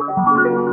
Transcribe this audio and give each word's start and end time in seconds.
Hallo 0.00 0.72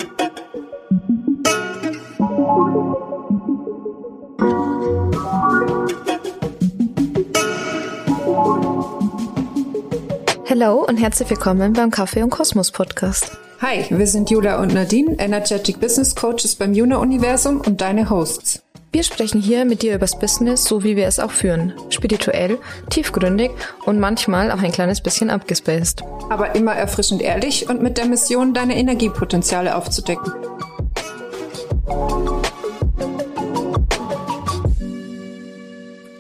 und 10.88 10.96
herzlich 10.96 11.30
willkommen 11.30 11.74
beim 11.74 11.92
Kaffee 11.92 12.24
und 12.24 12.30
Kosmos 12.30 12.72
Podcast. 12.72 13.38
Hi, 13.62 13.86
wir 13.90 14.08
sind 14.08 14.30
Jula 14.30 14.62
und 14.62 14.74
Nadine, 14.74 15.20
Energetic 15.20 15.82
Business 15.82 16.16
Coaches 16.16 16.56
beim 16.56 16.74
Juna 16.74 16.96
Universum 16.98 17.60
und 17.60 17.82
deine 17.82 18.10
Hosts. 18.10 18.64
Wir 18.92 19.04
sprechen 19.04 19.42
hier 19.42 19.66
mit 19.66 19.82
dir 19.82 19.96
übers 19.96 20.18
Business, 20.18 20.64
so 20.64 20.84
wie 20.84 20.96
wir 20.96 21.08
es 21.08 21.20
auch 21.20 21.32
führen. 21.32 21.74
Spirituell, 21.90 22.58
tiefgründig 22.90 23.52
und 23.86 24.00
manchmal 24.00 24.52
auch 24.52 24.62
ein 24.62 24.72
kleines 24.72 25.02
bisschen 25.02 25.30
abgespaced. 25.30 26.04
Aber 26.30 26.56
immer 26.56 26.74
erfrischend 26.74 27.22
ehrlich 27.22 27.70
und 27.70 27.82
mit 27.82 27.98
der 27.98 28.06
Mission, 28.06 28.54
deine 28.54 28.78
Energiepotenziale 28.78 29.76
aufzudecken. 29.76 30.34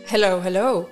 Hello, 0.05 0.41
hello. 0.41 0.87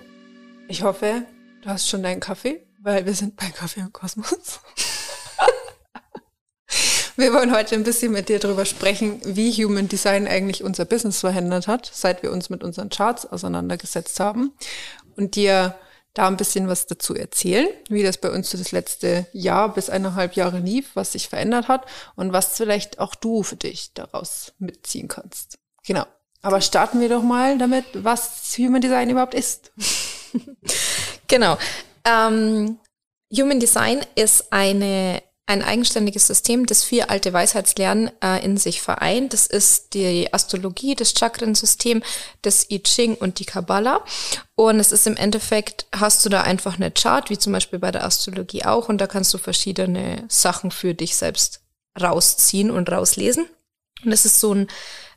Ich 0.68 0.84
hoffe, 0.84 1.24
du 1.62 1.70
hast 1.70 1.90
schon 1.90 2.04
deinen 2.04 2.20
Kaffee 2.20 2.66
weil 2.86 3.04
wir 3.06 3.16
sind 3.16 3.36
bei 3.36 3.48
Kaffee 3.48 3.82
und 3.82 3.92
Kosmos. 3.92 4.62
wir 7.16 7.34
wollen 7.34 7.56
heute 7.56 7.76
ein 7.76 7.84
bisschen 7.84 8.12
mit 8.12 8.30
dir 8.30 8.40
darüber 8.40 8.66
sprechen, 8.66 9.22
wie 9.24 9.52
Human 9.52 9.88
Design 9.88 10.28
eigentlich 10.28 10.64
unser 10.64 10.86
Business 10.86 11.20
verändert 11.20 11.68
hat, 11.68 11.90
seit 11.94 12.24
wir 12.24 12.32
uns 12.32 12.50
mit 12.50 12.64
unseren 12.64 12.90
Charts 12.90 13.26
auseinandergesetzt 13.26 14.20
haben 14.20 14.54
und 15.16 15.36
dir 15.36 15.76
da 16.14 16.28
ein 16.28 16.38
bisschen 16.38 16.68
was 16.68 16.88
dazu 16.88 17.14
erzählen, 17.14 17.68
wie 17.90 18.02
das 18.02 18.18
bei 18.18 18.32
uns 18.32 18.50
so 18.50 18.58
das 18.58 18.72
letzte 18.72 19.28
Jahr 19.34 19.74
bis 19.74 19.90
eineinhalb 19.90 20.36
Jahre 20.36 20.60
lief, 20.60 20.92
was 20.94 21.12
sich 21.12 21.28
verändert 21.28 21.68
hat 21.68 21.86
und 22.16 22.34
was 22.34 22.56
vielleicht 22.56 23.00
auch 23.00 23.16
du 23.16 23.44
für 23.44 23.58
dich 23.58 23.94
daraus 23.94 24.54
mitziehen 24.58 25.10
kannst. 25.10 25.58
Genau. 25.86 26.06
Aber 26.42 26.62
starten 26.62 27.02
wir 27.02 27.10
doch 27.10 27.24
mal 27.24 27.58
damit, 27.58 27.86
was 27.94 28.56
Human 28.58 28.82
Design 28.82 29.10
überhaupt 29.10 29.34
ist. 29.34 29.72
genau. 31.28 31.58
Ähm, 32.06 32.80
Human 33.36 33.60
Design 33.60 34.06
ist 34.16 34.54
eine, 34.54 35.22
ein 35.48 35.62
eigenständiges 35.62 36.28
System, 36.28 36.66
das 36.66 36.84
vier 36.84 37.12
alte 37.12 37.32
Weisheitslernen 37.32 38.10
äh, 38.24 38.44
in 38.44 38.58
sich 38.58 38.82
vereint. 38.82 39.34
Das 39.34 39.46
ist 39.46 39.94
die 39.94 40.34
Astrologie, 40.34 40.96
das 40.96 41.14
Chakrensystem, 41.14 42.02
das 42.42 42.70
I 42.72 42.82
Ching 42.82 43.16
und 43.16 43.40
die 43.40 43.46
Kabbalah. 43.46 44.04
Und 44.56 44.80
es 44.80 44.92
ist 44.92 45.06
im 45.06 45.18
Endeffekt, 45.18 45.86
hast 45.94 46.26
du 46.26 46.30
da 46.30 46.42
einfach 46.42 46.76
eine 46.76 46.92
Chart, 46.92 47.30
wie 47.30 47.38
zum 47.38 47.54
Beispiel 47.54 47.80
bei 47.80 47.92
der 47.92 48.06
Astrologie 48.06 48.66
auch, 48.66 48.90
und 48.90 49.00
da 49.00 49.08
kannst 49.08 49.34
du 49.34 49.38
verschiedene 49.38 50.26
Sachen 50.30 50.72
für 50.72 50.94
dich 50.96 51.16
selbst 51.16 51.62
rausziehen 52.02 52.72
und 52.72 52.92
rauslesen. 52.92 53.46
Und 54.04 54.12
es 54.12 54.26
ist 54.26 54.40
so 54.40 54.54
ein 54.54 54.68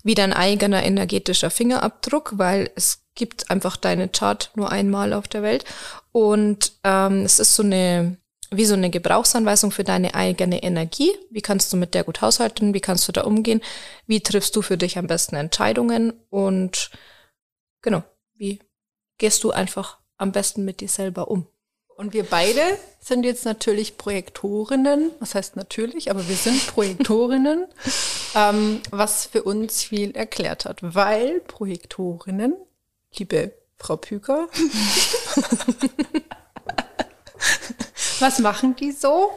wie 0.04 0.14
dein 0.14 0.32
eigener 0.32 0.84
energetischer 0.84 1.50
Fingerabdruck, 1.50 2.32
weil 2.36 2.70
es 2.76 3.02
gibt 3.14 3.50
einfach 3.50 3.76
deine 3.76 4.08
Chart 4.08 4.50
nur 4.54 4.70
einmal 4.70 5.12
auf 5.12 5.28
der 5.28 5.42
Welt. 5.42 5.64
Und 6.12 6.72
ähm, 6.84 7.24
es 7.24 7.40
ist 7.40 7.56
so 7.56 7.62
eine, 7.62 8.16
wie 8.50 8.64
so 8.64 8.74
eine 8.74 8.90
Gebrauchsanweisung 8.90 9.70
für 9.70 9.84
deine 9.84 10.14
eigene 10.14 10.62
Energie. 10.62 11.12
Wie 11.30 11.42
kannst 11.42 11.72
du 11.72 11.76
mit 11.76 11.94
der 11.94 12.04
gut 12.04 12.22
haushalten? 12.22 12.74
Wie 12.74 12.80
kannst 12.80 13.06
du 13.08 13.12
da 13.12 13.22
umgehen? 13.22 13.60
Wie 14.06 14.20
triffst 14.20 14.56
du 14.56 14.62
für 14.62 14.76
dich 14.76 14.98
am 14.98 15.06
besten 15.06 15.36
Entscheidungen? 15.36 16.12
Und 16.30 16.90
genau, 17.82 18.02
wie 18.34 18.60
gehst 19.18 19.44
du 19.44 19.50
einfach 19.50 19.98
am 20.16 20.32
besten 20.32 20.64
mit 20.64 20.80
dir 20.80 20.88
selber 20.88 21.30
um? 21.30 21.46
Und 21.98 22.12
wir 22.12 22.22
beide 22.22 22.62
sind 23.00 23.24
jetzt 23.24 23.44
natürlich 23.44 23.98
Projektorinnen. 23.98 25.10
Was 25.18 25.34
heißt 25.34 25.56
natürlich, 25.56 26.12
aber 26.12 26.28
wir 26.28 26.36
sind 26.36 26.64
Projektorinnen, 26.68 27.66
ähm, 28.36 28.80
was 28.90 29.26
für 29.26 29.42
uns 29.42 29.82
viel 29.82 30.12
erklärt 30.12 30.64
hat, 30.64 30.78
weil 30.80 31.40
Projektorinnen, 31.40 32.54
liebe 33.16 33.52
Frau 33.78 33.96
Püker, 33.96 34.48
was 38.20 38.38
machen 38.38 38.76
die 38.76 38.92
so? 38.92 39.30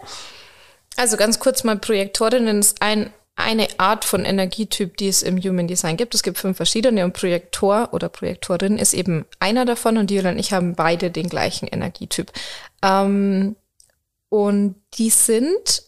Also 0.97 1.17
ganz 1.17 1.39
kurz 1.39 1.63
mal, 1.63 1.77
Projektorinnen 1.77 2.59
ist 2.59 2.81
ein 2.81 3.11
eine 3.35 3.67
Art 3.79 4.05
von 4.05 4.25
Energietyp, 4.25 4.97
die 4.97 5.07
es 5.07 5.23
im 5.23 5.37
Human 5.41 5.67
Design 5.67 5.97
gibt. 5.97 6.13
Es 6.13 6.23
gibt 6.23 6.37
fünf 6.37 6.57
verschiedene 6.57 7.05
und 7.05 7.13
Projektor 7.13 7.89
oder 7.91 8.09
Projektorin 8.09 8.77
ist 8.77 8.93
eben 8.93 9.25
einer 9.39 9.65
davon 9.65 9.97
und 9.97 10.11
Julia 10.11 10.31
und 10.31 10.39
ich 10.39 10.53
haben 10.53 10.75
beide 10.75 11.11
den 11.11 11.29
gleichen 11.29 11.67
Energietyp. 11.67 12.31
Ähm, 12.83 13.55
und 14.29 14.75
die 14.95 15.09
sind 15.09 15.83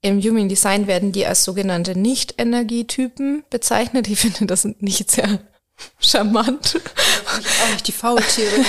im 0.00 0.20
Human 0.20 0.48
Design 0.48 0.86
werden 0.86 1.10
die 1.10 1.26
als 1.26 1.44
sogenannte 1.44 1.98
Nicht-Energietypen 1.98 3.44
bezeichnet. 3.50 4.08
Ich 4.08 4.20
finde 4.20 4.46
das 4.46 4.64
nicht 4.64 5.10
sehr 5.10 5.40
charmant. 6.00 6.80
Auch 7.62 7.72
nicht 7.72 7.86
die 7.86 7.92
Faultiere. 7.92 8.64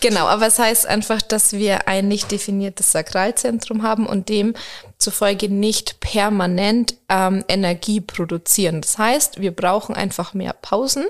genau, 0.00 0.26
aber 0.26 0.46
es 0.46 0.58
heißt 0.58 0.86
einfach, 0.86 1.22
dass 1.22 1.52
wir 1.52 1.88
ein 1.88 2.08
nicht 2.08 2.30
definiertes 2.30 2.92
Sakralzentrum 2.92 3.82
haben 3.82 4.06
und 4.06 4.28
demzufolge 4.28 5.48
nicht 5.48 6.00
permanent 6.00 6.96
ähm, 7.08 7.44
Energie 7.48 8.00
produzieren. 8.00 8.80
Das 8.80 8.98
heißt, 8.98 9.40
wir 9.40 9.52
brauchen 9.52 9.94
einfach 9.94 10.34
mehr 10.34 10.52
Pausen 10.52 11.06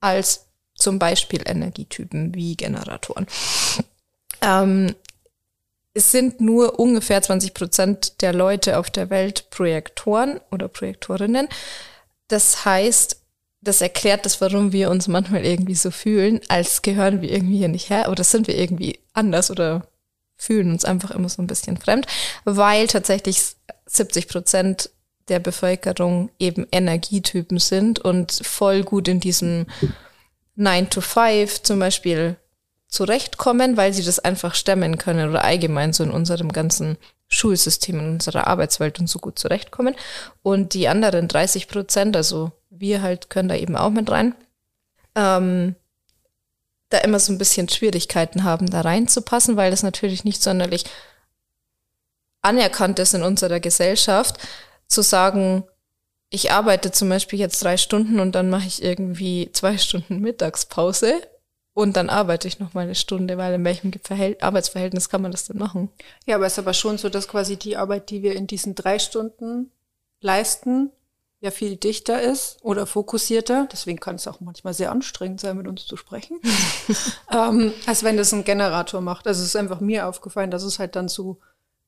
als 0.00 0.46
zum 0.74 0.98
Beispiel 0.98 1.42
Energietypen 1.46 2.34
wie 2.34 2.56
Generatoren. 2.56 3.26
Ähm, 4.42 4.94
es 5.94 6.12
sind 6.12 6.42
nur 6.42 6.78
ungefähr 6.78 7.22
20 7.22 7.54
Prozent 7.54 8.20
der 8.20 8.34
Leute 8.34 8.78
auf 8.78 8.90
der 8.90 9.08
Welt 9.08 9.48
Projektoren 9.48 10.40
oder 10.50 10.68
Projektorinnen. 10.68 11.48
Das 12.28 12.66
heißt, 12.66 13.18
das 13.66 13.80
erklärt 13.80 14.24
das, 14.24 14.40
warum 14.40 14.72
wir 14.72 14.90
uns 14.90 15.08
manchmal 15.08 15.44
irgendwie 15.44 15.74
so 15.74 15.90
fühlen, 15.90 16.40
als 16.48 16.82
gehören 16.82 17.20
wir 17.20 17.30
irgendwie 17.30 17.58
hier 17.58 17.68
nicht 17.68 17.90
her, 17.90 18.08
oder 18.10 18.24
sind 18.24 18.46
wir 18.46 18.56
irgendwie 18.56 19.00
anders 19.12 19.50
oder 19.50 19.86
fühlen 20.36 20.70
uns 20.70 20.84
einfach 20.84 21.10
immer 21.10 21.28
so 21.28 21.42
ein 21.42 21.46
bisschen 21.46 21.76
fremd, 21.76 22.06
weil 22.44 22.86
tatsächlich 22.86 23.56
70 23.86 24.28
Prozent 24.28 24.90
der 25.28 25.40
Bevölkerung 25.40 26.30
eben 26.38 26.66
Energietypen 26.70 27.58
sind 27.58 27.98
und 27.98 28.32
voll 28.42 28.84
gut 28.84 29.08
in 29.08 29.20
diesem 29.20 29.66
9 30.54 30.90
to 30.90 31.00
5 31.00 31.62
zum 31.62 31.78
Beispiel 31.78 32.36
zurechtkommen, 32.88 33.76
weil 33.76 33.92
sie 33.92 34.04
das 34.04 34.20
einfach 34.20 34.54
stemmen 34.54 34.98
können 34.98 35.28
oder 35.28 35.44
allgemein 35.44 35.92
so 35.92 36.04
in 36.04 36.10
unserem 36.10 36.52
ganzen 36.52 36.96
Schulsystem, 37.28 37.98
in 37.98 38.08
unserer 38.12 38.46
Arbeitswelt 38.46 39.00
und 39.00 39.08
so 39.08 39.18
gut 39.18 39.38
zurechtkommen. 39.38 39.96
Und 40.42 40.74
die 40.74 40.86
anderen 40.86 41.26
30 41.26 41.66
Prozent, 41.66 42.16
also 42.16 42.52
wir 42.80 43.02
halt 43.02 43.30
können 43.30 43.48
da 43.48 43.54
eben 43.54 43.76
auch 43.76 43.90
mit 43.90 44.10
rein, 44.10 44.34
ähm, 45.14 45.74
da 46.88 46.98
immer 46.98 47.18
so 47.18 47.32
ein 47.32 47.38
bisschen 47.38 47.68
Schwierigkeiten 47.68 48.44
haben, 48.44 48.70
da 48.70 48.82
reinzupassen, 48.82 49.56
weil 49.56 49.70
das 49.70 49.82
natürlich 49.82 50.24
nicht 50.24 50.42
sonderlich 50.42 50.84
anerkannt 52.42 52.98
ist 52.98 53.14
in 53.14 53.22
unserer 53.22 53.60
Gesellschaft, 53.60 54.38
zu 54.86 55.02
sagen, 55.02 55.64
ich 56.30 56.52
arbeite 56.52 56.90
zum 56.92 57.08
Beispiel 57.08 57.38
jetzt 57.38 57.62
drei 57.62 57.76
Stunden 57.76 58.20
und 58.20 58.34
dann 58.34 58.50
mache 58.50 58.66
ich 58.66 58.82
irgendwie 58.82 59.50
zwei 59.52 59.78
Stunden 59.78 60.20
Mittagspause 60.20 61.22
und 61.72 61.96
dann 61.96 62.08
arbeite 62.08 62.48
ich 62.48 62.58
noch 62.58 62.74
mal 62.74 62.82
eine 62.82 62.94
Stunde, 62.94 63.36
weil 63.36 63.54
in 63.54 63.64
welchem 63.64 63.92
Verhält 64.02 64.42
Arbeitsverhältnis 64.42 65.08
kann 65.08 65.22
man 65.22 65.30
das 65.30 65.44
denn 65.44 65.58
machen? 65.58 65.90
Ja, 66.24 66.36
aber 66.36 66.46
es 66.46 66.54
ist 66.54 66.58
aber 66.58 66.72
schon 66.72 66.98
so, 66.98 67.08
dass 67.08 67.28
quasi 67.28 67.56
die 67.56 67.76
Arbeit, 67.76 68.10
die 68.10 68.22
wir 68.22 68.34
in 68.34 68.46
diesen 68.46 68.74
drei 68.74 68.98
Stunden 68.98 69.70
leisten, 70.20 70.90
ja 71.46 71.50
viel 71.50 71.76
dichter 71.76 72.20
ist 72.20 72.58
oder 72.60 72.86
fokussierter. 72.86 73.68
Deswegen 73.72 73.98
kann 73.98 74.16
es 74.16 74.26
auch 74.28 74.40
manchmal 74.40 74.74
sehr 74.74 74.92
anstrengend 74.92 75.40
sein, 75.40 75.56
mit 75.56 75.66
uns 75.66 75.86
zu 75.86 75.96
sprechen, 75.96 76.40
ähm, 77.32 77.72
als 77.86 78.02
wenn 78.02 78.16
das 78.16 78.32
ein 78.32 78.44
Generator 78.44 79.00
macht. 79.00 79.26
Also 79.26 79.40
es 79.40 79.48
ist 79.48 79.56
einfach 79.56 79.80
mir 79.80 80.06
aufgefallen, 80.06 80.50
dass 80.50 80.62
es 80.62 80.78
halt 80.78 80.96
dann 80.96 81.08
so 81.08 81.40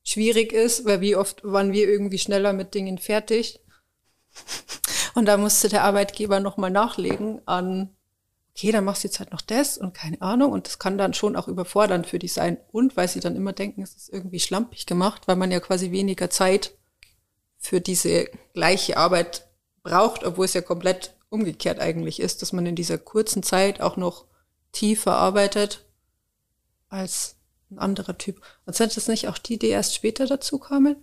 schwierig 0.03 0.53
ist, 0.53 0.85
weil 0.85 1.01
wie 1.01 1.15
oft 1.15 1.43
waren 1.43 1.71
wir 1.71 1.87
irgendwie 1.87 2.17
schneller 2.17 2.53
mit 2.53 2.73
Dingen 2.73 2.97
fertig. 2.97 3.59
Und 5.15 5.25
da 5.25 5.37
musste 5.37 5.69
der 5.69 5.83
Arbeitgeber 5.83 6.39
nochmal 6.39 6.71
nachlegen 6.71 7.41
an, 7.45 7.95
okay, 8.55 8.71
dann 8.71 8.85
machst 8.85 9.03
du 9.03 9.07
jetzt 9.07 9.19
halt 9.19 9.31
noch 9.31 9.41
das 9.41 9.77
und 9.77 9.93
keine 9.93 10.21
Ahnung. 10.21 10.51
Und 10.51 10.67
das 10.67 10.79
kann 10.79 10.97
dann 10.97 11.13
schon 11.13 11.35
auch 11.35 11.47
überfordernd 11.47 12.07
für 12.07 12.19
die 12.19 12.27
sein. 12.27 12.57
Und 12.71 12.97
weil 12.97 13.07
sie 13.07 13.19
dann 13.19 13.35
immer 13.35 13.53
denken, 13.53 13.81
es 13.81 13.95
ist 13.95 14.09
irgendwie 14.09 14.39
schlampig 14.39 14.85
gemacht, 14.85 15.27
weil 15.27 15.35
man 15.35 15.51
ja 15.51 15.59
quasi 15.59 15.91
weniger 15.91 16.29
Zeit 16.29 16.77
für 17.57 17.81
diese 17.81 18.29
gleiche 18.53 18.97
Arbeit 18.97 19.48
braucht, 19.89 20.23
obwohl 20.23 20.45
es 20.45 20.53
ja 20.53 20.61
komplett 20.61 21.13
umgekehrt 21.29 21.79
eigentlich 21.79 22.19
ist, 22.19 22.41
dass 22.41 22.53
man 22.53 22.65
in 22.65 22.75
dieser 22.75 22.97
kurzen 22.97 23.43
Zeit 23.43 23.81
auch 23.81 23.97
noch 23.97 24.25
tiefer 24.71 25.13
arbeitet 25.13 25.85
als 26.89 27.35
ein 27.71 27.79
anderer 27.79 28.17
Typ. 28.17 28.41
Und 28.65 28.75
sind 28.75 28.95
das 28.95 29.07
nicht 29.07 29.27
auch 29.27 29.37
die, 29.37 29.57
die 29.59 29.67
erst 29.67 29.95
später 29.95 30.25
dazu 30.25 30.57
kamen? 30.57 30.95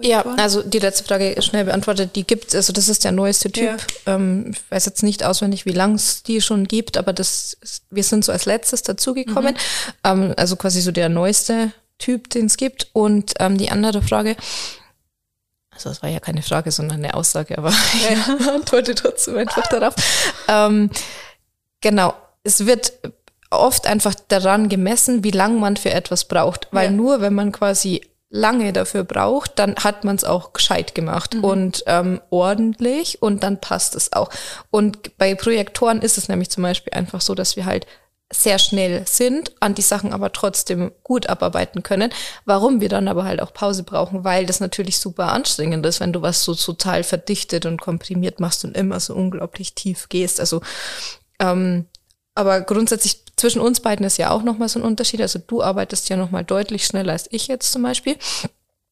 ja, 0.00 0.22
also 0.38 0.60
die 0.62 0.80
letzte 0.80 1.04
Frage 1.04 1.30
ist 1.30 1.44
schnell 1.44 1.64
beantwortet. 1.64 2.16
Die 2.16 2.26
gibt 2.26 2.52
also 2.54 2.72
das 2.72 2.88
ist 2.88 3.04
der 3.04 3.12
neueste 3.12 3.50
Typ. 3.50 3.64
Ja. 4.06 4.14
Ähm, 4.14 4.50
ich 4.52 4.70
weiß 4.70 4.86
jetzt 4.86 5.02
nicht 5.02 5.24
auswendig, 5.24 5.66
wie 5.66 5.72
lang 5.72 5.94
es 5.94 6.24
die 6.24 6.40
schon 6.40 6.66
gibt, 6.66 6.96
aber 6.96 7.12
das 7.12 7.56
ist, 7.60 7.84
wir 7.88 8.02
sind 8.02 8.24
so 8.24 8.32
als 8.32 8.44
letztes 8.44 8.82
dazugekommen. 8.82 9.54
Mhm. 9.54 9.92
Ähm, 10.02 10.34
also 10.36 10.56
quasi 10.56 10.80
so 10.80 10.90
der 10.90 11.08
neueste 11.08 11.72
Typ, 11.98 12.28
den 12.30 12.46
es 12.46 12.56
gibt. 12.56 12.88
Und 12.92 13.34
ähm, 13.38 13.56
die 13.56 13.70
andere 13.70 14.02
Frage, 14.02 14.36
also 15.72 15.88
das 15.88 16.02
war 16.02 16.10
ja 16.10 16.20
keine 16.20 16.42
Frage, 16.42 16.70
sondern 16.70 16.98
eine 16.98 17.14
Aussage, 17.14 17.58
aber 17.58 17.70
ich 17.94 18.48
antworte 18.48 18.94
trotzdem 18.94 19.36
einfach 19.38 19.66
darauf. 19.68 19.94
Ähm, 20.48 20.90
genau, 21.80 22.14
es 22.44 22.66
wird 22.66 22.92
oft 23.50 23.86
einfach 23.86 24.14
daran 24.28 24.68
gemessen, 24.68 25.24
wie 25.24 25.30
lang 25.30 25.60
man 25.60 25.76
für 25.76 25.90
etwas 25.90 26.26
braucht, 26.26 26.68
weil 26.70 26.86
ja. 26.86 26.90
nur 26.90 27.20
wenn 27.20 27.34
man 27.34 27.52
quasi 27.52 28.02
lange 28.30 28.72
dafür 28.72 29.04
braucht, 29.04 29.58
dann 29.58 29.76
hat 29.76 30.04
man 30.04 30.16
es 30.16 30.24
auch 30.24 30.54
gescheit 30.54 30.94
gemacht 30.94 31.34
mhm. 31.34 31.44
und 31.44 31.84
ähm, 31.86 32.20
ordentlich 32.30 33.20
und 33.20 33.42
dann 33.42 33.60
passt 33.60 33.94
es 33.94 34.14
auch. 34.14 34.30
Und 34.70 35.18
bei 35.18 35.34
Projektoren 35.34 36.00
ist 36.00 36.16
es 36.16 36.28
nämlich 36.28 36.48
zum 36.48 36.62
Beispiel 36.62 36.94
einfach 36.94 37.20
so, 37.20 37.34
dass 37.34 37.56
wir 37.56 37.66
halt 37.66 37.86
sehr 38.32 38.58
schnell 38.58 39.04
sind, 39.06 39.52
an 39.60 39.74
die 39.74 39.82
Sachen 39.82 40.12
aber 40.12 40.32
trotzdem 40.32 40.92
gut 41.02 41.28
abarbeiten 41.28 41.82
können. 41.82 42.10
Warum 42.44 42.80
wir 42.80 42.88
dann 42.88 43.08
aber 43.08 43.24
halt 43.24 43.40
auch 43.40 43.52
Pause 43.52 43.84
brauchen, 43.84 44.24
weil 44.24 44.46
das 44.46 44.60
natürlich 44.60 44.98
super 44.98 45.32
anstrengend 45.32 45.84
ist, 45.86 46.00
wenn 46.00 46.12
du 46.12 46.22
was 46.22 46.42
so 46.42 46.54
total 46.54 47.04
verdichtet 47.04 47.66
und 47.66 47.80
komprimiert 47.80 48.40
machst 48.40 48.64
und 48.64 48.76
immer 48.76 48.98
so 49.00 49.14
unglaublich 49.14 49.74
tief 49.74 50.08
gehst. 50.08 50.40
Also 50.40 50.62
ähm, 51.38 51.86
aber 52.34 52.62
grundsätzlich 52.62 53.22
zwischen 53.36 53.60
uns 53.60 53.80
beiden 53.80 54.06
ist 54.06 54.16
ja 54.16 54.30
auch 54.30 54.42
nochmal 54.42 54.68
so 54.68 54.78
ein 54.78 54.84
Unterschied. 54.84 55.20
Also 55.20 55.38
du 55.38 55.62
arbeitest 55.62 56.08
ja 56.08 56.16
nochmal 56.16 56.44
deutlich 56.44 56.86
schneller 56.86 57.12
als 57.12 57.28
ich 57.30 57.48
jetzt 57.48 57.72
zum 57.72 57.82
Beispiel. 57.82 58.16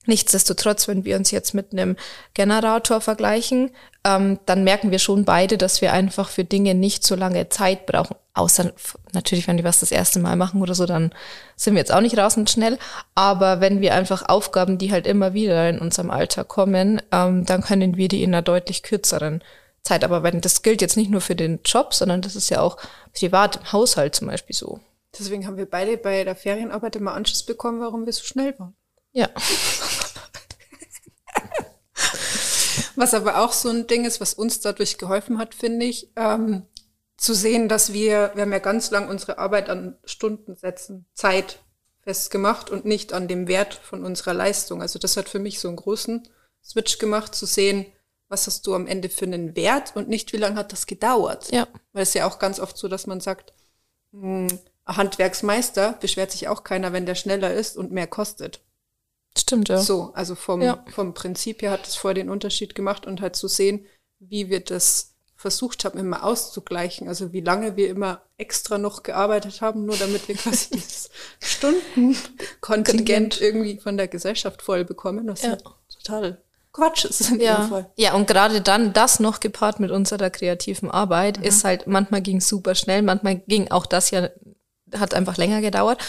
Nichtsdestotrotz, 0.07 0.89
wenn 0.89 1.05
wir 1.05 1.17
uns 1.17 1.31
jetzt 1.31 1.53
mit 1.53 1.73
einem 1.73 1.95
Generator 2.33 3.03
vergleichen, 3.03 3.71
ähm, 4.03 4.39
dann 4.47 4.65
merken 4.65 4.91
wir 4.91 4.99
schon 4.99 5.27
beide, 5.27 5.59
dass 5.59 5.83
wir 5.83 5.93
einfach 5.93 6.31
für 6.31 6.43
Dinge 6.43 6.75
nicht 6.75 7.05
so 7.05 7.15
lange 7.15 7.51
Zeit 7.51 7.85
brauchen. 7.85 8.17
Außer 8.33 8.73
natürlich, 9.13 9.47
wenn 9.47 9.59
wir 9.59 9.65
was 9.65 9.81
das 9.81 9.93
erste 9.93 10.19
Mal 10.19 10.37
machen 10.37 10.63
oder 10.63 10.75
so, 10.75 10.87
dann 10.87 11.13
sind 11.55 11.75
wir 11.75 11.81
jetzt 11.81 11.93
auch 11.93 12.01
nicht 12.01 12.17
rasend 12.17 12.49
schnell. 12.49 12.79
Aber 13.15 13.61
wenn 13.61 13.83
wir 13.83 13.95
einfach 13.95 14.27
Aufgaben, 14.27 14.79
die 14.79 14.91
halt 14.91 15.07
immer 15.07 15.35
wieder 15.35 15.69
in 15.69 15.79
unserem 15.79 16.11
Alltag 16.11 16.49
kommen, 16.49 17.03
ähm, 17.13 17.45
dann 17.45 17.61
können 17.61 17.99
wir 17.99 18.09
die 18.09 18.23
in 18.23 18.33
einer 18.33 18.43
deutlich 18.43 18.83
kürzeren 18.83 19.45
Zeit. 19.83 20.03
Aber 20.03 20.23
wenn 20.23 20.41
das 20.41 20.63
gilt 20.63 20.81
jetzt 20.81 20.97
nicht 20.97 21.11
nur 21.11 21.21
für 21.21 21.37
den 21.37 21.61
Job, 21.63 21.93
sondern 21.93 22.23
das 22.23 22.37
ist 22.37 22.49
ja 22.49 22.63
auch 22.63 22.79
privat 23.13 23.57
im 23.57 23.73
Haushalt 23.73 24.15
zum 24.15 24.29
Beispiel 24.29 24.57
so. 24.57 24.81
Deswegen 25.19 25.47
haben 25.47 25.59
wir 25.59 25.69
beide 25.69 25.99
bei 25.99 26.25
der 26.25 26.37
Ferienarbeit 26.37 26.97
immer 26.97 27.13
Anschluss 27.13 27.43
bekommen, 27.43 27.81
warum 27.81 28.07
wir 28.07 28.13
so 28.15 28.23
schnell 28.23 28.59
waren. 28.59 28.75
Ja. 29.13 29.29
was 32.97 33.15
aber 33.15 33.43
auch 33.43 33.53
so 33.53 33.69
ein 33.71 33.87
Ding 33.87 34.05
ist, 34.05 34.21
was 34.21 34.35
uns 34.35 34.61
dadurch 34.61 34.99
geholfen 34.99 35.39
hat, 35.39 35.55
finde 35.55 35.87
ich, 35.87 36.13
ähm, 36.17 36.67
zu 37.17 37.35
sehen, 37.35 37.69
dass 37.69 37.93
wir, 37.93 38.33
wir 38.35 38.43
haben 38.43 38.53
ja 38.53 38.59
ganz 38.59 38.91
lang 38.91 39.09
unsere 39.09 39.39
Arbeit 39.39 39.69
an 39.69 39.99
Stundensätzen, 40.05 41.07
Zeit 41.15 41.61
festgemacht 42.03 42.71
und 42.71 42.85
nicht 42.85 43.13
an 43.13 43.29
dem 43.29 43.47
Wert 43.47 43.75
von 43.75 44.05
unserer 44.05 44.35
Leistung. 44.35 44.81
Also 44.81 44.99
das 44.99 45.17
hat 45.17 45.29
für 45.29 45.39
mich 45.39 45.61
so 45.61 45.69
einen 45.69 45.77
großen 45.77 46.27
Switch 46.65 46.99
gemacht, 46.99 47.35
zu 47.35 47.47
sehen, 47.47 47.87
was 48.29 48.47
hast 48.47 48.67
du 48.67 48.75
am 48.75 48.87
Ende 48.87 49.09
für 49.09 49.27
einen 49.27 49.57
Wert 49.57 49.93
und 49.97 50.09
nicht, 50.09 50.33
wie 50.33 50.39
lange 50.39 50.57
hat 50.57 50.73
das 50.73 50.87
gedauert. 50.87 51.51
Ja. 51.51 51.67
Weil 51.93 52.05
es 52.05 52.15
ja 52.15 52.27
auch 52.27 52.39
ganz 52.39 52.61
oft 52.61 52.79
so, 52.79 52.89
dass 52.89 53.07
man 53.07 53.21
sagt, 53.21 53.53
mh, 54.13 54.49
hm, 54.49 54.59
Handwerksmeister 54.87 55.93
beschwert 56.01 56.33
sich 56.33 56.49
auch 56.49 56.65
keiner, 56.65 56.93
wenn 56.93 57.07
der 57.07 57.15
schneller 57.15 57.53
ist 57.53 57.77
und 57.77 57.93
mehr 57.93 58.07
kostet. 58.07 58.61
Stimmt, 59.37 59.69
ja. 59.69 59.79
So, 59.79 60.13
also 60.15 60.35
vom, 60.35 60.61
ja. 60.61 60.85
vom 60.89 61.15
Prinzip 61.15 61.63
her 61.63 61.71
hat 61.71 61.87
es 61.87 61.95
vorher 61.95 62.15
den 62.15 62.31
Unterschied 62.31 62.75
gemacht 62.75 63.07
und 63.07 63.21
halt 63.21 63.37
zu 63.37 63.49
sehen, 63.49 63.87
wie 64.19 64.49
wir 64.49 64.61
das 64.61 65.15
versucht 65.37 65.85
haben, 65.85 65.99
immer 65.99 66.25
auszugleichen. 66.25 67.09
Also 67.09 67.33
wie 67.33 67.41
lange 67.41 67.77
wir 67.77 67.89
immer 67.89 68.23
extra 68.37 68.77
noch 68.77 69.03
gearbeitet 69.03 69.63
haben, 69.63 69.87
nur 69.87 69.97
damit 69.97 70.29
wir 70.29 70.35
quasi 70.35 70.71
dieses 70.73 71.11
Stundenkontingent 71.41 73.41
irgendwie 73.41 73.79
von 73.79 73.97
der 73.97 74.09
Gesellschaft 74.09 74.63
voll 74.63 74.85
bekommen. 74.85 75.27
Das 75.27 75.43
ja. 75.43 75.55
ist 75.55 75.65
total 75.89 76.43
Quatsch 76.73 77.05
ist 77.05 77.31
in 77.31 77.41
ja. 77.41 77.67
Fall. 77.67 77.91
Ja, 77.97 78.15
und 78.15 78.29
gerade 78.29 78.61
dann 78.61 78.93
das 78.93 79.19
noch 79.19 79.41
gepaart 79.41 79.81
mit 79.81 79.91
unserer 79.91 80.31
kreativen 80.31 80.91
Arbeit 80.91 81.39
mhm. 81.39 81.45
ist 81.45 81.65
halt, 81.65 81.87
manchmal 81.87 82.23
ging 82.23 82.41
super 82.41 82.75
schnell, 82.75 83.03
manchmal 83.03 83.37
ging 83.37 83.71
auch 83.71 83.87
das 83.87 84.13
ja, 84.13 84.29
hat 84.99 85.15
einfach 85.15 85.37
länger 85.37 85.61
gedauert. 85.61 86.01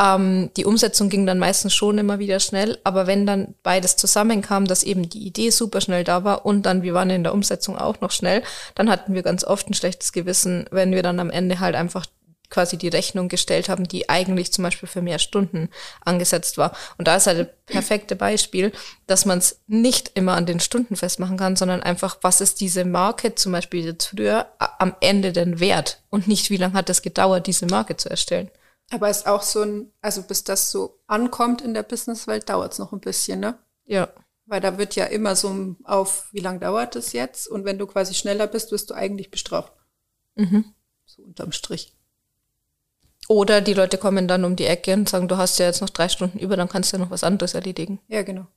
Ähm, 0.00 0.50
die 0.56 0.64
Umsetzung 0.64 1.08
ging 1.08 1.26
dann 1.26 1.38
meistens 1.38 1.74
schon 1.74 1.98
immer 1.98 2.18
wieder 2.18 2.40
schnell, 2.40 2.78
aber 2.84 3.06
wenn 3.06 3.26
dann 3.26 3.54
beides 3.62 3.96
zusammenkam, 3.96 4.66
dass 4.66 4.82
eben 4.82 5.08
die 5.08 5.26
Idee 5.26 5.50
super 5.50 5.80
schnell 5.80 6.04
da 6.04 6.24
war 6.24 6.46
und 6.46 6.66
dann 6.66 6.82
wir 6.82 6.94
waren 6.94 7.10
in 7.10 7.22
der 7.22 7.34
Umsetzung 7.34 7.76
auch 7.78 8.00
noch 8.00 8.10
schnell, 8.10 8.42
dann 8.74 8.90
hatten 8.90 9.14
wir 9.14 9.22
ganz 9.22 9.44
oft 9.44 9.68
ein 9.68 9.74
schlechtes 9.74 10.12
Gewissen, 10.12 10.66
wenn 10.70 10.92
wir 10.92 11.02
dann 11.02 11.20
am 11.20 11.30
Ende 11.30 11.60
halt 11.60 11.74
einfach 11.74 12.06
quasi 12.50 12.76
die 12.76 12.88
Rechnung 12.88 13.28
gestellt 13.28 13.68
haben, 13.68 13.86
die 13.86 14.08
eigentlich 14.08 14.52
zum 14.52 14.64
Beispiel 14.64 14.88
für 14.88 15.00
mehr 15.00 15.18
Stunden 15.18 15.70
angesetzt 16.04 16.58
war. 16.58 16.76
Und 16.98 17.08
da 17.08 17.16
ist 17.16 17.26
halt 17.26 17.38
ein 17.38 17.48
perfekte 17.66 18.16
Beispiel, 18.16 18.72
dass 19.06 19.24
man 19.24 19.38
es 19.38 19.60
nicht 19.68 20.12
immer 20.14 20.34
an 20.34 20.46
den 20.46 20.60
Stunden 20.60 20.96
festmachen 20.96 21.36
kann, 21.36 21.56
sondern 21.56 21.82
einfach, 21.82 22.18
was 22.22 22.40
ist 22.40 22.60
diese 22.60 22.84
Marke 22.84 23.34
zum 23.36 23.52
Beispiel 23.52 23.84
jetzt 23.84 24.08
früher 24.08 24.46
am 24.58 24.94
Ende 25.00 25.32
denn 25.32 25.60
wert 25.60 26.02
und 26.10 26.26
nicht, 26.28 26.50
wie 26.50 26.56
lange 26.56 26.74
hat 26.74 26.90
es 26.90 27.02
gedauert, 27.02 27.46
diese 27.46 27.66
Marke 27.66 27.96
zu 27.96 28.10
erstellen. 28.10 28.50
Aber 28.90 29.08
ist 29.08 29.26
auch 29.26 29.42
so 29.42 29.62
ein, 29.62 29.92
also 30.02 30.22
bis 30.22 30.42
das 30.42 30.72
so 30.72 31.00
ankommt 31.06 31.62
in 31.62 31.74
der 31.74 31.84
Businesswelt, 31.84 32.48
dauert 32.48 32.72
es 32.72 32.80
noch 32.80 32.92
ein 32.92 33.00
bisschen, 33.00 33.38
ne? 33.38 33.56
Ja. 33.84 34.08
Weil 34.46 34.60
da 34.60 34.78
wird 34.78 34.96
ja 34.96 35.04
immer 35.04 35.36
so 35.36 35.76
auf, 35.84 36.28
wie 36.32 36.40
lange 36.40 36.58
dauert 36.58 36.96
es 36.96 37.12
jetzt? 37.12 37.46
Und 37.46 37.64
wenn 37.64 37.78
du 37.78 37.86
quasi 37.86 38.14
schneller 38.14 38.48
bist, 38.48 38.72
wirst 38.72 38.90
du 38.90 38.94
eigentlich 38.94 39.30
bestraft. 39.30 39.72
Mhm. 40.34 40.74
So 41.06 41.22
unterm 41.22 41.52
Strich. 41.52 41.94
Oder 43.30 43.60
die 43.60 43.74
Leute 43.74 43.96
kommen 43.96 44.26
dann 44.26 44.44
um 44.44 44.56
die 44.56 44.66
Ecke 44.66 44.92
und 44.92 45.08
sagen, 45.08 45.28
du 45.28 45.36
hast 45.36 45.60
ja 45.60 45.66
jetzt 45.66 45.80
noch 45.80 45.90
drei 45.90 46.08
Stunden 46.08 46.40
über, 46.40 46.56
dann 46.56 46.68
kannst 46.68 46.92
du 46.92 46.96
ja 46.96 47.04
noch 47.04 47.12
was 47.12 47.22
anderes 47.22 47.54
erledigen. 47.54 48.00
Ja, 48.08 48.22
genau. 48.22 48.48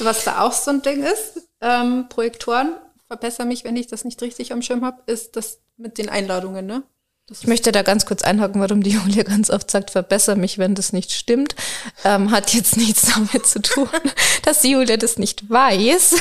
was 0.00 0.24
da 0.24 0.40
auch 0.40 0.52
so 0.52 0.72
ein 0.72 0.82
Ding 0.82 1.04
ist, 1.04 1.48
ähm, 1.60 2.08
Projektoren, 2.08 2.74
verbessere 3.06 3.46
mich, 3.46 3.62
wenn 3.62 3.76
ich 3.76 3.86
das 3.86 4.04
nicht 4.04 4.20
richtig 4.22 4.52
am 4.52 4.60
Schirm 4.60 4.84
habe, 4.84 5.00
ist 5.06 5.36
das 5.36 5.60
mit 5.76 5.98
den 5.98 6.08
Einladungen, 6.08 6.66
ne? 6.66 6.82
Ich 7.28 7.48
möchte 7.48 7.72
da 7.72 7.82
ganz 7.82 8.06
kurz 8.06 8.22
einhaken, 8.22 8.60
warum 8.60 8.84
die 8.84 8.90
Julia 9.04 9.24
ganz 9.24 9.50
oft 9.50 9.68
sagt, 9.68 9.90
verbessere 9.90 10.36
mich, 10.36 10.58
wenn 10.58 10.76
das 10.76 10.92
nicht 10.92 11.10
stimmt. 11.10 11.56
Ähm, 12.04 12.30
hat 12.30 12.54
jetzt 12.54 12.76
nichts 12.76 13.12
damit 13.14 13.46
zu 13.46 13.60
tun, 13.60 13.88
dass 14.44 14.60
die 14.60 14.70
Julia 14.70 14.96
das 14.96 15.18
nicht 15.18 15.50
weiß, 15.50 16.14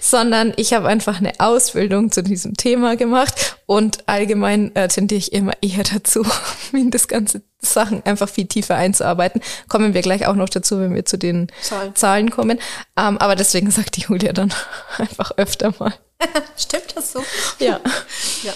sondern 0.00 0.52
ich 0.56 0.72
habe 0.72 0.88
einfach 0.88 1.18
eine 1.18 1.38
Ausbildung 1.38 2.10
zu 2.10 2.24
diesem 2.24 2.56
Thema 2.56 2.96
gemacht 2.96 3.56
und 3.66 4.08
allgemein 4.08 4.74
äh, 4.74 4.88
tendiere 4.88 5.18
ich 5.18 5.32
immer 5.32 5.52
eher 5.62 5.84
dazu, 5.84 6.26
in 6.72 6.90
das 6.90 7.06
ganze 7.06 7.42
Sachen 7.60 8.04
einfach 8.04 8.28
viel 8.28 8.46
tiefer 8.46 8.74
einzuarbeiten. 8.74 9.40
Kommen 9.68 9.94
wir 9.94 10.02
gleich 10.02 10.26
auch 10.26 10.34
noch 10.34 10.48
dazu, 10.48 10.80
wenn 10.80 10.92
wir 10.92 11.04
zu 11.04 11.18
den 11.18 11.52
Zahlen, 11.62 11.94
Zahlen 11.94 12.30
kommen. 12.30 12.58
Ähm, 12.96 13.18
aber 13.18 13.36
deswegen 13.36 13.70
sagt 13.70 13.96
die 13.96 14.02
Julia 14.02 14.32
dann 14.32 14.52
einfach 14.96 15.32
öfter 15.36 15.72
mal. 15.78 15.94
Stimmt 16.56 16.96
das 16.96 17.12
so? 17.12 17.22
Ja. 17.60 17.80
ja. 18.42 18.52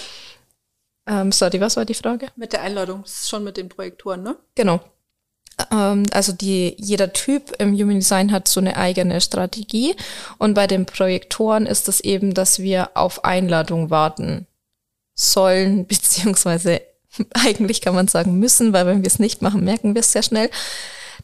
Ähm, 1.05 1.31
sorry, 1.31 1.59
was 1.59 1.75
war 1.75 1.85
die 1.85 1.93
Frage? 1.93 2.27
Mit 2.35 2.53
der 2.53 2.61
Einladung, 2.61 3.01
das 3.03 3.23
ist 3.23 3.29
schon 3.29 3.43
mit 3.43 3.57
den 3.57 3.69
Projektoren, 3.69 4.23
ne? 4.23 4.37
Genau. 4.55 4.79
Ähm, 5.71 6.05
also 6.11 6.31
die, 6.31 6.75
jeder 6.79 7.13
Typ 7.13 7.53
im 7.59 7.73
Human 7.73 7.99
Design 7.99 8.31
hat 8.31 8.47
so 8.47 8.59
eine 8.59 8.77
eigene 8.77 9.19
Strategie 9.21 9.95
und 10.37 10.53
bei 10.53 10.67
den 10.67 10.85
Projektoren 10.85 11.65
ist 11.65 11.89
es 11.89 11.99
eben, 11.99 12.33
dass 12.33 12.59
wir 12.59 12.91
auf 12.95 13.25
Einladung 13.25 13.89
warten 13.89 14.47
sollen, 15.13 15.85
beziehungsweise 15.87 16.81
eigentlich 17.33 17.81
kann 17.81 17.95
man 17.95 18.07
sagen 18.07 18.39
müssen, 18.39 18.73
weil 18.73 18.87
wenn 18.87 19.03
wir 19.03 19.07
es 19.07 19.19
nicht 19.19 19.41
machen, 19.41 19.63
merken 19.63 19.93
wir 19.93 19.99
es 19.99 20.11
sehr 20.11 20.23
schnell. 20.23 20.49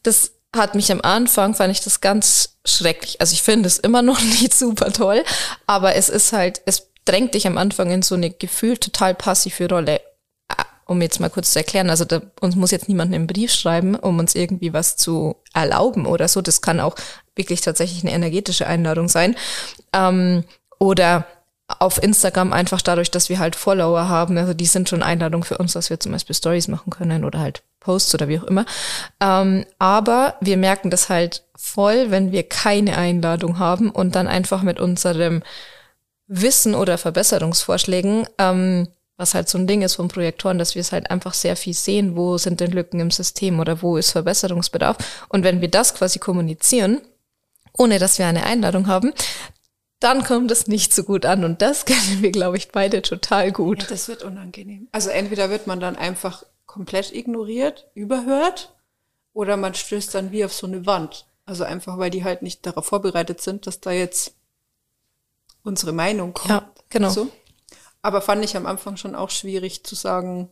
Das 0.04 0.34
hat 0.56 0.76
mich 0.76 0.92
am 0.92 1.02
Anfang, 1.02 1.56
fand 1.56 1.72
ich 1.72 1.82
das 1.82 2.02
ganz 2.02 2.58
schrecklich. 2.66 3.22
Also 3.22 3.34
ich 3.34 3.42
finde 3.42 3.68
es 3.68 3.80
immer 3.80 4.02
noch 4.02 4.22
nicht 4.42 4.54
super 4.54 4.92
toll, 4.92 5.24
aber 5.66 5.96
es 5.96 6.10
ist 6.10 6.34
halt, 6.34 6.62
es 6.66 6.89
drängt 7.10 7.34
dich 7.34 7.48
am 7.48 7.58
Anfang 7.58 7.90
in 7.90 8.02
so 8.02 8.16
eine 8.16 8.30
gefühlt 8.30 8.82
total 8.82 9.16
passive 9.16 9.68
Rolle. 9.68 10.02
Ah, 10.48 10.66
um 10.86 11.02
jetzt 11.02 11.20
mal 11.20 11.30
kurz 11.30 11.54
zu 11.54 11.60
erklären, 11.60 11.90
also 11.90 12.06
da, 12.06 12.22
uns 12.40 12.56
muss 12.56 12.72
jetzt 12.72 12.88
niemand 12.88 13.14
einen 13.14 13.28
Brief 13.28 13.52
schreiben, 13.52 13.96
um 13.96 14.20
uns 14.20 14.36
irgendwie 14.36 14.74
was 14.74 14.96
zu 14.96 15.36
erlauben 15.54 16.06
oder 16.06 16.28
so. 16.28 16.42
Das 16.42 16.62
kann 16.62 16.80
auch 16.80 16.96
wirklich 17.36 17.62
tatsächlich 17.62 18.04
eine 18.04 18.14
energetische 18.14 18.68
Einladung 18.68 19.10
sein. 19.10 19.36
Ähm, 19.94 20.44
oder 20.78 21.26
auf 21.80 22.02
Instagram 22.02 22.52
einfach 22.54 22.82
dadurch, 22.82 23.12
dass 23.12 23.30
wir 23.30 23.40
halt 23.40 23.56
Follower 23.56 24.10
haben. 24.10 24.38
Also 24.38 24.54
die 24.54 24.66
sind 24.66 24.90
schon 24.90 25.04
Einladung 25.04 25.44
für 25.44 25.58
uns, 25.58 25.74
dass 25.74 25.90
wir 25.90 26.00
zum 26.00 26.12
Beispiel 26.12 26.36
Stories 26.36 26.68
machen 26.68 26.90
können 26.90 27.24
oder 27.24 27.40
halt 27.40 27.64
Posts 27.80 28.16
oder 28.16 28.28
wie 28.28 28.40
auch 28.40 28.44
immer. 28.44 28.66
Ähm, 29.20 29.66
aber 29.78 30.36
wir 30.42 30.58
merken 30.58 30.90
das 30.90 31.10
halt 31.10 31.44
voll, 31.56 32.10
wenn 32.10 32.32
wir 32.32 32.44
keine 32.44 32.98
Einladung 32.98 33.60
haben 33.60 33.92
und 33.92 34.16
dann 34.16 34.28
einfach 34.28 34.64
mit 34.64 34.80
unserem 34.80 35.44
Wissen 36.30 36.76
oder 36.76 36.98
Verbesserungsvorschlägen, 36.98 38.28
ähm, 38.38 38.88
was 39.18 39.34
halt 39.34 39.50
so 39.50 39.58
ein 39.58 39.68
Ding 39.68 39.82
ist 39.82 39.96
von 39.96 40.08
Projektoren, 40.08 40.60
dass 40.60 40.76
wir 40.76 40.80
es 40.80 40.94
halt 40.94 41.12
einfach 41.12 41.34
sehr 41.34 41.58
viel 41.58 41.74
sehen, 41.74 42.16
wo 42.16 42.38
sind 42.38 42.62
denn 42.62 42.72
Lücken 42.72 43.02
im 43.02 43.12
System 43.12 43.60
oder 43.60 43.82
wo 43.82 43.98
ist 43.98 44.12
Verbesserungsbedarf. 44.12 44.98
Und 45.28 45.44
wenn 45.44 45.60
wir 45.60 45.70
das 45.70 45.96
quasi 45.96 46.20
kommunizieren, 46.20 47.02
ohne 47.74 48.00
dass 48.00 48.20
wir 48.20 48.28
eine 48.28 48.46
Einladung 48.46 48.88
haben, 48.88 49.12
dann 50.00 50.24
kommt 50.24 50.52
es 50.52 50.68
nicht 50.68 50.94
so 50.94 51.04
gut 51.04 51.26
an. 51.26 51.44
Und 51.44 51.62
das 51.62 51.84
kennen 51.86 52.22
wir, 52.22 52.32
glaube 52.32 52.58
ich, 52.58 52.70
beide 52.72 53.02
total 53.02 53.52
gut. 53.52 53.84
Ja, 53.84 53.90
das 53.90 54.08
wird 54.08 54.24
unangenehm. 54.24 54.88
Also 54.92 55.10
entweder 55.10 55.50
wird 55.50 55.68
man 55.68 55.80
dann 55.80 55.96
einfach 55.96 56.44
komplett 56.66 57.14
ignoriert, 57.14 57.88
überhört, 57.96 58.74
oder 59.34 59.58
man 59.58 59.74
stößt 59.74 60.14
dann 60.14 60.32
wie 60.32 60.46
auf 60.46 60.54
so 60.54 60.68
eine 60.68 60.86
Wand. 60.86 61.26
Also 61.46 61.64
einfach, 61.64 61.98
weil 61.98 62.12
die 62.12 62.24
halt 62.24 62.42
nicht 62.44 62.66
darauf 62.66 62.86
vorbereitet 62.86 63.42
sind, 63.42 63.66
dass 63.68 63.80
da 63.82 63.92
jetzt 63.92 64.36
unsere 65.64 65.92
Meinung 65.92 66.34
kommt. 66.34 66.50
Ja, 66.50 66.72
genau. 66.90 67.10
So. 67.10 67.30
Aber 68.02 68.22
fand 68.22 68.44
ich 68.44 68.56
am 68.56 68.66
Anfang 68.66 68.98
schon 68.98 69.16
auch 69.16 69.30
schwierig 69.30 69.84
zu 69.84 69.96
sagen, 69.96 70.50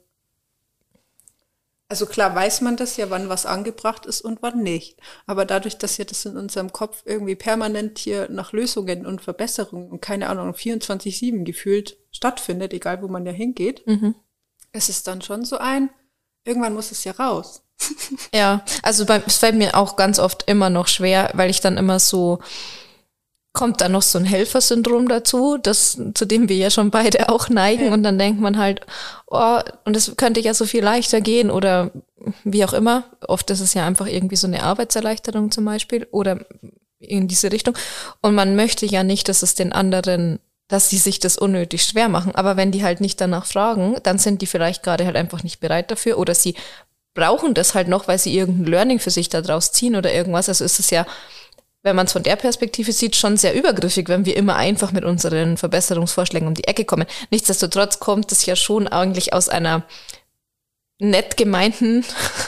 also 1.90 2.06
klar 2.06 2.36
weiß 2.36 2.62
man 2.62 2.76
das 2.76 2.98
ja, 2.98 3.10
wann 3.10 3.30
was 3.30 3.46
angebracht 3.46 4.06
ist 4.06 4.22
und 4.22 4.42
wann 4.42 4.62
nicht. 4.62 4.98
Aber 5.26 5.46
dadurch, 5.46 5.78
dass 5.78 5.98
ja 5.98 6.06
das 6.06 6.26
in 6.26 6.36
unserem 6.36 6.74
Kopf 6.74 7.04
irgendwie 7.06 7.36
permanent 7.36 7.98
hier 7.98 8.28
nach 8.30 8.52
Lösungen 8.52 9.06
und 9.06 9.22
Verbesserungen 9.22 9.90
und 9.90 10.02
keine 10.02 10.28
Ahnung, 10.28 10.52
24-7 10.52 11.46
gefühlt 11.46 11.98
stattfindet, 12.12 12.74
egal 12.74 13.02
wo 13.02 13.08
man 13.08 13.26
ja 13.26 13.32
hingeht, 13.32 13.88
mhm. 13.88 14.16
es 14.74 14.90
ist 14.90 15.08
dann 15.08 15.22
schon 15.22 15.46
so 15.46 15.58
ein, 15.60 15.90
irgendwann 16.44 16.74
muss 16.74 16.92
es 16.92 17.06
ja 17.06 17.14
raus. 17.14 17.64
ja, 18.34 18.66
also 18.84 19.06
bei, 19.06 19.24
es 19.26 19.38
fällt 19.38 19.56
mir 19.56 19.76
auch 19.76 19.96
ganz 19.96 20.20
oft 20.20 20.44
immer 20.50 20.70
noch 20.70 20.88
schwer, 20.88 21.32
weil 21.36 21.50
ich 21.50 21.62
dann 21.62 21.78
immer 21.78 22.00
so, 22.00 22.40
kommt 23.58 23.82
dann 23.82 23.92
noch 23.92 24.04
so 24.04 24.20
ein 24.20 24.26
Helfersyndrom 24.26 25.08
dazu, 25.08 25.58
das, 25.58 26.00
zu 26.14 26.26
dem 26.26 26.48
wir 26.48 26.56
ja 26.56 26.70
schon 26.70 26.92
beide 26.92 27.30
auch 27.30 27.50
neigen. 27.50 27.88
Ja. 27.88 27.94
Und 27.94 28.04
dann 28.04 28.20
denkt 28.20 28.40
man 28.40 28.60
halt, 28.60 28.82
oh, 29.26 29.60
und 29.84 29.98
es 29.98 30.16
könnte 30.16 30.40
ja 30.42 30.54
so 30.54 30.66
viel 30.66 30.84
leichter 30.84 31.22
gehen 31.22 31.50
oder 31.50 31.90
wie 32.44 32.64
auch 32.64 32.74
immer. 32.74 33.06
Oft 33.28 33.50
ist 33.50 33.60
es 33.60 33.74
ja 33.74 33.88
einfach 33.88 34.06
irgendwie 34.06 34.36
so 34.36 34.46
eine 34.46 34.62
Arbeitserleichterung 34.62 35.50
zum 35.50 35.66
Beispiel 35.66 36.08
oder 36.12 36.46
in 37.00 37.28
diese 37.28 37.52
Richtung. 37.52 37.76
Und 38.22 38.36
man 38.36 38.56
möchte 38.56 38.86
ja 38.86 39.04
nicht, 39.04 39.28
dass 39.28 39.42
es 39.42 39.56
den 39.56 39.74
anderen, 39.74 40.40
dass 40.68 40.90
die 40.90 40.98
sich 40.98 41.20
das 41.20 41.40
unnötig 41.40 41.82
schwer 41.84 42.10
machen. 42.10 42.36
Aber 42.36 42.58
wenn 42.58 42.72
die 42.72 42.84
halt 42.84 43.02
nicht 43.02 43.20
danach 43.20 43.48
fragen, 43.48 43.96
dann 44.04 44.20
sind 44.20 44.44
die 44.44 44.48
vielleicht 44.48 44.84
gerade 44.84 45.08
halt 45.08 45.16
einfach 45.16 45.42
nicht 45.42 45.60
bereit 45.60 45.90
dafür 45.90 46.20
oder 46.20 46.36
sie 46.36 46.54
brauchen 47.16 47.56
das 47.56 47.74
halt 47.74 47.88
noch, 47.88 48.08
weil 48.08 48.20
sie 48.20 48.38
irgendein 48.38 48.72
Learning 48.72 49.00
für 49.00 49.10
sich 49.10 49.30
daraus 49.30 49.72
ziehen 49.72 49.96
oder 49.96 50.14
irgendwas. 50.14 50.48
Also 50.48 50.64
ist 50.64 50.80
es 50.80 50.92
ja, 50.92 51.08
wenn 51.88 51.96
man 51.96 52.06
es 52.06 52.12
von 52.12 52.24
der 52.24 52.36
Perspektive 52.36 52.92
sieht, 52.92 53.16
schon 53.16 53.38
sehr 53.38 53.56
übergriffig, 53.56 54.10
wenn 54.10 54.26
wir 54.26 54.36
immer 54.36 54.58
einfach 54.58 54.92
mit 54.92 55.06
unseren 55.06 55.56
Verbesserungsvorschlägen 55.56 56.48
um 56.48 56.54
die 56.54 56.66
Ecke 56.66 56.84
kommen. 56.84 57.08
Nichtsdestotrotz 57.32 58.00
kommt 58.00 58.32
es 58.34 58.46
ja 58.46 58.58
schon 58.58 58.90
eigentlich 58.90 59.32
aus 59.34 59.48
einer 59.48 59.84
nett 61.00 61.38
gemeinten 61.38 62.04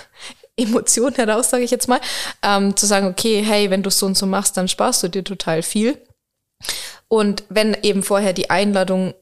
Emotion 0.57 1.13
heraus, 1.15 1.49
sage 1.49 1.63
ich 1.63 1.71
jetzt 1.71 1.87
mal, 1.87 2.01
ähm, 2.43 2.75
zu 2.75 2.85
sagen, 2.85 3.07
okay, 3.07 3.41
hey, 3.41 3.69
wenn 3.69 3.81
du 3.81 3.89
so 3.89 4.05
und 4.05 4.17
so 4.17 4.25
machst, 4.25 4.57
dann 4.57 4.67
sparst 4.67 5.01
du 5.03 5.07
dir 5.07 5.23
total 5.23 5.63
viel. 5.63 5.97
Und 7.07 7.43
wenn 7.47 7.77
eben 7.81 8.03
vorher 8.03 8.33
die 8.33 8.49
Einladung 8.49 9.13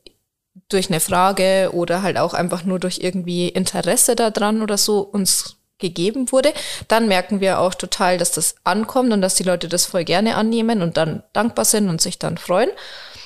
durch 0.68 0.90
eine 0.90 1.00
Frage 1.00 1.70
oder 1.74 2.02
halt 2.02 2.18
auch 2.18 2.34
einfach 2.34 2.64
nur 2.64 2.80
durch 2.80 3.00
irgendwie 3.00 3.50
Interesse 3.50 4.16
daran 4.16 4.64
oder 4.64 4.78
so 4.80 5.02
uns 5.02 5.57
gegeben 5.80 6.32
wurde, 6.32 6.54
dann 6.88 7.08
merken 7.08 7.40
wir 7.40 7.60
auch 7.60 7.74
total, 7.74 8.18
dass 8.18 8.32
das 8.32 8.56
ankommt 8.64 9.14
und 9.14 9.22
dass 9.22 9.36
die 9.36 9.44
Leute 9.44 9.68
das 9.68 9.86
voll 9.86 10.04
gerne 10.04 10.36
annehmen 10.36 10.82
und 10.82 10.98
dann 10.98 11.24
dankbar 11.34 11.66
sind 11.66 11.90
und 11.90 12.02
sich 12.02 12.20
dann 12.20 12.38
freuen. 12.38 12.70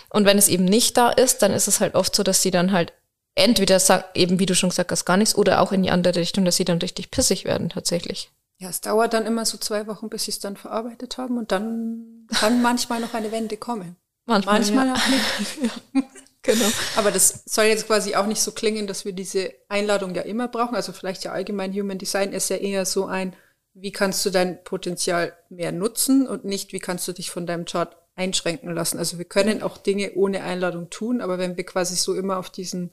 Und 0.10 0.26
wenn 0.26 0.38
es 0.38 0.50
eben 0.50 0.66
nicht 0.66 0.98
da 0.98 1.10
ist, 1.10 1.42
dann 1.42 1.54
ist 1.54 1.68
es 1.68 1.80
halt 1.80 1.96
oft 1.96 2.14
so, 2.14 2.24
dass 2.24 2.42
sie 2.42 2.52
dann 2.52 2.72
halt 2.72 2.94
entweder 3.36 3.80
sagen, 3.80 4.04
eben 4.14 4.40
wie 4.40 4.46
du 4.46 4.56
schon 4.56 4.70
gesagt 4.70 4.92
hast, 4.92 5.06
gar 5.06 5.18
nichts 5.18 5.36
oder 5.36 5.62
auch 5.62 5.72
in 5.72 5.84
die 5.84 5.92
andere 5.92 6.16
Richtung, 6.16 6.44
dass 6.44 6.58
sie 6.58 6.66
dann 6.66 6.80
richtig 6.80 7.12
pissig 7.12 7.46
werden 7.46 7.70
tatsächlich. 7.70 8.30
Ja, 8.60 8.70
es 8.70 8.82
dauert 8.82 9.14
dann 9.14 9.26
immer 9.26 9.46
so 9.46 9.58
zwei 9.58 9.88
Wochen, 9.88 10.10
bis 10.10 10.26
sie 10.26 10.32
es 10.32 10.40
dann 10.40 10.58
verarbeitet 10.58 11.18
haben 11.18 11.38
und 11.38 11.52
dann 11.52 12.28
kann 12.30 12.62
manchmal 12.62 13.00
noch 13.00 13.14
eine 13.14 13.32
Wende 13.32 13.58
kommen. 13.58 13.96
Manchmal, 14.26 14.60
manchmal 14.60 14.88
ja. 14.88 14.94
auch 14.94 15.08
nicht. 15.08 16.06
Genau. 16.44 16.66
Aber 16.96 17.12
das 17.12 17.44
soll 17.46 17.66
jetzt 17.66 17.88
quasi 17.88 18.16
auch 18.16 18.26
nicht 18.26 18.42
so 18.42 18.52
klingen, 18.52 18.88
dass 18.88 19.06
wir 19.06 19.14
diese 19.14 19.54
Einladung 19.70 20.16
ja 20.16 20.24
immer 20.24 20.48
brauchen. 20.48 20.76
Also 20.76 20.92
vielleicht 20.92 21.24
ja 21.24 21.32
allgemein 21.32 21.74
Human 21.74 22.00
Design 22.00 22.34
ist 22.34 22.50
ja 22.50 22.58
eher 22.58 22.86
so 22.86 23.06
ein, 23.06 23.36
wie 23.74 23.92
kannst 23.92 24.26
du 24.26 24.32
dein 24.32 24.64
Potenzial 24.64 25.34
mehr 25.50 25.72
nutzen 25.72 26.28
und 26.28 26.44
nicht, 26.44 26.74
wie 26.74 26.80
kannst 26.80 27.08
du 27.08 27.14
dich 27.14 27.30
von 27.30 27.46
deinem 27.46 27.66
Chart 27.66 27.96
einschränken 28.16 28.74
lassen. 28.74 28.98
Also 28.98 29.18
wir 29.18 29.26
können 29.26 29.62
auch 29.62 29.78
Dinge 29.78 30.14
ohne 30.16 30.44
Einladung 30.44 30.90
tun, 30.90 31.22
aber 31.22 31.38
wenn 31.38 31.58
wir 31.58 31.66
quasi 31.66 31.96
so 31.96 32.14
immer 32.14 32.38
auf 32.38 32.50
diesen 32.50 32.92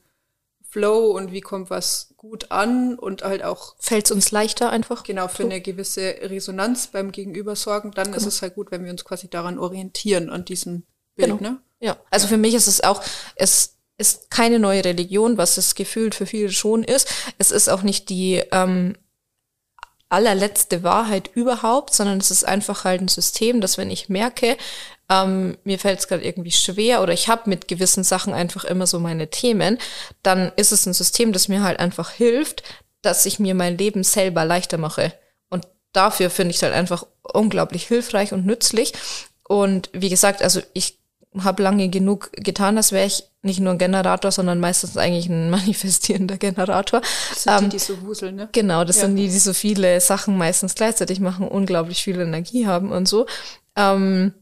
Flow 0.71 1.17
und 1.17 1.33
wie 1.33 1.41
kommt 1.41 1.71
was 1.71 2.15
gut 2.17 2.51
an 2.51 2.99
und 2.99 3.25
halt 3.25 3.43
auch 3.43 3.75
fällt 3.79 4.05
es 4.05 4.13
uns 4.13 4.31
leichter 4.31 4.71
einfach 4.71 5.03
genau 5.03 5.27
für 5.29 5.45
eine 5.45 5.63
gewisse 5.63 6.17
Resonanz 6.23 6.89
beim 6.89 7.11
Gegenüber 7.11 7.57
sorgen, 7.57 7.91
dann 7.93 8.09
genau. 8.09 8.19
ist 8.19 8.27
es 8.27 8.43
halt 8.43 8.55
gut, 8.55 8.71
wenn 8.71 8.85
wir 8.85 8.91
uns 8.91 9.05
quasi 9.05 9.29
daran 9.29 9.59
orientieren 9.59 10.29
an 10.29 10.45
diesem 10.45 10.83
Bild, 11.17 11.39
genau. 11.39 11.41
ne? 11.41 11.61
Ja, 11.81 11.97
also 12.11 12.27
für 12.27 12.37
mich 12.37 12.55
ist 12.55 12.67
es 12.67 12.83
auch, 12.83 13.03
es 13.37 13.77
ist 13.99 14.31
keine 14.31 14.59
neue 14.59 14.85
Religion, 14.85 15.39
was 15.39 15.57
es 15.59 15.75
gefühlt 15.75 16.15
für 16.15 16.27
viele 16.27 16.51
schon 16.51 16.85
ist. 16.85 17.09
Es 17.39 17.51
ist 17.51 17.69
auch 17.69 17.83
nicht 17.83 18.09
die 18.09 18.43
ähm, 18.53 18.97
allerletzte 20.09 20.83
Wahrheit 20.83 21.31
überhaupt, 21.35 21.95
sondern 21.95 22.19
es 22.19 22.31
ist 22.31 22.45
einfach 22.45 22.85
halt 22.85 23.01
ein 23.03 23.09
System, 23.09 23.61
dass 23.61 23.77
wenn 23.77 23.91
ich 23.91 24.09
merke, 24.09 24.57
ähm, 25.11 25.59
mir 25.65 25.79
fällt 25.79 25.99
es 25.99 26.09
gerade 26.09 26.25
irgendwie 26.25 26.51
schwer 26.51 27.03
oder 27.03 27.13
ich 27.13 27.29
habe 27.29 27.51
mit 27.51 27.69
gewissen 27.69 28.05
Sachen 28.05 28.33
einfach 28.33 28.65
immer 28.65 28.87
so 28.87 29.01
meine 29.01 29.31
Themen, 29.31 29.79
dann 30.23 30.53
ist 30.57 30.73
es 30.73 30.87
ein 30.87 30.95
System, 30.95 31.33
das 31.33 31.49
mir 31.49 31.63
halt 31.63 31.79
einfach 31.81 32.11
hilft, 32.11 32.63
dass 33.03 33.27
ich 33.27 33.39
mir 33.39 33.55
mein 33.55 33.79
Leben 33.79 34.05
selber 34.05 34.45
leichter 34.45 34.79
mache. 34.79 35.13
Und 35.51 35.67
dafür 35.93 36.31
finde 36.31 36.51
ich 36.51 36.57
es 36.57 36.63
halt 36.63 36.75
einfach 36.75 37.07
unglaublich 37.23 37.87
hilfreich 37.87 38.33
und 38.33 38.47
nützlich. 38.47 38.93
Und 39.47 39.91
wie 39.93 40.11
gesagt, 40.11 40.43
also 40.43 40.61
ich 40.73 40.98
habe 41.45 41.63
lange 41.63 41.89
genug 41.89 42.31
getan, 42.33 42.77
als 42.77 42.93
wäre 42.93 43.07
ich 43.07 43.25
nicht 43.43 43.61
nur 43.61 43.73
ein 43.73 43.79
Generator, 43.79 44.31
sondern 44.31 44.61
meistens 44.61 44.97
eigentlich 44.97 45.29
ein 45.29 45.51
manifestierender 45.51 46.37
Generator. 46.37 47.01
Das 47.31 47.43
sind 47.45 47.53
ähm, 47.53 47.65
die, 47.65 47.77
die 47.77 47.79
so 47.79 48.01
wuseln, 48.03 48.37
ne? 48.37 48.49
Genau, 48.53 48.85
das 48.85 48.97
ja. 48.97 49.03
sind 49.03 49.17
die, 49.17 49.29
die 49.29 49.39
so 49.39 49.53
viele 49.53 50.01
Sachen 50.01 50.37
meistens 50.37 50.75
gleichzeitig 50.75 51.21
machen, 51.21 51.49
unglaublich 51.49 52.03
viel 52.03 52.21
Energie 52.21 52.67
haben 52.67 52.93
und 52.93 53.09
so. 53.09 53.27
Ähm, 53.77 54.35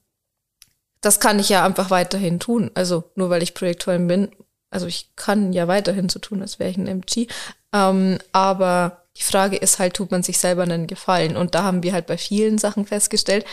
das 1.00 1.20
kann 1.20 1.38
ich 1.38 1.48
ja 1.48 1.64
einfach 1.64 1.90
weiterhin 1.90 2.40
tun. 2.40 2.70
Also 2.74 3.04
nur 3.14 3.30
weil 3.30 3.42
ich 3.42 3.54
Projektorin 3.54 4.06
bin, 4.08 4.30
also 4.70 4.86
ich 4.86 5.14
kann 5.14 5.52
ja 5.52 5.68
weiterhin 5.68 6.08
so 6.08 6.18
tun, 6.18 6.42
als 6.42 6.58
wäre 6.58 6.70
ich 6.70 6.76
ein 6.76 6.86
MG. 6.86 7.28
Ähm, 7.72 8.18
aber 8.32 9.04
die 9.16 9.22
Frage 9.22 9.56
ist 9.56 9.78
halt, 9.78 9.94
tut 9.94 10.10
man 10.10 10.22
sich 10.22 10.38
selber 10.38 10.62
einen 10.62 10.86
Gefallen? 10.86 11.36
Und 11.36 11.54
da 11.54 11.62
haben 11.62 11.82
wir 11.82 11.92
halt 11.92 12.06
bei 12.06 12.18
vielen 12.18 12.58
Sachen 12.58 12.86
festgestellt, 12.86 13.46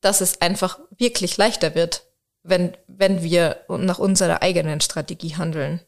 dass 0.00 0.20
es 0.20 0.40
einfach 0.40 0.78
wirklich 0.96 1.36
leichter 1.36 1.74
wird, 1.74 2.04
wenn, 2.48 2.76
wenn 2.86 3.22
wir 3.22 3.56
nach 3.68 3.98
unserer 3.98 4.42
eigenen 4.42 4.80
Strategie 4.80 5.36
handeln. 5.36 5.80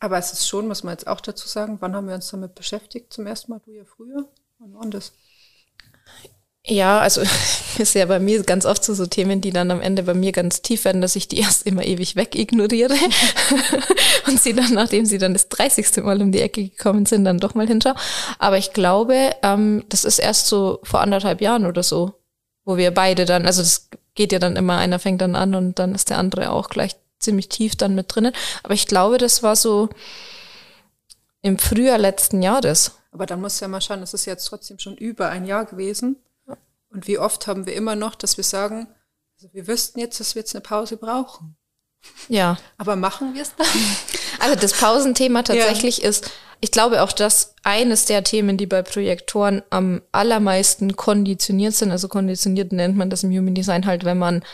Aber 0.00 0.18
es 0.18 0.32
ist 0.32 0.46
schon, 0.46 0.68
muss 0.68 0.82
man 0.82 0.92
jetzt 0.92 1.06
auch 1.06 1.20
dazu 1.20 1.48
sagen, 1.48 1.78
wann 1.80 1.94
haben 1.94 2.08
wir 2.08 2.14
uns 2.14 2.28
damit 2.28 2.54
beschäftigt? 2.54 3.12
Zum 3.12 3.26
ersten 3.26 3.52
Mal, 3.52 3.60
du 3.64 3.72
ja 3.72 3.84
früher? 3.84 4.28
Wann 4.58 4.74
war 4.74 4.86
das? 4.86 5.12
Ja, 6.66 6.98
also 7.00 7.20
ist 7.78 7.94
ja 7.94 8.06
bei 8.06 8.18
mir 8.18 8.42
ganz 8.42 8.64
oft 8.64 8.82
so, 8.84 8.94
so 8.94 9.06
Themen, 9.06 9.40
die 9.40 9.50
dann 9.50 9.70
am 9.70 9.82
Ende 9.82 10.02
bei 10.04 10.14
mir 10.14 10.32
ganz 10.32 10.62
tief 10.62 10.84
werden, 10.84 11.02
dass 11.02 11.16
ich 11.16 11.28
die 11.28 11.38
erst 11.38 11.66
immer 11.66 11.84
ewig 11.84 12.16
weg 12.16 12.34
ignoriere 12.34 12.94
und 14.26 14.40
sie 14.40 14.54
dann, 14.54 14.72
nachdem 14.72 15.04
sie 15.04 15.18
dann 15.18 15.34
das 15.34 15.48
30. 15.50 16.02
Mal 16.04 16.22
um 16.22 16.32
die 16.32 16.40
Ecke 16.40 16.68
gekommen 16.68 17.04
sind, 17.04 17.24
dann 17.24 17.38
doch 17.38 17.54
mal 17.54 17.66
hinschaue. 17.66 17.94
Aber 18.38 18.56
ich 18.56 18.72
glaube, 18.72 19.32
ähm, 19.42 19.84
das 19.90 20.04
ist 20.04 20.18
erst 20.18 20.46
so 20.46 20.80
vor 20.84 21.00
anderthalb 21.00 21.42
Jahren 21.42 21.66
oder 21.66 21.82
so, 21.82 22.14
wo 22.64 22.78
wir 22.78 22.92
beide 22.92 23.26
dann, 23.26 23.44
also 23.44 23.60
das 23.60 23.90
geht 24.14 24.32
ja 24.32 24.38
dann 24.38 24.56
immer, 24.56 24.78
einer 24.78 24.98
fängt 24.98 25.20
dann 25.20 25.36
an 25.36 25.54
und 25.54 25.78
dann 25.78 25.94
ist 25.94 26.10
der 26.10 26.18
andere 26.18 26.50
auch 26.50 26.68
gleich 26.68 26.96
ziemlich 27.18 27.48
tief 27.48 27.76
dann 27.76 27.94
mit 27.94 28.14
drinnen. 28.14 28.32
Aber 28.62 28.74
ich 28.74 28.86
glaube, 28.86 29.18
das 29.18 29.42
war 29.42 29.56
so 29.56 29.88
im 31.42 31.58
Frühjahr 31.58 31.98
letzten 31.98 32.42
Jahres. 32.42 32.92
Aber 33.12 33.26
dann 33.26 33.40
muss 33.40 33.60
ja 33.60 33.68
mal 33.68 33.80
schauen, 33.80 34.02
es 34.02 34.14
ist 34.14 34.24
jetzt 34.24 34.44
trotzdem 34.46 34.78
schon 34.78 34.96
über 34.96 35.28
ein 35.28 35.46
Jahr 35.46 35.64
gewesen. 35.64 36.16
Und 36.90 37.06
wie 37.06 37.18
oft 37.18 37.46
haben 37.46 37.66
wir 37.66 37.74
immer 37.74 37.96
noch, 37.96 38.14
dass 38.14 38.36
wir 38.36 38.44
sagen, 38.44 38.86
also 39.36 39.52
wir 39.52 39.66
wüssten 39.66 39.98
jetzt, 39.98 40.20
dass 40.20 40.34
wir 40.34 40.40
jetzt 40.40 40.54
eine 40.54 40.62
Pause 40.62 40.96
brauchen. 40.96 41.56
Ja. 42.28 42.56
Aber 42.78 42.96
machen 42.96 43.34
wir 43.34 43.42
es 43.42 43.54
dann? 43.56 43.66
Also 44.40 44.56
das 44.56 44.72
Pausenthema 44.74 45.42
tatsächlich 45.42 45.98
ja. 45.98 46.08
ist, 46.08 46.30
ich 46.60 46.70
glaube 46.70 47.02
auch, 47.02 47.12
dass 47.12 47.54
eines 47.62 48.04
der 48.04 48.24
Themen, 48.24 48.56
die 48.56 48.66
bei 48.66 48.82
Projektoren 48.82 49.62
am 49.70 50.02
allermeisten 50.12 50.96
konditioniert 50.96 51.72
sind, 51.74 51.92
also 51.92 52.08
konditioniert 52.08 52.72
nennt 52.72 52.96
man 52.96 53.10
das 53.10 53.22
im 53.22 53.30
Human 53.30 53.54
Design 53.54 53.86
halt, 53.86 54.04
wenn 54.04 54.18
man 54.18 54.44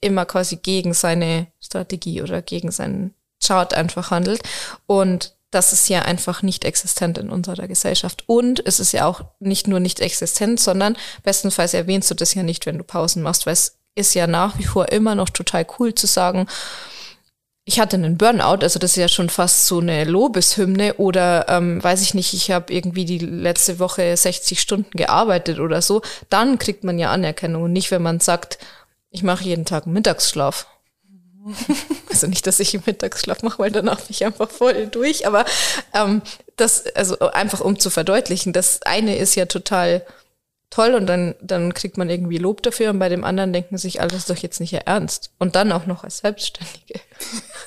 immer 0.00 0.24
quasi 0.26 0.56
gegen 0.56 0.94
seine 0.94 1.46
Strategie 1.58 2.22
oder 2.22 2.42
gegen 2.42 2.70
seinen 2.70 3.14
Chart 3.44 3.72
einfach 3.72 4.10
handelt. 4.10 4.42
Und 4.86 5.34
das 5.50 5.72
ist 5.72 5.88
ja 5.88 6.02
einfach 6.02 6.42
nicht 6.42 6.64
existent 6.64 7.18
in 7.18 7.30
unserer 7.30 7.68
Gesellschaft. 7.68 8.24
Und 8.26 8.64
es 8.66 8.80
ist 8.80 8.92
ja 8.92 9.06
auch 9.06 9.22
nicht 9.38 9.68
nur 9.68 9.80
nicht 9.80 10.00
existent, 10.00 10.60
sondern 10.60 10.96
bestenfalls 11.22 11.74
erwähnst 11.74 12.10
du 12.10 12.14
das 12.14 12.34
ja 12.34 12.42
nicht, 12.42 12.66
wenn 12.66 12.78
du 12.78 12.84
Pausen 12.84 13.22
machst, 13.22 13.46
weil 13.46 13.52
es 13.52 13.78
ist 13.94 14.14
ja 14.14 14.26
nach 14.26 14.58
wie 14.58 14.64
vor 14.64 14.90
immer 14.90 15.14
noch 15.14 15.28
total 15.28 15.66
cool 15.78 15.94
zu 15.94 16.06
sagen, 16.06 16.46
ich 17.64 17.78
hatte 17.78 17.96
einen 17.96 18.18
Burnout, 18.18 18.62
also 18.62 18.78
das 18.80 18.92
ist 18.92 18.96
ja 18.96 19.08
schon 19.08 19.28
fast 19.28 19.66
so 19.66 19.78
eine 19.78 20.04
Lobeshymne 20.04 20.94
oder 20.94 21.46
ähm, 21.48 21.82
weiß 21.82 22.02
ich 22.02 22.12
nicht, 22.12 22.34
ich 22.34 22.50
habe 22.50 22.72
irgendwie 22.72 23.04
die 23.04 23.18
letzte 23.18 23.78
Woche 23.78 24.16
60 24.16 24.60
Stunden 24.60 24.90
gearbeitet 24.96 25.60
oder 25.60 25.80
so, 25.80 26.02
dann 26.28 26.58
kriegt 26.58 26.82
man 26.82 26.98
ja 26.98 27.12
Anerkennung 27.12 27.62
und 27.64 27.72
nicht, 27.72 27.92
wenn 27.92 28.02
man 28.02 28.18
sagt, 28.18 28.58
ich 29.10 29.22
mache 29.22 29.44
jeden 29.44 29.64
Tag 29.64 29.84
einen 29.84 29.92
Mittagsschlaf. 29.92 30.66
also 32.10 32.26
nicht, 32.26 32.46
dass 32.46 32.58
ich 32.58 32.74
einen 32.74 32.82
Mittagsschlaf 32.84 33.42
mache, 33.42 33.60
weil 33.60 33.70
danach 33.70 33.98
bin 33.98 34.06
ich 34.10 34.24
einfach 34.24 34.50
voll 34.50 34.88
durch, 34.88 35.26
aber 35.26 35.44
ähm, 35.94 36.22
das, 36.56 36.86
also 36.96 37.18
einfach 37.30 37.60
um 37.60 37.78
zu 37.78 37.90
verdeutlichen, 37.90 38.52
das 38.52 38.82
eine 38.82 39.16
ist 39.16 39.36
ja 39.36 39.46
total 39.46 40.04
toll 40.72 40.94
und 40.94 41.06
dann, 41.06 41.34
dann 41.42 41.74
kriegt 41.74 41.98
man 41.98 42.08
irgendwie 42.08 42.38
Lob 42.38 42.62
dafür 42.62 42.90
und 42.90 42.98
bei 42.98 43.10
dem 43.10 43.24
anderen 43.24 43.52
denken 43.52 43.76
sich, 43.76 44.00
alles 44.00 44.14
ist 44.14 44.30
doch 44.30 44.36
jetzt 44.36 44.58
nicht 44.58 44.72
ihr 44.72 44.80
Ernst. 44.80 45.32
Und 45.38 45.54
dann 45.54 45.70
auch 45.70 45.84
noch 45.86 46.02
als 46.02 46.18
Selbstständige. 46.18 46.98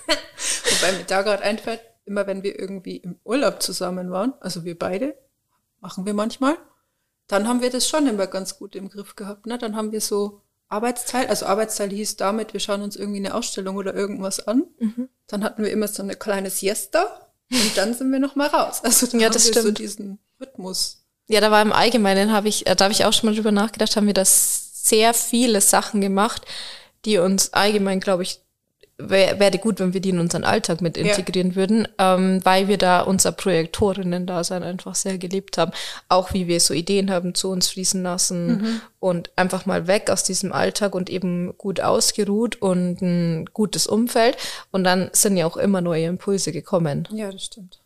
Wobei 0.82 0.92
mir 0.94 1.04
da 1.06 1.22
gerade 1.22 1.44
einfällt, 1.44 1.82
immer 2.06 2.26
wenn 2.26 2.42
wir 2.42 2.60
irgendwie 2.60 2.98
im 2.98 3.20
Urlaub 3.24 3.62
zusammen 3.62 4.10
waren, 4.10 4.34
also 4.40 4.66
wir 4.66 4.78
beide, 4.78 5.16
machen 5.82 6.08
wir 6.08 6.16
manchmal, 6.16 6.58
dann 7.28 7.48
haben 7.48 7.62
wir 7.62 7.70
das 7.70 7.88
schon 7.88 8.08
immer 8.08 8.26
ganz 8.26 8.58
gut 8.58 8.76
im 8.76 8.90
Griff 8.90 9.16
gehabt. 9.16 9.46
Ne? 9.46 9.60
Dann 9.60 9.76
haben 9.76 9.92
wir 9.92 10.02
so 10.02 10.42
Arbeitsteil, 10.68 11.28
also 11.28 11.46
Arbeitsteil 11.46 11.92
hieß 11.92 12.18
damit, 12.18 12.54
wir 12.54 12.60
schauen 12.60 12.82
uns 12.82 12.96
irgendwie 12.96 13.20
eine 13.20 13.36
Ausstellung 13.36 13.76
oder 13.76 13.94
irgendwas 13.94 14.48
an. 14.48 14.66
Mhm. 14.80 15.10
Dann 15.28 15.44
hatten 15.44 15.64
wir 15.64 15.72
immer 15.72 15.88
so 15.88 16.02
eine 16.02 16.16
kleine 16.16 16.50
Siesta 16.50 17.30
und 17.52 17.78
dann 17.78 17.94
sind 17.94 18.12
wir 18.12 18.20
noch 18.20 18.36
mal 18.36 18.48
raus. 18.48 18.82
Also 18.84 19.06
dann 19.06 19.20
ja, 19.20 19.30
das 19.30 19.44
haben 19.44 19.54
wir 19.54 19.62
stimmt. 19.62 19.78
so 19.78 19.84
diesen 19.84 20.20
Rhythmus. 20.42 21.05
Ja, 21.28 21.42
da 21.42 21.52
war 21.52 21.62
im 21.62 21.74
Allgemeinen, 21.74 22.32
habe 22.32 22.48
ich, 22.48 22.68
äh, 22.68 22.76
da 22.76 22.86
habe 22.86 22.94
ich 22.94 23.06
auch 23.06 23.14
schon 23.14 23.30
mal 23.30 23.36
drüber 23.36 23.52
nachgedacht, 23.52 23.96
haben 23.96 24.08
wir 24.08 24.14
das 24.14 24.84
sehr 24.84 25.14
viele 25.14 25.62
Sachen 25.62 26.02
gemacht, 26.02 26.44
die 27.06 27.18
uns 27.18 27.54
allgemein, 27.54 28.00
glaube 28.00 28.24
ich, 28.24 28.40
wäre 28.98 29.40
wär 29.40 29.52
gut, 29.52 29.80
wenn 29.80 29.94
wir 29.94 30.00
die 30.00 30.10
in 30.10 30.20
unseren 30.20 30.44
Alltag 30.44 30.82
mit 30.82 30.96
integrieren 30.96 31.50
ja. 31.52 31.56
würden, 31.56 31.88
ähm, 31.98 32.40
weil 32.44 32.68
wir 32.68 32.78
da 32.78 33.02
unser 33.02 33.32
Projektorinnen-Dasein 33.34 34.64
einfach 34.64 34.96
sehr 34.96 35.18
gelebt 35.18 35.58
haben. 35.58 35.72
Auch 36.08 36.34
wie 36.34 36.48
wir 36.48 36.60
so 36.60 36.74
Ideen 36.74 37.12
haben 37.12 37.36
zu 37.36 37.50
uns 37.50 37.68
fließen 37.68 38.02
lassen 38.02 38.48
mhm. 38.48 38.82
und 39.00 39.32
einfach 39.36 39.66
mal 39.66 39.88
weg 39.88 40.10
aus 40.10 40.24
diesem 40.24 40.54
Alltag 40.54 40.96
und 40.96 41.10
eben 41.10 41.58
gut 41.58 41.82
ausgeruht 41.82 42.62
und 42.62 43.02
ein 43.02 43.46
gutes 43.52 43.86
Umfeld. 43.86 44.38
Und 44.72 44.86
dann 44.86 45.10
sind 45.12 45.36
ja 45.36 45.46
auch 45.46 45.58
immer 45.58 45.82
neue 45.82 46.06
Impulse 46.06 46.54
gekommen. 46.54 47.08
Ja, 47.12 47.32
das 47.32 47.44
stimmt. 47.44 47.82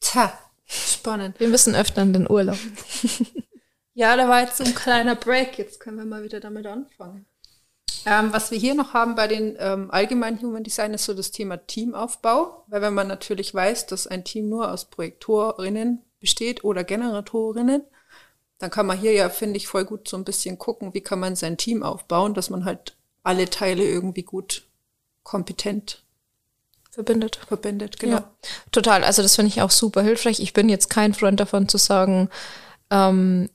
Tja, 0.00 0.32
spannend. 0.68 1.40
Wir 1.40 1.48
müssen 1.48 1.74
öfter 1.74 2.02
in 2.02 2.12
den 2.12 2.30
Urlaub. 2.30 2.58
ja, 3.94 4.16
da 4.16 4.28
war 4.28 4.42
jetzt 4.42 4.58
so 4.58 4.64
ein 4.64 4.74
kleiner 4.74 5.14
Break. 5.14 5.58
Jetzt 5.58 5.80
können 5.80 5.96
wir 5.96 6.04
mal 6.04 6.22
wieder 6.22 6.40
damit 6.40 6.66
anfangen. 6.66 7.26
Ähm, 8.06 8.32
was 8.32 8.50
wir 8.50 8.58
hier 8.58 8.74
noch 8.74 8.94
haben 8.94 9.14
bei 9.14 9.26
den 9.26 9.56
ähm, 9.58 9.90
allgemeinen 9.90 10.40
Human 10.40 10.62
Design 10.62 10.94
ist 10.94 11.04
so 11.04 11.14
das 11.14 11.30
Thema 11.30 11.56
Teamaufbau, 11.56 12.64
weil 12.68 12.80
wenn 12.80 12.94
man 12.94 13.08
natürlich 13.08 13.52
weiß, 13.52 13.86
dass 13.86 14.06
ein 14.06 14.24
Team 14.24 14.48
nur 14.48 14.72
aus 14.72 14.84
Projektorinnen 14.86 16.02
besteht 16.20 16.64
oder 16.64 16.84
Generatorinnen, 16.84 17.82
dann 18.58 18.70
kann 18.70 18.86
man 18.86 18.98
hier 18.98 19.12
ja, 19.12 19.28
finde 19.28 19.56
ich, 19.56 19.68
voll 19.68 19.84
gut 19.84 20.08
so 20.08 20.16
ein 20.16 20.24
bisschen 20.24 20.58
gucken, 20.58 20.94
wie 20.94 21.00
kann 21.00 21.20
man 21.20 21.36
sein 21.36 21.56
Team 21.56 21.82
aufbauen, 21.82 22.34
dass 22.34 22.50
man 22.50 22.64
halt 22.64 22.96
alle 23.22 23.50
Teile 23.50 23.84
irgendwie 23.84 24.22
gut 24.22 24.66
kompetent 25.22 26.02
verbindet. 26.98 27.38
Verbindet, 27.46 28.00
genau. 28.00 28.16
Ja, 28.16 28.30
total. 28.72 29.04
Also 29.04 29.22
das 29.22 29.36
finde 29.36 29.50
ich 29.50 29.62
auch 29.62 29.70
super 29.70 30.02
hilfreich. 30.02 30.40
Ich 30.40 30.52
bin 30.52 30.68
jetzt 30.68 30.90
kein 30.90 31.14
Freund 31.14 31.38
davon 31.38 31.68
zu 31.68 31.78
sagen, 31.78 32.28
ähm, 32.90 33.48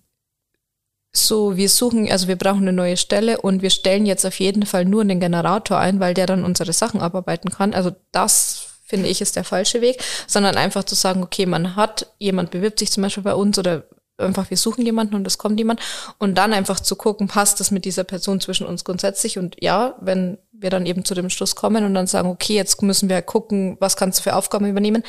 so, 1.14 1.58
wir 1.58 1.68
suchen, 1.68 2.10
also 2.10 2.30
wir 2.30 2.38
brauchen 2.38 2.62
eine 2.62 2.72
neue 2.72 2.96
Stelle 2.96 3.42
und 3.42 3.62
wir 3.62 3.70
stellen 3.70 4.06
jetzt 4.06 4.26
auf 4.26 4.40
jeden 4.40 4.66
Fall 4.66 4.86
nur 4.86 5.02
einen 5.02 5.20
Generator 5.20 5.78
ein, 5.78 6.00
weil 6.00 6.14
der 6.14 6.26
dann 6.26 6.46
unsere 6.46 6.72
Sachen 6.72 7.02
abarbeiten 7.02 7.52
kann. 7.52 7.74
Also 7.74 7.92
das 8.14 8.68
finde 8.86 9.10
ich 9.10 9.20
ist 9.20 9.36
der 9.36 9.44
falsche 9.44 9.82
Weg, 9.82 10.02
sondern 10.26 10.56
einfach 10.56 10.86
zu 10.86 10.96
sagen, 10.96 11.22
okay, 11.22 11.46
man 11.46 11.76
hat, 11.76 12.08
jemand 12.20 12.52
bewirbt 12.52 12.80
sich 12.80 12.92
zum 12.92 13.04
Beispiel 13.04 13.24
bei 13.24 13.36
uns 13.36 13.60
oder 13.60 13.84
einfach 14.18 14.50
wir 14.50 14.58
suchen 14.58 14.86
jemanden 14.86 15.16
und 15.16 15.28
es 15.28 15.38
kommt 15.38 15.60
jemand 15.60 15.82
und 16.18 16.36
dann 16.36 16.54
einfach 16.54 16.80
zu 16.80 16.96
gucken, 16.96 17.28
passt 17.28 17.60
das 17.60 17.72
mit 17.72 17.84
dieser 17.84 18.06
Person 18.06 18.40
zwischen 18.40 18.66
uns 18.66 18.86
grundsätzlich 18.86 19.38
und 19.38 19.58
ja, 19.60 19.96
wenn 20.00 20.38
wir 20.54 20.70
dann 20.70 20.86
eben 20.86 21.04
zu 21.04 21.14
dem 21.14 21.30
Schluss 21.30 21.56
kommen 21.56 21.84
und 21.84 21.94
dann 21.94 22.08
sagen, 22.08 22.30
okay, 22.30 22.56
jetzt 22.56 22.82
müssen 22.82 23.10
wir 23.10 23.22
gucken, 23.22 23.78
was 23.80 23.98
kannst 23.98 24.20
du 24.20 24.24
für 24.24 24.36
Aufgaben 24.36 24.66
übernehmen, 24.66 25.04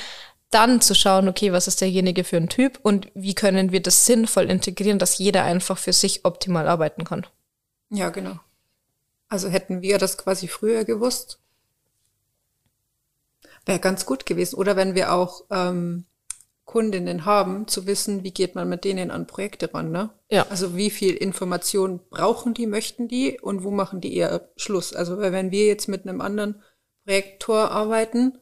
dann 0.51 0.81
zu 0.81 0.95
schauen, 0.95 1.29
okay, 1.29 1.53
was 1.53 1.69
ist 1.69 1.81
derjenige 1.81 2.25
für 2.25 2.37
ein 2.37 2.49
Typ 2.49 2.79
und 2.83 3.09
wie 3.15 3.35
können 3.35 3.73
wir 3.73 3.83
das 3.83 4.07
sinnvoll 4.07 4.51
integrieren, 4.51 4.99
dass 4.99 5.19
jeder 5.19 5.45
einfach 5.45 5.79
für 5.79 5.93
sich 5.93 6.25
optimal 6.25 6.69
arbeiten 6.69 7.05
kann. 7.05 7.27
Ja, 7.91 8.11
genau. 8.11 8.39
Also 9.29 9.49
hätten 9.49 9.83
wir 9.83 9.99
das 9.99 10.17
quasi 10.17 10.49
früher 10.49 10.85
gewusst, 10.85 11.39
wäre 13.67 13.81
ganz 13.81 14.07
gut 14.07 14.27
gewesen. 14.27 14.57
Oder 14.57 14.77
wenn 14.77 14.95
wir 14.95 15.13
auch 15.13 15.45
ähm, 15.51 16.05
Kundinnen 16.75 17.25
haben, 17.25 17.69
zu 17.69 17.87
wissen, 17.87 18.25
wie 18.25 18.33
geht 18.33 18.57
man 18.57 18.69
mit 18.69 18.83
denen 18.83 19.13
an 19.13 19.29
Projekte 19.29 19.73
ran, 19.73 19.93
ne? 19.93 20.11
Ja. 20.29 20.49
Also 20.51 20.75
wie 20.75 20.91
viel 20.91 21.15
Information 21.15 22.01
brauchen 22.11 22.53
die, 22.53 22.67
möchten 22.67 23.07
die 23.07 23.39
und 23.39 23.63
wo 23.63 23.71
machen 23.71 24.01
die 24.01 24.17
eher 24.17 24.49
Schluss? 24.57 24.93
Also 24.93 25.21
wenn 25.21 25.53
wir 25.53 25.67
jetzt 25.67 25.87
mit 25.87 26.03
einem 26.05 26.21
anderen 26.21 26.65
Projektor 27.05 27.71
arbeiten, 27.71 28.39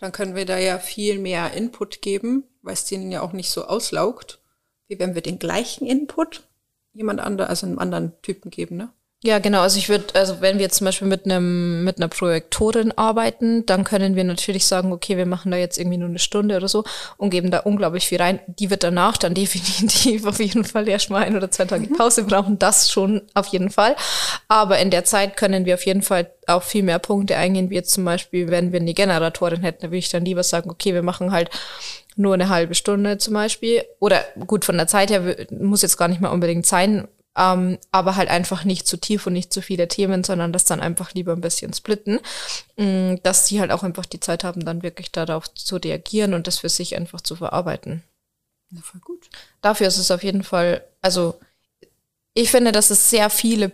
dann 0.00 0.10
können 0.10 0.34
wir 0.34 0.46
da 0.46 0.58
ja 0.58 0.80
viel 0.80 1.20
mehr 1.20 1.52
Input 1.52 2.02
geben, 2.02 2.42
weil 2.60 2.72
es 2.72 2.86
denen 2.86 3.12
ja 3.12 3.22
auch 3.22 3.32
nicht 3.32 3.50
so 3.50 3.66
auslaugt, 3.66 4.42
wie 4.88 4.98
wenn 4.98 5.14
wir 5.14 5.22
den 5.22 5.38
gleichen 5.38 5.86
Input 5.86 6.42
jemand 6.92 7.20
anderem, 7.20 7.50
also 7.50 7.68
einem 7.68 7.78
anderen 7.78 8.20
Typen 8.20 8.50
geben, 8.50 8.78
ne? 8.78 8.92
Ja, 9.22 9.38
genau. 9.38 9.60
Also 9.60 9.76
ich 9.76 9.90
würde, 9.90 10.14
also 10.14 10.40
wenn 10.40 10.56
wir 10.56 10.62
jetzt 10.62 10.76
zum 10.78 10.86
Beispiel 10.86 11.06
mit 11.06 11.26
einem 11.26 11.84
mit 11.84 11.98
einer 11.98 12.08
Projektorin 12.08 12.92
arbeiten, 12.92 13.66
dann 13.66 13.84
können 13.84 14.16
wir 14.16 14.24
natürlich 14.24 14.64
sagen, 14.64 14.92
okay, 14.92 15.18
wir 15.18 15.26
machen 15.26 15.50
da 15.50 15.58
jetzt 15.58 15.76
irgendwie 15.76 15.98
nur 15.98 16.08
eine 16.08 16.18
Stunde 16.18 16.56
oder 16.56 16.68
so 16.68 16.84
und 17.18 17.28
geben 17.28 17.50
da 17.50 17.58
unglaublich 17.58 18.06
viel 18.06 18.16
rein. 18.16 18.40
Die 18.46 18.70
wird 18.70 18.82
danach 18.82 19.18
dann 19.18 19.34
definitiv 19.34 20.24
auf 20.24 20.40
jeden 20.40 20.64
Fall 20.64 20.88
erstmal 20.88 21.24
ein 21.24 21.36
oder 21.36 21.50
zwei 21.50 21.66
Tage 21.66 21.86
mhm. 21.86 21.98
Pause 21.98 22.24
brauchen. 22.24 22.58
Das 22.58 22.90
schon 22.90 23.20
auf 23.34 23.48
jeden 23.48 23.68
Fall. 23.68 23.94
Aber 24.48 24.78
in 24.78 24.90
der 24.90 25.04
Zeit 25.04 25.36
können 25.36 25.66
wir 25.66 25.74
auf 25.74 25.84
jeden 25.84 26.02
Fall 26.02 26.30
auch 26.46 26.62
viel 26.62 26.82
mehr 26.82 26.98
Punkte 26.98 27.36
eingehen, 27.36 27.68
wie 27.68 27.74
jetzt 27.74 27.92
zum 27.92 28.06
Beispiel, 28.06 28.48
wenn 28.48 28.72
wir 28.72 28.80
eine 28.80 28.94
Generatorin 28.94 29.60
hätten, 29.60 29.82
da 29.82 29.88
würde 29.88 29.98
ich 29.98 30.08
dann 30.08 30.24
lieber 30.24 30.42
sagen, 30.42 30.70
okay, 30.70 30.94
wir 30.94 31.02
machen 31.02 31.30
halt 31.30 31.50
nur 32.16 32.32
eine 32.32 32.48
halbe 32.48 32.74
Stunde 32.74 33.18
zum 33.18 33.34
Beispiel. 33.34 33.84
Oder 33.98 34.24
gut, 34.46 34.64
von 34.64 34.78
der 34.78 34.86
Zeit 34.86 35.10
her 35.10 35.36
muss 35.50 35.82
jetzt 35.82 35.98
gar 35.98 36.08
nicht 36.08 36.22
mal 36.22 36.30
unbedingt 36.30 36.64
sein, 36.64 37.06
ähm, 37.36 37.78
aber 37.92 38.16
halt 38.16 38.28
einfach 38.28 38.64
nicht 38.64 38.86
zu 38.86 38.96
tief 38.96 39.26
und 39.26 39.32
nicht 39.32 39.52
zu 39.52 39.62
viele 39.62 39.88
Themen, 39.88 40.24
sondern 40.24 40.52
das 40.52 40.64
dann 40.64 40.80
einfach 40.80 41.14
lieber 41.14 41.32
ein 41.32 41.40
bisschen 41.40 41.72
splitten, 41.72 42.20
mm, 42.76 43.16
dass 43.22 43.46
die 43.46 43.60
halt 43.60 43.70
auch 43.70 43.82
einfach 43.82 44.06
die 44.06 44.20
Zeit 44.20 44.44
haben, 44.44 44.64
dann 44.64 44.82
wirklich 44.82 45.12
darauf 45.12 45.52
zu 45.54 45.76
reagieren 45.76 46.34
und 46.34 46.46
das 46.46 46.58
für 46.58 46.68
sich 46.68 46.96
einfach 46.96 47.20
zu 47.20 47.36
verarbeiten. 47.36 48.02
Na, 48.70 48.80
voll 48.82 49.00
gut. 49.00 49.30
Dafür 49.60 49.86
ist 49.86 49.98
es 49.98 50.10
auf 50.10 50.22
jeden 50.22 50.42
Fall, 50.42 50.84
also 51.02 51.38
ich 52.34 52.50
finde, 52.50 52.72
dass 52.72 52.90
es 52.90 53.10
sehr 53.10 53.30
viele 53.30 53.72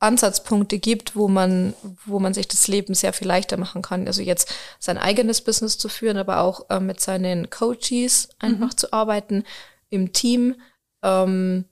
Ansatzpunkte 0.00 0.78
gibt, 0.78 1.16
wo 1.16 1.28
man, 1.28 1.74
wo 2.06 2.20
man 2.20 2.32
sich 2.32 2.46
das 2.46 2.68
Leben 2.68 2.94
sehr 2.94 3.12
viel 3.12 3.26
leichter 3.26 3.56
machen 3.56 3.82
kann. 3.82 4.06
Also 4.06 4.22
jetzt 4.22 4.54
sein 4.78 4.96
eigenes 4.96 5.40
Business 5.40 5.76
zu 5.76 5.88
führen, 5.88 6.16
aber 6.16 6.40
auch 6.40 6.70
äh, 6.70 6.78
mit 6.78 7.00
seinen 7.00 7.50
Coaches 7.50 8.28
einfach 8.38 8.72
mhm. 8.72 8.76
zu 8.76 8.92
arbeiten, 8.92 9.44
im 9.90 10.12
Team. 10.12 10.60
Ähm, 11.02 11.64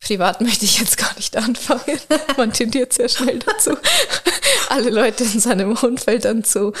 Privat 0.00 0.40
möchte 0.40 0.64
ich 0.64 0.78
jetzt 0.78 0.96
gar 0.96 1.14
nicht 1.16 1.36
anfangen. 1.36 2.00
Man 2.36 2.52
tendiert 2.52 2.92
sehr 2.92 3.08
schnell 3.08 3.40
dazu, 3.40 3.76
alle 4.68 4.90
Leute 4.90 5.24
in 5.24 5.40
seinem 5.40 5.76
Umfeld 5.76 6.24
dann 6.24 6.44
zu 6.44 6.72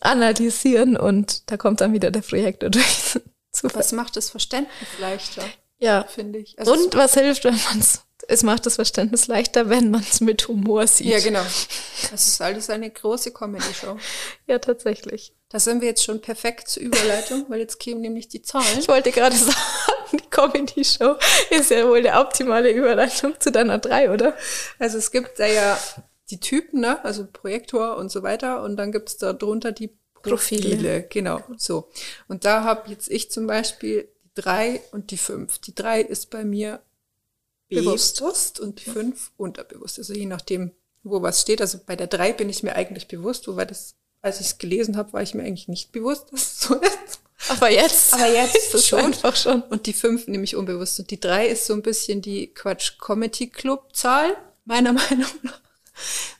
analysieren 0.00 0.96
und 0.96 1.50
da 1.50 1.56
kommt 1.56 1.80
dann 1.80 1.92
wieder 1.92 2.10
der 2.10 2.22
Projektor 2.22 2.70
durch. 2.70 3.20
Was 3.62 3.92
macht 3.92 4.16
das 4.16 4.30
Verständnis 4.30 4.88
leichter? 4.98 5.44
Ja, 5.78 6.04
finde 6.04 6.38
ich. 6.38 6.58
Also 6.58 6.72
und 6.72 6.94
was 6.94 7.14
hilft, 7.14 7.44
wenn 7.44 7.56
man 7.56 7.80
es 7.80 8.02
es 8.26 8.42
macht 8.42 8.66
das 8.66 8.74
Verständnis 8.74 9.26
leichter, 9.26 9.70
wenn 9.70 9.90
man 9.90 10.02
es 10.02 10.20
mit 10.20 10.48
Humor 10.48 10.86
sieht. 10.86 11.06
Ja, 11.06 11.20
genau. 11.20 11.42
Das 12.10 12.28
ist 12.28 12.40
alles 12.40 12.68
eine 12.68 12.90
große 12.90 13.32
Comedy-Show. 13.32 13.96
ja, 14.46 14.58
tatsächlich. 14.58 15.32
Da 15.50 15.58
sind 15.58 15.80
wir 15.80 15.88
jetzt 15.88 16.04
schon 16.04 16.20
perfekt 16.20 16.68
zur 16.68 16.82
Überleitung, 16.82 17.46
weil 17.48 17.60
jetzt 17.60 17.78
kämen 17.78 18.02
nämlich 18.02 18.28
die 18.28 18.42
Zahlen. 18.42 18.78
Ich 18.78 18.88
wollte 18.88 19.10
gerade 19.12 19.36
sagen, 19.36 19.56
die 20.12 20.28
Comedy-Show 20.30 21.16
ist 21.50 21.70
ja 21.70 21.88
wohl 21.88 22.02
der 22.02 22.20
optimale 22.20 22.70
Überleitung 22.70 23.34
zu 23.40 23.50
deiner 23.50 23.78
drei, 23.78 24.10
oder? 24.10 24.36
Also 24.78 24.98
es 24.98 25.10
gibt 25.10 25.38
da 25.38 25.46
ja 25.46 25.78
die 26.30 26.40
Typen, 26.40 26.80
ne? 26.80 27.02
also 27.04 27.26
Projektor 27.26 27.96
und 27.96 28.10
so 28.10 28.22
weiter. 28.22 28.62
Und 28.62 28.76
dann 28.76 28.92
gibt 28.92 29.08
es 29.08 29.16
da 29.16 29.32
drunter 29.32 29.72
die 29.72 29.96
Profile. 30.22 30.70
Profile. 30.70 31.06
Genau, 31.08 31.42
so. 31.56 31.88
Und 32.26 32.44
da 32.44 32.64
habe 32.64 32.90
jetzt 32.90 33.10
ich 33.10 33.30
zum 33.30 33.46
Beispiel 33.46 34.08
die 34.24 34.30
drei 34.34 34.82
und 34.92 35.10
die 35.10 35.16
fünf. 35.16 35.58
Die 35.58 35.74
drei 35.74 36.00
ist 36.00 36.30
bei 36.30 36.44
mir 36.44 36.82
bewusst, 37.68 38.18
bewusst 38.18 38.60
und 38.60 38.84
die 38.84 38.90
fünf 38.90 39.32
unterbewusst. 39.36 39.98
Also 39.98 40.14
je 40.14 40.26
nachdem, 40.26 40.72
wo 41.02 41.22
was 41.22 41.40
steht. 41.40 41.60
Also 41.60 41.78
bei 41.84 41.96
der 41.96 42.06
drei 42.06 42.32
bin 42.32 42.48
ich 42.48 42.62
mir 42.62 42.74
eigentlich 42.74 43.08
bewusst, 43.08 43.46
wobei 43.48 43.64
das, 43.64 43.94
als 44.22 44.40
ich 44.40 44.46
es 44.46 44.58
gelesen 44.58 44.96
habe, 44.96 45.12
war 45.12 45.22
ich 45.22 45.34
mir 45.34 45.42
eigentlich 45.44 45.68
nicht 45.68 45.92
bewusst, 45.92 46.32
dass 46.32 46.42
es 46.42 46.60
so 46.60 46.74
ist. 46.74 47.20
Aber 47.48 47.70
jetzt. 47.70 48.14
Aber 48.14 48.26
jetzt 48.26 48.74
ist 48.74 48.88
schon. 48.88 49.00
einfach 49.00 49.36
schon. 49.36 49.62
Und 49.62 49.86
die 49.86 49.92
fünf 49.92 50.26
nämlich 50.26 50.56
unbewusst. 50.56 50.98
Und 50.98 51.10
die 51.10 51.20
drei 51.20 51.46
ist 51.46 51.66
so 51.66 51.74
ein 51.74 51.82
bisschen 51.82 52.20
die 52.20 52.48
Quatsch-Comedy-Club-Zahl, 52.48 54.36
meiner 54.64 54.92
Meinung 54.94 55.30
nach. 55.42 55.60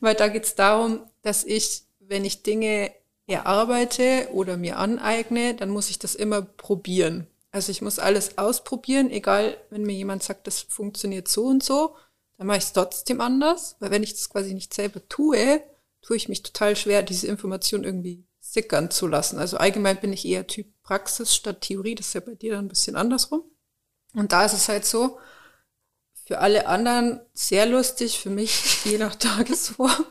Weil 0.00 0.14
da 0.14 0.28
geht's 0.28 0.54
darum, 0.54 1.00
dass 1.22 1.44
ich, 1.44 1.82
wenn 2.00 2.24
ich 2.24 2.42
Dinge 2.42 2.92
erarbeite 3.26 4.28
oder 4.32 4.56
mir 4.56 4.78
aneigne, 4.78 5.54
dann 5.54 5.68
muss 5.68 5.90
ich 5.90 5.98
das 5.98 6.14
immer 6.14 6.42
probieren. 6.42 7.26
Also 7.50 7.70
ich 7.70 7.82
muss 7.82 7.98
alles 7.98 8.38
ausprobieren, 8.38 9.10
egal 9.10 9.56
wenn 9.70 9.82
mir 9.82 9.94
jemand 9.94 10.22
sagt, 10.22 10.46
das 10.46 10.60
funktioniert 10.60 11.28
so 11.28 11.46
und 11.46 11.62
so, 11.62 11.94
dann 12.36 12.46
mache 12.46 12.58
ich 12.58 12.64
es 12.64 12.72
trotzdem 12.72 13.20
anders, 13.20 13.76
weil 13.80 13.90
wenn 13.90 14.02
ich 14.02 14.14
das 14.14 14.28
quasi 14.30 14.54
nicht 14.54 14.72
selber 14.72 15.06
tue, 15.08 15.62
tue 16.02 16.16
ich 16.16 16.28
mich 16.28 16.42
total 16.42 16.76
schwer, 16.76 17.02
diese 17.02 17.26
Information 17.26 17.84
irgendwie 17.84 18.24
sickern 18.40 18.90
zu 18.90 19.06
lassen. 19.06 19.38
Also 19.38 19.58
allgemein 19.58 20.00
bin 20.00 20.12
ich 20.12 20.26
eher 20.26 20.46
Typ 20.46 20.66
Praxis 20.82 21.34
statt 21.34 21.60
Theorie, 21.60 21.94
das 21.94 22.08
ist 22.08 22.14
ja 22.14 22.20
bei 22.20 22.34
dir 22.34 22.52
dann 22.52 22.66
ein 22.66 22.68
bisschen 22.68 22.96
andersrum. 22.96 23.42
Und 24.14 24.32
da 24.32 24.44
ist 24.44 24.54
es 24.54 24.68
halt 24.68 24.86
so, 24.86 25.18
für 26.28 26.38
alle 26.40 26.66
anderen 26.66 27.20
sehr 27.32 27.66
lustig, 27.66 28.20
für 28.20 28.30
mich 28.30 28.52
je 28.84 28.98
nach 28.98 29.14
Tagesform, 29.14 30.04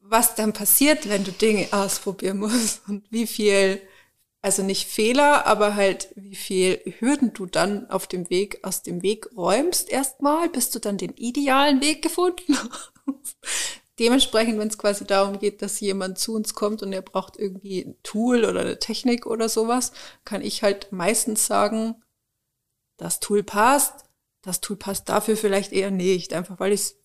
was 0.00 0.34
dann 0.34 0.52
passiert, 0.52 1.08
wenn 1.08 1.24
du 1.24 1.32
Dinge 1.32 1.68
ausprobieren 1.70 2.38
musst 2.38 2.82
und 2.88 3.04
wie 3.10 3.26
viel, 3.26 3.80
also 4.40 4.62
nicht 4.62 4.88
Fehler, 4.88 5.46
aber 5.46 5.74
halt 5.74 6.08
wie 6.16 6.36
viel 6.36 6.80
Hürden 6.98 7.32
du 7.34 7.46
dann 7.46 7.90
auf 7.90 8.06
dem 8.06 8.30
Weg 8.30 8.60
aus 8.62 8.82
dem 8.82 9.02
Weg 9.02 9.28
räumst 9.36 9.90
erstmal, 9.90 10.48
bis 10.48 10.70
du 10.70 10.78
dann 10.78 10.96
den 10.96 11.14
idealen 11.14 11.80
Weg 11.80 12.02
gefunden 12.02 12.56
hast. 13.06 13.36
Dementsprechend, 13.98 14.58
wenn 14.58 14.68
es 14.68 14.78
quasi 14.78 15.06
darum 15.06 15.38
geht, 15.38 15.62
dass 15.62 15.80
jemand 15.80 16.18
zu 16.18 16.34
uns 16.34 16.54
kommt 16.54 16.82
und 16.82 16.92
er 16.92 17.02
braucht 17.02 17.38
irgendwie 17.38 17.80
ein 17.80 17.96
Tool 18.02 18.44
oder 18.44 18.60
eine 18.60 18.78
Technik 18.78 19.26
oder 19.26 19.48
sowas, 19.48 19.92
kann 20.24 20.42
ich 20.42 20.62
halt 20.62 20.92
meistens 20.92 21.46
sagen, 21.46 22.02
das 22.98 23.20
Tool 23.20 23.42
passt, 23.42 24.04
das 24.42 24.60
Tool 24.60 24.76
passt 24.76 25.08
dafür 25.08 25.36
vielleicht 25.36 25.72
eher 25.72 25.90
nicht, 25.90 26.34
einfach 26.34 26.60
weil 26.60 26.72
ich 26.72 26.80
es 26.80 26.98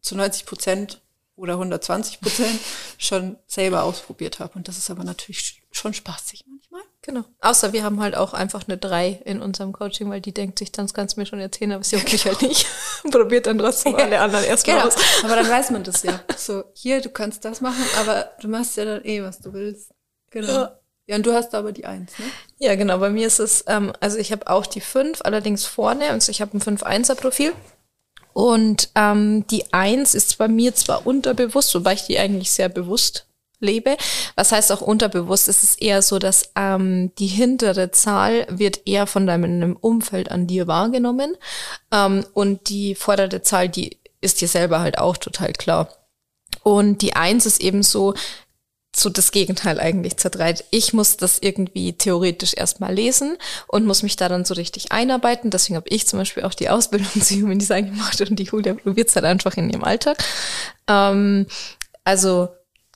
zu 0.00 0.16
90 0.16 0.44
Prozent 0.44 1.03
oder 1.36 1.54
120 1.54 2.20
Prozent 2.20 2.60
schon 2.98 3.36
selber 3.46 3.82
ausprobiert 3.82 4.38
habe. 4.38 4.52
Und 4.54 4.68
das 4.68 4.78
ist 4.78 4.90
aber 4.90 5.04
natürlich 5.04 5.62
schon 5.72 5.92
spaßig 5.94 6.44
manchmal. 6.48 6.82
Genau. 7.02 7.24
Außer 7.40 7.72
wir 7.72 7.82
haben 7.84 8.00
halt 8.00 8.16
auch 8.16 8.32
einfach 8.32 8.66
eine 8.66 8.78
3 8.78 9.20
in 9.24 9.42
unserem 9.42 9.72
Coaching, 9.72 10.08
weil 10.10 10.20
die 10.20 10.32
denkt 10.32 10.58
sich, 10.58 10.72
dann 10.72 10.86
kannst 10.88 11.16
du 11.16 11.20
mir 11.20 11.26
schon 11.26 11.40
erzählen, 11.40 11.72
aber 11.72 11.84
sie 11.84 11.96
juckt 11.98 12.12
mich 12.12 12.24
halt 12.24 12.40
nicht. 12.42 12.66
Probiert 13.10 13.46
dann 13.46 13.58
trotzdem 13.58 13.94
alle 13.96 14.20
anderen 14.20 14.44
erstmal 14.44 14.76
Genau. 14.76 14.88
aus. 14.88 14.94
Aber 15.22 15.36
dann 15.36 15.48
weiß 15.48 15.70
man 15.70 15.84
das 15.84 16.02
ja. 16.02 16.20
So, 16.36 16.64
hier, 16.74 17.00
du 17.00 17.10
kannst 17.10 17.44
das 17.44 17.60
machen, 17.60 17.84
aber 17.98 18.30
du 18.40 18.48
machst 18.48 18.76
ja 18.76 18.84
dann 18.84 19.04
eh, 19.04 19.22
was 19.22 19.40
du 19.40 19.52
willst. 19.52 19.90
Genau. 20.30 20.52
Ja. 20.52 20.78
Ja, 21.06 21.16
und 21.16 21.26
du 21.26 21.34
hast 21.34 21.54
aber 21.54 21.72
die 21.72 21.84
Eins, 21.84 22.18
ne? 22.18 22.24
Ja, 22.56 22.76
genau. 22.76 22.96
Bei 22.96 23.10
mir 23.10 23.26
ist 23.26 23.38
es, 23.38 23.62
ähm, 23.66 23.92
also 24.00 24.16
ich 24.16 24.32
habe 24.32 24.46
auch 24.48 24.64
die 24.64 24.80
5, 24.80 25.20
allerdings 25.22 25.66
vorne, 25.66 26.08
also 26.08 26.30
ich 26.30 26.40
habe 26.40 26.56
ein 26.56 26.62
5-1er-Profil. 26.62 27.52
Und 28.34 28.90
ähm, 28.96 29.46
die 29.46 29.72
1 29.72 30.14
ist 30.14 30.36
bei 30.36 30.48
mir 30.48 30.74
zwar 30.74 31.06
unterbewusst, 31.06 31.74
wobei 31.74 31.94
ich 31.94 32.02
die 32.02 32.18
eigentlich 32.18 32.50
sehr 32.50 32.68
bewusst 32.68 33.26
lebe. 33.60 33.96
Was 34.34 34.52
heißt 34.52 34.72
auch 34.72 34.80
unterbewusst? 34.80 35.48
Es 35.48 35.62
ist 35.62 35.80
eher 35.80 36.02
so, 36.02 36.18
dass 36.18 36.50
ähm, 36.56 37.12
die 37.18 37.28
hintere 37.28 37.92
Zahl 37.92 38.46
wird 38.50 38.86
eher 38.86 39.06
von 39.06 39.26
deinem 39.26 39.76
Umfeld 39.76 40.30
an 40.30 40.46
dir 40.46 40.66
wahrgenommen. 40.66 41.36
Ähm, 41.92 42.26
und 42.34 42.68
die 42.68 42.96
vordere 42.96 43.42
Zahl, 43.42 43.68
die 43.68 43.98
ist 44.20 44.40
dir 44.40 44.48
selber 44.48 44.80
halt 44.80 44.98
auch 44.98 45.16
total 45.16 45.52
klar. 45.52 45.88
Und 46.64 47.02
die 47.02 47.14
Eins 47.14 47.46
ist 47.46 47.60
eben 47.60 47.82
so, 47.82 48.14
so 48.96 49.10
das 49.10 49.32
Gegenteil 49.32 49.80
eigentlich 49.80 50.16
zertreibt. 50.16 50.64
Ich 50.70 50.92
muss 50.92 51.16
das 51.16 51.38
irgendwie 51.40 51.94
theoretisch 51.94 52.54
erstmal 52.54 52.94
lesen 52.94 53.36
und 53.66 53.86
muss 53.86 54.02
mich 54.02 54.16
da 54.16 54.28
dann 54.28 54.44
so 54.44 54.54
richtig 54.54 54.92
einarbeiten. 54.92 55.50
Deswegen 55.50 55.76
habe 55.76 55.88
ich 55.88 56.06
zum 56.06 56.18
Beispiel 56.18 56.44
auch 56.44 56.54
die 56.54 56.70
Ausbildung 56.70 57.08
zu 57.20 57.34
Human 57.34 57.58
Design 57.58 57.86
gemacht 57.86 58.20
und 58.20 58.38
die 58.38 58.44
Julia 58.44 58.74
probiert 58.74 59.08
es 59.08 59.16
halt 59.16 59.24
einfach 59.24 59.56
in 59.56 59.70
ihrem 59.70 59.84
Alltag. 59.84 60.22
Ähm, 60.88 61.46
also 62.04 62.48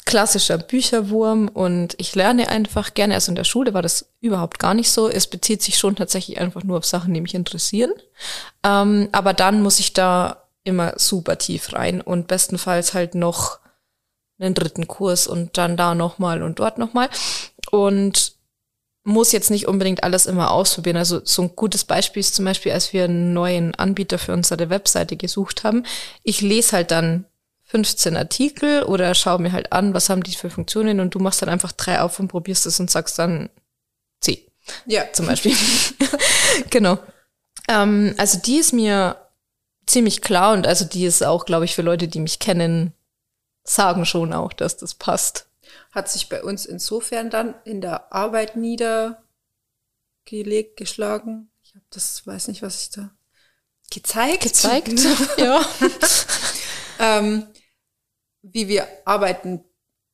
klassischer 0.08 0.56
Bücherwurm 0.56 1.48
und 1.48 1.94
ich 1.98 2.14
lerne 2.14 2.48
einfach 2.48 2.94
gerne. 2.94 3.14
Also 3.14 3.30
in 3.30 3.36
der 3.36 3.44
Schule 3.44 3.74
war 3.74 3.82
das 3.82 4.08
überhaupt 4.20 4.58
gar 4.58 4.72
nicht 4.72 4.90
so. 4.90 5.10
Es 5.10 5.26
bezieht 5.26 5.62
sich 5.62 5.76
schon 5.76 5.96
tatsächlich 5.96 6.40
einfach 6.40 6.64
nur 6.64 6.78
auf 6.78 6.86
Sachen, 6.86 7.12
die 7.12 7.20
mich 7.20 7.34
interessieren. 7.34 7.92
Ähm, 8.64 9.10
aber 9.12 9.34
dann 9.34 9.62
muss 9.62 9.78
ich 9.80 9.92
da 9.92 10.44
immer 10.64 10.94
super 10.96 11.36
tief 11.36 11.74
rein 11.74 12.00
und 12.00 12.26
bestenfalls 12.26 12.94
halt 12.94 13.14
noch 13.14 13.58
einen 14.38 14.54
dritten 14.54 14.86
Kurs 14.88 15.26
und 15.26 15.58
dann 15.58 15.76
da 15.76 15.94
nochmal 15.94 16.42
und 16.42 16.58
dort 16.58 16.78
nochmal. 16.78 17.08
Und 17.70 18.38
muss 19.04 19.32
jetzt 19.32 19.50
nicht 19.50 19.66
unbedingt 19.66 20.04
alles 20.04 20.26
immer 20.26 20.50
ausprobieren. 20.50 20.96
Also 20.96 21.20
so 21.24 21.42
ein 21.42 21.56
gutes 21.56 21.84
Beispiel 21.84 22.20
ist 22.20 22.34
zum 22.34 22.44
Beispiel, 22.44 22.72
als 22.72 22.92
wir 22.92 23.04
einen 23.04 23.32
neuen 23.32 23.74
Anbieter 23.74 24.18
für 24.18 24.34
unsere 24.34 24.68
Webseite 24.70 25.16
gesucht 25.16 25.64
haben. 25.64 25.84
Ich 26.22 26.40
lese 26.42 26.72
halt 26.72 26.90
dann 26.90 27.24
15 27.64 28.16
Artikel 28.16 28.82
oder 28.82 29.14
schaue 29.14 29.40
mir 29.40 29.52
halt 29.52 29.72
an, 29.72 29.94
was 29.94 30.08
haben 30.08 30.22
die 30.22 30.34
für 30.34 30.50
Funktionen 30.50 31.00
und 31.00 31.14
du 31.14 31.18
machst 31.18 31.42
dann 31.42 31.48
einfach 31.48 31.72
drei 31.72 32.00
auf 32.00 32.18
und 32.18 32.28
probierst 32.28 32.66
es 32.66 32.80
und 32.80 32.90
sagst 32.90 33.18
dann 33.18 33.50
C 34.20 34.46
Ja. 34.86 35.04
zum 35.12 35.26
Beispiel. 35.26 35.54
genau. 36.70 36.98
Ähm, 37.68 38.14
also 38.18 38.38
die 38.38 38.56
ist 38.56 38.72
mir 38.72 39.16
ziemlich 39.86 40.20
klar 40.20 40.52
und 40.52 40.66
also 40.66 40.84
die 40.84 41.04
ist 41.04 41.22
auch, 41.24 41.46
glaube 41.46 41.64
ich, 41.64 41.74
für 41.74 41.82
Leute, 41.82 42.08
die 42.08 42.20
mich 42.20 42.38
kennen, 42.38 42.92
sagen 43.68 44.04
schon 44.04 44.32
auch, 44.32 44.52
dass 44.52 44.76
das 44.76 44.94
passt. 44.94 45.48
Hat 45.92 46.10
sich 46.10 46.28
bei 46.28 46.42
uns 46.42 46.66
insofern 46.66 47.30
dann 47.30 47.54
in 47.64 47.80
der 47.80 48.12
Arbeit 48.12 48.56
niedergelegt, 48.56 49.18
geschlagen. 50.76 51.50
Ich 51.62 51.74
habe 51.74 51.84
das, 51.90 52.26
weiß 52.26 52.48
nicht, 52.48 52.62
was 52.62 52.82
ich 52.82 52.90
da 52.90 53.10
gezeigt. 53.90 54.42
Gezeigt? 54.42 54.92
ja. 55.38 55.64
ähm, 56.98 57.46
wie 58.42 58.68
wir 58.68 58.86
arbeiten 59.04 59.64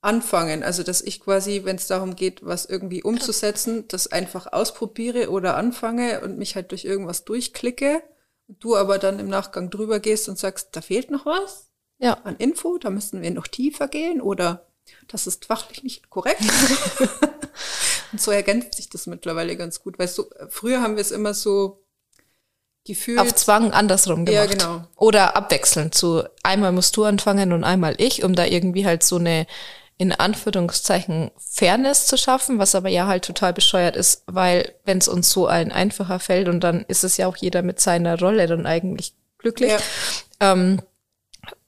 anfangen. 0.00 0.62
Also, 0.62 0.82
dass 0.82 1.00
ich 1.00 1.20
quasi, 1.20 1.62
wenn 1.64 1.76
es 1.76 1.86
darum 1.86 2.16
geht, 2.16 2.44
was 2.44 2.66
irgendwie 2.66 3.02
umzusetzen, 3.02 3.86
das 3.88 4.08
einfach 4.08 4.52
ausprobiere 4.52 5.30
oder 5.30 5.56
anfange 5.56 6.20
und 6.20 6.38
mich 6.38 6.56
halt 6.56 6.72
durch 6.72 6.84
irgendwas 6.84 7.24
durchklicke. 7.24 8.02
Und 8.46 8.62
du 8.62 8.76
aber 8.76 8.98
dann 8.98 9.18
im 9.20 9.28
Nachgang 9.28 9.70
drüber 9.70 10.00
gehst 10.00 10.28
und 10.28 10.38
sagst, 10.38 10.68
da 10.72 10.82
fehlt 10.82 11.10
noch 11.10 11.24
was 11.24 11.70
Ja. 11.98 12.14
an 12.24 12.36
Info, 12.36 12.78
da 12.78 12.90
müssen 12.90 13.22
wir 13.22 13.30
noch 13.30 13.46
tiefer 13.46 13.88
gehen 13.88 14.20
oder 14.20 14.66
das 15.08 15.26
ist 15.26 15.46
fachlich 15.46 15.82
nicht 15.82 16.10
korrekt. 16.10 16.40
und 18.12 18.20
so 18.20 18.30
ergänzt 18.30 18.74
sich 18.74 18.88
das 18.90 19.06
mittlerweile 19.06 19.56
ganz 19.56 19.80
gut. 19.80 19.98
Weißt 19.98 20.18
du, 20.18 20.24
früher 20.48 20.82
haben 20.82 20.96
wir 20.96 21.00
es 21.00 21.10
immer 21.10 21.34
so 21.34 21.84
gefühlt. 22.84 23.18
Auf 23.18 23.34
Zwang 23.34 23.72
andersrum 23.72 24.26
Ja, 24.26 24.44
gemacht. 24.46 24.58
genau. 24.60 24.84
Oder 24.96 25.36
abwechselnd 25.36 25.94
zu 25.94 26.24
einmal 26.42 26.72
musst 26.72 26.96
du 26.96 27.04
anfangen 27.04 27.52
und 27.52 27.64
einmal 27.64 27.94
ich, 27.98 28.24
um 28.24 28.34
da 28.34 28.44
irgendwie 28.44 28.86
halt 28.86 29.02
so 29.02 29.16
eine 29.16 29.46
in 29.96 30.10
Anführungszeichen 30.12 31.30
Fairness 31.38 32.06
zu 32.06 32.18
schaffen, 32.18 32.58
was 32.58 32.74
aber 32.74 32.88
ja 32.88 33.06
halt 33.06 33.24
total 33.24 33.52
bescheuert 33.52 33.94
ist, 33.94 34.24
weil 34.26 34.74
wenn 34.84 34.98
es 34.98 35.06
uns 35.06 35.30
so 35.30 35.46
ein 35.46 35.70
einfacher 35.70 36.18
fällt 36.18 36.48
und 36.48 36.60
dann 36.60 36.84
ist 36.88 37.04
es 37.04 37.16
ja 37.16 37.28
auch 37.28 37.36
jeder 37.36 37.62
mit 37.62 37.80
seiner 37.80 38.18
Rolle 38.18 38.48
dann 38.48 38.66
eigentlich 38.66 39.14
glücklich. 39.38 39.70
Ja. 39.70 39.78
Ähm, 40.40 40.82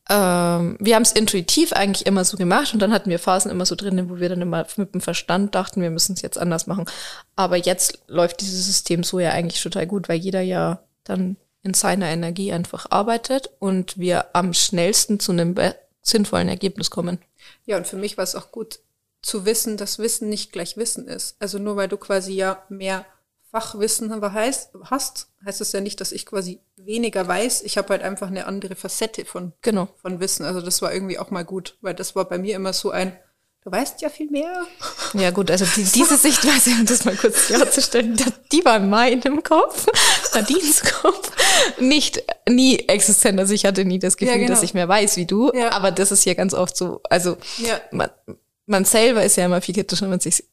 ähm, 0.08 0.76
wir 0.78 0.94
haben 0.94 1.02
es 1.02 1.12
intuitiv 1.12 1.72
eigentlich 1.72 2.06
immer 2.06 2.24
so 2.24 2.36
gemacht 2.36 2.72
und 2.72 2.80
dann 2.80 2.92
hatten 2.92 3.10
wir 3.10 3.18
Phasen 3.18 3.50
immer 3.50 3.66
so 3.66 3.74
drinnen, 3.74 4.08
wo 4.08 4.18
wir 4.18 4.28
dann 4.28 4.40
immer 4.40 4.66
mit 4.76 4.94
dem 4.94 5.00
Verstand 5.00 5.54
dachten, 5.54 5.82
wir 5.82 5.90
müssen 5.90 6.12
es 6.12 6.22
jetzt 6.22 6.38
anders 6.38 6.66
machen. 6.66 6.86
Aber 7.34 7.56
jetzt 7.56 7.98
läuft 8.06 8.40
dieses 8.40 8.66
System 8.66 9.02
so 9.02 9.18
ja 9.18 9.30
eigentlich 9.30 9.62
total 9.62 9.86
gut, 9.86 10.08
weil 10.08 10.18
jeder 10.18 10.40
ja 10.40 10.80
dann 11.04 11.36
in 11.62 11.74
seiner 11.74 12.06
Energie 12.06 12.52
einfach 12.52 12.86
arbeitet 12.90 13.50
und 13.58 13.98
wir 13.98 14.26
am 14.34 14.54
schnellsten 14.54 15.18
zu 15.18 15.32
einem 15.32 15.56
sinnvollen 16.02 16.48
Ergebnis 16.48 16.90
kommen. 16.90 17.18
Ja, 17.64 17.76
und 17.76 17.88
für 17.88 17.96
mich 17.96 18.16
war 18.16 18.24
es 18.24 18.36
auch 18.36 18.52
gut 18.52 18.78
zu 19.22 19.44
wissen, 19.44 19.76
dass 19.76 19.98
Wissen 19.98 20.28
nicht 20.28 20.52
gleich 20.52 20.76
Wissen 20.76 21.08
ist. 21.08 21.34
Also 21.40 21.58
nur 21.58 21.74
weil 21.74 21.88
du 21.88 21.96
quasi 21.96 22.34
ja 22.34 22.62
mehr 22.68 23.04
Fachwissen 23.60 24.10
heißt, 24.32 24.70
hast, 24.90 25.28
heißt 25.44 25.60
es 25.62 25.72
ja 25.72 25.80
nicht, 25.80 26.00
dass 26.02 26.12
ich 26.12 26.26
quasi 26.26 26.60
weniger 26.76 27.26
weiß. 27.26 27.62
Ich 27.62 27.78
habe 27.78 27.88
halt 27.88 28.02
einfach 28.02 28.26
eine 28.28 28.46
andere 28.46 28.74
Facette 28.76 29.24
von, 29.24 29.52
Genau. 29.62 29.88
von 30.02 30.20
Wissen. 30.20 30.44
Also 30.44 30.60
das 30.60 30.82
war 30.82 30.92
irgendwie 30.92 31.18
auch 31.18 31.30
mal 31.30 31.44
gut, 31.44 31.78
weil 31.80 31.94
das 31.94 32.14
war 32.14 32.26
bei 32.26 32.36
mir 32.36 32.54
immer 32.54 32.74
so 32.74 32.90
ein, 32.90 33.16
du 33.64 33.70
weißt 33.72 34.02
ja 34.02 34.10
viel 34.10 34.30
mehr. 34.30 34.66
Ja 35.14 35.30
gut, 35.30 35.50
also 35.50 35.64
die, 35.74 35.84
diese 35.84 36.18
Sichtweise, 36.18 36.70
um 36.72 36.84
das 36.84 37.06
mal 37.06 37.16
kurz 37.16 37.46
klarzustellen, 37.46 38.18
die 38.52 38.62
war 38.66 38.76
in 38.76 38.90
meinem 38.90 39.42
Kopf, 39.42 39.86
Nadines 40.34 40.82
Kopf, 40.82 41.32
nicht 41.80 42.22
nie 42.46 42.78
existent. 42.88 43.38
Also 43.40 43.54
ich 43.54 43.64
hatte 43.64 43.86
nie 43.86 43.98
das 43.98 44.18
Gefühl, 44.18 44.34
Ja, 44.34 44.38
genau. 44.38 44.50
dass 44.50 44.62
ich 44.62 44.74
mehr 44.74 44.88
weiß 44.88 45.16
wie 45.16 45.24
du, 45.24 45.50
Ja. 45.54 45.70
aber 45.72 45.92
das 45.92 46.12
ist 46.12 46.26
ja 46.26 46.34
ganz 46.34 46.52
oft 46.52 46.76
so, 46.76 47.00
also 47.08 47.38
Ja. 47.56 47.80
man, 47.90 48.10
man 48.66 48.84
selber 48.84 49.24
ist 49.24 49.36
ja 49.36 49.46
immer 49.46 49.62
viel 49.62 49.74
kritischer, 49.74 50.02
wenn 50.02 50.10
man 50.10 50.20
sich 50.20 50.44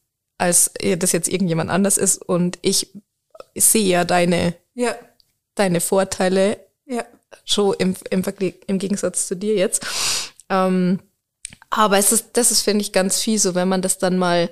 als 0.43 0.71
das 0.97 1.13
jetzt 1.13 1.29
irgendjemand 1.29 1.69
anders 1.69 1.97
ist 1.97 2.21
und 2.21 2.59
ich 2.61 2.89
sehe 3.55 3.85
ja 3.85 4.03
deine, 4.03 4.53
Ja, 4.75 4.93
deine 5.55 5.79
Vorteile 5.79 6.59
ja. 6.85 7.05
schon 7.45 7.75
im, 7.79 7.95
im, 8.09 8.23
im 8.67 8.77
Gegensatz 8.77 9.27
zu 9.27 9.37
dir 9.37 9.55
jetzt. 9.55 9.85
Ähm, 10.49 10.99
aber 11.69 11.97
es 11.97 12.11
ist, 12.11 12.31
das 12.33 12.51
ist, 12.51 12.61
finde 12.61 12.81
ich, 12.81 12.91
ganz 12.91 13.21
viel 13.21 13.39
so, 13.39 13.55
wenn 13.55 13.69
man 13.69 13.81
das 13.81 13.99
dann 13.99 14.17
mal 14.17 14.49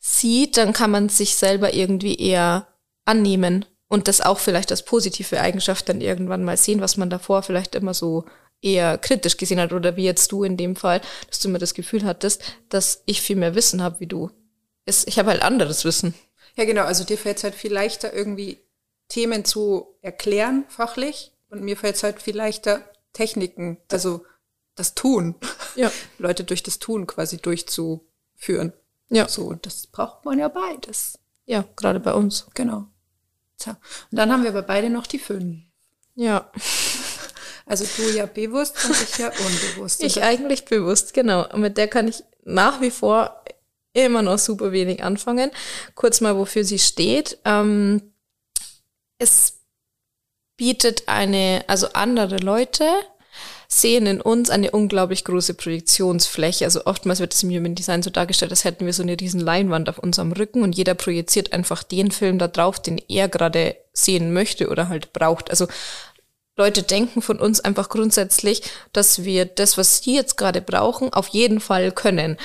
sieht, 0.00 0.56
dann 0.56 0.72
kann 0.72 0.90
man 0.90 1.08
sich 1.08 1.36
selber 1.36 1.74
irgendwie 1.74 2.16
eher 2.16 2.66
annehmen 3.04 3.64
und 3.86 4.08
das 4.08 4.20
auch 4.20 4.40
vielleicht 4.40 4.72
als 4.72 4.84
positive 4.84 5.40
Eigenschaft 5.40 5.88
dann 5.88 6.00
irgendwann 6.00 6.42
mal 6.42 6.56
sehen, 6.56 6.80
was 6.80 6.96
man 6.96 7.08
davor 7.08 7.44
vielleicht 7.44 7.76
immer 7.76 7.94
so 7.94 8.24
eher 8.62 8.98
kritisch 8.98 9.36
gesehen 9.36 9.60
hat 9.60 9.72
oder 9.72 9.94
wie 9.94 10.04
jetzt 10.04 10.32
du 10.32 10.42
in 10.42 10.56
dem 10.56 10.74
Fall, 10.74 11.00
dass 11.28 11.38
du 11.38 11.48
immer 11.48 11.60
das 11.60 11.74
Gefühl 11.74 12.04
hattest, 12.04 12.42
dass 12.68 13.04
ich 13.06 13.22
viel 13.22 13.36
mehr 13.36 13.54
Wissen 13.54 13.80
habe 13.80 14.00
wie 14.00 14.06
du. 14.06 14.30
Es, 14.90 15.06
ich 15.06 15.20
habe 15.20 15.30
halt 15.30 15.42
anderes 15.42 15.84
Wissen. 15.84 16.14
Ja, 16.56 16.64
genau. 16.64 16.82
Also 16.82 17.04
dir 17.04 17.16
fällt 17.16 17.36
es 17.36 17.44
halt 17.44 17.54
viel 17.54 17.72
leichter, 17.72 18.12
irgendwie 18.12 18.58
Themen 19.08 19.44
zu 19.44 19.86
erklären, 20.02 20.64
fachlich. 20.68 21.30
Und 21.48 21.62
mir 21.62 21.76
fällt 21.76 21.94
es 21.94 22.02
halt 22.02 22.20
viel 22.20 22.36
leichter, 22.36 22.82
Techniken, 23.12 23.78
also 23.90 24.24
das 24.74 24.96
Tun, 24.96 25.36
Ja. 25.76 25.92
Leute 26.18 26.42
durch 26.42 26.64
das 26.64 26.80
Tun 26.80 27.06
quasi 27.06 27.36
durchzuführen. 27.36 28.72
Ja. 29.10 29.28
So, 29.28 29.46
und 29.46 29.64
das 29.64 29.86
braucht 29.86 30.24
man 30.24 30.40
ja 30.40 30.48
beides. 30.48 31.18
Ja, 31.46 31.64
gerade 31.76 32.00
bei 32.00 32.12
uns. 32.12 32.46
Genau. 32.54 32.86
So. 33.56 33.70
Und 33.70 33.78
dann 34.10 34.32
haben 34.32 34.42
wir 34.42 34.50
aber 34.50 34.62
beide 34.62 34.90
noch 34.90 35.06
die 35.06 35.20
fünf. 35.20 35.62
Ja. 36.16 36.50
Also 37.66 37.84
du 37.96 38.10
ja 38.10 38.26
bewusst 38.26 38.84
und 38.84 39.00
ich 39.00 39.18
ja 39.18 39.28
unbewusst. 39.28 40.02
Ich 40.02 40.24
eigentlich 40.24 40.64
bewusst, 40.64 41.14
genau. 41.14 41.48
Und 41.52 41.60
mit 41.60 41.76
der 41.76 41.86
kann 41.86 42.08
ich 42.08 42.24
nach 42.42 42.80
wie 42.80 42.90
vor 42.90 43.39
immer 43.92 44.22
noch 44.22 44.38
super 44.38 44.72
wenig 44.72 45.02
anfangen. 45.02 45.50
Kurz 45.94 46.20
mal, 46.20 46.36
wofür 46.36 46.64
sie 46.64 46.78
steht. 46.78 47.38
Ähm, 47.44 48.12
es 49.18 49.60
bietet 50.56 51.04
eine, 51.06 51.64
also 51.66 51.88
andere 51.94 52.38
Leute 52.38 52.84
sehen 53.72 54.06
in 54.06 54.20
uns 54.20 54.50
eine 54.50 54.72
unglaublich 54.72 55.24
große 55.24 55.54
Projektionsfläche. 55.54 56.64
Also 56.64 56.86
oftmals 56.86 57.20
wird 57.20 57.32
es 57.32 57.42
im 57.44 57.50
Human 57.50 57.76
Design 57.76 58.02
so 58.02 58.10
dargestellt, 58.10 58.50
als 58.50 58.64
hätten 58.64 58.84
wir 58.84 58.92
so 58.92 59.02
eine 59.02 59.18
riesen 59.18 59.40
Leinwand 59.40 59.88
auf 59.88 59.98
unserem 59.98 60.32
Rücken 60.32 60.62
und 60.62 60.76
jeder 60.76 60.94
projiziert 60.94 61.52
einfach 61.52 61.84
den 61.84 62.10
Film 62.10 62.38
da 62.38 62.48
drauf, 62.48 62.82
den 62.82 63.00
er 63.08 63.28
gerade 63.28 63.76
sehen 63.92 64.32
möchte 64.32 64.68
oder 64.68 64.88
halt 64.88 65.12
braucht. 65.12 65.50
Also 65.50 65.68
Leute 66.56 66.82
denken 66.82 67.22
von 67.22 67.38
uns 67.38 67.60
einfach 67.60 67.88
grundsätzlich, 67.88 68.62
dass 68.92 69.22
wir 69.22 69.46
das, 69.46 69.78
was 69.78 70.02
sie 70.02 70.16
jetzt 70.16 70.36
gerade 70.36 70.60
brauchen, 70.60 71.12
auf 71.12 71.28
jeden 71.28 71.60
Fall 71.60 71.92
können. 71.92 72.36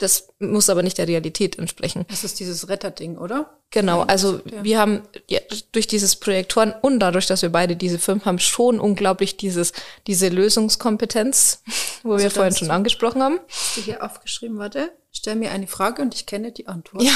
Das 0.00 0.28
muss 0.38 0.70
aber 0.70 0.82
nicht 0.82 0.96
der 0.96 1.06
Realität 1.06 1.58
entsprechen. 1.58 2.06
Das 2.08 2.24
ist 2.24 2.40
dieses 2.40 2.68
Retterding, 2.68 3.18
oder? 3.18 3.50
Genau, 3.70 4.00
also 4.00 4.40
ja. 4.46 4.64
wir 4.64 4.78
haben 4.78 5.02
ja, 5.28 5.40
durch 5.72 5.86
dieses 5.86 6.16
Projektoren 6.16 6.74
und 6.80 6.98
dadurch, 7.00 7.26
dass 7.26 7.42
wir 7.42 7.50
beide 7.50 7.76
diese 7.76 7.98
fünf 7.98 8.24
haben, 8.24 8.38
schon 8.38 8.80
unglaublich 8.80 9.36
dieses, 9.36 9.74
diese 10.06 10.28
Lösungskompetenz, 10.28 11.62
wo 12.02 12.14
also 12.14 12.24
wir 12.24 12.30
vorhin 12.30 12.56
schon 12.56 12.70
angesprochen 12.70 13.22
haben. 13.22 13.38
Hast 13.48 13.76
du 13.76 13.82
hier 13.82 14.02
aufgeschrieben, 14.02 14.58
warte, 14.58 14.90
stell 15.12 15.36
mir 15.36 15.50
eine 15.50 15.66
Frage 15.66 16.00
und 16.00 16.14
ich 16.14 16.24
kenne 16.24 16.50
die 16.50 16.66
Antwort. 16.66 17.04
Ja, 17.04 17.12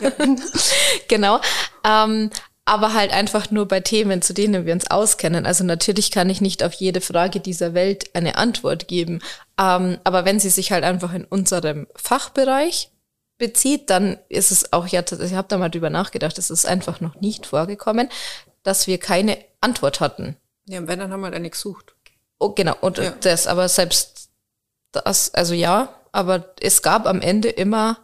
ja. 0.00 0.12
genau. 1.08 1.40
Ähm, 1.84 2.30
aber 2.68 2.92
halt 2.92 3.12
einfach 3.12 3.50
nur 3.50 3.66
bei 3.66 3.80
Themen, 3.80 4.20
zu 4.20 4.34
denen 4.34 4.66
wir 4.66 4.74
uns 4.74 4.90
auskennen. 4.90 5.46
Also 5.46 5.64
natürlich 5.64 6.10
kann 6.10 6.28
ich 6.28 6.42
nicht 6.42 6.62
auf 6.62 6.74
jede 6.74 7.00
Frage 7.00 7.40
dieser 7.40 7.72
Welt 7.72 8.14
eine 8.14 8.36
Antwort 8.36 8.88
geben. 8.88 9.20
Ähm, 9.58 9.98
aber 10.04 10.26
wenn 10.26 10.38
sie 10.38 10.50
sich 10.50 10.70
halt 10.70 10.84
einfach 10.84 11.14
in 11.14 11.24
unserem 11.24 11.86
Fachbereich 11.96 12.90
bezieht, 13.38 13.88
dann 13.88 14.18
ist 14.28 14.52
es 14.52 14.72
auch, 14.72 14.86
ja, 14.86 15.00
ich 15.00 15.32
habe 15.32 15.48
da 15.48 15.56
mal 15.56 15.70
drüber 15.70 15.88
nachgedacht, 15.88 16.36
es 16.36 16.50
ist 16.50 16.66
einfach 16.66 17.00
noch 17.00 17.14
nicht 17.20 17.46
vorgekommen, 17.46 18.10
dass 18.62 18.86
wir 18.86 18.98
keine 18.98 19.38
Antwort 19.62 20.00
hatten. 20.00 20.36
Ja, 20.66 20.80
und 20.80 20.88
wenn, 20.88 20.98
dann 20.98 21.10
haben 21.10 21.22
wir 21.22 21.32
eine 21.32 21.48
gesucht. 21.48 21.94
Oh, 22.38 22.50
genau, 22.50 22.76
und 22.82 22.98
ja. 22.98 23.14
das, 23.22 23.46
aber 23.46 23.68
selbst 23.70 24.28
das, 24.92 25.32
also 25.32 25.54
ja, 25.54 25.94
aber 26.12 26.52
es 26.60 26.82
gab 26.82 27.06
am 27.06 27.22
Ende 27.22 27.48
immer 27.48 27.98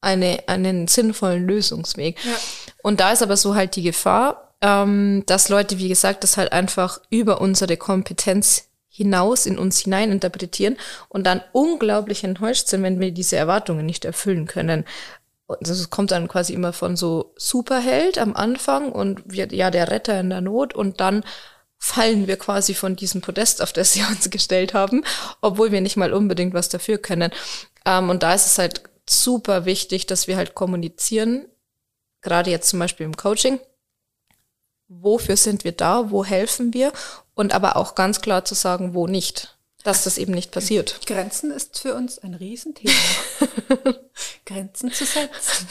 eine, 0.00 0.44
einen 0.46 0.86
sinnvollen 0.86 1.44
Lösungsweg. 1.44 2.24
Ja. 2.24 2.36
Und 2.84 3.00
da 3.00 3.12
ist 3.12 3.22
aber 3.22 3.38
so 3.38 3.54
halt 3.54 3.76
die 3.76 3.82
Gefahr, 3.82 4.52
ähm, 4.60 5.22
dass 5.24 5.48
Leute, 5.48 5.78
wie 5.78 5.88
gesagt, 5.88 6.22
das 6.22 6.36
halt 6.36 6.52
einfach 6.52 7.00
über 7.08 7.40
unsere 7.40 7.78
Kompetenz 7.78 8.68
hinaus 8.90 9.46
in 9.46 9.58
uns 9.58 9.78
hinein 9.78 10.12
interpretieren 10.12 10.76
und 11.08 11.26
dann 11.26 11.40
unglaublich 11.52 12.24
enttäuscht 12.24 12.68
sind, 12.68 12.82
wenn 12.82 13.00
wir 13.00 13.10
diese 13.10 13.36
Erwartungen 13.36 13.86
nicht 13.86 14.04
erfüllen 14.04 14.46
können. 14.46 14.84
Es 15.62 15.88
kommt 15.88 16.10
dann 16.10 16.28
quasi 16.28 16.52
immer 16.52 16.74
von 16.74 16.94
so 16.94 17.32
Superheld 17.38 18.18
am 18.18 18.36
Anfang 18.36 18.92
und 18.92 19.22
wir, 19.24 19.48
ja, 19.50 19.70
der 19.70 19.90
Retter 19.90 20.20
in 20.20 20.28
der 20.28 20.42
Not 20.42 20.74
und 20.74 21.00
dann 21.00 21.24
fallen 21.78 22.26
wir 22.26 22.36
quasi 22.36 22.74
von 22.74 22.96
diesem 22.96 23.22
Podest, 23.22 23.62
auf 23.62 23.72
das 23.72 23.92
sie 23.94 24.02
uns 24.02 24.28
gestellt 24.28 24.74
haben, 24.74 25.04
obwohl 25.40 25.72
wir 25.72 25.80
nicht 25.80 25.96
mal 25.96 26.12
unbedingt 26.12 26.52
was 26.52 26.68
dafür 26.68 26.98
können. 26.98 27.32
Ähm, 27.86 28.10
und 28.10 28.22
da 28.22 28.34
ist 28.34 28.44
es 28.44 28.58
halt 28.58 28.82
super 29.08 29.64
wichtig, 29.64 30.04
dass 30.04 30.28
wir 30.28 30.36
halt 30.36 30.54
kommunizieren, 30.54 31.46
gerade 32.24 32.50
jetzt 32.50 32.68
zum 32.68 32.80
Beispiel 32.80 33.06
im 33.06 33.16
Coaching. 33.16 33.60
Wofür 34.88 35.36
sind 35.36 35.62
wir 35.64 35.72
da? 35.72 36.10
Wo 36.10 36.24
helfen 36.24 36.74
wir? 36.74 36.92
Und 37.34 37.54
aber 37.54 37.76
auch 37.76 37.94
ganz 37.94 38.20
klar 38.20 38.44
zu 38.44 38.54
sagen, 38.54 38.94
wo 38.94 39.06
nicht. 39.06 39.56
Dass 39.84 40.04
das 40.04 40.16
eben 40.16 40.32
nicht 40.32 40.50
passiert. 40.50 41.06
Grenzen 41.06 41.50
ist 41.50 41.78
für 41.78 41.94
uns 41.94 42.18
ein 42.18 42.34
Riesenthema. 42.34 42.94
Grenzen 44.46 44.90
zu 44.90 45.04
setzen. 45.04 45.68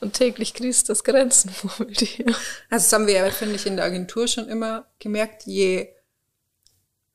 Und 0.00 0.14
täglich 0.14 0.54
grüßt 0.54 0.88
das 0.88 1.04
Grenzenmurmeltier. 1.04 2.26
Also 2.26 2.84
das 2.84 2.92
haben 2.92 3.06
wir 3.06 3.14
ja, 3.14 3.30
finde 3.30 3.54
ich, 3.54 3.66
in 3.66 3.76
der 3.76 3.84
Agentur 3.84 4.26
schon 4.26 4.48
immer 4.48 4.86
gemerkt, 4.98 5.44
je 5.46 5.92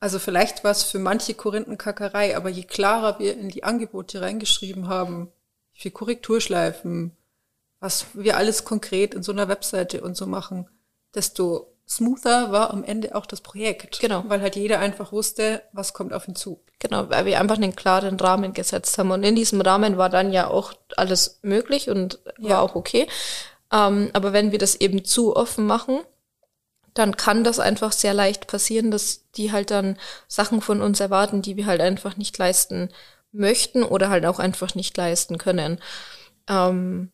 also 0.00 0.18
vielleicht 0.18 0.62
war 0.62 0.70
es 0.70 0.84
für 0.84 0.98
manche 0.98 1.34
Korinthenkackerei, 1.34 2.36
aber 2.36 2.48
je 2.48 2.62
klarer 2.62 3.18
wir 3.18 3.32
in 3.32 3.48
die 3.48 3.64
Angebote 3.64 4.20
reingeschrieben 4.20 4.88
haben, 4.88 5.32
für 5.72 5.90
Korrekturschleifen, 5.90 7.16
was 7.80 8.06
wir 8.14 8.36
alles 8.36 8.64
konkret 8.64 9.14
in 9.14 9.22
so 9.22 9.32
einer 9.32 9.48
Webseite 9.48 10.00
und 10.02 10.16
so 10.16 10.26
machen, 10.26 10.68
desto 11.14 11.74
smoother 11.88 12.52
war 12.52 12.70
am 12.70 12.84
Ende 12.84 13.14
auch 13.14 13.24
das 13.24 13.40
Projekt. 13.40 14.00
Genau. 14.00 14.24
Weil 14.26 14.42
halt 14.42 14.56
jeder 14.56 14.78
einfach 14.78 15.10
wusste, 15.10 15.62
was 15.72 15.94
kommt 15.94 16.12
auf 16.12 16.28
ihn 16.28 16.36
zu. 16.36 16.60
Genau, 16.78 17.08
weil 17.08 17.24
wir 17.24 17.40
einfach 17.40 17.56
einen 17.56 17.74
klaren 17.74 18.20
Rahmen 18.20 18.52
gesetzt 18.52 18.98
haben. 18.98 19.10
Und 19.10 19.24
in 19.24 19.34
diesem 19.34 19.60
Rahmen 19.60 19.96
war 19.96 20.10
dann 20.10 20.32
ja 20.32 20.48
auch 20.48 20.74
alles 20.96 21.38
möglich 21.42 21.88
und 21.88 22.20
war 22.38 22.50
ja. 22.50 22.60
auch 22.60 22.74
okay. 22.74 23.06
Ähm, 23.72 24.10
aber 24.12 24.32
wenn 24.32 24.52
wir 24.52 24.58
das 24.58 24.76
eben 24.76 25.04
zu 25.04 25.34
offen 25.34 25.66
machen, 25.66 26.00
dann 26.94 27.16
kann 27.16 27.44
das 27.44 27.60
einfach 27.60 27.92
sehr 27.92 28.14
leicht 28.14 28.46
passieren, 28.48 28.90
dass 28.90 29.30
die 29.32 29.52
halt 29.52 29.70
dann 29.70 29.98
Sachen 30.26 30.60
von 30.60 30.82
uns 30.82 31.00
erwarten, 31.00 31.42
die 31.42 31.56
wir 31.56 31.66
halt 31.66 31.80
einfach 31.80 32.16
nicht 32.16 32.36
leisten 32.38 32.90
möchten 33.32 33.82
oder 33.82 34.10
halt 34.10 34.26
auch 34.26 34.38
einfach 34.38 34.74
nicht 34.74 34.96
leisten 34.96 35.38
können. 35.38 35.80
Ähm, 36.48 37.12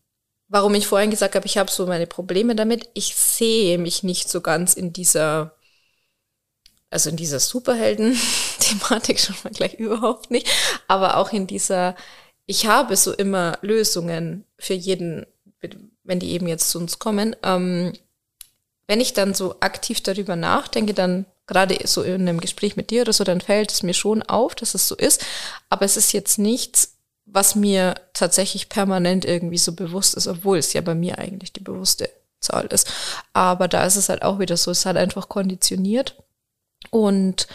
warum 0.49 0.75
ich 0.75 0.87
vorhin 0.87 1.11
gesagt 1.11 1.35
habe, 1.35 1.47
ich 1.47 1.59
habe 1.59 1.71
so 1.71 1.87
meine 1.87 2.07
Probleme 2.07 2.55
damit. 2.55 2.89
Ich 2.95 3.15
sehe 3.15 3.79
mich 3.79 4.03
nicht 4.03 4.29
so 4.29 4.41
ganz 4.41 4.75
in 4.75 4.93
dieser, 4.93 5.57
also 6.91 7.11
in 7.11 7.17
dieser 7.17 7.41
Superhelden-Thematik 7.41 9.21
schon 9.21 9.37
mal 9.45 9.53
gleich 9.53 9.75
überhaupt 9.75 10.31
nicht, 10.31 10.49
aber 10.89 11.17
auch 11.17 11.33
in 11.33 11.47
dieser, 11.47 11.97
ich 12.47 12.67
habe 12.67 12.97
so 12.97 13.13
immer 13.13 13.59
Lösungen 13.63 14.45
für 14.59 14.75
jeden, 14.75 15.27
wenn 16.03 16.21
die 16.21 16.33
eben 16.33 16.47
jetzt 16.47 16.71
zu 16.71 16.79
uns 16.79 16.99
kommen. 16.99 17.35
Ähm, 17.43 17.95
wenn 18.87 19.01
ich 19.01 19.15
dann 19.15 19.33
so 19.35 19.57
aktiv 19.61 20.03
darüber 20.03 20.37
nachdenke, 20.37 20.93
dann 20.93 21.25
gerade 21.47 21.79
so 21.87 22.03
in 22.03 22.29
einem 22.29 22.41
Gespräch 22.41 22.77
mit 22.77 22.91
dir 22.91 23.03
oder 23.03 23.13
so, 23.13 23.25
dann 23.25 23.41
fällt 23.41 23.73
es 23.73 23.83
mir 23.83 23.95
schon 23.95 24.23
auf, 24.23 24.55
dass 24.55 24.75
es 24.75 24.89
so 24.89 24.95
ist. 24.95 25.25
Aber 25.69 25.85
es 25.85 25.97
ist 25.97 26.13
jetzt 26.13 26.39
nichts, 26.39 26.94
was 27.27 27.55
mir 27.55 27.95
tatsächlich 28.13 28.69
permanent 28.69 29.25
irgendwie 29.25 29.59
so 29.59 29.73
bewusst 29.73 30.15
ist, 30.15 30.27
obwohl 30.27 30.59
es 30.59 30.73
ja 30.73 30.81
bei 30.81 30.95
mir 30.95 31.19
eigentlich 31.19 31.53
die 31.53 31.63
bewusste 31.63 32.11
Zahl 32.41 32.67
ist. 32.67 32.93
Aber 33.33 33.69
da 33.69 33.85
ist 33.85 33.97
es 33.97 34.09
halt 34.09 34.23
auch 34.23 34.39
wieder 34.39 34.57
so, 34.57 34.71
es 34.71 34.81
ist 34.81 34.87
halt 34.87 34.97
einfach 34.97 35.29
konditioniert 35.29 36.17
und 36.91 37.49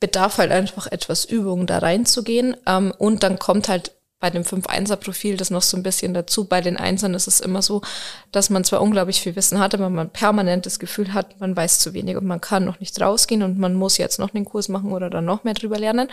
bedarf 0.00 0.38
halt 0.38 0.50
einfach 0.50 0.86
etwas 0.86 1.24
Übung, 1.24 1.66
da 1.66 1.78
reinzugehen. 1.78 2.56
Ähm, 2.66 2.92
und 2.96 3.22
dann 3.22 3.38
kommt 3.38 3.68
halt 3.68 3.92
bei 4.20 4.30
dem 4.30 4.42
5-1er-Profil 4.42 5.36
das 5.36 5.50
noch 5.50 5.62
so 5.62 5.76
ein 5.76 5.84
bisschen 5.84 6.12
dazu. 6.12 6.44
Bei 6.44 6.60
den 6.60 6.76
Einsern 6.76 7.14
ist 7.14 7.28
es 7.28 7.38
immer 7.38 7.62
so, 7.62 7.82
dass 8.32 8.50
man 8.50 8.64
zwar 8.64 8.82
unglaublich 8.82 9.20
viel 9.20 9.36
Wissen 9.36 9.60
hat, 9.60 9.74
aber 9.74 9.90
man 9.90 10.10
permanent 10.10 10.66
das 10.66 10.80
Gefühl 10.80 11.14
hat, 11.14 11.38
man 11.38 11.56
weiß 11.56 11.78
zu 11.78 11.94
wenig 11.94 12.16
und 12.16 12.26
man 12.26 12.40
kann 12.40 12.64
noch 12.64 12.80
nicht 12.80 13.00
rausgehen 13.00 13.44
und 13.44 13.58
man 13.58 13.74
muss 13.74 13.96
jetzt 13.96 14.18
noch 14.18 14.34
einen 14.34 14.44
Kurs 14.44 14.68
machen 14.68 14.92
oder 14.92 15.08
dann 15.08 15.24
noch 15.24 15.44
mehr 15.44 15.54
drüber 15.54 15.78
lernen. 15.78 16.08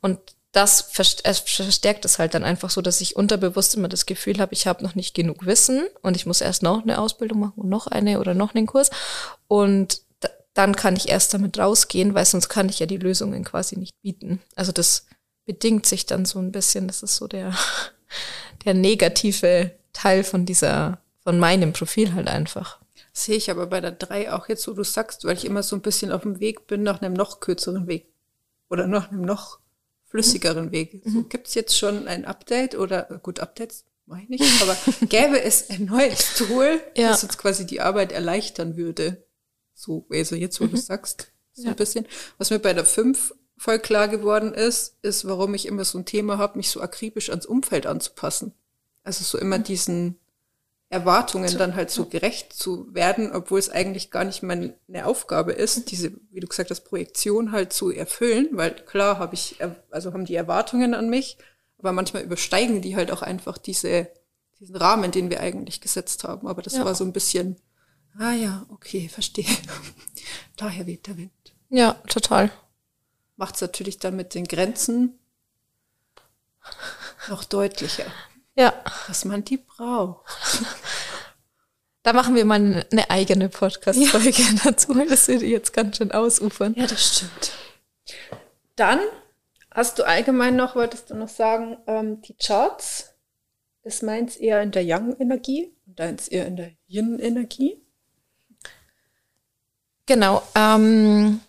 Und 0.00 0.18
das 0.54 0.82
verstärkt 0.82 2.04
es 2.04 2.18
halt 2.18 2.34
dann 2.34 2.44
einfach 2.44 2.70
so, 2.70 2.80
dass 2.80 3.00
ich 3.00 3.16
unterbewusst 3.16 3.74
immer 3.74 3.88
das 3.88 4.06
Gefühl 4.06 4.38
habe, 4.38 4.54
ich 4.54 4.68
habe 4.68 4.84
noch 4.84 4.94
nicht 4.94 5.12
genug 5.12 5.46
Wissen 5.46 5.86
und 6.00 6.14
ich 6.16 6.26
muss 6.26 6.40
erst 6.40 6.62
noch 6.62 6.82
eine 6.82 6.98
Ausbildung 6.98 7.40
machen 7.40 7.60
und 7.60 7.68
noch 7.68 7.88
eine 7.88 8.20
oder 8.20 8.34
noch 8.34 8.54
einen 8.54 8.66
Kurs. 8.66 8.90
Und 9.48 10.02
dann 10.54 10.76
kann 10.76 10.94
ich 10.94 11.08
erst 11.08 11.34
damit 11.34 11.58
rausgehen, 11.58 12.14
weil 12.14 12.24
sonst 12.24 12.48
kann 12.48 12.68
ich 12.68 12.78
ja 12.78 12.86
die 12.86 12.96
Lösungen 12.96 13.42
quasi 13.44 13.76
nicht 13.76 14.00
bieten. 14.00 14.40
Also 14.54 14.70
das 14.70 15.06
bedingt 15.44 15.86
sich 15.86 16.06
dann 16.06 16.24
so 16.24 16.38
ein 16.38 16.52
bisschen. 16.52 16.86
Das 16.86 17.02
ist 17.02 17.16
so 17.16 17.26
der, 17.26 17.52
der 18.64 18.74
negative 18.74 19.72
Teil 19.92 20.22
von 20.22 20.46
dieser, 20.46 20.98
von 21.24 21.38
meinem 21.40 21.72
Profil 21.72 22.14
halt 22.14 22.28
einfach. 22.28 22.78
Sehe 23.12 23.36
ich 23.36 23.50
aber 23.50 23.66
bei 23.66 23.80
der 23.80 23.90
drei 23.90 24.32
auch 24.32 24.48
jetzt, 24.48 24.68
wo 24.68 24.72
du 24.72 24.84
sagst, 24.84 25.24
weil 25.24 25.36
ich 25.36 25.44
immer 25.44 25.64
so 25.64 25.74
ein 25.74 25.82
bisschen 25.82 26.12
auf 26.12 26.22
dem 26.22 26.38
Weg 26.38 26.68
bin 26.68 26.84
nach 26.84 27.02
einem 27.02 27.14
noch 27.14 27.40
kürzeren 27.40 27.88
Weg 27.88 28.06
oder 28.70 28.86
nach 28.86 29.10
einem 29.10 29.22
noch 29.22 29.58
flüssigeren 30.14 30.70
Weg. 30.70 31.04
Mhm. 31.04 31.10
So, 31.10 31.22
Gibt 31.24 31.48
es 31.48 31.54
jetzt 31.54 31.76
schon 31.76 32.06
ein 32.06 32.24
Update 32.24 32.76
oder 32.76 33.20
gut, 33.22 33.40
Updates 33.40 33.84
mache 34.06 34.22
ich 34.22 34.28
nicht, 34.28 34.62
aber 34.62 34.76
gäbe 35.08 35.42
es 35.42 35.70
ein 35.70 35.86
neues 35.86 36.34
Tool, 36.36 36.80
ja. 36.96 37.08
das 37.08 37.24
uns 37.24 37.36
quasi 37.36 37.66
die 37.66 37.80
Arbeit 37.80 38.12
erleichtern 38.12 38.76
würde? 38.76 39.26
So, 39.74 40.06
also 40.12 40.36
jetzt, 40.36 40.60
wo 40.60 40.64
mhm. 40.66 40.70
du 40.70 40.76
sagst, 40.76 41.32
so 41.52 41.64
ja. 41.64 41.70
ein 41.70 41.76
bisschen. 41.76 42.06
Was 42.38 42.50
mir 42.50 42.60
bei 42.60 42.72
der 42.72 42.84
fünf 42.84 43.34
voll 43.56 43.80
klar 43.80 44.06
geworden 44.06 44.54
ist, 44.54 44.98
ist, 45.02 45.26
warum 45.26 45.52
ich 45.54 45.66
immer 45.66 45.84
so 45.84 45.98
ein 45.98 46.04
Thema 46.04 46.38
habe, 46.38 46.58
mich 46.58 46.70
so 46.70 46.80
akribisch 46.80 47.30
ans 47.30 47.46
Umfeld 47.46 47.86
anzupassen. 47.86 48.52
Also 49.02 49.24
so 49.24 49.36
immer 49.36 49.58
mhm. 49.58 49.64
diesen 49.64 50.20
Erwartungen 50.94 51.58
dann 51.58 51.74
halt 51.74 51.90
so 51.90 52.06
gerecht 52.06 52.52
zu 52.52 52.92
werden, 52.94 53.32
obwohl 53.32 53.58
es 53.58 53.68
eigentlich 53.68 54.10
gar 54.10 54.24
nicht 54.24 54.42
meine 54.42 54.74
Aufgabe 55.04 55.52
ist, 55.52 55.90
diese, 55.90 56.12
wie 56.30 56.40
du 56.40 56.46
gesagt 56.46 56.70
hast, 56.70 56.82
Projektion 56.82 57.52
halt 57.52 57.72
zu 57.72 57.90
erfüllen, 57.90 58.48
weil 58.52 58.74
klar 58.74 59.18
habe 59.18 59.34
ich, 59.34 59.56
also 59.90 60.12
haben 60.12 60.24
die 60.24 60.34
Erwartungen 60.34 60.94
an 60.94 61.10
mich, 61.10 61.36
aber 61.78 61.92
manchmal 61.92 62.22
übersteigen 62.22 62.80
die 62.80 62.96
halt 62.96 63.10
auch 63.10 63.22
einfach 63.22 63.58
diese, 63.58 64.08
diesen 64.60 64.76
Rahmen, 64.76 65.10
den 65.10 65.30
wir 65.30 65.40
eigentlich 65.40 65.80
gesetzt 65.80 66.24
haben. 66.24 66.46
Aber 66.46 66.62
das 66.62 66.74
ja. 66.74 66.84
war 66.84 66.94
so 66.94 67.04
ein 67.04 67.12
bisschen 67.12 67.56
Ah 68.18 68.32
ja, 68.32 68.64
okay, 68.68 69.08
verstehe. 69.08 69.46
Daher 70.56 70.86
weht 70.86 71.06
der 71.06 71.16
Wind. 71.16 71.32
Ja, 71.68 71.94
total. 72.08 72.52
Macht 73.36 73.56
es 73.56 73.60
natürlich 73.60 73.98
dann 73.98 74.14
mit 74.14 74.34
den 74.34 74.44
Grenzen 74.44 75.18
noch 77.28 77.44
deutlicher. 77.44 78.06
Ja. 78.54 78.72
Dass 79.08 79.24
man 79.24 79.44
die 79.44 79.58
braucht. 79.58 80.26
Da 82.04 82.12
machen 82.12 82.34
wir 82.34 82.44
mal 82.44 82.86
eine 82.92 83.08
eigene 83.08 83.48
Podcast-Folge 83.48 84.42
ja. 84.42 84.48
dazu, 84.64 84.92
das 85.08 85.26
würde 85.26 85.46
jetzt 85.46 85.72
ganz 85.72 85.96
schön 85.96 86.12
ausufern. 86.12 86.74
Ja, 86.76 86.86
das 86.86 87.16
stimmt. 87.16 87.52
Dann 88.76 89.00
hast 89.70 89.98
du 89.98 90.06
allgemein 90.06 90.54
noch, 90.54 90.76
wolltest 90.76 91.08
du 91.08 91.14
noch 91.14 91.30
sagen, 91.30 91.78
ähm, 91.86 92.20
die 92.20 92.34
Charts, 92.34 93.14
ist 93.84 94.02
meins 94.02 94.36
eher 94.36 94.62
in 94.62 94.70
der 94.70 94.84
Yang-Energie 94.84 95.72
und 95.86 95.98
deins 95.98 96.28
eher 96.28 96.46
in 96.46 96.56
der 96.56 96.72
Yin-Energie. 96.88 97.82
Genau. 100.06 100.42
Ähm, 100.54 101.40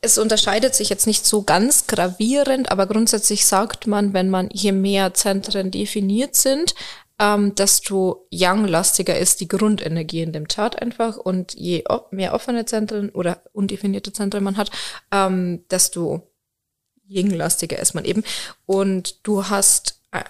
es 0.00 0.18
unterscheidet 0.18 0.74
sich 0.74 0.88
jetzt 0.88 1.06
nicht 1.06 1.26
so 1.26 1.42
ganz 1.42 1.86
gravierend, 1.86 2.70
aber 2.70 2.86
grundsätzlich 2.86 3.46
sagt 3.46 3.86
man, 3.86 4.12
wenn 4.12 4.30
man 4.30 4.48
je 4.52 4.72
mehr 4.72 5.14
Zentren 5.14 5.70
definiert 5.70 6.34
sind, 6.36 6.74
ähm, 7.18 7.54
desto 7.54 8.26
Yang-lastiger 8.30 9.18
ist 9.18 9.40
die 9.40 9.48
Grundenergie 9.48 10.22
in 10.22 10.32
dem 10.32 10.46
Chart 10.46 10.80
einfach 10.80 11.16
und 11.16 11.54
je 11.54 11.84
mehr 12.10 12.32
offene 12.32 12.64
Zentren 12.64 13.10
oder 13.10 13.42
undefinierte 13.52 14.12
Zentren 14.12 14.44
man 14.44 14.56
hat, 14.56 14.70
ähm, 15.10 15.64
desto 15.70 16.22
Yin-lastiger 17.08 17.78
ist 17.78 17.94
man 17.94 18.04
eben. 18.04 18.22
Und 18.66 19.26
du 19.26 19.48
hast 19.48 20.00
äh, 20.12 20.22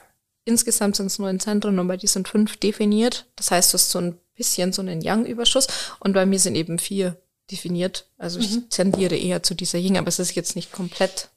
insgesamt 0.44 0.96
sind 0.96 1.06
es 1.06 1.18
neun 1.18 1.40
Zentren 1.40 1.78
und 1.78 1.88
bei 1.88 1.96
dir 1.96 2.08
sind 2.08 2.28
fünf 2.28 2.56
definiert. 2.56 3.26
Das 3.36 3.50
heißt, 3.50 3.72
du 3.72 3.74
hast 3.74 3.90
so 3.90 3.98
ein 3.98 4.18
bisschen 4.34 4.72
so 4.72 4.80
einen 4.80 5.02
Yang-Überschuss 5.02 5.66
und 6.00 6.14
bei 6.14 6.24
mir 6.24 6.38
sind 6.38 6.54
eben 6.54 6.78
vier 6.78 7.20
definiert. 7.50 8.06
Also 8.18 8.38
ich 8.40 8.50
mhm. 8.50 8.70
tendiere 8.70 9.16
eher 9.16 9.42
zu 9.42 9.54
dieser 9.54 9.78
Yin, 9.78 9.96
aber 9.96 10.08
es 10.08 10.18
ist 10.18 10.34
jetzt 10.34 10.56
nicht 10.56 10.72
komplett 10.72 11.28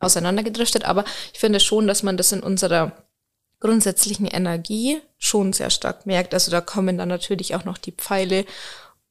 auseinandergedriftet, 0.00 0.84
aber 0.84 1.04
ich 1.32 1.38
finde 1.38 1.60
schon, 1.60 1.86
dass 1.86 2.02
man 2.02 2.16
das 2.16 2.32
in 2.32 2.42
unserer 2.42 2.92
grundsätzlichen 3.60 4.26
Energie 4.26 5.00
schon 5.18 5.52
sehr 5.52 5.70
stark 5.70 6.06
merkt. 6.06 6.34
Also 6.34 6.50
da 6.50 6.60
kommen 6.60 6.98
dann 6.98 7.08
natürlich 7.08 7.54
auch 7.54 7.64
noch 7.64 7.78
die 7.78 7.92
Pfeile 7.92 8.44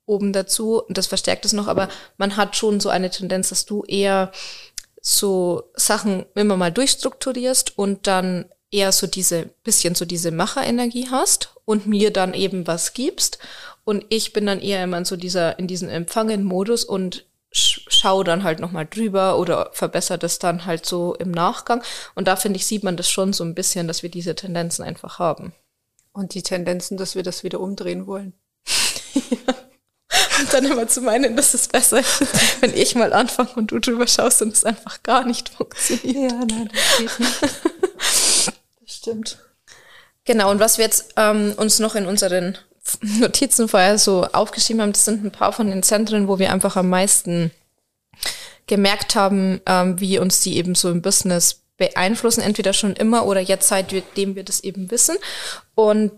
oben 0.06 0.34
dazu 0.34 0.84
und 0.84 0.98
das 0.98 1.08
verstärkt 1.08 1.46
es 1.46 1.54
noch, 1.54 1.68
aber 1.68 1.90
man 2.18 2.36
hat 2.36 2.56
schon 2.56 2.80
so 2.80 2.90
eine 2.90 3.10
Tendenz, 3.10 3.50
dass 3.50 3.66
du 3.66 3.84
eher 3.84 4.32
so 5.02 5.64
Sachen 5.76 6.26
immer 6.36 6.58
mal 6.58 6.72
durchstrukturierst 6.72 7.78
und 7.78 8.06
dann 8.08 8.46
eher 8.74 8.92
so 8.92 9.08
diese 9.08 9.50
bisschen 9.64 9.96
so 9.96 10.06
diese 10.06 10.32
Macherenergie 10.32 11.08
hast 11.10 11.56
und 11.66 11.86
mir 11.86 12.12
dann 12.12 12.34
eben 12.34 12.68
was 12.68 12.94
gibst 12.94 13.40
und 13.86 14.06
ich 14.10 14.34
bin 14.34 14.46
dann 14.46 14.62
eher 14.62 14.84
immer 14.84 14.98
in 14.98 15.06
so 15.06 15.16
dieser 15.16 15.60
in 15.60 15.68
diesem 15.68 15.90
Empfangen-Modus 15.90 16.86
und 16.86 17.26
schau 17.56 18.24
dann 18.24 18.44
halt 18.44 18.60
nochmal 18.60 18.88
drüber 18.88 19.38
oder 19.38 19.70
verbessert 19.74 20.24
es 20.24 20.40
dann 20.40 20.66
halt 20.66 20.86
so 20.86 21.14
im 21.16 21.32
Nachgang. 21.32 21.84
Und 22.16 22.28
da 22.28 22.36
finde 22.36 22.58
ich, 22.58 22.66
sieht 22.66 22.84
man 22.84 22.98
das 22.98 23.10
schon 23.10 23.32
so 23.32 23.44
ein 23.44 23.54
bisschen, 23.54 23.88
dass 23.88 24.02
wir 24.02 24.10
diese 24.10 24.34
Tendenzen 24.34 24.84
einfach 24.84 25.20
haben. 25.20 25.54
Und 26.14 26.34
die 26.34 26.42
Tendenzen, 26.42 26.98
dass 26.98 27.16
wir 27.16 27.22
das 27.24 27.44
wieder 27.44 27.60
umdrehen 27.60 28.08
wollen. 28.08 28.34
Und 30.40 30.52
dann 30.54 30.66
immer 30.66 30.88
zu 30.88 31.02
meinen, 31.02 31.36
dass 31.36 31.54
es 31.54 31.68
besser 31.68 32.00
ist, 32.00 32.24
wenn 32.62 32.76
ich 32.76 32.96
mal 32.96 33.14
anfange 33.14 33.52
und 33.56 33.72
du 33.72 33.80
drüber 33.80 34.08
schaust 34.08 34.42
und 34.42 34.54
es 34.54 34.64
einfach 34.64 35.04
gar 35.04 35.24
nicht 35.26 35.50
funktioniert. 35.50 36.32
Ja, 36.32 36.46
nein, 36.46 36.72
das 36.74 36.98
geht 36.98 37.20
nicht. 37.20 37.42
Stimmt. 39.04 39.38
Genau, 40.24 40.50
und 40.50 40.62
was 40.62 40.78
wir 40.78 40.86
jetzt 40.86 41.14
ähm, 41.18 41.54
uns 41.58 41.80
noch 41.80 41.96
in 41.96 42.06
unseren 42.06 42.58
Notizen 43.20 43.68
vorher 43.68 43.98
so 43.98 44.24
aufgeschrieben 44.32 44.82
haben, 44.82 44.94
das 44.94 45.04
sind 45.04 45.26
ein 45.26 45.32
paar 45.32 45.52
von 45.52 45.70
den 45.70 45.84
Zentren, 45.84 46.30
wo 46.30 46.40
wir 46.40 46.54
einfach 46.54 46.78
am 46.78 46.88
meisten 46.88 47.52
gemerkt 48.66 49.16
haben, 49.16 49.60
ähm, 49.66 50.00
wie 50.00 50.20
uns 50.20 50.40
die 50.40 50.56
eben 50.56 50.74
so 50.74 50.90
im 50.90 51.02
Business 51.02 51.64
beeinflussen, 51.76 52.40
entweder 52.40 52.72
schon 52.72 52.96
immer 52.96 53.26
oder 53.26 53.42
jetzt 53.42 53.68
seitdem 53.68 54.36
wir 54.36 54.44
das 54.44 54.62
eben 54.62 54.90
wissen. 54.90 55.18
Und 55.76 56.14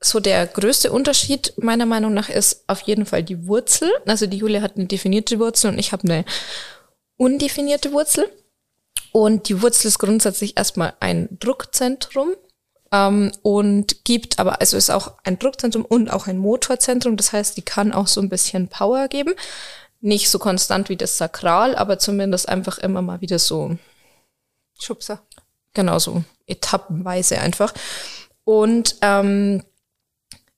so 0.00 0.18
der 0.18 0.46
größte 0.46 0.90
Unterschied 0.90 1.52
meiner 1.58 1.84
Meinung 1.84 2.14
nach 2.14 2.30
ist 2.30 2.64
auf 2.66 2.80
jeden 2.80 3.04
Fall 3.04 3.22
die 3.22 3.46
Wurzel. 3.46 3.92
Also 4.06 4.26
die 4.26 4.38
Julia 4.38 4.62
hat 4.62 4.76
eine 4.76 4.86
definierte 4.86 5.38
Wurzel 5.38 5.70
und 5.70 5.78
ich 5.78 5.92
habe 5.92 6.04
eine 6.04 6.24
undefinierte 7.18 7.92
Wurzel. 7.92 8.26
Und 9.12 9.48
die 9.48 9.60
Wurzel 9.62 9.88
ist 9.88 9.98
grundsätzlich 9.98 10.56
erstmal 10.56 10.94
ein 11.00 11.28
Druckzentrum 11.38 12.30
ähm, 12.90 13.32
und 13.42 14.04
gibt 14.04 14.38
aber, 14.38 14.60
also 14.60 14.76
ist 14.76 14.90
auch 14.90 15.14
ein 15.24 15.38
Druckzentrum 15.38 15.84
und 15.84 16.10
auch 16.10 16.26
ein 16.26 16.38
Motorzentrum. 16.38 17.16
Das 17.16 17.32
heißt, 17.32 17.56
die 17.56 17.62
kann 17.62 17.92
auch 17.92 18.06
so 18.06 18.20
ein 18.20 18.30
bisschen 18.30 18.68
Power 18.68 19.08
geben. 19.08 19.34
Nicht 20.00 20.30
so 20.30 20.38
konstant 20.38 20.88
wie 20.88 20.96
das 20.96 21.18
Sakral, 21.18 21.76
aber 21.76 21.98
zumindest 21.98 22.48
einfach 22.48 22.78
immer 22.78 23.02
mal 23.02 23.20
wieder 23.20 23.38
so 23.38 23.76
Schubser. 24.80 25.22
Genau, 25.74 25.98
so 25.98 26.24
etappenweise 26.46 27.38
einfach. 27.38 27.72
Und 28.44 28.96
ähm, 29.02 29.62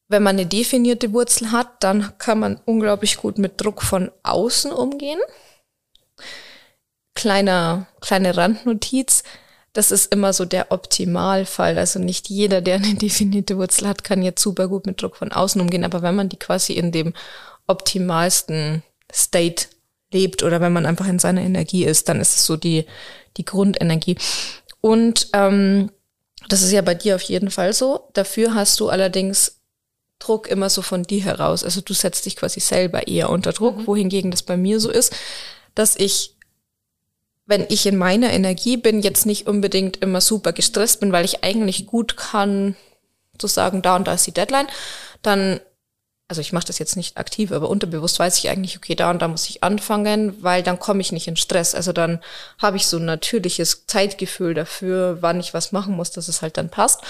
wenn 0.08 0.22
man 0.22 0.36
eine 0.36 0.46
definierte 0.46 1.12
Wurzel 1.12 1.52
hat, 1.52 1.82
dann 1.82 2.16
kann 2.18 2.38
man 2.38 2.60
unglaublich 2.64 3.16
gut 3.16 3.38
mit 3.38 3.60
Druck 3.60 3.82
von 3.82 4.10
außen 4.22 4.72
umgehen. 4.72 5.18
Kleiner, 7.14 7.86
kleine 8.00 8.36
Randnotiz 8.36 9.22
das 9.74 9.90
ist 9.90 10.12
immer 10.12 10.32
so 10.32 10.46
der 10.46 10.70
Optimalfall. 10.70 11.76
Also 11.76 11.98
nicht 11.98 12.30
jeder, 12.30 12.62
der 12.62 12.76
eine 12.76 12.94
definierte 12.94 13.58
Wurzel 13.58 13.86
hat, 13.86 14.04
kann 14.04 14.22
jetzt 14.22 14.40
super 14.40 14.68
gut 14.68 14.86
mit 14.86 15.02
Druck 15.02 15.16
von 15.16 15.32
außen 15.32 15.60
umgehen. 15.60 15.84
Aber 15.84 16.00
wenn 16.00 16.14
man 16.14 16.30
die 16.30 16.38
quasi 16.38 16.72
in 16.72 16.92
dem 16.92 17.12
optimalsten 17.66 18.82
State 19.12 19.66
lebt 20.12 20.42
oder 20.42 20.60
wenn 20.60 20.72
man 20.72 20.86
einfach 20.86 21.08
in 21.08 21.18
seiner 21.18 21.42
Energie 21.42 21.84
ist, 21.84 22.08
dann 22.08 22.20
ist 22.20 22.36
es 22.36 22.46
so 22.46 22.56
die, 22.56 22.86
die 23.36 23.44
Grundenergie. 23.44 24.16
Und 24.80 25.28
ähm, 25.32 25.90
das 26.48 26.62
ist 26.62 26.70
ja 26.70 26.82
bei 26.82 26.94
dir 26.94 27.16
auf 27.16 27.22
jeden 27.22 27.50
Fall 27.50 27.72
so. 27.72 28.08
Dafür 28.12 28.54
hast 28.54 28.78
du 28.78 28.90
allerdings 28.90 29.60
Druck 30.20 30.46
immer 30.46 30.70
so 30.70 30.82
von 30.82 31.02
dir 31.02 31.24
heraus. 31.24 31.64
Also 31.64 31.80
du 31.80 31.94
setzt 31.94 32.26
dich 32.26 32.36
quasi 32.36 32.60
selber 32.60 33.08
eher 33.08 33.28
unter 33.28 33.52
Druck, 33.52 33.78
mhm. 33.78 33.86
wohingegen 33.88 34.30
das 34.30 34.44
bei 34.44 34.56
mir 34.56 34.78
so 34.78 34.90
ist, 34.90 35.12
dass 35.74 35.96
ich 35.96 36.36
wenn 37.46 37.66
ich 37.68 37.86
in 37.86 37.96
meiner 37.96 38.32
Energie 38.32 38.76
bin, 38.76 39.02
jetzt 39.02 39.26
nicht 39.26 39.46
unbedingt 39.46 39.98
immer 39.98 40.20
super 40.20 40.52
gestresst 40.52 41.00
bin, 41.00 41.12
weil 41.12 41.24
ich 41.24 41.44
eigentlich 41.44 41.86
gut 41.86 42.16
kann, 42.16 42.76
zu 43.38 43.46
sagen, 43.46 43.82
da 43.82 43.96
und 43.96 44.06
da 44.06 44.14
ist 44.14 44.26
die 44.26 44.32
Deadline, 44.32 44.68
dann, 45.22 45.60
also 46.28 46.40
ich 46.40 46.52
mache 46.52 46.66
das 46.66 46.78
jetzt 46.78 46.96
nicht 46.96 47.18
aktiv, 47.18 47.52
aber 47.52 47.68
unterbewusst 47.68 48.18
weiß 48.18 48.38
ich 48.38 48.48
eigentlich, 48.48 48.76
okay, 48.76 48.94
da 48.94 49.10
und 49.10 49.20
da 49.20 49.28
muss 49.28 49.48
ich 49.48 49.62
anfangen, 49.62 50.42
weil 50.42 50.62
dann 50.62 50.78
komme 50.78 51.00
ich 51.00 51.12
nicht 51.12 51.28
in 51.28 51.36
Stress. 51.36 51.74
Also 51.74 51.92
dann 51.92 52.20
habe 52.58 52.76
ich 52.76 52.86
so 52.86 52.96
ein 52.96 53.04
natürliches 53.04 53.86
Zeitgefühl 53.86 54.54
dafür, 54.54 55.18
wann 55.20 55.40
ich 55.40 55.52
was 55.52 55.72
machen 55.72 55.94
muss, 55.94 56.12
dass 56.12 56.28
es 56.28 56.40
halt 56.40 56.56
dann 56.56 56.70
passt. 56.70 57.02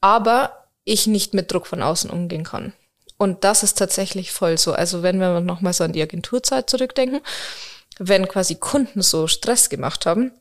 Aber 0.00 0.66
ich 0.84 1.06
nicht 1.06 1.34
mit 1.34 1.52
Druck 1.52 1.66
von 1.66 1.82
außen 1.82 2.10
umgehen 2.10 2.44
kann. 2.44 2.72
Und 3.16 3.42
das 3.42 3.64
ist 3.64 3.76
tatsächlich 3.76 4.30
voll 4.30 4.58
so. 4.58 4.72
Also 4.72 5.02
wenn 5.02 5.18
wir 5.18 5.40
nochmal 5.40 5.72
so 5.72 5.82
an 5.82 5.92
die 5.92 6.02
Agenturzeit 6.02 6.70
zurückdenken, 6.70 7.20
wenn 7.98 8.28
quasi 8.28 8.56
Kunden 8.56 9.02
so 9.02 9.26
Stress 9.26 9.68
gemacht 9.68 10.06
haben, 10.06 10.32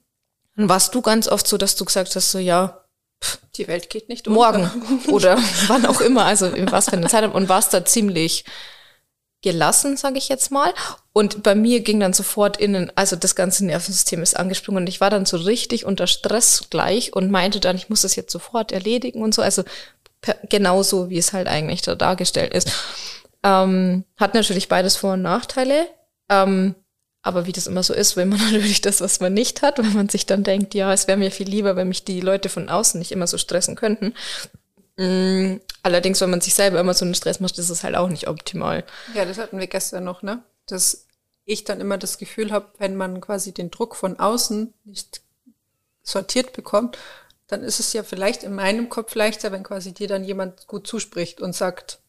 dann 0.55 0.69
warst 0.69 0.93
du 0.95 1.01
ganz 1.01 1.27
oft 1.27 1.47
so, 1.47 1.57
dass 1.57 1.75
du 1.75 1.85
gesagt 1.85 2.15
hast, 2.15 2.31
so 2.31 2.39
ja, 2.39 2.83
pff, 3.23 3.39
die 3.55 3.67
Welt 3.67 3.89
geht 3.89 4.09
nicht 4.09 4.27
um. 4.27 4.33
Morgen 4.33 4.69
oder 5.09 5.37
wann 5.67 5.85
auch 5.85 6.01
immer, 6.01 6.25
also 6.25 6.47
in 6.47 6.71
was 6.71 6.89
für 6.89 6.97
eine 6.97 7.07
Zeit 7.07 7.31
und 7.31 7.49
warst 7.49 7.73
da 7.73 7.85
ziemlich 7.85 8.45
gelassen, 9.41 9.97
sage 9.97 10.17
ich 10.17 10.29
jetzt 10.29 10.51
mal. 10.51 10.73
Und 11.13 11.43
bei 11.43 11.55
mir 11.55 11.81
ging 11.81 11.99
dann 11.99 12.13
sofort 12.13 12.57
innen, 12.57 12.91
also 12.95 13.15
das 13.15 13.35
ganze 13.35 13.65
Nervensystem 13.65 14.21
ist 14.21 14.35
angesprungen 14.35 14.83
und 14.83 14.89
ich 14.89 14.99
war 14.99 15.09
dann 15.09 15.25
so 15.25 15.37
richtig 15.37 15.85
unter 15.85 16.07
Stress 16.07 16.65
gleich 16.69 17.13
und 17.13 17.31
meinte 17.31 17.59
dann, 17.59 17.75
ich 17.75 17.89
muss 17.89 18.01
das 18.01 18.15
jetzt 18.15 18.31
sofort 18.31 18.71
erledigen 18.71 19.21
und 19.21 19.33
so. 19.33 19.41
Also 19.41 19.63
genauso, 20.49 21.09
wie 21.09 21.17
es 21.17 21.33
halt 21.33 21.47
eigentlich 21.47 21.81
da 21.81 21.95
dargestellt 21.95 22.53
ist. 22.53 22.71
Ähm, 23.43 24.03
hat 24.17 24.33
natürlich 24.33 24.67
beides 24.67 24.95
Vor- 24.95 25.13
und 25.13 25.21
Nachteile. 25.21 25.87
Ähm, 26.29 26.75
aber 27.27 27.45
wie 27.45 27.51
das 27.51 27.67
immer 27.67 27.83
so 27.83 27.93
ist, 27.93 28.15
will 28.15 28.25
man 28.25 28.39
natürlich 28.51 28.81
das, 28.81 29.01
was 29.01 29.19
man 29.19 29.33
nicht 29.33 29.61
hat, 29.61 29.79
weil 29.79 29.91
man 29.91 30.07
sich 30.07 30.25
dann 30.25 30.43
denkt, 30.43 30.73
ja, 30.73 30.93
es 30.93 31.07
wäre 31.07 31.17
mir 31.17 31.29
viel 31.29 31.47
lieber, 31.47 31.75
wenn 31.75 31.89
mich 31.89 32.05
die 32.05 32.21
Leute 32.21 32.47
von 32.47 32.69
außen 32.69 32.97
nicht 32.97 33.11
immer 33.11 33.27
so 33.27 33.37
stressen 33.37 33.75
könnten. 33.75 34.13
Mm, 34.95 35.57
allerdings, 35.83 36.21
wenn 36.21 36.29
man 36.29 36.41
sich 36.41 36.55
selber 36.55 36.79
immer 36.79 36.93
so 36.93 37.03
einen 37.03 37.15
Stress 37.15 37.41
macht, 37.41 37.57
ist 37.57 37.69
es 37.69 37.83
halt 37.83 37.95
auch 37.95 38.07
nicht 38.07 38.29
optimal. 38.29 38.85
Ja, 39.13 39.25
das 39.25 39.37
hatten 39.37 39.59
wir 39.59 39.67
gestern 39.67 40.05
noch, 40.05 40.23
ne? 40.23 40.41
Dass 40.67 41.05
ich 41.43 41.65
dann 41.65 41.81
immer 41.81 41.97
das 41.97 42.17
Gefühl 42.17 42.51
habe, 42.51 42.67
wenn 42.77 42.95
man 42.95 43.19
quasi 43.19 43.53
den 43.53 43.71
Druck 43.71 43.95
von 43.95 44.17
außen 44.17 44.73
nicht 44.85 45.21
sortiert 46.03 46.53
bekommt, 46.53 46.97
dann 47.47 47.61
ist 47.63 47.79
es 47.79 47.91
ja 47.93 48.03
vielleicht 48.03 48.43
in 48.43 48.55
meinem 48.55 48.87
Kopf 48.89 49.15
leichter, 49.15 49.51
wenn 49.51 49.63
quasi 49.63 49.93
dir 49.93 50.07
dann 50.07 50.23
jemand 50.23 50.67
gut 50.67 50.87
zuspricht 50.87 51.41
und 51.41 51.53
sagt, 51.53 51.99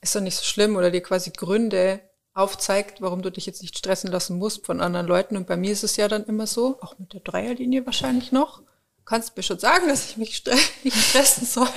ist 0.00 0.14
doch 0.14 0.20
nicht 0.20 0.36
so 0.36 0.44
schlimm 0.44 0.76
oder 0.76 0.90
dir 0.90 1.02
quasi 1.02 1.30
Gründe 1.30 2.00
aufzeigt, 2.36 3.00
warum 3.00 3.22
du 3.22 3.30
dich 3.30 3.46
jetzt 3.46 3.62
nicht 3.62 3.78
stressen 3.78 4.10
lassen 4.10 4.38
musst 4.38 4.66
von 4.66 4.80
anderen 4.80 5.06
Leuten. 5.06 5.36
Und 5.36 5.46
bei 5.46 5.56
mir 5.56 5.72
ist 5.72 5.84
es 5.84 5.96
ja 5.96 6.06
dann 6.06 6.24
immer 6.24 6.46
so, 6.46 6.78
auch 6.82 6.98
mit 6.98 7.14
der 7.14 7.20
Dreierlinie 7.20 7.86
wahrscheinlich 7.86 8.30
noch, 8.30 8.62
kannst 9.06 9.36
mir 9.36 9.42
schon 9.42 9.58
sagen, 9.58 9.88
dass 9.88 10.10
ich 10.10 10.16
mich 10.18 10.44
nicht 10.84 10.96
stressen 10.96 11.46
soll. 11.46 11.68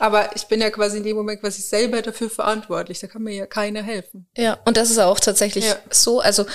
Aber 0.00 0.34
ich 0.34 0.46
bin 0.46 0.60
ja 0.60 0.70
quasi 0.70 0.96
in 0.96 1.04
dem 1.04 1.16
Moment 1.16 1.40
quasi 1.40 1.62
selber 1.62 2.02
dafür 2.02 2.30
verantwortlich. 2.30 2.98
Da 2.98 3.06
kann 3.06 3.22
mir 3.22 3.34
ja 3.34 3.46
keiner 3.46 3.82
helfen. 3.82 4.26
Ja, 4.36 4.58
und 4.64 4.76
das 4.76 4.90
ist 4.90 4.98
auch 4.98 5.20
tatsächlich 5.20 5.66
ja. 5.66 5.76
so. 5.90 6.20
Also 6.20 6.46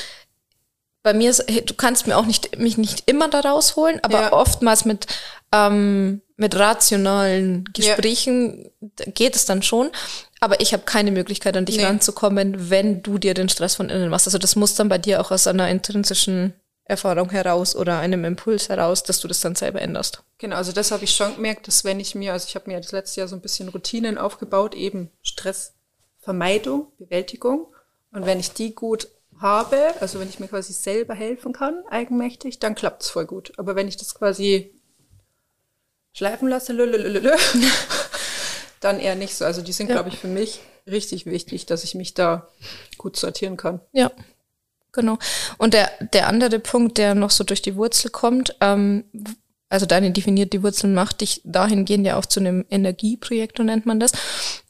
bei 1.04 1.14
mir 1.14 1.30
ist, 1.30 1.46
du 1.48 1.74
kannst 1.74 2.06
mir 2.06 2.18
auch 2.18 2.26
nicht, 2.26 2.60
mich 2.60 2.78
nicht 2.78 3.04
immer 3.06 3.30
da 3.30 3.40
rausholen, 3.40 4.04
aber 4.04 4.22
ja. 4.24 4.34
oftmals 4.34 4.84
mit, 4.84 5.08
ähm, 5.54 6.22
mit 6.36 6.54
rationalen 6.56 7.64
Gesprächen 7.72 8.72
ja. 8.82 9.06
geht 9.14 9.38
es 9.38 9.46
dann 9.46 9.64
schon. 9.64 9.90
Aber 10.40 10.62
ich 10.62 10.74
habe 10.74 10.84
keine 10.84 11.12
Möglichkeit, 11.12 11.58
an 11.58 11.66
dich 11.66 11.78
nee. 11.78 11.86
ranzukommen, 11.86 12.70
wenn 12.70 13.02
du 13.02 13.18
dir 13.18 13.34
den 13.34 13.50
Stress 13.50 13.76
von 13.76 13.90
innen 13.90 14.10
machst. 14.10 14.28
Also 14.28 14.38
das 14.38 14.56
muss 14.56 14.76
dann 14.76 14.90
bei 14.90 14.98
dir 14.98 15.22
auch 15.22 15.32
aus 15.32 15.48
einer 15.48 15.70
intrinsischen 15.70 16.54
Erfahrung 16.88 17.30
heraus 17.32 17.76
oder 17.76 18.00
einem 18.00 18.24
Impuls 18.24 18.70
heraus, 18.70 19.04
dass 19.04 19.20
du 19.20 19.28
das 19.28 19.42
dann 19.42 19.56
selber 19.56 19.82
änderst. 19.82 20.24
Genau, 20.38 20.56
also 20.56 20.72
das 20.72 20.92
habe 20.92 21.04
ich 21.04 21.12
schon 21.12 21.36
gemerkt, 21.36 21.68
dass 21.68 21.84
wenn 21.84 22.00
ich 22.00 22.16
mir, 22.16 22.34
also 22.34 22.46
ich 22.48 22.56
habe 22.56 22.70
mir 22.70 22.80
das 22.80 22.92
letzte 22.92 23.20
Jahr 23.20 23.28
so 23.28 23.36
ein 23.36 23.42
bisschen 23.42 23.70
Routinen 23.70 24.18
aufgebaut, 24.18 24.74
eben 24.74 25.12
Stressvermeidung, 25.22 26.88
Bewältigung. 26.98 27.68
Und 28.12 28.26
wenn 28.26 28.40
ich 28.40 28.52
die 28.52 28.74
gut 28.74 29.10
habe, 29.40 29.94
also 30.00 30.20
wenn 30.20 30.30
ich 30.30 30.40
mir 30.40 30.48
quasi 30.48 30.74
selber 30.74 31.14
helfen 31.14 31.52
kann, 31.52 31.84
eigenmächtig, 31.90 32.60
dann 32.60 32.76
klappt 32.76 33.04
es 33.04 33.10
voll 33.10 33.26
gut. 33.26 33.52
Aber 33.58 33.76
wenn 33.76 33.88
ich 33.88 33.98
das 33.98 34.16
quasi 34.16 34.74
schleifen 36.14 36.48
lasse, 36.48 36.74
lülülülülü, 36.74 37.32
dann 38.80 39.00
eher 39.00 39.16
nicht 39.16 39.36
so. 39.36 39.46
Also 39.46 39.62
die 39.62 39.72
sind, 39.72 39.90
ja. 39.90 39.96
glaube 39.96 40.10
ich, 40.10 40.18
für 40.18 40.28
mich 40.28 40.60
richtig 40.86 41.26
wichtig, 41.26 41.66
dass 41.66 41.84
ich 41.84 41.96
mich 41.96 42.14
da 42.14 42.48
gut 42.98 43.18
sortieren 43.18 43.58
kann. 43.58 43.82
Ja, 43.92 44.12
genau. 44.92 45.18
Und 45.58 45.74
der, 45.74 45.92
der 46.14 46.28
andere 46.28 46.60
Punkt, 46.60 46.98
der 46.98 47.16
noch 47.16 47.32
so 47.32 47.44
durch 47.44 47.62
die 47.62 47.76
Wurzel 47.76 48.10
kommt, 48.10 48.56
ähm, 48.62 49.04
also 49.70 49.86
deine 49.86 50.12
definierte 50.12 50.64
Wurzel 50.64 50.90
macht 50.90 51.22
dich 51.22 51.42
dahingehend 51.44 52.06
ja 52.06 52.18
auch 52.18 52.26
zu 52.26 52.40
einem 52.40 52.66
Energieprojekt, 52.70 53.60
nennt 53.60 53.86
man 53.86 54.00
das, 54.00 54.14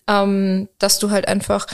ähm, 0.08 0.70
dass 0.80 0.99
du 0.99 1.12
halt 1.12 1.28
einfach 1.28 1.68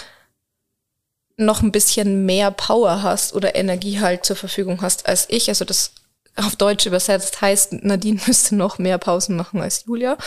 noch 1.38 1.62
ein 1.62 1.72
bisschen 1.72 2.26
mehr 2.26 2.52
Power 2.52 3.02
hast 3.02 3.34
oder 3.34 3.56
Energie 3.56 4.00
halt 4.00 4.26
zur 4.26 4.36
Verfügung 4.36 4.82
hast 4.82 5.08
als 5.08 5.26
ich. 5.30 5.50
Also 5.50 5.66
das 5.66 5.94
auf 6.36 6.56
Deutsch 6.56 6.86
übersetzt 6.86 7.42
heißt, 7.42 7.74
Nadine 7.84 8.20
müsste 8.28 8.56
noch 8.56 8.78
mehr 8.78 8.98
Pausen 8.98 9.36
machen 9.36 9.62
als 9.62 9.86
Julia. 9.86 10.18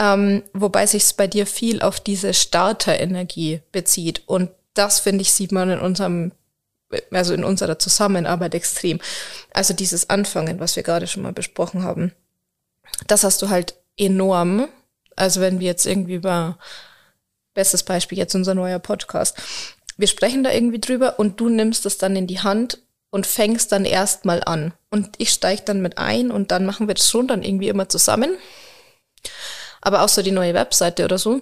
Ähm, 0.00 0.44
wobei 0.52 0.86
sich 0.86 1.16
bei 1.16 1.26
dir 1.26 1.46
viel 1.46 1.82
auf 1.82 1.98
diese 1.98 2.32
Starterenergie 2.32 3.62
bezieht. 3.72 4.22
Und 4.26 4.50
das, 4.74 5.00
finde 5.00 5.22
ich, 5.22 5.32
sieht 5.32 5.50
man 5.50 5.70
in 5.70 5.80
unserem, 5.80 6.32
also 7.10 7.34
in 7.34 7.44
unserer 7.44 7.78
Zusammenarbeit 7.78 8.54
extrem. 8.54 9.00
Also 9.52 9.74
dieses 9.74 10.08
Anfangen, 10.08 10.60
was 10.60 10.76
wir 10.76 10.84
gerade 10.84 11.08
schon 11.08 11.24
mal 11.24 11.32
besprochen 11.32 11.82
haben, 11.82 12.12
das 13.08 13.24
hast 13.24 13.42
du 13.42 13.48
halt 13.48 13.74
enorm. 13.96 14.68
Also 15.16 15.40
wenn 15.40 15.58
wir 15.58 15.66
jetzt 15.66 15.84
irgendwie 15.84 16.14
über, 16.14 16.58
bestes 17.54 17.82
Beispiel 17.82 18.18
jetzt 18.18 18.36
unser 18.36 18.54
neuer 18.54 18.78
Podcast, 18.78 19.36
wir 19.96 20.06
sprechen 20.06 20.44
da 20.44 20.52
irgendwie 20.52 20.80
drüber 20.80 21.18
und 21.18 21.40
du 21.40 21.48
nimmst 21.48 21.84
es 21.86 21.98
dann 21.98 22.14
in 22.14 22.28
die 22.28 22.38
Hand 22.38 22.78
und 23.10 23.26
fängst 23.26 23.72
dann 23.72 23.84
erstmal 23.84 24.44
an. 24.44 24.72
Und 24.90 25.16
ich 25.18 25.30
steige 25.30 25.62
dann 25.64 25.82
mit 25.82 25.98
ein 25.98 26.30
und 26.30 26.52
dann 26.52 26.66
machen 26.66 26.86
wir 26.86 26.94
das 26.94 27.10
schon 27.10 27.26
dann 27.26 27.42
irgendwie 27.42 27.68
immer 27.68 27.88
zusammen 27.88 28.30
aber 29.80 30.02
auch 30.02 30.08
so 30.08 30.22
die 30.22 30.30
neue 30.30 30.54
Webseite 30.54 31.04
oder 31.04 31.18
so. 31.18 31.40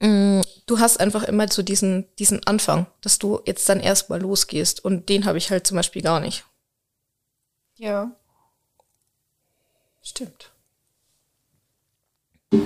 Mm, 0.00 0.40
du 0.66 0.78
hast 0.80 0.98
einfach 0.98 1.22
immer 1.22 1.46
so 1.48 1.62
diesen, 1.62 2.06
diesen 2.18 2.44
Anfang, 2.46 2.86
dass 3.00 3.18
du 3.18 3.40
jetzt 3.46 3.68
dann 3.68 3.80
erstmal 3.80 4.20
losgehst. 4.20 4.84
Und 4.84 5.08
den 5.08 5.24
habe 5.24 5.38
ich 5.38 5.50
halt 5.50 5.66
zum 5.66 5.76
Beispiel 5.76 6.02
gar 6.02 6.20
nicht. 6.20 6.44
Ja. 7.76 8.10
Stimmt. 10.02 10.50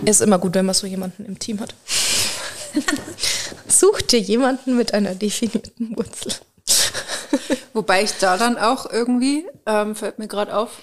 Ist 0.04 0.20
immer 0.20 0.38
gut, 0.38 0.54
wenn 0.54 0.66
man 0.66 0.74
so 0.74 0.86
jemanden 0.86 1.24
im 1.26 1.38
Team 1.38 1.60
hat. 1.60 1.74
Such 3.68 4.02
dir 4.02 4.18
jemanden 4.18 4.76
mit 4.76 4.94
einer 4.94 5.14
definierten 5.14 5.96
Wurzel. 5.96 6.32
Wobei 7.72 8.02
ich 8.02 8.12
da 8.18 8.36
dann 8.36 8.58
auch 8.58 8.90
irgendwie, 8.90 9.46
ähm, 9.66 9.94
fällt 9.94 10.18
mir 10.18 10.28
gerade 10.28 10.56
auf, 10.56 10.80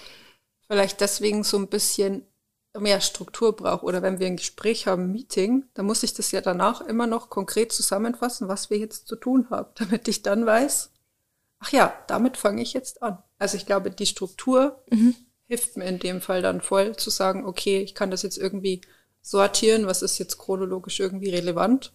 vielleicht 0.68 1.00
deswegen 1.00 1.44
so 1.44 1.58
ein 1.58 1.68
bisschen 1.68 2.26
mehr 2.78 3.00
Struktur 3.00 3.54
brauche 3.54 3.84
oder 3.84 4.02
wenn 4.02 4.18
wir 4.18 4.26
ein 4.26 4.36
Gespräch 4.36 4.86
haben, 4.86 5.04
ein 5.04 5.12
Meeting, 5.12 5.64
dann 5.74 5.86
muss 5.86 6.02
ich 6.02 6.14
das 6.14 6.32
ja 6.32 6.40
danach 6.40 6.80
immer 6.80 7.06
noch 7.06 7.30
konkret 7.30 7.72
zusammenfassen, 7.72 8.48
was 8.48 8.70
wir 8.70 8.78
jetzt 8.78 9.06
zu 9.06 9.16
tun 9.16 9.48
haben, 9.50 9.70
damit 9.76 10.08
ich 10.08 10.22
dann 10.22 10.44
weiß, 10.46 10.90
ach 11.60 11.72
ja, 11.72 11.94
damit 12.08 12.36
fange 12.36 12.62
ich 12.62 12.72
jetzt 12.72 13.02
an. 13.02 13.18
Also 13.38 13.56
ich 13.56 13.66
glaube, 13.66 13.90
die 13.90 14.06
Struktur 14.06 14.82
mhm. 14.90 15.14
hilft 15.46 15.76
mir 15.76 15.84
in 15.84 15.98
dem 15.98 16.20
Fall 16.20 16.42
dann 16.42 16.60
voll 16.60 16.96
zu 16.96 17.10
sagen, 17.10 17.44
okay, 17.44 17.80
ich 17.80 17.94
kann 17.94 18.10
das 18.10 18.22
jetzt 18.22 18.38
irgendwie 18.38 18.80
sortieren, 19.22 19.86
was 19.86 20.02
ist 20.02 20.18
jetzt 20.18 20.38
chronologisch 20.38 21.00
irgendwie 21.00 21.30
relevant 21.30 21.92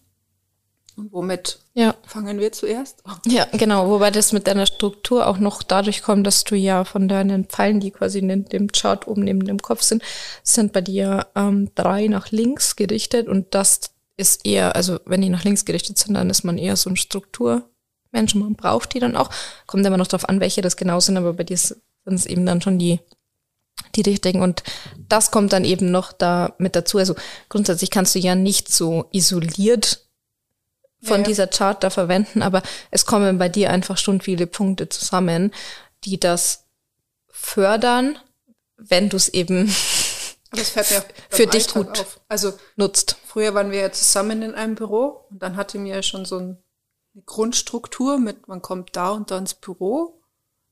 und 0.95 1.11
womit 1.11 1.59
ja. 1.73 1.95
fangen 2.05 2.39
wir 2.39 2.51
zuerst? 2.51 3.03
Ja, 3.25 3.45
genau. 3.53 3.89
Wobei 3.89 4.11
das 4.11 4.33
mit 4.33 4.47
deiner 4.47 4.65
Struktur 4.65 5.27
auch 5.27 5.37
noch 5.37 5.63
dadurch 5.63 6.01
kommt, 6.01 6.27
dass 6.27 6.43
du 6.43 6.55
ja 6.55 6.83
von 6.83 7.07
deinen 7.07 7.45
Pfeilen, 7.45 7.79
die 7.79 7.91
quasi 7.91 8.19
in 8.19 8.45
dem 8.45 8.71
Chart 8.71 9.07
oben 9.07 9.23
neben 9.23 9.45
dem 9.45 9.59
Kopf 9.59 9.81
sind, 9.81 10.03
sind 10.43 10.73
bei 10.73 10.81
dir 10.81 11.27
ähm, 11.35 11.71
drei 11.75 12.07
nach 12.07 12.31
links 12.31 12.75
gerichtet 12.75 13.27
und 13.27 13.53
das 13.55 13.91
ist 14.17 14.45
eher, 14.45 14.75
also 14.75 14.99
wenn 15.05 15.21
die 15.21 15.29
nach 15.29 15.45
links 15.45 15.63
gerichtet 15.63 15.97
sind, 15.97 16.15
dann 16.15 16.29
ist 16.29 16.43
man 16.43 16.57
eher 16.57 16.75
so 16.75 16.89
ein 16.89 16.97
Strukturmensch. 16.97 18.35
Man 18.35 18.55
braucht 18.55 18.93
die 18.93 18.99
dann 18.99 19.15
auch. 19.15 19.29
Kommt 19.65 19.85
immer 19.85 19.97
noch 19.97 20.07
darauf 20.07 20.27
an, 20.27 20.41
welche 20.41 20.61
das 20.61 20.75
genau 20.75 20.99
sind, 20.99 21.15
aber 21.15 21.33
bei 21.33 21.45
dir 21.45 21.57
sind 21.57 21.79
es 22.05 22.25
eben 22.25 22.45
dann 22.45 22.61
schon 22.61 22.79
die 22.79 22.99
die 23.95 24.01
richtigen. 24.01 24.41
Und 24.41 24.63
das 25.07 25.31
kommt 25.31 25.53
dann 25.53 25.63
eben 25.63 25.91
noch 25.91 26.11
da 26.11 26.53
mit 26.57 26.75
dazu. 26.75 26.97
Also 26.97 27.15
grundsätzlich 27.47 27.91
kannst 27.91 28.15
du 28.15 28.19
ja 28.19 28.35
nicht 28.35 28.69
so 28.71 29.05
isoliert 29.11 30.05
von 31.01 31.21
ja. 31.21 31.27
dieser 31.27 31.47
Chart 31.47 31.81
da 31.83 31.89
verwenden, 31.89 32.41
aber 32.41 32.61
es 32.91 33.05
kommen 33.05 33.37
bei 33.37 33.49
dir 33.49 33.71
einfach 33.71 33.97
schon 33.97 34.21
viele 34.21 34.47
Punkte 34.47 34.89
zusammen, 34.89 35.51
die 36.03 36.19
das 36.19 36.65
fördern, 37.29 38.17
wenn 38.77 39.09
du 39.09 39.17
es 39.17 39.29
eben 39.29 39.65
mir 40.53 40.63
für 41.29 41.47
dich 41.47 41.67
Alltag 41.67 41.73
gut 41.73 41.99
auf. 41.99 42.19
Also 42.27 42.53
nutzt. 42.75 43.17
Früher 43.25 43.53
waren 43.53 43.71
wir 43.71 43.79
ja 43.79 43.91
zusammen 43.91 44.41
in 44.41 44.55
einem 44.55 44.75
Büro 44.75 45.25
und 45.29 45.41
dann 45.41 45.55
hatte 45.55 45.77
mir 45.77 46.03
schon 46.03 46.25
so 46.25 46.37
eine 46.37 46.57
Grundstruktur 47.25 48.17
mit, 48.17 48.47
man 48.47 48.61
kommt 48.61 48.95
da 48.95 49.11
und 49.11 49.31
da 49.31 49.37
ins 49.37 49.53
Büro, 49.53 50.21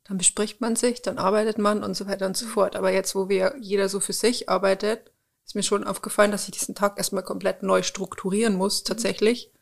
dann 0.03 0.17
bespricht 0.17 0.61
man 0.61 0.75
sich, 0.75 1.01
dann 1.01 1.17
arbeitet 1.17 1.57
man 1.57 1.83
und 1.83 1.95
so 1.95 2.07
weiter 2.07 2.25
und 2.25 2.37
so 2.37 2.47
fort. 2.47 2.75
Aber 2.75 2.91
jetzt, 2.91 3.15
wo 3.15 3.29
wir 3.29 3.55
jeder 3.59 3.89
so 3.89 3.99
für 3.99 4.13
sich 4.13 4.49
arbeitet, 4.49 5.11
ist 5.45 5.55
mir 5.55 5.63
schon 5.63 5.85
aufgefallen, 5.85 6.31
dass 6.31 6.45
ich 6.45 6.51
diesen 6.51 6.75
Tag 6.75 6.97
erstmal 6.97 7.23
komplett 7.23 7.63
neu 7.63 7.81
strukturieren 7.81 8.55
muss, 8.55 8.83
tatsächlich 8.83 9.51
und 9.51 9.56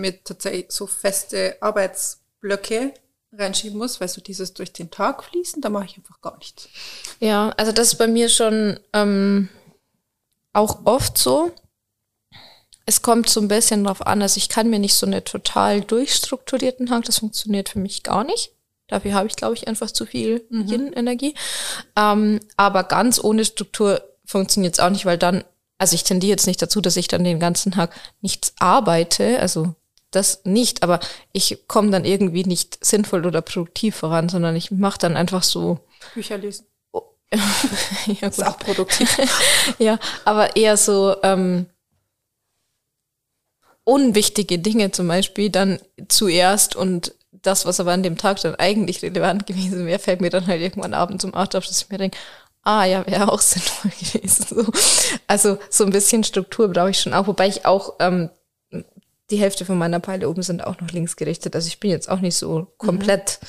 mir 0.00 0.22
tatsächlich 0.22 0.66
so 0.70 0.86
feste 0.86 1.56
Arbeitsblöcke 1.60 2.94
reinschieben 3.32 3.78
muss, 3.78 4.00
weil 4.00 4.08
so 4.08 4.20
dieses 4.20 4.54
durch 4.54 4.72
den 4.72 4.90
Tag 4.90 5.24
fließen, 5.24 5.60
da 5.60 5.70
mache 5.70 5.86
ich 5.86 5.96
einfach 5.96 6.20
gar 6.20 6.36
nichts. 6.38 6.68
Ja, 7.20 7.52
also 7.56 7.72
das 7.72 7.88
ist 7.88 7.94
bei 7.96 8.06
mir 8.06 8.28
schon 8.28 8.78
ähm, 8.92 9.48
auch 10.52 10.84
oft 10.84 11.18
so. 11.18 11.52
Es 12.86 13.02
kommt 13.02 13.28
so 13.28 13.40
ein 13.40 13.48
bisschen 13.48 13.84
drauf 13.84 14.06
an, 14.06 14.22
also 14.22 14.36
ich 14.36 14.48
kann 14.48 14.68
mir 14.68 14.78
nicht 14.78 14.94
so 14.94 15.06
eine 15.06 15.24
total 15.24 15.80
durchstrukturierten 15.80 16.86
Tag, 16.86 17.04
das 17.04 17.18
funktioniert 17.18 17.70
für 17.70 17.78
mich 17.78 18.02
gar 18.02 18.24
nicht. 18.24 18.52
Dafür 18.88 19.14
habe 19.14 19.26
ich, 19.26 19.36
glaube 19.36 19.54
ich, 19.54 19.66
einfach 19.66 19.90
zu 19.90 20.04
viel 20.04 20.44
mhm. 20.50 20.68
Yin-Energie. 20.68 21.34
Ähm, 21.96 22.40
aber 22.56 22.84
ganz 22.84 23.18
ohne 23.22 23.44
Struktur 23.46 24.02
funktioniert 24.26 24.74
es 24.74 24.80
auch 24.80 24.90
nicht, 24.90 25.06
weil 25.06 25.16
dann 25.18 25.44
also 25.78 25.94
ich 25.94 26.04
tendiere 26.04 26.30
jetzt 26.30 26.46
nicht 26.46 26.62
dazu, 26.62 26.80
dass 26.80 26.96
ich 26.96 27.08
dann 27.08 27.24
den 27.24 27.40
ganzen 27.40 27.72
Tag 27.72 27.94
nichts 28.20 28.54
arbeite, 28.58 29.38
also 29.40 29.74
das 30.14 30.40
nicht, 30.44 30.82
aber 30.82 31.00
ich 31.32 31.66
komme 31.66 31.90
dann 31.90 32.04
irgendwie 32.04 32.44
nicht 32.44 32.84
sinnvoll 32.84 33.26
oder 33.26 33.42
produktiv 33.42 33.96
voran, 33.96 34.28
sondern 34.28 34.56
ich 34.56 34.70
mache 34.70 34.98
dann 34.98 35.16
einfach 35.16 35.42
so 35.42 35.80
Bücher 36.14 36.38
lesen. 36.38 36.66
Oh. 36.92 37.02
ja, 37.32 37.40
gut. 38.12 38.22
Ist 38.22 38.46
auch 38.46 38.58
produktiv. 38.58 39.16
ja, 39.78 39.98
aber 40.24 40.56
eher 40.56 40.76
so 40.76 41.16
ähm, 41.22 41.66
unwichtige 43.84 44.58
Dinge 44.58 44.90
zum 44.90 45.08
Beispiel 45.08 45.50
dann 45.50 45.78
zuerst 46.08 46.74
und 46.76 47.14
das, 47.32 47.66
was 47.66 47.80
aber 47.80 47.92
an 47.92 48.02
dem 48.02 48.16
Tag 48.16 48.40
dann 48.40 48.54
eigentlich 48.54 49.02
relevant 49.02 49.46
gewesen 49.46 49.86
wäre, 49.86 49.98
fällt 49.98 50.20
mir 50.20 50.30
dann 50.30 50.46
halt 50.46 50.60
irgendwann 50.60 50.94
abends 50.94 51.24
um 51.24 51.34
acht 51.34 51.54
auf, 51.54 51.66
dass 51.66 51.82
ich 51.82 51.90
mir 51.90 51.98
denke, 51.98 52.18
ah 52.62 52.84
ja, 52.84 53.06
wäre 53.06 53.30
auch 53.30 53.40
sinnvoll 53.40 53.90
gewesen. 54.00 54.46
So. 54.48 54.72
Also 55.26 55.58
so 55.70 55.84
ein 55.84 55.90
bisschen 55.90 56.24
Struktur 56.24 56.68
brauche 56.68 56.90
ich 56.90 57.00
schon 57.00 57.14
auch, 57.14 57.26
wobei 57.26 57.48
ich 57.48 57.66
auch 57.66 57.94
ähm, 58.00 58.30
die 59.34 59.40
Hälfte 59.40 59.64
von 59.64 59.76
meiner 59.76 59.98
Peile 59.98 60.28
oben 60.28 60.42
sind 60.42 60.62
auch 60.62 60.80
noch 60.80 60.92
links 60.92 61.16
gerichtet. 61.16 61.56
Also 61.56 61.66
ich 61.66 61.80
bin 61.80 61.90
jetzt 61.90 62.08
auch 62.08 62.20
nicht 62.20 62.36
so 62.36 62.72
komplett 62.78 63.40
mhm. 63.42 63.46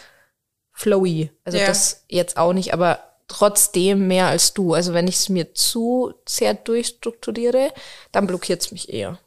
flowy. 0.71 1.31
Also 1.43 1.59
ja. 1.59 1.67
das 1.67 2.03
jetzt 2.09 2.37
auch 2.37 2.53
nicht, 2.53 2.73
aber 2.73 2.99
trotzdem 3.27 4.07
mehr 4.07 4.27
als 4.27 4.55
du. 4.55 4.73
Also 4.73 4.93
wenn 4.93 5.07
ich 5.07 5.15
es 5.17 5.29
mir 5.29 5.53
zu 5.53 6.15
sehr 6.27 6.55
durchstrukturiere, 6.55 7.71
dann 8.11 8.25
blockiert 8.25 8.61
es 8.61 8.71
mich 8.71 8.91
eher. 8.91 9.19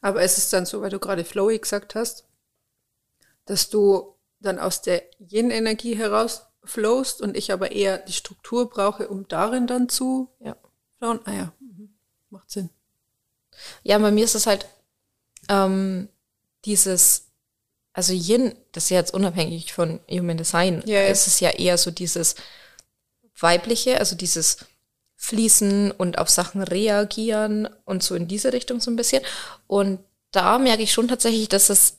Aber 0.00 0.22
ist 0.22 0.38
es 0.38 0.48
dann 0.48 0.64
so, 0.64 0.80
weil 0.80 0.90
du 0.90 0.98
gerade 0.98 1.24
flowy 1.24 1.58
gesagt 1.58 1.94
hast, 1.94 2.24
dass 3.44 3.68
du 3.68 4.14
dann 4.40 4.58
aus 4.58 4.80
der 4.80 5.02
Yin-Energie 5.18 5.94
heraus 5.94 6.46
flowst 6.64 7.20
und 7.20 7.36
ich 7.36 7.52
aber 7.52 7.72
eher 7.72 7.98
die 7.98 8.12
Struktur 8.12 8.70
brauche, 8.70 9.08
um 9.08 9.28
darin 9.28 9.66
dann 9.66 9.90
zu 9.90 10.30
Ja. 10.40 10.56
flowen. 10.98 11.20
Ah 11.24 11.32
ja, 11.32 11.52
mhm. 11.60 11.94
macht 12.30 12.50
Sinn. 12.50 12.70
Ja, 13.82 13.98
bei 13.98 14.10
mir 14.10 14.24
ist 14.24 14.34
es 14.34 14.46
halt 14.46 14.66
ähm, 15.48 16.08
dieses, 16.64 17.26
also 17.92 18.12
Yin, 18.12 18.54
das 18.72 18.84
ist 18.84 18.90
ja 18.90 18.98
jetzt 18.98 19.14
unabhängig 19.14 19.72
von 19.72 20.00
Human 20.10 20.36
Design, 20.36 20.82
Ja, 20.86 21.00
ja. 21.00 21.08
es 21.08 21.26
ist 21.26 21.40
ja 21.40 21.50
eher 21.50 21.78
so 21.78 21.90
dieses 21.90 22.34
weibliche, 23.38 23.98
also 23.98 24.16
dieses 24.16 24.58
Fließen 25.16 25.90
und 25.90 26.18
auf 26.18 26.28
Sachen 26.28 26.62
reagieren 26.62 27.68
und 27.84 28.02
so 28.02 28.14
in 28.14 28.28
diese 28.28 28.52
Richtung 28.52 28.80
so 28.80 28.90
ein 28.90 28.96
bisschen. 28.96 29.22
Und 29.66 30.00
da 30.30 30.58
merke 30.58 30.82
ich 30.82 30.92
schon 30.92 31.08
tatsächlich, 31.08 31.48
dass 31.48 31.70
es 31.70 31.98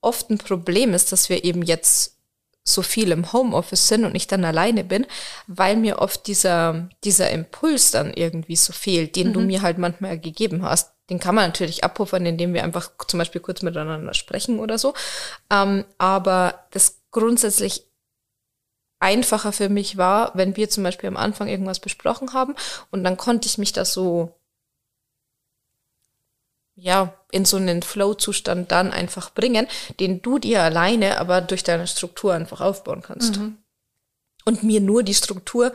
oft 0.00 0.30
ein 0.30 0.38
Problem 0.38 0.94
ist, 0.94 1.10
dass 1.12 1.28
wir 1.28 1.44
eben 1.44 1.62
jetzt 1.62 2.14
so 2.62 2.82
viel 2.82 3.12
im 3.12 3.32
Homeoffice 3.32 3.88
sind 3.88 4.04
und 4.04 4.14
ich 4.14 4.26
dann 4.26 4.44
alleine 4.44 4.84
bin, 4.84 5.06
weil 5.46 5.76
mir 5.76 5.98
oft 5.98 6.26
dieser, 6.26 6.88
dieser 7.04 7.30
Impuls 7.30 7.90
dann 7.90 8.14
irgendwie 8.14 8.56
so 8.56 8.72
fehlt, 8.72 9.16
den 9.16 9.32
du 9.32 9.40
mir 9.40 9.60
halt 9.60 9.76
manchmal 9.78 10.18
gegeben 10.18 10.62
hast. 10.62 10.93
Den 11.10 11.20
kann 11.20 11.34
man 11.34 11.46
natürlich 11.46 11.84
abpuffern, 11.84 12.24
indem 12.24 12.54
wir 12.54 12.64
einfach 12.64 12.90
zum 13.06 13.18
Beispiel 13.18 13.40
kurz 13.40 13.62
miteinander 13.62 14.14
sprechen 14.14 14.58
oder 14.58 14.78
so. 14.78 14.94
Ähm, 15.50 15.84
aber 15.98 16.66
das 16.70 16.98
grundsätzlich 17.10 17.84
einfacher 19.00 19.52
für 19.52 19.68
mich 19.68 19.98
war, 19.98 20.32
wenn 20.34 20.56
wir 20.56 20.70
zum 20.70 20.82
Beispiel 20.82 21.08
am 21.08 21.18
Anfang 21.18 21.48
irgendwas 21.48 21.78
besprochen 21.78 22.32
haben 22.32 22.54
und 22.90 23.04
dann 23.04 23.18
konnte 23.18 23.46
ich 23.48 23.58
mich 23.58 23.72
da 23.72 23.84
so 23.84 24.32
ja, 26.76 27.14
in 27.30 27.44
so 27.44 27.56
einen 27.56 27.82
Flow-Zustand 27.82 28.72
dann 28.72 28.90
einfach 28.90 29.30
bringen, 29.30 29.68
den 30.00 30.22
du 30.22 30.38
dir 30.38 30.62
alleine 30.62 31.18
aber 31.18 31.40
durch 31.40 31.62
deine 31.62 31.86
Struktur 31.86 32.34
einfach 32.34 32.60
aufbauen 32.60 33.02
kannst. 33.02 33.36
Und 34.44 34.62
mir 34.62 34.80
nur 34.80 35.02
die 35.02 35.14
Struktur, 35.14 35.72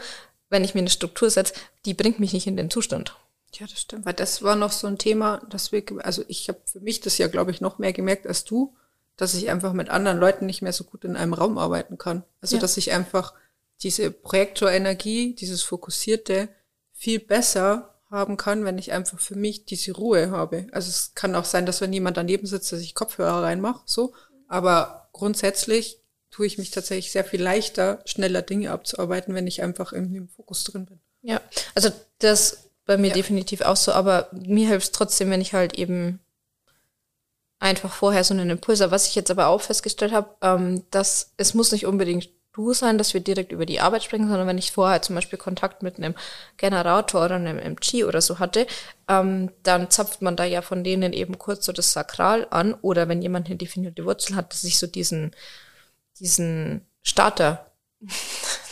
wenn 0.49 0.63
ich 0.63 0.73
mir 0.73 0.81
eine 0.81 0.89
Struktur 0.89 1.29
setze, 1.29 1.53
die 1.85 1.93
bringt 1.93 2.19
mich 2.19 2.33
nicht 2.33 2.47
in 2.47 2.57
den 2.57 2.69
Zustand. 2.69 3.15
Ja, 3.53 3.67
das 3.67 3.81
stimmt. 3.81 4.05
Weil 4.05 4.13
das 4.13 4.43
war 4.43 4.55
noch 4.55 4.71
so 4.71 4.87
ein 4.87 4.97
Thema, 4.97 5.41
dass 5.49 5.71
wir, 5.71 5.83
also 6.03 6.23
ich 6.27 6.49
habe 6.49 6.59
für 6.65 6.79
mich 6.79 7.01
das 7.01 7.17
ja, 7.17 7.27
glaube 7.27 7.51
ich, 7.51 7.61
noch 7.61 7.79
mehr 7.79 7.93
gemerkt 7.93 8.27
als 8.27 8.43
du, 8.43 8.75
dass 9.17 9.33
ich 9.33 9.49
einfach 9.49 9.73
mit 9.73 9.89
anderen 9.89 10.17
Leuten 10.17 10.45
nicht 10.45 10.61
mehr 10.61 10.73
so 10.73 10.83
gut 10.83 11.03
in 11.03 11.15
einem 11.17 11.33
Raum 11.33 11.57
arbeiten 11.57 11.97
kann. 11.97 12.23
Also 12.41 12.55
Ja. 12.55 12.61
dass 12.61 12.77
ich 12.77 12.91
einfach 12.91 13.33
diese 13.81 14.11
Projektorenergie, 14.11 15.35
dieses 15.35 15.63
Fokussierte 15.63 16.49
viel 16.93 17.19
besser 17.19 17.95
haben 18.09 18.37
kann, 18.37 18.65
wenn 18.65 18.77
ich 18.77 18.91
einfach 18.91 19.19
für 19.19 19.35
mich 19.35 19.65
diese 19.65 19.91
Ruhe 19.93 20.31
habe. 20.31 20.67
Also 20.71 20.89
es 20.89 21.13
kann 21.15 21.35
auch 21.35 21.45
sein, 21.45 21.65
dass 21.65 21.81
wenn 21.81 21.93
jemand 21.93 22.17
daneben 22.17 22.47
sitzt, 22.47 22.71
dass 22.71 22.81
ich 22.81 22.95
Kopfhörer 22.95 23.43
reinmache, 23.43 23.81
so. 23.85 24.13
Aber 24.47 25.09
grundsätzlich 25.13 26.01
tue 26.31 26.45
ich 26.47 26.57
mich 26.57 26.71
tatsächlich 26.71 27.11
sehr 27.11 27.23
viel 27.23 27.41
leichter, 27.41 28.01
schneller 28.05 28.41
Dinge 28.41 28.71
abzuarbeiten, 28.71 29.35
wenn 29.35 29.47
ich 29.47 29.61
einfach 29.61 29.93
irgendwie 29.93 30.17
im 30.17 30.29
Fokus 30.29 30.63
drin 30.63 30.85
bin. 30.85 30.99
Ja, 31.21 31.41
also 31.75 31.91
das 32.19 32.68
bei 32.89 32.97
mir 32.97 33.09
Ja. 33.09 33.13
definitiv 33.13 33.61
auch 33.61 33.75
so, 33.75 33.91
aber 33.91 34.29
mir 34.31 34.67
hilft 34.67 34.87
es 34.87 34.91
trotzdem, 34.91 35.29
wenn 35.29 35.41
ich 35.41 35.53
halt 35.53 35.77
eben 35.77 36.19
einfach 37.59 37.93
vorher 37.93 38.23
so 38.23 38.33
einen 38.33 38.49
Impuls 38.49 38.81
habe. 38.81 38.91
Was 38.91 39.07
ich 39.07 39.13
jetzt 39.13 39.29
aber 39.29 39.45
auch 39.45 39.61
festgestellt 39.61 40.11
habe, 40.11 40.35
ähm, 40.41 40.83
dass 40.89 41.33
es 41.37 41.53
muss 41.53 41.71
nicht 41.71 41.85
unbedingt 41.85 42.29
du 42.53 42.73
sein, 42.73 42.97
dass 42.97 43.13
wir 43.13 43.21
direkt 43.21 43.51
über 43.51 43.67
die 43.67 43.79
Arbeit 43.79 44.03
sprechen, 44.03 44.27
sondern 44.27 44.47
wenn 44.47 44.57
ich 44.57 44.71
vorher 44.71 45.03
zum 45.03 45.13
Beispiel 45.13 45.37
Kontakt 45.37 45.83
mit 45.83 45.97
einem 45.97 46.15
Generator 46.57 47.25
oder 47.25 47.35
einem 47.35 47.59
MG 47.59 48.05
oder 48.05 48.21
so 48.21 48.39
hatte, 48.39 48.65
ähm, 49.07 49.51
dann 49.61 49.91
zapft 49.91 50.23
man 50.23 50.35
da 50.35 50.45
ja 50.45 50.63
von 50.63 50.83
denen 50.83 51.13
eben 51.13 51.37
kurz 51.37 51.67
so 51.67 51.71
das 51.71 51.93
Sakral 51.93 52.47
an 52.49 52.73
oder 52.73 53.07
wenn 53.07 53.21
jemand 53.21 53.45
eine 53.45 53.55
definierte 53.55 54.03
Wurzel 54.03 54.35
hat, 54.35 54.51
dass 54.51 54.63
ich 54.63 54.79
so 54.79 54.87
diesen, 54.87 55.35
diesen 56.19 56.81
Starter, 57.03 57.67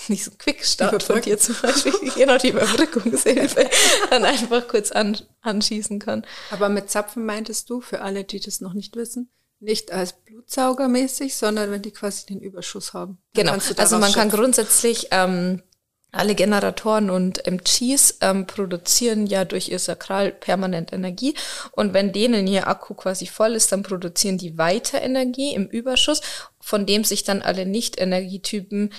diesen 0.08 0.38
Quickstart 0.38 1.04
von 1.04 1.22
dir 1.22 1.38
zum 1.38 1.56
Beispiel, 1.62 1.94
genau 2.16 2.38
die 2.38 2.50
Überbrückungshilfe, 2.50 3.70
dann 4.10 4.26
einfach 4.26 4.68
kurz 4.68 4.92
an, 4.92 5.18
anschießen 5.42 6.00
kann. 6.00 6.26
Aber 6.52 6.70
mit 6.70 6.90
Zapfen 6.90 7.26
meintest 7.26 7.70
du, 7.70 7.82
für 7.82 8.02
alle, 8.02 8.24
die 8.24 8.40
das 8.40 8.62
noch 8.62 8.74
nicht 8.74 8.96
wissen, 8.96 9.30
nicht 9.60 9.92
als 9.92 10.14
Blutsaugermäßig, 10.14 11.36
sondern 11.36 11.72
wenn 11.72 11.82
die 11.82 11.92
quasi 11.92 12.26
den 12.28 12.40
Überschuss 12.40 12.94
haben. 12.94 13.18
Genau. 13.34 13.54
Also 13.54 13.98
man 13.98 14.12
kann 14.12 14.30
schöpfen. 14.30 14.40
grundsätzlich 14.40 15.08
ähm, 15.12 15.64
alle 16.12 16.36
Generatoren 16.36 17.10
und 17.10 17.46
MGs 17.46 18.20
ähm, 18.22 18.48
produzieren 18.48 19.28
ja 19.28 19.46
durch 19.46 19.70
ihr 19.70 19.80
Sakral 19.80 20.32
permanent 20.32 20.94
Energie. 20.94 21.36
Und 21.72 21.94
wenn 21.94 22.14
denen 22.14 22.48
ihr 22.48 22.68
Akku 22.68 22.94
quasi 22.94 23.28
voll 23.28 23.54
ist, 23.54 23.72
dann 23.72 23.84
produzieren 23.84 24.38
die 24.38 24.58
weiter 24.58 25.02
Energie 25.02 25.54
im 25.54 25.68
Überschuss, 25.68 26.22
von 26.60 26.86
dem 26.86 27.04
sich 27.04 27.24
dann 27.24 27.42
alle 27.42 27.66
Nicht-Energietypen 27.66 28.94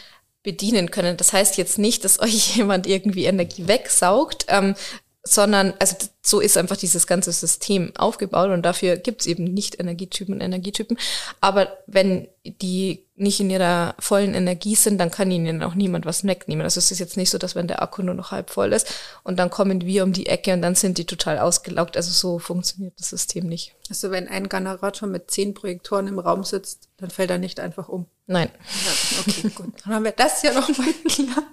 bedienen 0.48 0.90
können. 0.90 1.18
Das 1.18 1.34
heißt 1.34 1.58
jetzt 1.58 1.78
nicht, 1.78 2.06
dass 2.06 2.20
euch 2.26 2.56
jemand 2.56 2.86
irgendwie 2.86 3.26
Energie 3.26 3.68
wegsaugt, 3.68 4.46
ähm, 4.48 4.74
sondern, 5.22 5.74
also 5.78 5.94
so 6.22 6.40
ist 6.40 6.56
einfach 6.56 6.78
dieses 6.78 7.06
ganze 7.06 7.32
System 7.32 7.92
aufgebaut 7.98 8.48
und 8.48 8.62
dafür 8.62 8.96
gibt's 8.96 9.26
eben 9.26 9.44
nicht 9.44 9.78
Energietypen 9.78 10.36
und 10.36 10.40
Energietypen. 10.40 10.98
Aber 11.42 11.76
wenn 11.86 12.28
die 12.46 13.07
nicht 13.20 13.40
in 13.40 13.50
ihrer 13.50 13.94
vollen 13.98 14.34
Energie 14.34 14.74
sind, 14.74 14.98
dann 14.98 15.10
kann 15.10 15.30
ihnen 15.30 15.62
auch 15.62 15.74
niemand 15.74 16.06
was 16.06 16.24
wegnehmen. 16.24 16.64
Also 16.64 16.78
es 16.78 16.90
ist 16.90 16.98
jetzt 16.98 17.16
nicht 17.16 17.30
so, 17.30 17.38
dass 17.38 17.54
wenn 17.54 17.68
der 17.68 17.82
Akku 17.82 18.02
nur 18.02 18.14
noch 18.14 18.30
halb 18.30 18.50
voll 18.50 18.72
ist 18.72 18.92
und 19.22 19.38
dann 19.38 19.50
kommen 19.50 19.82
wir 19.82 20.04
um 20.04 20.12
die 20.12 20.26
Ecke 20.26 20.52
und 20.52 20.62
dann 20.62 20.74
sind 20.74 20.98
die 20.98 21.04
total 21.04 21.38
ausgelaugt. 21.38 21.96
Also 21.96 22.10
so 22.10 22.38
funktioniert 22.38 22.94
das 22.98 23.10
System 23.10 23.46
nicht. 23.46 23.74
Also 23.90 24.10
wenn 24.10 24.28
ein 24.28 24.48
Generator 24.48 25.08
mit 25.08 25.30
zehn 25.30 25.54
Projektoren 25.54 26.06
im 26.06 26.18
Raum 26.18 26.44
sitzt, 26.44 26.88
dann 26.98 27.10
fällt 27.10 27.30
er 27.30 27.38
nicht 27.38 27.60
einfach 27.60 27.88
um. 27.88 28.06
Nein. 28.26 28.50
Ja, 28.84 29.20
okay, 29.20 29.48
gut. 29.54 29.74
Dann 29.84 29.94
haben 29.94 30.04
wir 30.04 30.12
das 30.12 30.42
ja 30.42 30.52
noch 30.52 30.68
mal 30.68 30.86
klar. 31.08 31.44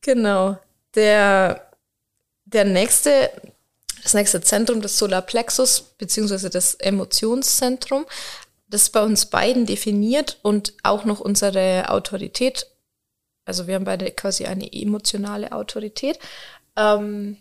Genau. 0.00 0.58
Der, 0.94 1.70
der 2.44 2.64
nächste, 2.64 3.30
das 4.02 4.14
nächste 4.14 4.40
Zentrum, 4.40 4.80
das 4.80 4.98
Solarplexus, 4.98 5.82
beziehungsweise 5.98 6.50
das 6.50 6.74
Emotionszentrum, 6.74 8.06
das 8.70 8.90
bei 8.90 9.02
uns 9.02 9.26
beiden 9.26 9.66
definiert 9.66 10.38
und 10.42 10.74
auch 10.82 11.04
noch 11.04 11.20
unsere 11.20 11.90
Autorität. 11.90 12.66
Also 13.44 13.66
wir 13.66 13.74
haben 13.74 13.84
beide 13.84 14.10
quasi 14.12 14.46
eine 14.46 14.72
emotionale 14.72 15.52
Autorität. 15.52 16.18
Ähm, 16.76 17.36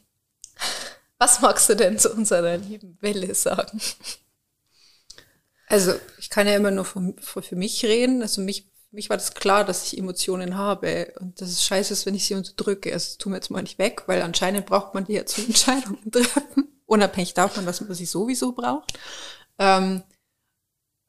was 1.19 1.41
magst 1.41 1.69
du 1.69 1.75
denn 1.75 1.99
zu 1.99 2.11
unserer 2.11 2.57
lieben 2.57 2.97
Welle 3.01 3.33
sagen? 3.35 3.79
Also 5.67 5.93
ich 6.17 6.31
kann 6.31 6.47
ja 6.47 6.55
immer 6.55 6.71
nur 6.71 6.83
für, 6.83 7.13
für, 7.19 7.43
für 7.43 7.55
mich 7.55 7.85
reden. 7.85 8.23
Also 8.23 8.41
mich, 8.41 8.67
mich 8.89 9.09
war 9.11 9.17
das 9.17 9.35
klar, 9.35 9.63
dass 9.63 9.85
ich 9.85 9.99
Emotionen 9.99 10.57
habe. 10.57 11.13
Und 11.19 11.39
das 11.39 11.49
ist 11.49 11.63
scheiße, 11.63 11.93
ist, 11.93 12.07
wenn 12.07 12.15
ich 12.15 12.25
sie 12.25 12.33
unterdrücke. 12.33 12.91
Also 12.91 13.09
das 13.09 13.17
tun 13.19 13.33
wir 13.33 13.37
jetzt 13.37 13.51
mal 13.51 13.61
nicht 13.61 13.77
weg, 13.77 14.03
weil 14.07 14.23
anscheinend 14.23 14.65
braucht 14.65 14.95
man 14.95 15.05
die 15.05 15.13
ja 15.13 15.27
zu 15.27 15.41
Entscheidungen 15.41 16.11
treffen. 16.11 16.69
Unabhängig 16.87 17.35
davon, 17.35 17.67
dass 17.67 17.81
man 17.81 17.93
sie 17.93 18.07
sowieso 18.07 18.53
braucht. 18.53 18.93
Ähm, 19.59 20.01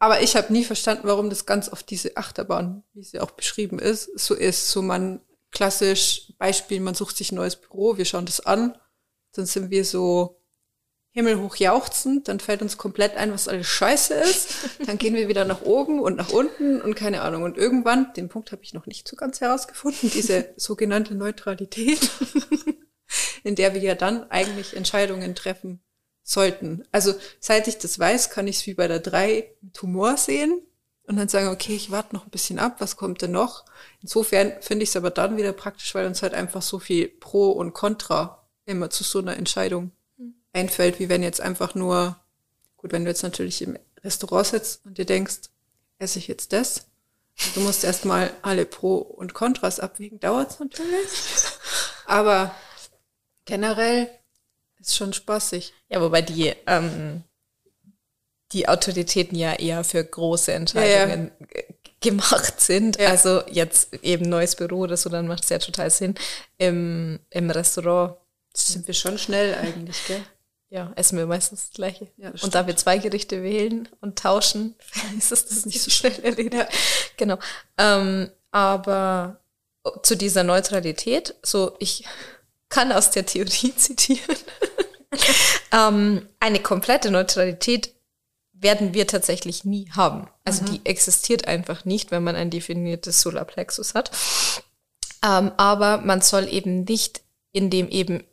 aber 0.00 0.22
ich 0.22 0.34
habe 0.34 0.52
nie 0.52 0.64
verstanden, 0.64 1.06
warum 1.06 1.28
das 1.28 1.44
ganz 1.44 1.68
auf 1.68 1.82
diese 1.82 2.16
Achterbahn, 2.16 2.82
wie 2.94 3.04
sie 3.04 3.20
auch 3.20 3.32
beschrieben 3.32 3.78
ist, 3.78 4.18
so 4.18 4.34
ist. 4.34 4.70
So 4.70 4.80
man 4.80 5.20
klassisch 5.50 6.32
Beispiel, 6.38 6.80
man 6.80 6.94
sucht 6.94 7.18
sich 7.18 7.30
ein 7.30 7.36
neues 7.36 7.56
Büro, 7.56 7.98
wir 7.98 8.06
schauen 8.06 8.24
das 8.24 8.40
an, 8.40 8.76
dann 9.34 9.44
sind 9.44 9.70
wir 9.70 9.84
so 9.84 10.40
himmelhoch 11.12 11.56
jauchzend, 11.56 12.28
dann 12.28 12.40
fällt 12.40 12.62
uns 12.62 12.78
komplett 12.78 13.16
ein, 13.16 13.30
was 13.32 13.46
alles 13.46 13.66
scheiße 13.66 14.14
ist. 14.14 14.54
Dann 14.86 14.96
gehen 14.96 15.14
wir 15.14 15.28
wieder 15.28 15.44
nach 15.44 15.62
oben 15.62 16.00
und 16.00 16.16
nach 16.16 16.30
unten 16.30 16.80
und 16.80 16.94
keine 16.94 17.20
Ahnung. 17.20 17.42
Und 17.42 17.58
irgendwann, 17.58 18.14
den 18.14 18.30
Punkt 18.30 18.52
habe 18.52 18.62
ich 18.62 18.72
noch 18.72 18.86
nicht 18.86 19.06
so 19.06 19.16
ganz 19.16 19.42
herausgefunden, 19.42 20.10
diese 20.10 20.54
sogenannte 20.56 21.14
Neutralität, 21.14 22.10
in 23.44 23.54
der 23.54 23.74
wir 23.74 23.82
ja 23.82 23.94
dann 23.94 24.30
eigentlich 24.30 24.74
Entscheidungen 24.74 25.34
treffen 25.34 25.82
sollten. 26.30 26.84
Also 26.92 27.14
seit 27.40 27.66
ich 27.68 27.78
das 27.78 27.98
weiß, 27.98 28.30
kann 28.30 28.46
ich 28.46 28.56
es 28.56 28.66
wie 28.66 28.74
bei 28.74 28.88
der 28.88 29.00
3 29.00 29.50
mit 29.62 29.82
Humor 29.82 30.16
sehen 30.16 30.62
und 31.04 31.16
dann 31.16 31.28
sagen, 31.28 31.48
okay, 31.48 31.74
ich 31.74 31.90
warte 31.90 32.14
noch 32.14 32.24
ein 32.24 32.30
bisschen 32.30 32.58
ab, 32.58 32.76
was 32.78 32.96
kommt 32.96 33.22
denn 33.22 33.32
noch? 33.32 33.64
Insofern 34.00 34.52
finde 34.60 34.84
ich 34.84 34.90
es 34.90 34.96
aber 34.96 35.10
dann 35.10 35.36
wieder 35.36 35.52
praktisch, 35.52 35.94
weil 35.94 36.06
uns 36.06 36.22
halt 36.22 36.34
einfach 36.34 36.62
so 36.62 36.78
viel 36.78 37.08
Pro 37.08 37.50
und 37.50 37.72
Contra 37.72 38.46
immer 38.64 38.90
zu 38.90 39.02
so 39.02 39.18
einer 39.18 39.36
Entscheidung 39.36 39.90
einfällt, 40.52 41.00
wie 41.00 41.08
wenn 41.08 41.22
jetzt 41.22 41.40
einfach 41.40 41.74
nur, 41.74 42.16
gut, 42.76 42.92
wenn 42.92 43.04
du 43.04 43.10
jetzt 43.10 43.24
natürlich 43.24 43.62
im 43.62 43.76
Restaurant 44.04 44.46
sitzt 44.46 44.86
und 44.86 44.98
dir 44.98 45.04
denkst, 45.04 45.50
esse 45.98 46.18
ich 46.18 46.28
jetzt 46.28 46.52
das? 46.52 46.86
Du 47.54 47.60
musst 47.60 47.84
erstmal 47.84 48.30
alle 48.42 48.66
Pro 48.66 48.98
und 48.98 49.34
Kontras 49.34 49.80
abwägen, 49.80 50.20
dauert 50.20 50.50
es 50.50 50.60
natürlich. 50.60 51.08
Aber 52.06 52.54
generell 53.46 54.10
ist 54.80 54.96
schon 54.96 55.12
spaßig. 55.12 55.72
Ja, 55.88 56.00
wobei 56.00 56.22
die, 56.22 56.54
ähm, 56.66 57.22
die 58.52 58.68
Autoritäten 58.68 59.36
ja 59.38 59.52
eher 59.54 59.84
für 59.84 60.02
große 60.04 60.52
Entscheidungen 60.52 61.30
g- 61.52 61.64
gemacht 62.00 62.60
sind. 62.60 62.98
Ja. 62.98 63.10
Also 63.10 63.42
jetzt 63.50 63.92
eben 64.02 64.28
neues 64.28 64.56
Büro 64.56 64.78
oder 64.80 64.96
so, 64.96 65.08
dann 65.10 65.28
macht 65.28 65.44
es 65.44 65.50
ja 65.50 65.58
total 65.58 65.90
Sinn. 65.90 66.14
Im, 66.58 67.20
im 67.30 67.50
Restaurant, 67.50 68.16
Sind 68.54 68.86
wir 68.86 68.94
schon 68.94 69.18
schnell 69.18 69.54
eigentlich, 69.54 69.96
gell? 70.08 70.22
ja, 70.70 70.92
essen 70.96 71.18
wir 71.18 71.26
meistens 71.26 71.66
das 71.66 71.74
Gleiche. 71.74 72.08
Ja, 72.16 72.30
das 72.30 72.42
und 72.42 72.54
da 72.54 72.66
wir 72.66 72.76
zwei 72.76 72.98
Gerichte 72.98 73.42
wählen 73.42 73.88
und 74.00 74.18
tauschen, 74.18 74.74
ist 75.18 75.30
das, 75.30 75.46
das 75.46 75.66
nicht 75.66 75.82
so 75.82 75.90
schnell 75.90 76.18
erledigt. 76.24 76.66
Genau. 77.16 77.38
Ähm, 77.76 78.30
aber 78.50 79.38
zu 80.02 80.16
dieser 80.16 80.42
Neutralität, 80.42 81.34
so 81.42 81.76
ich 81.78 82.04
kann 82.70 82.92
aus 82.92 83.10
der 83.10 83.26
Theorie 83.26 83.74
zitieren, 83.76 84.36
ähm, 85.72 86.26
eine 86.40 86.60
komplette 86.60 87.10
Neutralität 87.10 87.94
werden 88.52 88.94
wir 88.94 89.06
tatsächlich 89.06 89.64
nie 89.64 89.90
haben. 89.90 90.28
Also 90.44 90.62
mhm. 90.62 90.66
die 90.66 90.80
existiert 90.84 91.48
einfach 91.48 91.84
nicht, 91.84 92.10
wenn 92.10 92.24
man 92.24 92.36
ein 92.36 92.50
definiertes 92.50 93.20
Solarplexus 93.20 93.94
hat. 93.94 94.10
Ähm, 95.24 95.52
aber 95.56 95.98
man 95.98 96.20
soll 96.20 96.48
eben 96.48 96.84
nicht 96.84 97.22
in 97.52 97.70
dem 97.70 97.88
eben 97.88 98.24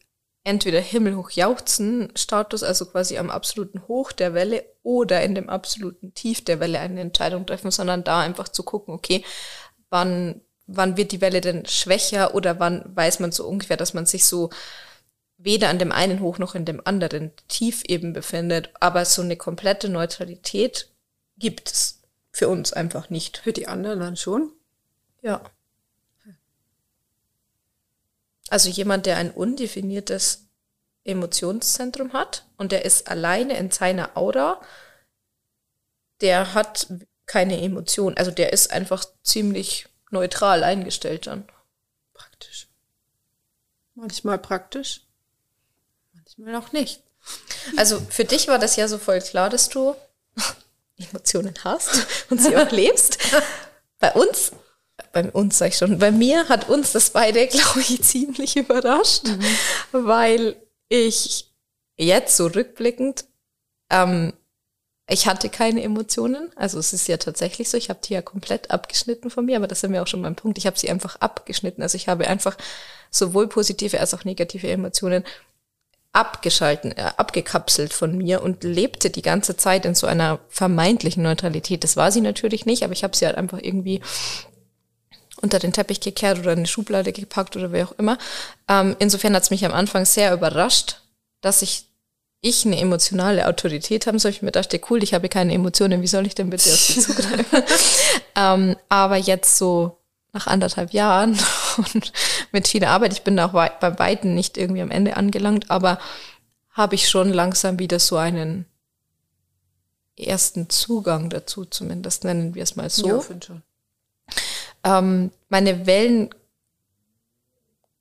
entweder 0.43 0.79
himmelhoch 0.79 1.31
jauchzen 1.31 2.09
Status, 2.15 2.63
also 2.63 2.85
quasi 2.85 3.17
am 3.17 3.29
absoluten 3.29 3.85
Hoch 3.87 4.13
der 4.13 4.33
Welle 4.33 4.63
oder 4.81 5.21
in 5.21 5.35
dem 5.35 5.49
absoluten 5.49 6.13
Tief 6.13 6.43
der 6.43 6.61
Welle 6.61 6.79
eine 6.79 7.01
Entscheidung 7.01 7.45
treffen, 7.45 7.71
sondern 7.71 8.05
da 8.05 8.21
einfach 8.21 8.47
zu 8.47 8.63
gucken, 8.63 8.93
okay, 8.93 9.25
wann, 9.89 10.39
wann 10.67 10.97
wird 10.97 11.11
die 11.11 11.21
Welle 11.21 11.41
denn 11.41 11.65
schwächer 11.65 12.35
oder 12.35 12.59
wann 12.59 12.83
weiß 12.93 13.19
man 13.19 13.31
so 13.31 13.47
ungefähr, 13.47 13.77
dass 13.77 13.93
man 13.93 14.05
sich 14.05 14.25
so 14.25 14.49
weder 15.37 15.69
an 15.69 15.79
dem 15.79 15.91
einen 15.91 16.19
Hoch 16.19 16.39
noch 16.39 16.55
in 16.55 16.65
dem 16.65 16.81
anderen 16.85 17.31
Tief 17.47 17.83
eben 17.85 18.13
befindet, 18.13 18.71
aber 18.79 19.05
so 19.05 19.21
eine 19.21 19.37
komplette 19.37 19.87
Neutralität 19.87 20.89
gibt 21.37 21.71
es 21.71 22.01
für 22.31 22.49
uns 22.49 22.73
einfach 22.73 23.09
nicht. 23.09 23.37
Für 23.37 23.53
die 23.53 23.67
anderen 23.67 23.99
dann 23.99 24.17
schon? 24.17 24.51
Ja. 25.21 25.41
Also 28.49 28.69
jemand, 28.69 29.05
der 29.05 29.17
ein 29.17 29.31
undefiniertes 29.31 30.47
Emotionszentrum 31.03 32.13
hat 32.13 32.45
und 32.57 32.71
der 32.71 32.85
ist 32.85 33.09
alleine 33.09 33.57
in 33.57 33.71
seiner 33.71 34.17
Aura, 34.17 34.61
der 36.21 36.53
hat 36.53 36.87
keine 37.25 37.61
Emotion. 37.61 38.15
Also 38.17 38.31
der 38.31 38.53
ist 38.53 38.71
einfach 38.71 39.05
ziemlich 39.23 39.87
neutral 40.09 40.63
eingestellt 40.63 41.27
dann. 41.27 41.47
Praktisch. 42.13 42.67
Manchmal 43.95 44.37
praktisch, 44.37 45.01
manchmal 46.13 46.55
auch 46.55 46.71
nicht. 46.71 47.01
Also 47.75 47.99
für 48.09 48.25
dich 48.25 48.47
war 48.47 48.59
das 48.59 48.75
ja 48.75 48.87
so 48.87 48.97
voll 48.97 49.19
klar, 49.19 49.49
dass 49.49 49.69
du 49.69 49.95
Emotionen 50.97 51.55
hast 51.63 52.07
und 52.29 52.41
sie 52.41 52.55
auch 52.55 52.71
lebst. 52.71 53.17
Bei 53.99 54.11
uns 54.13 54.51
bei 55.11 55.31
uns 55.31 55.57
sag 55.57 55.69
ich 55.69 55.77
schon, 55.77 55.99
bei 55.99 56.11
mir 56.11 56.47
hat 56.49 56.69
uns 56.69 56.91
das 56.91 57.11
beide, 57.11 57.47
glaube 57.47 57.79
ich, 57.79 58.01
ziemlich 58.03 58.55
überrascht, 58.55 59.25
mhm. 59.25 59.43
weil 59.91 60.55
ich 60.89 61.51
jetzt 61.97 62.37
so 62.37 62.47
rückblickend, 62.47 63.25
ähm, 63.89 64.33
ich 65.09 65.25
hatte 65.27 65.49
keine 65.49 65.83
Emotionen. 65.83 66.51
Also 66.55 66.79
es 66.79 66.91
ist 66.91 67.07
ja 67.07 67.17
tatsächlich 67.17 67.69
so, 67.69 67.77
ich 67.77 67.89
habe 67.89 67.99
die 68.03 68.13
ja 68.13 68.21
komplett 68.21 68.71
abgeschnitten 68.71 69.29
von 69.29 69.45
mir, 69.45 69.55
aber 69.55 69.67
das 69.67 69.83
ist 69.83 69.89
mir 69.89 70.01
auch 70.01 70.07
schon 70.07 70.21
mein 70.21 70.35
Punkt. 70.35 70.57
Ich 70.57 70.67
habe 70.67 70.77
sie 70.77 70.89
einfach 70.89 71.15
abgeschnitten. 71.17 71.81
Also 71.81 71.95
ich 71.95 72.09
habe 72.09 72.27
einfach 72.27 72.57
sowohl 73.09 73.47
positive 73.47 73.99
als 73.99 74.13
auch 74.13 74.25
negative 74.25 74.69
Emotionen 74.69 75.23
abgeschalten, 76.11 76.91
äh, 76.91 77.11
abgekapselt 77.15 77.93
von 77.93 78.17
mir 78.17 78.41
und 78.41 78.63
lebte 78.63 79.09
die 79.09 79.21
ganze 79.21 79.55
Zeit 79.55 79.85
in 79.85 79.95
so 79.95 80.07
einer 80.07 80.39
vermeintlichen 80.49 81.23
Neutralität. 81.23 81.83
Das 81.83 81.95
war 81.95 82.11
sie 82.11 82.21
natürlich 82.21 82.65
nicht, 82.65 82.83
aber 82.83 82.93
ich 82.93 83.03
habe 83.03 83.15
sie 83.15 83.25
halt 83.25 83.37
einfach 83.37 83.59
irgendwie 83.61 84.01
unter 85.41 85.59
den 85.59 85.73
Teppich 85.73 86.01
gekehrt 86.01 86.39
oder 86.39 86.51
in 86.51 86.59
eine 86.59 86.67
Schublade 86.67 87.13
gepackt 87.13 87.55
oder 87.55 87.71
wie 87.71 87.83
auch 87.83 87.91
immer. 87.93 88.17
Ähm, 88.67 88.95
insofern 88.99 89.35
hat 89.35 89.43
es 89.43 89.51
mich 89.51 89.63
am 89.65 89.73
Anfang 89.73 90.05
sehr 90.05 90.33
überrascht, 90.33 91.01
dass 91.41 91.61
ich 91.61 91.86
ich 92.41 92.65
eine 92.65 92.79
emotionale 92.79 93.47
Autorität 93.47 94.07
haben 94.07 94.19
soll. 94.19 94.31
Ich 94.31 94.41
mir 94.41 94.51
dachte, 94.51 94.79
cool, 94.89 95.01
ich 95.03 95.13
habe 95.13 95.29
keine 95.29 95.53
Emotionen, 95.53 96.01
wie 96.01 96.07
soll 96.07 96.27
ich 96.27 96.35
denn 96.35 96.49
bitte 96.49 96.69
auf 96.69 96.79
sie 96.79 96.99
zugreifen? 97.01 97.63
ähm, 98.35 98.75
aber 98.89 99.17
jetzt 99.17 99.57
so 99.57 99.97
nach 100.33 100.47
anderthalb 100.47 100.93
Jahren 100.93 101.37
und 101.77 102.11
mit 102.51 102.67
viel 102.67 102.85
Arbeit, 102.85 103.13
ich 103.13 103.23
bin 103.23 103.39
auch 103.39 103.53
bei 103.53 103.89
beiden 103.89 104.35
nicht 104.35 104.57
irgendwie 104.57 104.81
am 104.81 104.91
Ende 104.91 105.17
angelangt, 105.17 105.71
aber 105.71 105.99
habe 106.71 106.95
ich 106.95 107.09
schon 107.09 107.33
langsam 107.33 107.79
wieder 107.79 107.99
so 107.99 108.17
einen 108.17 108.65
ersten 110.15 110.69
Zugang 110.69 111.29
dazu, 111.29 111.65
zumindest 111.65 112.23
nennen 112.23 112.55
wir 112.55 112.63
es 112.63 112.75
mal 112.75 112.89
so. 112.89 113.07
Ja, 113.07 113.21
schon. 113.21 113.63
Ähm, 114.83 115.31
meine 115.49 115.85
Wellen 115.85 116.29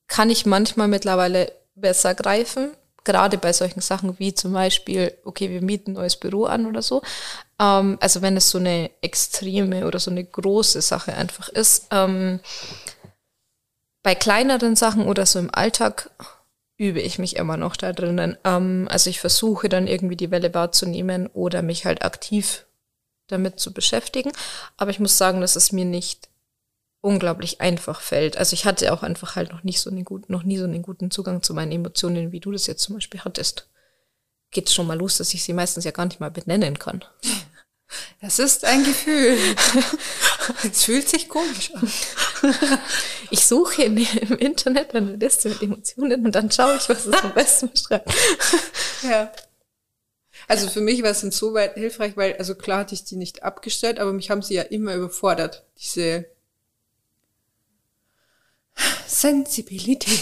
kann 0.09 0.30
ich 0.30 0.47
manchmal 0.47 0.89
mittlerweile 0.89 1.53
besser 1.74 2.14
greifen, 2.14 2.70
gerade 3.07 3.38
bei 3.38 3.54
solchen 3.54 3.80
Sachen 3.80 4.18
wie 4.18 4.34
zum 4.34 4.52
Beispiel, 4.52 5.16
okay, 5.24 5.48
wir 5.48 5.62
mieten 5.62 5.92
ein 5.92 5.94
neues 5.94 6.16
Büro 6.16 6.44
an 6.44 6.66
oder 6.66 6.82
so. 6.82 7.00
Ähm, 7.59 7.96
also 8.00 8.20
wenn 8.20 8.36
es 8.36 8.50
so 8.50 8.59
eine 8.59 8.90
extreme 9.00 9.86
oder 9.86 9.98
so 9.98 10.11
eine 10.11 10.24
große 10.24 10.82
Sache 10.82 11.14
einfach 11.14 11.48
ist. 11.48 11.86
Ähm, 11.90 12.40
bei 14.02 14.14
kleineren 14.14 14.76
Sachen 14.76 15.07
oder 15.07 15.24
so 15.24 15.38
im 15.38 15.54
Alltag 15.54 16.11
übe 16.76 17.00
ich 17.00 17.18
mich 17.18 17.36
immer 17.36 17.57
noch 17.57 17.76
da 17.76 17.92
drinnen. 17.92 18.36
Ähm, 18.44 18.88
also 18.90 19.09
ich 19.09 19.20
versuche 19.20 19.68
dann 19.68 19.86
irgendwie 19.86 20.16
die 20.16 20.30
Welle 20.30 20.52
wahrzunehmen 20.52 21.28
oder 21.28 21.62
mich 21.62 21.86
halt 21.86 22.04
aktiv 22.04 22.66
damit 23.28 23.59
zu 23.61 23.72
beschäftigen. 23.72 24.32
Aber 24.76 24.90
ich 24.90 25.00
muss 25.00 25.16
sagen, 25.16 25.40
dass 25.40 25.57
es 25.57 25.72
mir 25.72 25.84
nicht 25.84 26.28
unglaublich 27.07 27.61
einfach 27.61 28.00
fällt. 28.00 28.36
Also 28.36 28.54
ich 28.54 28.64
hatte 28.64 28.92
auch 28.92 29.04
einfach 29.04 29.36
halt 29.36 29.52
noch 29.52 29.62
nicht 29.62 29.80
so 29.80 29.90
einen 29.90 30.04
guten, 30.04 30.32
noch 30.32 30.42
nie 30.42 30.59
so 30.59 30.64
einen 30.64 30.82
guten 30.82 31.12
Zugang 31.12 31.40
zu 31.40 31.54
meinen 31.54 31.70
Emotionen, 31.70 32.32
wie 32.32 32.40
du 32.40 32.50
das 32.50 32.66
jetzt 32.66 32.82
zum 32.82 32.96
Beispiel 32.96 33.20
hattest. 33.20 33.68
Geht 34.50 34.70
schon 34.70 34.88
mal 34.88 34.98
los, 34.98 35.16
dass 35.16 35.32
ich 35.32 35.44
sie 35.44 35.52
meistens 35.52 35.84
ja 35.84 35.92
gar 35.92 36.07
nicht 36.07 36.18
mal 36.20 36.30
benennen 36.30 36.78
kann. 36.78 37.04
Das 38.20 38.40
ist 38.40 38.64
ein 38.64 38.82
Gefühl. 38.82 39.38
Es 40.64 40.82
fühlt 40.82 41.09
sich 41.09 41.28
komisch 41.28 41.72
an. 41.72 41.88
Ich 43.30 43.46
suche 43.46 43.84
im 43.84 43.96
Internet 44.38 44.92
eine 44.92 45.14
Liste 45.14 45.50
mit 45.50 45.62
Emotionen 45.62 46.26
und 46.26 46.34
dann 46.34 46.50
schaue 46.50 46.78
ich, 46.78 46.88
was 46.88 47.07
es 47.07 47.22
am 47.22 47.32
besten 47.32 47.70
beschreibt. 47.70 48.12
Ja. 49.04 49.30
Also 50.48 50.68
für 50.68 50.80
mich 50.80 51.04
war 51.04 51.11
es 51.11 51.22
insoweit 51.22 51.74
hilfreich, 51.74 52.16
weil, 52.16 52.34
also 52.38 52.57
klar 52.57 52.80
hatte 52.80 52.94
ich 52.94 53.04
die 53.04 53.16
nicht 53.16 53.44
abgestellt, 53.44 54.00
aber 54.00 54.12
mich 54.12 54.30
haben 54.30 54.42
sie 54.42 54.54
ja 54.54 54.62
immer 54.62 54.96
überfordert, 54.96 55.64
diese 55.78 56.26
Sensibilität. 59.06 60.20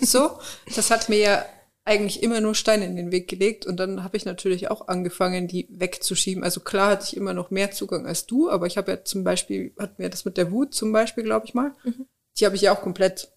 so, 0.00 0.38
das 0.74 0.90
hat 0.90 1.08
mir 1.08 1.18
ja 1.18 1.46
eigentlich 1.84 2.22
immer 2.22 2.40
nur 2.40 2.54
Steine 2.54 2.84
in 2.84 2.96
den 2.96 3.12
Weg 3.12 3.28
gelegt 3.28 3.64
und 3.64 3.76
dann 3.76 4.02
habe 4.02 4.16
ich 4.16 4.24
natürlich 4.24 4.70
auch 4.70 4.88
angefangen, 4.88 5.46
die 5.46 5.68
wegzuschieben. 5.70 6.42
Also 6.42 6.60
klar 6.60 6.90
hatte 6.90 7.04
ich 7.04 7.16
immer 7.16 7.32
noch 7.32 7.50
mehr 7.50 7.70
Zugang 7.70 8.06
als 8.06 8.26
du, 8.26 8.50
aber 8.50 8.66
ich 8.66 8.76
habe 8.76 8.90
ja 8.90 9.04
zum 9.04 9.22
Beispiel, 9.22 9.72
hat 9.78 9.98
mir 9.98 10.10
das 10.10 10.24
mit 10.24 10.36
der 10.36 10.50
Wut 10.50 10.74
zum 10.74 10.92
Beispiel, 10.92 11.22
glaube 11.22 11.46
ich 11.46 11.54
mal, 11.54 11.72
mhm. 11.84 12.06
die 12.38 12.44
habe 12.44 12.56
ich 12.56 12.62
ja 12.62 12.74
auch 12.74 12.82
komplett 12.82 13.28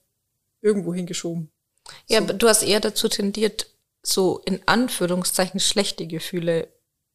irgendwo 0.62 0.94
hingeschoben. 0.94 1.52
Ja, 2.08 2.26
so. 2.26 2.34
du 2.34 2.48
hast 2.48 2.64
eher 2.64 2.80
dazu 2.80 3.08
tendiert, 3.08 3.68
so 4.02 4.42
in 4.46 4.62
Anführungszeichen 4.66 5.60
schlechte 5.60 6.08
Gefühle 6.08 6.70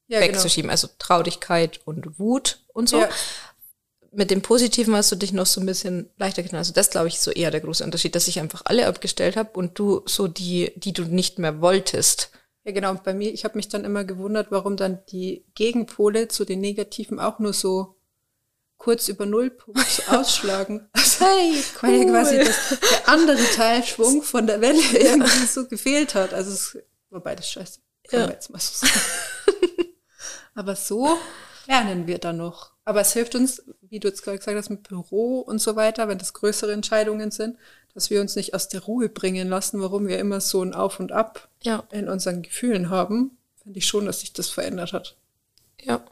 ja, 0.06 0.20
genau. 0.20 0.34
wegzuschieben, 0.34 0.68
genau. 0.68 0.72
also 0.72 0.88
Traurigkeit 0.98 1.80
und 1.84 2.20
Wut 2.20 2.60
und 2.72 2.88
so. 2.88 3.00
Ja 3.00 3.08
mit 4.16 4.30
dem 4.30 4.42
Positiven 4.42 4.94
hast 4.94 5.12
du 5.12 5.16
dich 5.16 5.32
noch 5.32 5.46
so 5.46 5.60
ein 5.60 5.66
bisschen 5.66 6.10
leichter 6.16 6.42
getan. 6.42 6.58
Also 6.58 6.72
das 6.72 6.90
glaube 6.90 7.08
ich 7.08 7.20
so 7.20 7.30
eher 7.30 7.50
der 7.50 7.60
große 7.60 7.84
Unterschied, 7.84 8.14
dass 8.14 8.28
ich 8.28 8.40
einfach 8.40 8.62
alle 8.64 8.86
abgestellt 8.86 9.36
habe 9.36 9.50
und 9.58 9.78
du 9.78 10.02
so 10.06 10.28
die, 10.28 10.72
die 10.76 10.92
du 10.92 11.04
nicht 11.04 11.38
mehr 11.38 11.60
wolltest. 11.60 12.30
Ja, 12.64 12.72
genau. 12.72 12.90
Und 12.90 13.04
bei 13.04 13.14
mir, 13.14 13.32
ich 13.32 13.44
habe 13.44 13.56
mich 13.56 13.68
dann 13.68 13.84
immer 13.84 14.04
gewundert, 14.04 14.50
warum 14.50 14.76
dann 14.76 15.04
die 15.10 15.44
Gegenpole 15.54 16.28
zu 16.28 16.44
den 16.44 16.60
Negativen 16.60 17.20
auch 17.20 17.38
nur 17.38 17.52
so 17.52 17.96
kurz 18.78 19.08
über 19.08 19.26
Nullpunkt 19.26 20.02
ausschlagen. 20.08 20.88
Also, 20.92 21.24
hey, 21.24 21.54
cool. 21.82 21.88
Weil 21.88 22.02
ja 22.02 22.10
quasi 22.10 22.38
das, 22.38 22.78
der 22.80 23.08
andere 23.08 23.44
Teilschwung 23.54 24.22
von 24.22 24.46
der 24.46 24.60
Welle 24.60 24.82
irgendwie 24.92 25.46
so 25.46 25.66
gefehlt 25.66 26.14
hat. 26.14 26.32
Also 26.34 26.52
es 26.52 26.78
war 27.10 27.20
beides 27.20 27.48
scheiße. 27.50 27.80
Kann 28.08 28.20
ja. 28.20 28.30
jetzt 28.30 28.50
mal 28.50 28.58
so 28.58 28.86
sagen. 28.86 29.00
Aber 30.54 30.76
so 30.76 31.18
lernen 31.66 32.06
wir 32.06 32.18
dann 32.18 32.38
noch. 32.38 32.73
Aber 32.84 33.00
es 33.00 33.12
hilft 33.12 33.34
uns, 33.34 33.62
wie 33.82 33.98
du 33.98 34.08
jetzt 34.08 34.22
gerade 34.22 34.38
gesagt 34.38 34.56
hast, 34.56 34.70
mit 34.70 34.82
Büro 34.88 35.40
und 35.40 35.58
so 35.58 35.76
weiter, 35.76 36.08
wenn 36.08 36.18
das 36.18 36.34
größere 36.34 36.72
Entscheidungen 36.72 37.30
sind, 37.30 37.56
dass 37.94 38.10
wir 38.10 38.20
uns 38.20 38.36
nicht 38.36 38.54
aus 38.54 38.68
der 38.68 38.82
Ruhe 38.82 39.08
bringen 39.08 39.48
lassen, 39.48 39.80
warum 39.80 40.06
wir 40.06 40.18
immer 40.18 40.40
so 40.40 40.62
ein 40.62 40.74
Auf 40.74 41.00
und 41.00 41.12
Ab 41.12 41.48
ja. 41.62 41.84
in 41.92 42.08
unseren 42.08 42.42
Gefühlen 42.42 42.90
haben. 42.90 43.38
Finde 43.62 43.78
ich 43.78 43.86
schon, 43.86 44.04
dass 44.04 44.20
sich 44.20 44.32
das 44.32 44.50
verändert 44.50 44.92
hat. 44.92 45.16
Ja. 45.80 46.04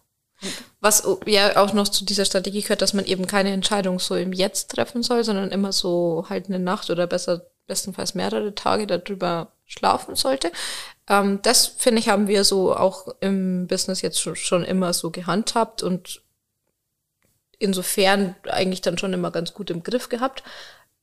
Was 0.80 1.06
ja 1.26 1.56
auch 1.56 1.72
noch 1.72 1.88
zu 1.88 2.04
dieser 2.04 2.24
Strategie 2.24 2.62
gehört, 2.62 2.82
dass 2.82 2.94
man 2.94 3.04
eben 3.04 3.26
keine 3.26 3.52
Entscheidung 3.52 3.98
so 3.98 4.16
im 4.16 4.32
Jetzt 4.32 4.70
treffen 4.70 5.02
soll, 5.02 5.22
sondern 5.24 5.50
immer 5.50 5.72
so 5.72 6.26
halt 6.28 6.46
eine 6.46 6.58
Nacht 6.58 6.90
oder 6.90 7.06
besser 7.06 7.46
bestenfalls 7.66 8.14
mehrere 8.14 8.54
Tage 8.54 8.86
darüber 8.86 9.52
schlafen 9.66 10.16
sollte. 10.16 10.50
Ähm, 11.08 11.40
das 11.42 11.66
finde 11.66 12.00
ich 12.00 12.08
haben 12.08 12.26
wir 12.26 12.44
so 12.44 12.74
auch 12.74 13.08
im 13.20 13.66
Business 13.68 14.02
jetzt 14.02 14.20
schon, 14.20 14.36
schon 14.36 14.64
immer 14.64 14.92
so 14.92 15.10
gehandhabt 15.10 15.82
und 15.82 16.22
insofern 17.62 18.34
eigentlich 18.48 18.80
dann 18.80 18.98
schon 18.98 19.12
immer 19.12 19.30
ganz 19.30 19.54
gut 19.54 19.70
im 19.70 19.82
Griff 19.82 20.08
gehabt. 20.08 20.42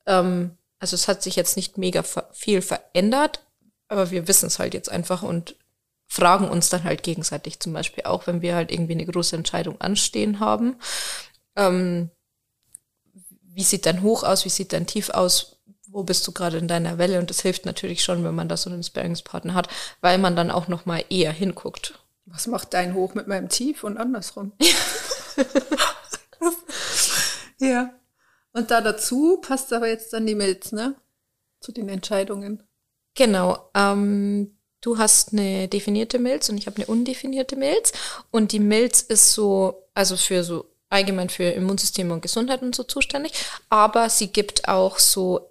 Ähm, 0.06 0.52
also 0.78 0.94
es 0.94 1.08
hat 1.08 1.22
sich 1.22 1.36
jetzt 1.36 1.56
nicht 1.56 1.78
mega 1.78 2.02
viel 2.32 2.62
verändert, 2.62 3.44
aber 3.88 4.10
wir 4.10 4.28
wissen 4.28 4.46
es 4.46 4.58
halt 4.58 4.74
jetzt 4.74 4.90
einfach 4.90 5.22
und 5.22 5.56
fragen 6.06 6.48
uns 6.48 6.68
dann 6.68 6.84
halt 6.84 7.02
gegenseitig 7.02 7.60
zum 7.60 7.72
Beispiel 7.72 8.04
auch, 8.04 8.26
wenn 8.26 8.42
wir 8.42 8.54
halt 8.54 8.72
irgendwie 8.72 8.94
eine 8.94 9.06
große 9.06 9.36
Entscheidung 9.36 9.80
anstehen 9.80 10.40
haben. 10.40 10.76
Ähm, 11.56 12.10
wie 13.42 13.62
sieht 13.62 13.86
dein 13.86 14.02
Hoch 14.02 14.22
aus, 14.22 14.44
wie 14.44 14.50
sieht 14.50 14.72
dein 14.72 14.86
Tief 14.86 15.10
aus, 15.10 15.56
wo 15.88 16.02
bist 16.02 16.26
du 16.26 16.32
gerade 16.32 16.58
in 16.58 16.68
deiner 16.68 16.98
Welle 16.98 17.18
und 17.18 17.30
das 17.30 17.40
hilft 17.40 17.66
natürlich 17.66 18.02
schon, 18.02 18.24
wenn 18.24 18.34
man 18.34 18.48
da 18.48 18.56
so 18.56 18.70
einen 18.70 18.82
Sparringspartner 18.82 19.54
hat, 19.54 19.68
weil 20.00 20.18
man 20.18 20.36
dann 20.36 20.50
auch 20.50 20.68
noch 20.68 20.86
mal 20.86 21.04
eher 21.10 21.32
hinguckt. 21.32 21.98
Was 22.26 22.46
macht 22.46 22.74
dein 22.74 22.94
Hoch 22.94 23.14
mit 23.14 23.26
meinem 23.26 23.48
Tief 23.48 23.84
und 23.84 23.96
andersrum? 23.98 24.52
ja. 27.58 27.94
Und 28.52 28.70
da 28.70 28.80
dazu 28.80 29.38
passt 29.40 29.72
aber 29.72 29.88
jetzt 29.88 30.12
dann 30.12 30.26
die 30.26 30.34
Milz, 30.34 30.72
ne? 30.72 30.96
Zu 31.60 31.72
den 31.72 31.88
Entscheidungen. 31.88 32.62
Genau. 33.14 33.70
Ähm, 33.74 34.56
du 34.80 34.98
hast 34.98 35.32
eine 35.32 35.68
definierte 35.68 36.18
Milz 36.18 36.48
und 36.48 36.58
ich 36.58 36.66
habe 36.66 36.76
eine 36.76 36.86
undefinierte 36.86 37.56
Milz. 37.56 37.92
Und 38.30 38.52
die 38.52 38.60
Milz 38.60 39.00
ist 39.02 39.32
so, 39.32 39.86
also 39.94 40.16
für 40.16 40.42
so 40.42 40.66
allgemein 40.90 41.28
für 41.28 41.44
Immunsystem 41.44 42.10
und 42.10 42.20
Gesundheit 42.20 42.62
und 42.62 42.74
so 42.74 42.82
zuständig, 42.82 43.32
aber 43.68 44.10
sie 44.10 44.28
gibt 44.28 44.68
auch 44.68 44.98
so 44.98 45.49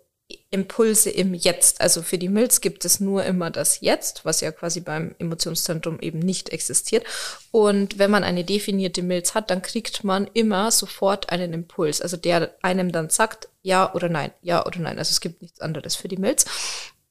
Impulse 0.51 1.09
im 1.09 1.33
Jetzt. 1.33 1.81
Also 1.81 2.01
für 2.01 2.17
die 2.17 2.29
Milz 2.29 2.61
gibt 2.61 2.85
es 2.85 2.99
nur 2.99 3.23
immer 3.23 3.51
das 3.51 3.81
Jetzt, 3.81 4.25
was 4.25 4.41
ja 4.41 4.51
quasi 4.51 4.79
beim 4.79 5.15
Emotionszentrum 5.19 5.99
eben 5.99 6.19
nicht 6.19 6.49
existiert. 6.49 7.05
Und 7.51 7.99
wenn 7.99 8.11
man 8.11 8.23
eine 8.23 8.43
definierte 8.43 9.03
Milz 9.03 9.35
hat, 9.35 9.49
dann 9.49 9.61
kriegt 9.61 10.03
man 10.03 10.29
immer 10.33 10.71
sofort 10.71 11.29
einen 11.29 11.53
Impuls, 11.53 12.01
also 12.01 12.17
der 12.17 12.55
einem 12.61 12.91
dann 12.91 13.09
sagt, 13.09 13.49
ja 13.61 13.93
oder 13.93 14.09
nein, 14.09 14.31
ja 14.41 14.65
oder 14.65 14.79
nein. 14.79 14.97
Also 14.97 15.11
es 15.11 15.21
gibt 15.21 15.41
nichts 15.41 15.61
anderes 15.61 15.95
für 15.95 16.07
die 16.07 16.17
Milz. 16.17 16.45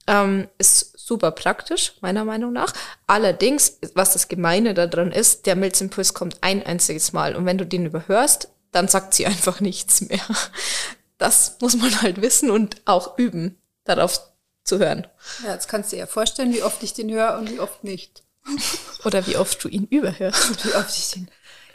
Ähm, 0.07 0.49
ist 0.59 0.99
super 0.99 1.31
praktisch, 1.33 1.95
meiner 2.01 2.25
Meinung 2.25 2.53
nach. 2.53 2.73
Allerdings, 3.07 3.79
was 3.95 4.15
das 4.15 4.29
Gemeine 4.29 4.75
daran 4.75 5.13
ist, 5.13 5.47
der 5.47 5.55
Milzimpuls 5.55 6.15
kommt 6.15 6.39
ein 6.41 6.65
einziges 6.65 7.13
Mal. 7.13 7.37
Und 7.37 7.47
wenn 7.47 7.59
du 7.59 7.67
den 7.67 7.87
überhörst, 7.87 8.49
dann 8.73 8.89
sagt 8.89 9.15
sie 9.15 9.27
einfach 9.27 9.61
nichts 9.61 10.01
mehr 10.01 10.21
das 11.19 11.57
muss 11.61 11.77
man 11.77 12.01
halt 12.03 12.23
wissen 12.23 12.51
und 12.51 12.81
auch 12.85 13.19
üben, 13.19 13.61
darauf 13.85 14.21
zu 14.65 14.79
hören. 14.79 15.07
Ja, 15.45 15.53
jetzt 15.53 15.69
kannst 15.69 15.93
du 15.93 15.97
dir 15.97 16.01
ja 16.01 16.07
vorstellen, 16.07 16.53
wie 16.53 16.63
oft 16.63 16.83
ich 16.83 16.95
den 16.95 17.11
höre 17.11 17.39
und 17.39 17.51
wie 17.51 17.61
oft 17.61 17.85
nicht. 17.85 18.23
Oder 19.05 19.27
wie 19.27 19.37
oft 19.37 19.63
du 19.63 19.69
ihn 19.69 19.87
überhörst. 19.87 20.65
wie 20.65 20.75
oft 20.75 20.97
ich 20.97 21.11
den. 21.11 21.29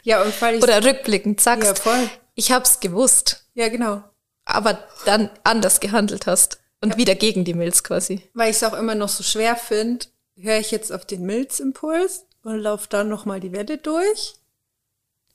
Ja, 0.04 0.22
und 0.22 0.42
weil 0.42 0.56
ich. 0.56 0.64
Oder 0.64 0.84
rückblickend 0.84 1.40
sagst, 1.40 1.68
ja, 1.68 1.76
voll. 1.76 2.10
ich 2.36 2.52
hab's 2.52 2.80
gewusst. 2.80 3.46
Ja, 3.54 3.70
genau. 3.70 4.04
Aber 4.46 4.84
dann 5.06 5.30
anders 5.44 5.80
gehandelt 5.80 6.28
hast 6.28 6.60
und 6.82 6.92
ja. 6.92 6.98
wieder 6.98 7.16
gegen 7.16 7.46
die 7.46 7.54
Milz 7.54 7.84
quasi. 7.84 8.30
Weil 8.34 8.50
ich 8.50 8.58
es 8.58 8.64
auch 8.64 8.74
immer 8.74 8.96
noch 8.96 9.10
so 9.10 9.24
schwer 9.24 9.56
finde, 9.56 10.08
höre 10.36 10.58
ich 10.58 10.72
jetzt 10.72 10.92
auf 10.92 11.06
den 11.06 11.26
Milzimpuls 11.26 12.26
und 12.44 12.60
laufe 12.60 12.88
dann 12.90 13.08
nochmal 13.08 13.40
die 13.40 13.54
Welle 13.54 13.78
durch 13.78 14.36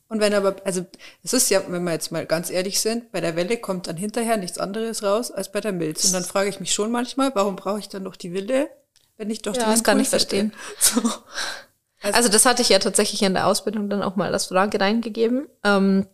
und 0.09 0.20
wenn 0.20 0.32
aber, 0.32 0.56
also 0.64 0.86
es 1.22 1.34
ist 1.34 1.50
ja, 1.50 1.62
wenn 1.68 1.84
wir 1.84 1.92
jetzt 1.92 2.11
mal 2.11 2.24
ganz 2.24 2.50
ehrlich 2.50 2.80
sind, 2.80 3.12
bei 3.12 3.20
der 3.20 3.36
Welle 3.36 3.59
kommt 3.59 3.86
dann 3.88 3.96
hinterher 3.96 4.38
nichts 4.38 4.59
anderes 4.59 5.02
raus 5.02 5.30
als 5.30 5.52
bei 5.52 5.61
der 5.61 5.72
Milz. 5.72 6.04
Und 6.06 6.14
dann 6.14 6.24
frage 6.24 6.48
ich 6.48 6.61
mich 6.61 6.72
schon 6.72 6.90
manchmal, 6.90 7.34
warum 7.34 7.56
brauche 7.56 7.78
ich 7.78 7.90
dann 7.90 8.04
noch 8.04 8.16
die 8.16 8.32
Wille, 8.32 8.70
wenn 9.18 9.28
ich 9.28 9.42
doch 9.42 9.54
ja, 9.54 9.70
das 9.70 9.84
kann 9.84 10.00
ich 10.00 10.09
verstehen. 10.09 10.52
So. 10.80 11.02
Also, 12.00 12.16
also, 12.16 12.28
das 12.28 12.46
hatte 12.46 12.62
ich 12.62 12.68
ja 12.68 12.78
tatsächlich 12.78 13.22
in 13.22 13.34
der 13.34 13.48
Ausbildung 13.48 13.90
dann 13.90 14.04
auch 14.04 14.14
mal 14.14 14.32
als 14.32 14.46
Frage 14.46 14.80
reingegeben. 14.80 15.48
Ähm, 15.64 16.06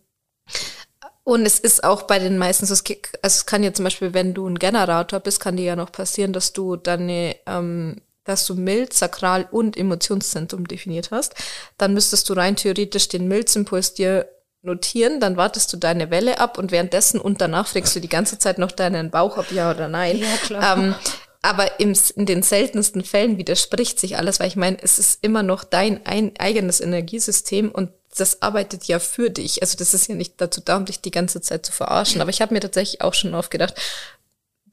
und 1.23 1.45
es 1.45 1.59
ist 1.59 1.83
auch 1.83 2.03
bei 2.03 2.17
den 2.17 2.39
meisten 2.39 2.65
so, 2.65 2.73
also 2.73 3.03
es 3.21 3.45
kann 3.45 3.61
ja 3.61 3.71
zum 3.71 3.85
Beispiel, 3.85 4.15
wenn 4.15 4.33
du 4.33 4.47
ein 4.47 4.57
Generator 4.57 5.19
bist, 5.19 5.39
kann 5.39 5.57
dir 5.57 5.63
ja 5.63 5.75
noch 5.75 5.91
passieren, 5.91 6.33
dass 6.33 6.53
du 6.53 6.75
deine 6.75 7.35
ähm, 7.45 8.01
dass 8.25 8.45
du 8.45 8.55
Milz, 8.55 8.99
Sakral 8.99 9.47
und 9.49 9.77
Emotionszentrum 9.77 10.67
definiert 10.67 11.11
hast, 11.11 11.35
dann 11.77 11.93
müsstest 11.93 12.27
du 12.29 12.33
rein 12.33 12.55
theoretisch 12.55 13.07
den 13.07 13.27
Milzimpuls 13.27 13.93
dir 13.93 14.27
notieren, 14.61 15.19
dann 15.19 15.37
wartest 15.37 15.71
du 15.71 15.77
deine 15.77 16.09
Welle 16.09 16.39
ab 16.39 16.57
und 16.57 16.71
währenddessen 16.71 17.21
und 17.21 17.39
danach 17.39 17.67
fragst 17.67 17.95
du 17.95 17.99
die 17.99 18.09
ganze 18.09 18.39
Zeit 18.39 18.57
noch 18.57 18.71
deinen 18.71 19.11
Bauch, 19.11 19.37
ob 19.37 19.51
ja 19.51 19.71
oder 19.71 19.87
nein. 19.87 20.17
Ja, 20.17 20.37
klar. 20.43 20.77
Ähm, 20.77 20.95
aber 21.41 21.79
im, 21.79 21.93
in 22.15 22.25
den 22.25 22.41
seltensten 22.41 23.03
Fällen 23.03 23.37
widerspricht 23.37 23.99
sich 23.99 24.17
alles, 24.17 24.39
weil 24.39 24.47
ich 24.47 24.55
meine, 24.55 24.77
es 24.81 24.97
ist 24.97 25.19
immer 25.23 25.43
noch 25.43 25.63
dein 25.63 26.03
ein, 26.05 26.31
eigenes 26.39 26.81
Energiesystem 26.81 27.69
und 27.69 27.91
das 28.17 28.41
arbeitet 28.41 28.85
ja 28.85 28.97
für 28.97 29.29
dich. 29.29 29.61
Also 29.61 29.77
das 29.77 29.93
ist 29.93 30.07
ja 30.07 30.15
nicht 30.15 30.35
dazu 30.37 30.61
da, 30.63 30.77
um 30.77 30.85
dich 30.85 31.01
die 31.01 31.11
ganze 31.11 31.41
Zeit 31.41 31.65
zu 31.65 31.71
verarschen. 31.71 32.21
Aber 32.21 32.29
ich 32.29 32.41
habe 32.41 32.53
mir 32.53 32.61
tatsächlich 32.61 33.01
auch 33.01 33.13
schon 33.13 33.35
oft 33.35 33.51
gedacht, 33.51 33.75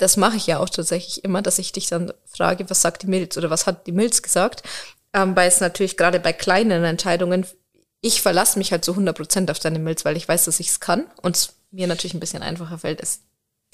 das 0.02 0.16
mache 0.16 0.36
ich 0.36 0.48
ja 0.48 0.58
auch 0.58 0.68
tatsächlich 0.68 1.22
immer, 1.22 1.42
dass 1.42 1.60
ich 1.60 1.70
dich 1.70 1.86
dann 1.86 2.12
frage, 2.26 2.68
was 2.68 2.82
sagt 2.82 3.02
die 3.02 3.06
Milz 3.06 3.36
oder 3.36 3.50
was 3.50 3.66
hat 3.66 3.86
die 3.86 3.92
Milz 3.92 4.20
gesagt? 4.20 4.64
Ähm, 5.12 5.36
weil 5.36 5.46
es 5.46 5.60
natürlich 5.60 5.96
gerade 5.96 6.18
bei 6.18 6.32
kleinen 6.32 6.82
Entscheidungen, 6.82 7.46
ich 8.00 8.20
verlasse 8.20 8.58
mich 8.58 8.72
halt 8.72 8.84
zu 8.84 8.92
100 8.92 9.16
Prozent 9.16 9.50
auf 9.50 9.60
deine 9.60 9.78
Milz, 9.78 10.04
weil 10.04 10.16
ich 10.16 10.26
weiß, 10.26 10.46
dass 10.46 10.58
ich 10.58 10.70
es 10.70 10.80
kann 10.80 11.06
und 11.22 11.36
es 11.36 11.54
mir 11.70 11.86
natürlich 11.86 12.14
ein 12.14 12.20
bisschen 12.20 12.42
einfacher 12.42 12.78
fällt 12.78 13.00
als 13.00 13.20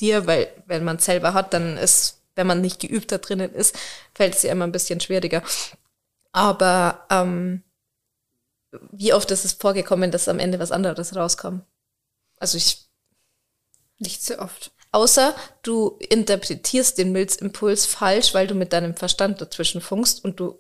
dir, 0.01 0.27
weil 0.27 0.49
wenn 0.67 0.85
man 0.85 0.97
es 0.97 1.07
selber 1.07 1.33
hat, 1.33 1.55
dann 1.55 1.79
ist, 1.79 2.21
wenn 2.35 2.47
man 2.47 2.61
nicht 2.61 2.81
geübt 2.81 3.11
da 3.11 3.19
drinnen 3.19 3.55
ist, 3.55 3.75
fällt 4.15 4.35
es 4.35 4.43
ja 4.43 4.53
immer 4.53 4.67
ein 4.67 4.73
bisschen 4.73 5.01
schwieriger. 5.01 5.43
Aber 6.33 7.07
ähm, 7.09 7.63
wie 8.93 9.15
oft 9.15 9.31
ist 9.31 9.47
es 9.47 9.55
vorgekommen, 9.55 10.11
dass 10.11 10.29
am 10.29 10.39
Ende 10.39 10.59
was 10.59 10.73
anderes 10.73 11.17
rauskam? 11.17 11.61
Also 12.37 12.59
ich 12.59 12.87
nicht 13.99 14.23
so 14.23 14.39
oft. 14.39 14.73
Außer 14.91 15.35
du 15.63 15.99
interpretierst 16.09 16.99
den 16.99 17.13
Milzimpuls 17.13 17.87
falsch, 17.87 18.35
weil 18.35 18.47
du 18.47 18.55
mit 18.55 18.73
deinem 18.73 18.95
Verstand 18.95 19.41
dazwischen 19.41 19.81
funkst 19.81 20.25
und 20.25 20.41
du 20.41 20.59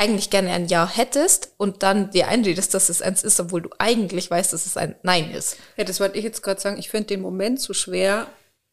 eigentlich 0.00 0.30
gerne 0.30 0.50
ein 0.52 0.66
Ja 0.66 0.88
hättest 0.88 1.52
und 1.58 1.82
dann 1.82 2.10
dir 2.10 2.28
einredest, 2.28 2.72
dass 2.72 2.88
es 2.88 3.02
eins 3.02 3.22
ist, 3.22 3.38
obwohl 3.38 3.60
du 3.60 3.68
eigentlich 3.78 4.30
weißt, 4.30 4.50
dass 4.50 4.64
es 4.64 4.78
ein 4.78 4.94
Nein 5.02 5.30
ist. 5.30 5.58
Ja, 5.76 5.84
das 5.84 6.00
wollte 6.00 6.16
ich 6.16 6.24
jetzt 6.24 6.42
gerade 6.42 6.58
sagen. 6.58 6.78
Ich 6.78 6.88
finde 6.88 7.08
den 7.08 7.20
Moment 7.20 7.60
so 7.60 7.74
schwer, 7.74 8.26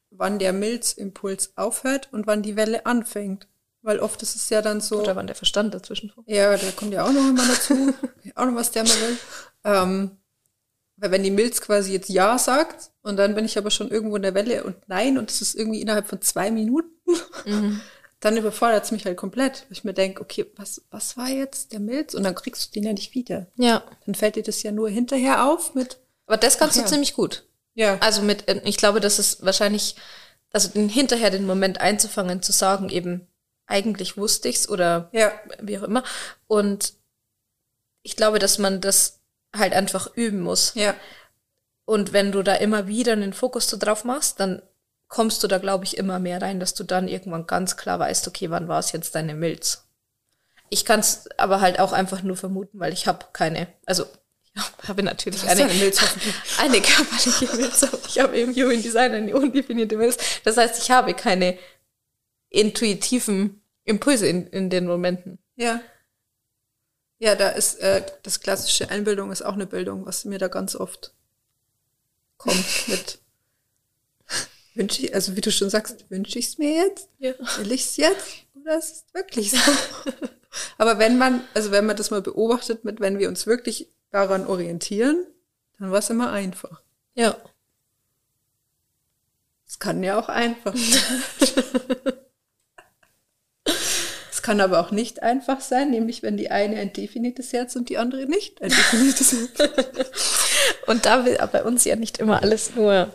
wann 0.09 0.39
der 0.39 0.53
Milzimpuls 0.53 1.51
aufhört 1.57 2.07
und 2.13 2.27
wann 2.27 2.43
die 2.43 2.55
Welle 2.55 2.85
anfängt. 2.85 3.47
Weil 3.81 3.99
oft 3.99 4.21
ist 4.23 4.37
es 4.37 4.49
ja 4.49 4.61
dann 4.61 4.79
so. 4.79 5.01
Oder 5.01 5.17
wann 5.17 5.27
der 5.27 5.35
Verstand 5.35 5.73
dazwischen 5.73 6.09
funkt. 6.09 6.29
Ja, 6.29 6.55
da 6.55 6.71
kommt 6.71 6.93
ja 6.93 7.03
auch 7.03 7.11
noch 7.11 7.29
immer 7.29 7.45
dazu. 7.45 7.93
auch 8.35 8.45
noch 8.45 8.55
was 8.55 8.71
der 8.71 8.83
mal 8.83 9.01
will. 9.01 9.17
Ähm, 9.65 10.11
weil 10.97 11.11
wenn 11.11 11.23
die 11.23 11.31
Milz 11.31 11.61
quasi 11.61 11.93
jetzt 11.93 12.09
Ja 12.09 12.37
sagt 12.37 12.91
und 13.03 13.17
dann 13.17 13.35
bin 13.35 13.45
ich 13.45 13.57
aber 13.57 13.71
schon 13.71 13.89
irgendwo 13.89 14.15
in 14.15 14.23
der 14.23 14.33
Welle 14.33 14.63
und 14.63 14.75
Nein 14.87 15.17
und 15.17 15.29
es 15.29 15.41
ist 15.41 15.55
irgendwie 15.55 15.81
innerhalb 15.81 16.07
von 16.07 16.21
zwei 16.21 16.51
Minuten, 16.51 16.91
mhm. 17.45 17.81
dann 18.19 18.35
überfordert 18.35 18.83
es 18.83 18.91
mich 18.91 19.05
halt 19.05 19.15
komplett. 19.15 19.61
Weil 19.63 19.71
ich 19.71 19.83
mir 19.83 19.93
denke, 19.93 20.21
okay, 20.21 20.45
was, 20.55 20.81
was 20.89 21.15
war 21.15 21.29
jetzt 21.29 21.71
der 21.71 21.79
Milz? 21.79 22.15
Und 22.15 22.23
dann 22.23 22.35
kriegst 22.35 22.67
du 22.67 22.71
den 22.71 22.83
ja 22.83 22.93
nicht 22.93 23.13
wieder. 23.13 23.45
Ja. 23.55 23.83
Dann 24.05 24.15
fällt 24.15 24.35
dir 24.35 24.43
das 24.43 24.63
ja 24.63 24.71
nur 24.71 24.89
hinterher 24.89 25.45
auf 25.45 25.75
mit. 25.75 25.99
Aber 26.25 26.37
das 26.37 26.57
kannst 26.57 26.75
Ach, 26.77 26.81
du 26.81 26.85
ja. 26.85 26.87
ziemlich 26.87 27.13
gut. 27.13 27.47
Ja. 27.75 27.97
Also 27.99 28.23
mit, 28.23 28.47
äh, 28.47 28.59
ich 28.65 28.77
glaube, 28.77 28.99
das 28.99 29.19
ist 29.19 29.45
wahrscheinlich, 29.45 29.95
also 30.51 30.69
den, 30.69 30.89
hinterher 30.89 31.29
den 31.29 31.45
Moment 31.45 31.79
einzufangen, 31.79 32.41
zu 32.41 32.51
sagen, 32.51 32.89
eben, 32.89 33.27
eigentlich 33.67 34.17
wusste 34.17 34.49
ich's 34.49 34.67
oder 34.67 35.09
ja. 35.11 35.31
wie 35.61 35.77
auch 35.77 35.83
immer. 35.83 36.03
Und 36.47 36.93
ich 38.01 38.15
glaube, 38.15 38.39
dass 38.39 38.57
man 38.57 38.81
das 38.81 39.16
halt 39.55 39.73
einfach 39.73 40.15
üben 40.15 40.41
muss. 40.41 40.73
Ja. 40.75 40.95
Und 41.85 42.13
wenn 42.13 42.31
du 42.31 42.43
da 42.43 42.55
immer 42.55 42.87
wieder 42.87 43.13
einen 43.13 43.33
Fokus 43.33 43.69
so 43.69 43.77
drauf 43.77 44.03
machst, 44.03 44.39
dann 44.39 44.61
kommst 45.07 45.43
du 45.43 45.47
da, 45.47 45.57
glaube 45.57 45.85
ich, 45.85 45.97
immer 45.97 46.19
mehr 46.19 46.41
rein, 46.41 46.59
dass 46.59 46.73
du 46.73 46.83
dann 46.83 47.07
irgendwann 47.07 47.47
ganz 47.47 47.77
klar 47.77 47.99
weißt, 47.99 48.27
okay, 48.27 48.49
wann 48.49 48.67
war 48.67 48.79
es 48.79 48.91
jetzt 48.91 49.15
deine 49.15 49.35
Milz? 49.35 49.87
Ich 50.69 50.83
kann 50.83 50.99
es 50.99 51.29
aber 51.37 51.61
halt 51.61 51.79
auch 51.79 51.93
einfach 51.93 52.23
nur 52.23 52.35
vermuten, 52.35 52.79
weil 52.79 52.91
ich 52.91 53.07
habe 53.07 53.25
keine, 53.31 53.67
also 53.85 54.05
ich 54.53 54.89
habe 54.89 55.03
natürlich 55.03 55.47
eine, 55.47 55.63
eine, 55.63 55.73
Milz, 55.75 56.01
eine 56.59 56.81
körperliche 56.81 57.55
Milz, 57.55 57.87
ich 58.07 58.19
habe 58.19 58.37
im 58.37 58.53
Human 58.53 58.81
Design 58.81 59.13
eine 59.13 59.35
undefinierte 59.35 59.97
Milz. 59.97 60.17
Das 60.43 60.57
heißt, 60.57 60.81
ich 60.81 60.91
habe 60.91 61.13
keine 61.13 61.57
intuitiven 62.49 63.61
Impulse 63.85 64.27
in, 64.27 64.47
in 64.47 64.69
den 64.69 64.87
Momenten. 64.87 65.39
Ja. 65.55 65.79
Ja, 67.19 67.35
da 67.35 67.49
ist 67.49 67.79
äh, 67.79 68.03
das 68.23 68.39
klassische 68.39 68.89
Einbildung 68.89 69.31
ist 69.31 69.41
auch 69.41 69.53
eine 69.53 69.65
Bildung, 69.65 70.05
was 70.05 70.25
mir 70.25 70.37
da 70.37 70.47
ganz 70.47 70.75
oft 70.75 71.13
kommt 72.37 72.65
mit 72.87 73.19
wünsche 74.77 75.03
ich, 75.03 75.13
also 75.13 75.35
wie 75.35 75.41
du 75.41 75.51
schon 75.51 75.69
sagst, 75.69 76.09
wünsche 76.09 76.39
ich 76.39 76.47
es 76.47 76.57
mir 76.57 76.85
jetzt? 76.85 77.09
Ja. 77.17 77.33
Will 77.57 77.71
ich 77.71 77.81
es 77.85 77.97
jetzt? 77.97 78.45
Oder 78.55 78.77
ist 78.77 79.05
es 79.07 79.13
wirklich 79.13 79.51
so? 79.51 79.57
Aber 80.77 80.99
wenn 80.99 81.17
man, 81.17 81.41
also 81.53 81.71
wenn 81.71 81.85
man 81.85 81.97
das 81.97 82.11
mal 82.11 82.21
beobachtet, 82.21 82.85
mit 82.85 82.99
wenn 82.99 83.19
wir 83.19 83.27
uns 83.27 83.45
wirklich 83.47 83.89
daran 84.11 84.47
orientieren, 84.47 85.25
dann 85.79 85.91
war 85.91 85.99
es 85.99 86.09
immer 86.09 86.31
einfach. 86.31 86.81
Ja. 87.15 87.35
Es 89.67 89.79
kann 89.79 90.03
ja 90.03 90.17
auch 90.19 90.29
einfach. 90.29 90.73
kann 94.47 94.61
aber 94.61 94.79
auch 94.79 94.91
nicht 94.91 95.23
einfach 95.23 95.59
sein, 95.59 95.91
nämlich 95.91 96.23
wenn 96.23 96.37
die 96.37 96.51
eine 96.51 96.77
ein 96.77 96.93
definites 96.93 97.51
Herz 97.51 97.75
und 97.75 97.89
die 97.89 97.97
andere 97.97 98.27
nicht 98.27 98.61
ein 98.61 98.69
definites 98.69 99.33
Herz. 99.33 100.09
und 100.87 101.05
da 101.05 101.25
wir 101.25 101.45
bei 101.51 101.65
uns 101.65 101.83
ja 101.83 101.97
nicht 101.97 102.19
immer 102.19 102.41
alles 102.41 102.73
nur 102.73 103.13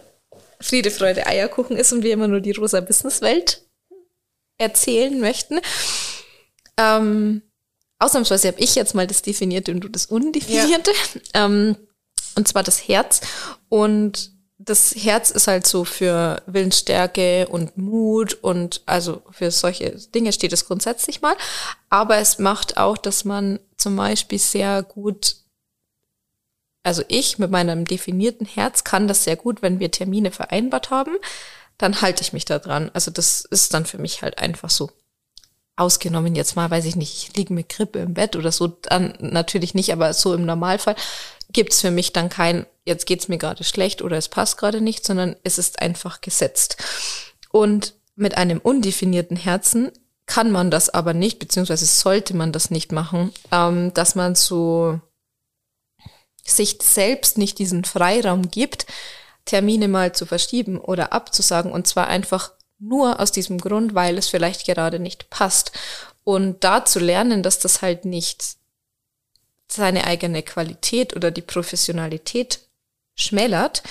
Friede, 0.60 0.90
Freude, 0.90 1.26
Eierkuchen 1.26 1.74
ist 1.78 1.90
und 1.90 2.02
wir 2.02 2.12
immer 2.12 2.28
nur 2.28 2.40
die 2.40 2.50
rosa 2.50 2.82
Businesswelt 2.82 3.62
erzählen 4.58 5.18
möchten, 5.20 5.58
ähm, 6.76 7.40
ausnahmsweise 7.98 8.48
habe 8.48 8.60
ich 8.60 8.74
jetzt 8.74 8.94
mal 8.94 9.06
das 9.06 9.22
Definierte 9.22 9.72
und 9.72 9.80
du 9.80 9.88
das 9.88 10.04
Undefinierte. 10.04 10.90
Ja. 11.34 11.46
Ähm, 11.46 11.76
und 12.34 12.46
zwar 12.46 12.62
das 12.62 12.86
Herz. 12.88 13.22
Und 13.70 14.32
das 14.64 14.94
Herz 14.94 15.30
ist 15.30 15.48
halt 15.48 15.66
so 15.66 15.84
für 15.84 16.42
Willensstärke 16.46 17.48
und 17.48 17.76
Mut 17.76 18.34
und 18.34 18.82
also 18.86 19.22
für 19.30 19.50
solche 19.50 19.90
Dinge 20.14 20.32
steht 20.32 20.52
es 20.52 20.66
grundsätzlich 20.66 21.20
mal. 21.20 21.36
Aber 21.90 22.18
es 22.18 22.38
macht 22.38 22.76
auch, 22.76 22.96
dass 22.96 23.24
man 23.24 23.58
zum 23.76 23.96
Beispiel 23.96 24.38
sehr 24.38 24.82
gut, 24.82 25.36
also 26.82 27.02
ich 27.08 27.38
mit 27.38 27.50
meinem 27.50 27.86
definierten 27.86 28.46
Herz 28.46 28.84
kann 28.84 29.08
das 29.08 29.24
sehr 29.24 29.36
gut, 29.36 29.62
wenn 29.62 29.80
wir 29.80 29.90
Termine 29.90 30.30
vereinbart 30.30 30.90
haben, 30.90 31.16
dann 31.78 32.00
halte 32.00 32.22
ich 32.22 32.32
mich 32.32 32.44
da 32.44 32.58
dran. 32.58 32.90
Also 32.94 33.10
das 33.10 33.44
ist 33.44 33.74
dann 33.74 33.86
für 33.86 33.98
mich 33.98 34.22
halt 34.22 34.38
einfach 34.38 34.70
so. 34.70 34.90
Ausgenommen 35.74 36.34
jetzt 36.36 36.54
mal, 36.54 36.70
weiß 36.70 36.84
ich 36.84 36.96
nicht, 36.96 37.14
ich 37.16 37.36
liege 37.36 37.54
mit 37.54 37.70
Grippe 37.70 38.00
im 38.00 38.14
Bett 38.14 38.36
oder 38.36 38.52
so, 38.52 38.68
dann 38.68 39.14
natürlich 39.18 39.72
nicht, 39.72 39.90
aber 39.90 40.12
so 40.12 40.34
im 40.34 40.44
Normalfall 40.44 40.94
gibt's 41.50 41.80
für 41.80 41.90
mich 41.90 42.12
dann 42.12 42.28
kein, 42.28 42.66
jetzt 42.84 43.06
geht's 43.06 43.28
mir 43.28 43.38
gerade 43.38 43.64
schlecht 43.64 44.02
oder 44.02 44.16
es 44.16 44.28
passt 44.28 44.58
gerade 44.58 44.80
nicht, 44.80 45.04
sondern 45.04 45.36
es 45.44 45.58
ist 45.58 45.80
einfach 45.80 46.20
gesetzt. 46.20 46.76
Und 47.50 47.94
mit 48.14 48.36
einem 48.36 48.58
undefinierten 48.58 49.36
Herzen 49.36 49.90
kann 50.26 50.50
man 50.50 50.70
das 50.70 50.90
aber 50.90 51.14
nicht, 51.14 51.38
beziehungsweise 51.38 51.86
sollte 51.86 52.34
man 52.34 52.52
das 52.52 52.70
nicht 52.70 52.92
machen, 52.92 53.32
ähm, 53.50 53.92
dass 53.94 54.14
man 54.14 54.34
so 54.34 55.00
sich 56.44 56.78
selbst 56.82 57.38
nicht 57.38 57.58
diesen 57.58 57.84
Freiraum 57.84 58.50
gibt, 58.50 58.86
Termine 59.44 59.88
mal 59.88 60.14
zu 60.14 60.26
verschieben 60.26 60.78
oder 60.78 61.12
abzusagen 61.12 61.72
und 61.72 61.86
zwar 61.86 62.08
einfach 62.08 62.52
nur 62.78 63.20
aus 63.20 63.32
diesem 63.32 63.58
Grund, 63.58 63.94
weil 63.94 64.18
es 64.18 64.28
vielleicht 64.28 64.66
gerade 64.66 64.98
nicht 64.98 65.30
passt. 65.30 65.72
Und 66.24 66.62
da 66.64 66.84
zu 66.84 66.98
lernen, 66.98 67.42
dass 67.42 67.58
das 67.58 67.82
halt 67.82 68.04
nicht 68.04 68.56
seine 69.68 70.04
eigene 70.04 70.42
Qualität 70.42 71.16
oder 71.16 71.30
die 71.30 71.42
Professionalität 71.42 72.60
schmälert, 73.14 73.82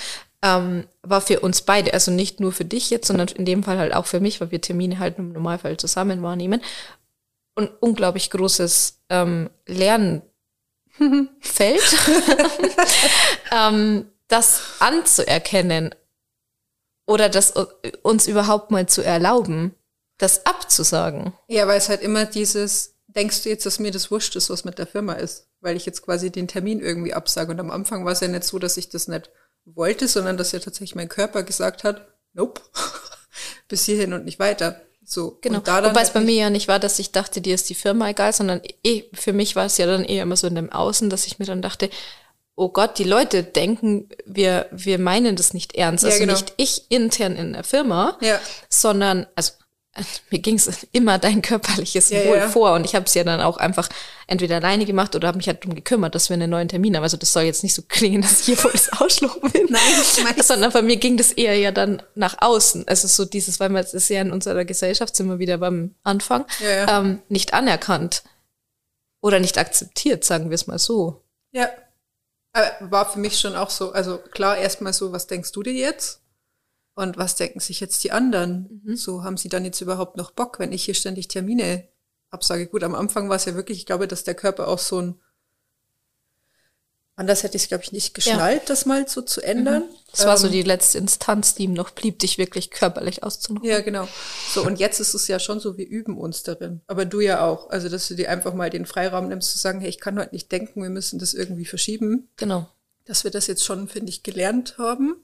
ähm, 0.42 0.86
war 1.02 1.20
für 1.20 1.40
uns 1.40 1.62
beide, 1.62 1.94
also 1.94 2.10
nicht 2.10 2.40
nur 2.40 2.52
für 2.52 2.64
dich 2.64 2.90
jetzt, 2.90 3.06
sondern 3.06 3.28
in 3.28 3.44
dem 3.44 3.62
Fall 3.62 3.78
halt 3.78 3.94
auch 3.94 4.06
für 4.06 4.20
mich, 4.20 4.40
weil 4.40 4.50
wir 4.50 4.60
Termine 4.60 4.98
halt 4.98 5.18
im 5.18 5.32
Normalfall 5.32 5.76
zusammen 5.76 6.22
wahrnehmen, 6.22 6.60
und 7.54 7.70
unglaublich 7.80 8.30
großes 8.30 9.00
ähm, 9.10 9.50
Lernfeld, 9.66 10.22
ähm, 13.52 14.10
das 14.28 14.62
anzuerkennen 14.78 15.94
oder 17.06 17.28
das 17.28 17.52
uns 18.02 18.26
überhaupt 18.26 18.70
mal 18.70 18.88
zu 18.88 19.02
erlauben, 19.02 19.74
das 20.18 20.46
abzusagen. 20.46 21.34
Ja, 21.48 21.66
weil 21.66 21.78
es 21.78 21.88
halt 21.88 22.00
immer 22.00 22.24
dieses, 22.24 22.94
denkst 23.08 23.42
du 23.42 23.50
jetzt, 23.50 23.66
dass 23.66 23.78
mir 23.78 23.90
das 23.90 24.10
wurscht 24.10 24.36
ist, 24.36 24.50
was 24.50 24.64
mit 24.64 24.78
der 24.78 24.86
Firma 24.86 25.14
ist? 25.14 25.48
Weil 25.62 25.76
ich 25.76 25.86
jetzt 25.86 26.02
quasi 26.02 26.30
den 26.30 26.48
Termin 26.48 26.80
irgendwie 26.80 27.14
absage. 27.14 27.52
Und 27.52 27.60
am 27.60 27.70
Anfang 27.70 28.04
war 28.04 28.12
es 28.12 28.20
ja 28.20 28.28
nicht 28.28 28.44
so, 28.44 28.58
dass 28.58 28.76
ich 28.76 28.90
das 28.90 29.08
nicht 29.08 29.30
wollte, 29.64 30.08
sondern 30.08 30.36
dass 30.36 30.52
ja 30.52 30.58
tatsächlich 30.58 30.96
mein 30.96 31.08
Körper 31.08 31.42
gesagt 31.44 31.84
hat, 31.84 32.06
nope, 32.34 32.60
bis 33.68 33.84
hierhin 33.84 34.12
und 34.12 34.24
nicht 34.24 34.38
weiter. 34.38 34.82
So, 35.04 35.38
genau. 35.40 35.58
Wobei 35.58 36.02
es 36.02 36.10
bei 36.10 36.20
mir 36.20 36.34
ja 36.34 36.50
nicht 36.50 36.68
war, 36.68 36.78
dass 36.78 36.98
ich 36.98 37.12
dachte, 37.12 37.40
dir 37.40 37.54
ist 37.54 37.68
die 37.70 37.74
Firma 37.74 38.10
egal, 38.10 38.32
sondern 38.32 38.60
eh, 38.84 39.04
für 39.12 39.32
mich 39.32 39.56
war 39.56 39.66
es 39.66 39.78
ja 39.78 39.86
dann 39.86 40.04
eher 40.04 40.22
immer 40.22 40.36
so 40.36 40.46
in 40.46 40.54
dem 40.54 40.70
Außen, 40.70 41.10
dass 41.10 41.26
ich 41.26 41.38
mir 41.38 41.46
dann 41.46 41.62
dachte, 41.62 41.90
oh 42.54 42.68
Gott, 42.68 42.98
die 42.98 43.04
Leute 43.04 43.42
denken, 43.42 44.08
wir, 44.26 44.66
wir 44.70 44.98
meinen 44.98 45.36
das 45.36 45.54
nicht 45.54 45.74
ernst. 45.74 46.04
Also 46.04 46.18
ja, 46.18 46.26
genau. 46.26 46.34
nicht 46.34 46.54
ich 46.56 46.90
intern 46.90 47.36
in 47.36 47.52
der 47.52 47.64
Firma, 47.64 48.18
ja. 48.20 48.38
sondern, 48.68 49.26
also 49.34 49.52
mir 50.30 50.38
ging 50.38 50.56
es 50.56 50.86
immer 50.92 51.18
dein 51.18 51.42
körperliches 51.42 52.10
ja, 52.10 52.24
Wohl 52.24 52.38
ja. 52.38 52.48
vor 52.48 52.72
und 52.74 52.84
ich 52.84 52.94
habe 52.94 53.04
es 53.04 53.14
ja 53.14 53.24
dann 53.24 53.40
auch 53.40 53.58
einfach 53.58 53.88
entweder 54.26 54.56
alleine 54.56 54.86
gemacht 54.86 55.14
oder 55.14 55.28
habe 55.28 55.36
mich 55.36 55.46
halt 55.46 55.62
darum 55.62 55.74
gekümmert, 55.74 56.14
dass 56.14 56.30
wir 56.30 56.34
einen 56.34 56.50
neuen 56.50 56.68
Termin 56.68 56.96
haben. 56.96 57.02
Also 57.02 57.16
das 57.16 57.32
soll 57.32 57.42
jetzt 57.42 57.62
nicht 57.62 57.74
so 57.74 57.82
klingen, 57.86 58.22
dass 58.22 58.40
ich 58.40 58.46
hier 58.46 58.56
voll 58.56 58.72
das 58.72 58.90
Ausschlucken 59.00 59.50
bin. 59.50 59.66
Nein, 59.68 60.34
sondern 60.42 60.72
bei 60.72 60.82
mir 60.82 60.96
ging 60.96 61.16
das 61.16 61.32
eher 61.32 61.56
ja 61.56 61.72
dann 61.72 62.02
nach 62.14 62.36
außen. 62.40 62.88
Also 62.88 63.08
so 63.08 63.24
dieses, 63.24 63.60
weil 63.60 63.68
man 63.68 63.82
es 63.82 63.92
ist 63.92 64.08
ja 64.08 64.22
in 64.22 64.32
unserer 64.32 64.64
Gesellschaft, 64.64 65.14
sind 65.14 65.28
wir 65.28 65.38
wieder 65.38 65.58
beim 65.58 65.94
Anfang, 66.02 66.46
ja, 66.60 67.00
ähm, 67.00 67.20
nicht 67.28 67.52
anerkannt 67.52 68.22
oder 69.20 69.40
nicht 69.40 69.58
akzeptiert, 69.58 70.24
sagen 70.24 70.48
wir 70.50 70.54
es 70.54 70.66
mal 70.66 70.78
so. 70.78 71.22
Ja, 71.52 71.68
aber 72.54 72.90
war 72.90 73.10
für 73.12 73.18
mich 73.18 73.38
schon 73.38 73.56
auch 73.56 73.70
so, 73.70 73.92
also 73.92 74.18
klar, 74.18 74.56
erstmal 74.56 74.92
so, 74.92 75.12
was 75.12 75.26
denkst 75.26 75.52
du 75.52 75.62
dir 75.62 75.74
jetzt? 75.74 76.21
Und 76.94 77.16
was 77.16 77.36
denken 77.36 77.60
sich 77.60 77.80
jetzt 77.80 78.04
die 78.04 78.12
anderen? 78.12 78.82
Mhm. 78.84 78.96
So 78.96 79.24
haben 79.24 79.36
sie 79.36 79.48
dann 79.48 79.64
jetzt 79.64 79.80
überhaupt 79.80 80.16
noch 80.16 80.30
Bock, 80.30 80.58
wenn 80.58 80.72
ich 80.72 80.84
hier 80.84 80.94
ständig 80.94 81.28
Termine 81.28 81.88
absage? 82.30 82.66
Gut, 82.66 82.84
am 82.84 82.94
Anfang 82.94 83.28
war 83.28 83.36
es 83.36 83.46
ja 83.46 83.54
wirklich, 83.54 83.78
ich 83.78 83.86
glaube, 83.86 84.08
dass 84.08 84.24
der 84.24 84.34
Körper 84.34 84.68
auch 84.68 84.78
so 84.78 85.00
ein 85.00 85.20
Anders 87.14 87.42
hätte 87.42 87.56
ich 87.56 87.64
es, 87.64 87.68
glaube 87.68 87.84
ich, 87.84 87.92
nicht 87.92 88.14
geschnallt, 88.14 88.62
ja. 88.62 88.68
das 88.68 88.86
mal 88.86 89.06
so 89.06 89.20
zu 89.20 89.42
ändern. 89.42 89.82
Mhm. 89.82 89.94
Das 90.10 90.20
ähm, 90.22 90.26
war 90.28 90.36
so 90.38 90.46
ähm, 90.46 90.52
die 90.52 90.62
letzte 90.62 90.96
Instanz, 90.96 91.54
die 91.54 91.64
ihm 91.64 91.74
noch 91.74 91.90
blieb, 91.90 92.18
dich 92.18 92.38
wirklich 92.38 92.70
körperlich 92.70 93.22
auszunutzen. 93.22 93.68
Ja, 93.68 93.80
genau. 93.80 94.08
So, 94.50 94.64
und 94.64 94.80
jetzt 94.80 94.98
ist 94.98 95.12
es 95.12 95.28
ja 95.28 95.38
schon 95.38 95.60
so, 95.60 95.76
wir 95.76 95.86
üben 95.86 96.16
uns 96.16 96.42
darin. 96.42 96.80
Aber 96.86 97.04
du 97.04 97.20
ja 97.20 97.46
auch. 97.46 97.68
Also, 97.68 97.90
dass 97.90 98.08
du 98.08 98.14
dir 98.14 98.30
einfach 98.30 98.54
mal 98.54 98.70
den 98.70 98.86
Freiraum 98.86 99.28
nimmst, 99.28 99.52
zu 99.52 99.58
sagen, 99.58 99.80
hey, 99.80 99.90
ich 99.90 100.00
kann 100.00 100.18
heute 100.18 100.32
nicht 100.32 100.50
denken, 100.50 100.82
wir 100.82 100.88
müssen 100.88 101.18
das 101.18 101.34
irgendwie 101.34 101.66
verschieben. 101.66 102.30
Genau. 102.36 102.66
Dass 103.04 103.24
wir 103.24 103.30
das 103.30 103.46
jetzt 103.46 103.64
schon, 103.64 103.88
finde 103.88 104.08
ich, 104.08 104.22
gelernt 104.22 104.78
haben. 104.78 105.16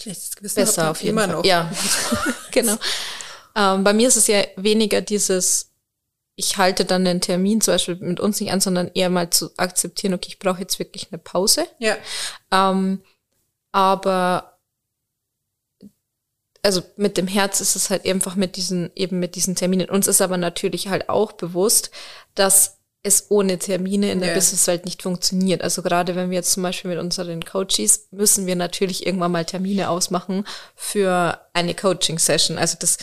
Schlechtes 0.00 0.34
Gewissen 0.36 0.56
Besser 0.56 0.90
auf 0.90 1.02
jeden 1.02 1.16
immer 1.16 1.26
Fall. 1.26 1.36
noch. 1.36 1.44
Ja, 1.44 1.72
genau. 2.50 2.76
Ähm, 3.54 3.84
bei 3.84 3.92
mir 3.92 4.08
ist 4.08 4.16
es 4.16 4.26
ja 4.26 4.42
weniger 4.56 5.00
dieses, 5.00 5.70
ich 6.36 6.56
halte 6.56 6.84
dann 6.84 7.04
den 7.04 7.20
Termin 7.20 7.60
zum 7.60 7.74
Beispiel 7.74 7.96
mit 7.96 8.20
uns 8.20 8.40
nicht 8.40 8.50
an, 8.52 8.60
sondern 8.60 8.90
eher 8.94 9.10
mal 9.10 9.30
zu 9.30 9.50
akzeptieren, 9.56 10.14
okay, 10.14 10.28
ich 10.28 10.38
brauche 10.38 10.60
jetzt 10.60 10.78
wirklich 10.78 11.08
eine 11.10 11.18
Pause. 11.18 11.66
Ja. 11.78 11.96
Ähm, 12.50 13.02
aber 13.72 14.58
also 16.62 16.82
mit 16.96 17.16
dem 17.16 17.26
Herz 17.26 17.60
ist 17.60 17.74
es 17.74 17.90
halt 17.90 18.06
einfach 18.06 18.36
mit 18.36 18.56
diesen, 18.56 18.90
eben 18.94 19.18
mit 19.18 19.34
diesen 19.34 19.56
Terminen. 19.56 19.90
Uns 19.90 20.06
ist 20.06 20.20
aber 20.20 20.36
natürlich 20.36 20.88
halt 20.88 21.08
auch 21.08 21.32
bewusst, 21.32 21.90
dass 22.34 22.78
es 23.02 23.26
ohne 23.30 23.58
Termine 23.58 24.12
in 24.12 24.20
der 24.20 24.28
yeah. 24.28 24.36
Businesswelt 24.36 24.84
nicht 24.84 25.02
funktioniert. 25.02 25.62
Also 25.62 25.82
gerade 25.82 26.14
wenn 26.14 26.30
wir 26.30 26.36
jetzt 26.36 26.52
zum 26.52 26.62
Beispiel 26.62 26.90
mit 26.90 27.00
unseren 27.00 27.44
Coaches, 27.44 28.06
müssen 28.12 28.46
wir 28.46 28.54
natürlich 28.54 29.06
irgendwann 29.06 29.32
mal 29.32 29.44
Termine 29.44 29.90
ausmachen 29.90 30.46
für 30.76 31.40
eine 31.52 31.74
Coaching-Session. 31.74 32.58
Also 32.58 32.76
das 32.78 32.98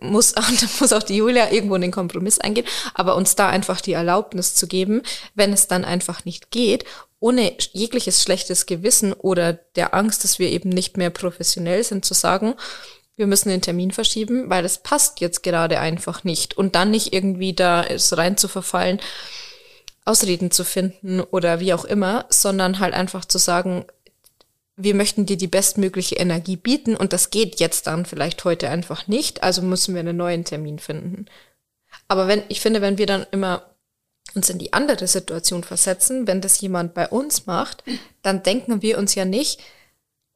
muss, 0.00 0.32
da 0.34 0.42
muss 0.78 0.92
auch 0.92 1.02
die 1.02 1.16
Julia 1.16 1.50
irgendwo 1.50 1.74
in 1.74 1.82
den 1.82 1.90
Kompromiss 1.90 2.38
eingehen, 2.38 2.66
aber 2.94 3.16
uns 3.16 3.34
da 3.34 3.48
einfach 3.48 3.80
die 3.80 3.92
Erlaubnis 3.92 4.54
zu 4.54 4.68
geben, 4.68 5.02
wenn 5.34 5.52
es 5.52 5.66
dann 5.66 5.84
einfach 5.84 6.24
nicht 6.24 6.50
geht, 6.52 6.84
ohne 7.18 7.52
jegliches 7.72 8.22
schlechtes 8.22 8.66
Gewissen 8.66 9.12
oder 9.12 9.52
der 9.52 9.94
Angst, 9.94 10.24
dass 10.24 10.38
wir 10.38 10.48
eben 10.48 10.70
nicht 10.70 10.96
mehr 10.96 11.10
professionell 11.10 11.82
sind, 11.84 12.04
zu 12.04 12.14
sagen, 12.14 12.54
wir 13.20 13.26
müssen 13.26 13.50
den 13.50 13.60
Termin 13.60 13.90
verschieben, 13.90 14.48
weil 14.48 14.64
es 14.64 14.78
passt 14.78 15.20
jetzt 15.20 15.42
gerade 15.42 15.78
einfach 15.78 16.24
nicht. 16.24 16.56
Und 16.56 16.74
dann 16.74 16.90
nicht 16.90 17.12
irgendwie 17.12 17.52
da 17.52 17.82
ist 17.82 18.16
rein 18.16 18.38
zu 18.38 18.48
verfallen, 18.48 18.98
Ausreden 20.06 20.50
zu 20.50 20.64
finden 20.64 21.20
oder 21.20 21.60
wie 21.60 21.74
auch 21.74 21.84
immer, 21.84 22.24
sondern 22.30 22.78
halt 22.78 22.94
einfach 22.94 23.26
zu 23.26 23.36
sagen, 23.36 23.84
wir 24.74 24.94
möchten 24.94 25.26
dir 25.26 25.36
die 25.36 25.46
bestmögliche 25.46 26.14
Energie 26.16 26.56
bieten 26.56 26.96
und 26.96 27.12
das 27.12 27.28
geht 27.28 27.60
jetzt 27.60 27.86
dann 27.86 28.06
vielleicht 28.06 28.42
heute 28.44 28.70
einfach 28.70 29.06
nicht, 29.06 29.42
also 29.42 29.60
müssen 29.60 29.94
wir 29.94 30.00
einen 30.00 30.16
neuen 30.16 30.46
Termin 30.46 30.78
finden. 30.78 31.26
Aber 32.08 32.26
wenn, 32.26 32.42
ich 32.48 32.62
finde, 32.62 32.80
wenn 32.80 32.96
wir 32.96 33.04
dann 33.04 33.26
immer 33.32 33.66
uns 34.34 34.48
in 34.48 34.58
die 34.58 34.72
andere 34.72 35.06
Situation 35.06 35.62
versetzen, 35.62 36.26
wenn 36.26 36.40
das 36.40 36.58
jemand 36.62 36.94
bei 36.94 37.06
uns 37.06 37.44
macht, 37.44 37.84
dann 38.22 38.42
denken 38.42 38.80
wir 38.80 38.96
uns 38.96 39.14
ja 39.14 39.26
nicht, 39.26 39.60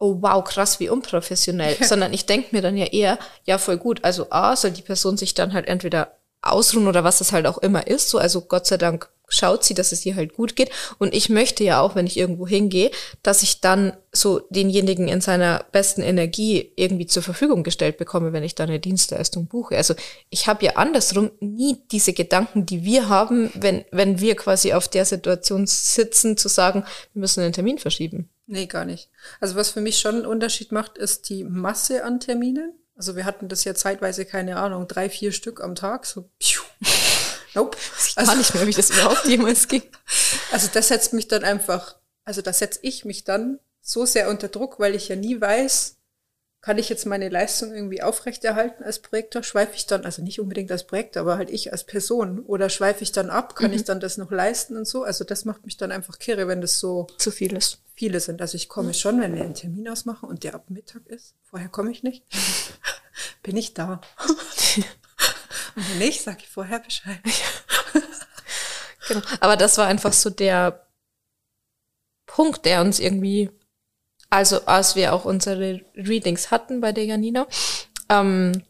oh 0.05 0.18
wow, 0.20 0.44
krass, 0.44 0.80
wie 0.80 0.90
unprofessionell, 0.90 1.76
sondern 1.82 2.12
ich 2.12 2.26
denke 2.26 2.48
mir 2.52 2.61
dann 2.61 2.76
ja 2.76 2.86
eher, 2.86 3.18
ja, 3.44 3.57
voll 3.57 3.78
gut. 3.78 4.00
Also 4.05 4.26
A, 4.30 4.55
soll 4.55 4.72
die 4.72 4.82
Person 4.82 5.16
sich 5.16 5.32
dann 5.32 5.55
halt 5.55 5.66
entweder 5.66 6.18
ausruhen 6.42 6.88
oder 6.88 7.05
was 7.05 7.18
das 7.18 7.32
halt 7.32 7.46
auch 7.46 7.57
immer 7.59 7.86
ist. 7.86 8.11
So, 8.11 8.18
also 8.18 8.42
Gott 8.42 8.66
sei 8.66 8.76
Dank 8.76 9.09
schaut 9.28 9.64
sie, 9.64 9.72
dass 9.72 9.92
es 9.92 10.05
ihr 10.05 10.14
halt 10.14 10.34
gut 10.34 10.57
geht. 10.57 10.70
Und 10.98 11.14
ich 11.14 11.30
möchte 11.30 11.64
ja 11.64 11.80
auch, 11.80 11.94
wenn 11.94 12.07
ich 12.07 12.18
irgendwo 12.18 12.46
hingehe, 12.46 12.90
dass 13.22 13.42
ich 13.42 13.62
dann 13.62 13.96
so 14.12 14.40
denjenigen 14.50 15.09
in 15.09 15.22
seiner 15.22 15.64
besten 15.72 16.02
Energie 16.02 16.70
irgendwie 16.76 17.07
zur 17.07 17.22
Verfügung 17.22 17.62
gestellt 17.62 17.96
bekomme, 17.96 18.34
wenn 18.34 18.44
ich 18.44 18.55
da 18.55 18.64
eine 18.64 18.78
Dienstleistung 18.78 19.46
buche. 19.46 19.78
Also 19.78 19.94
ich 20.28 20.46
habe 20.46 20.66
ja 20.66 20.72
andersrum 20.72 21.30
nie 21.40 21.78
diese 21.90 22.12
Gedanken, 22.12 22.66
die 22.66 22.84
wir 22.84 23.09
haben, 23.09 23.50
wenn, 23.55 23.86
wenn 23.90 24.20
wir 24.20 24.36
quasi 24.36 24.74
auf 24.74 24.86
der 24.86 25.07
Situation 25.07 25.66
sitzen, 25.66 26.36
zu 26.36 26.48
sagen, 26.48 26.84
wir 27.14 27.20
müssen 27.20 27.40
den 27.40 27.55
Termin 27.55 27.78
verschieben. 27.78 28.28
Nee, 28.47 28.66
gar 28.66 28.84
nicht. 28.84 29.11
Also 29.40 29.57
was 29.57 29.70
für 29.70 29.80
mich 29.80 29.99
schon 29.99 30.16
einen 30.16 30.26
Unterschied 30.26 30.70
macht, 30.70 30.99
ist 30.99 31.28
die 31.28 31.45
Masse 31.45 32.05
an 32.05 32.20
Terminen. 32.20 32.74
Also 32.97 33.16
wir 33.16 33.24
hatten 33.24 33.49
das 33.49 33.64
ja 33.64 33.74
zeitweise, 33.74 34.24
keine 34.24 34.57
Ahnung, 34.57 34.86
drei, 34.86 35.11
vier 35.11 35.32
Stück 35.32 35.62
am 35.62 35.74
Tag, 35.74 36.07
so 36.07 36.30
piu. 36.38 36.61
Nope. 37.55 37.78
Ich 38.05 38.18
also, 38.18 38.34
nicht 38.34 38.53
mehr, 38.55 38.66
wie 38.66 38.72
das 38.72 38.90
überhaupt 38.90 39.26
jemals 39.26 39.68
ging. 39.68 39.84
Also 40.51 40.68
das 40.72 40.88
setzt 40.88 41.12
mich 41.12 41.28
dann 41.28 41.45
einfach, 41.45 41.97
also 42.24 42.42
da 42.42 42.53
setze 42.53 42.80
ich 42.82 43.05
mich 43.05 43.22
dann 43.22 43.61
so 43.80 44.05
sehr 44.07 44.28
unter 44.28 44.49
Druck, 44.49 44.80
weil 44.80 44.97
ich 44.97 45.09
ja 45.09 45.14
nie 45.14 45.40
weiß, 45.40 45.97
kann 46.64 46.78
ich 46.78 46.88
jetzt 46.88 47.04
meine 47.04 47.28
Leistung 47.28 47.74
irgendwie 47.74 48.02
aufrechterhalten 48.02 48.84
als 48.84 48.98
Projektor? 49.00 49.42
Schweife 49.42 49.74
ich 49.74 49.86
dann, 49.86 50.06
also 50.06 50.22
nicht 50.22 50.40
unbedingt 50.40 50.72
als 50.72 50.86
Projektor, 50.86 51.20
aber 51.20 51.36
halt 51.36 51.50
ich 51.50 51.72
als 51.72 51.84
Person? 51.84 52.38
Oder 52.40 52.70
schweife 52.70 53.04
ich 53.04 53.12
dann 53.12 53.28
ab? 53.28 53.54
Kann 53.54 53.72
mhm. 53.72 53.76
ich 53.76 53.84
dann 53.84 54.00
das 54.00 54.16
noch 54.16 54.30
leisten 54.30 54.74
und 54.78 54.88
so? 54.88 55.04
Also 55.04 55.24
das 55.24 55.44
macht 55.44 55.66
mich 55.66 55.76
dann 55.76 55.92
einfach 55.92 56.18
kirre, 56.18 56.48
wenn 56.48 56.62
das 56.62 56.80
so 56.80 57.06
zu 57.18 57.30
viel 57.30 57.54
ist. 57.54 57.82
Viele 57.94 58.18
sind. 58.18 58.40
Also 58.40 58.56
ich 58.56 58.70
komme 58.70 58.88
mhm. 58.88 58.94
schon, 58.94 59.20
wenn 59.20 59.34
wir 59.34 59.44
einen 59.44 59.52
Termin 59.52 59.86
ausmachen 59.90 60.26
und 60.26 60.42
der 60.42 60.54
ab 60.54 60.70
Mittag 60.70 61.06
ist. 61.06 61.34
Vorher 61.42 61.68
komme 61.68 61.90
ich 61.90 62.02
nicht. 62.02 62.24
Bin 63.42 63.58
ich 63.58 63.74
da. 63.74 64.00
und 65.76 65.90
wenn 65.90 65.98
nicht, 65.98 66.22
sage 66.22 66.38
ich 66.40 66.48
vorher 66.48 66.78
Bescheid. 66.78 67.20
genau. 69.06 69.20
Aber 69.40 69.58
das 69.58 69.76
war 69.76 69.86
einfach 69.86 70.14
so 70.14 70.30
der 70.30 70.86
Punkt, 72.24 72.64
der 72.64 72.80
uns 72.80 73.00
irgendwie 73.00 73.50
also 74.35 74.66
als 74.66 74.97
wir 74.97 75.12
auch 75.12 75.24
unsere 75.24 75.80
Readings 75.95 76.51
hatten 76.51 76.80
bei 76.80 76.91
der 76.91 77.05
Janina, 77.05 77.47
ähm, 78.09 78.64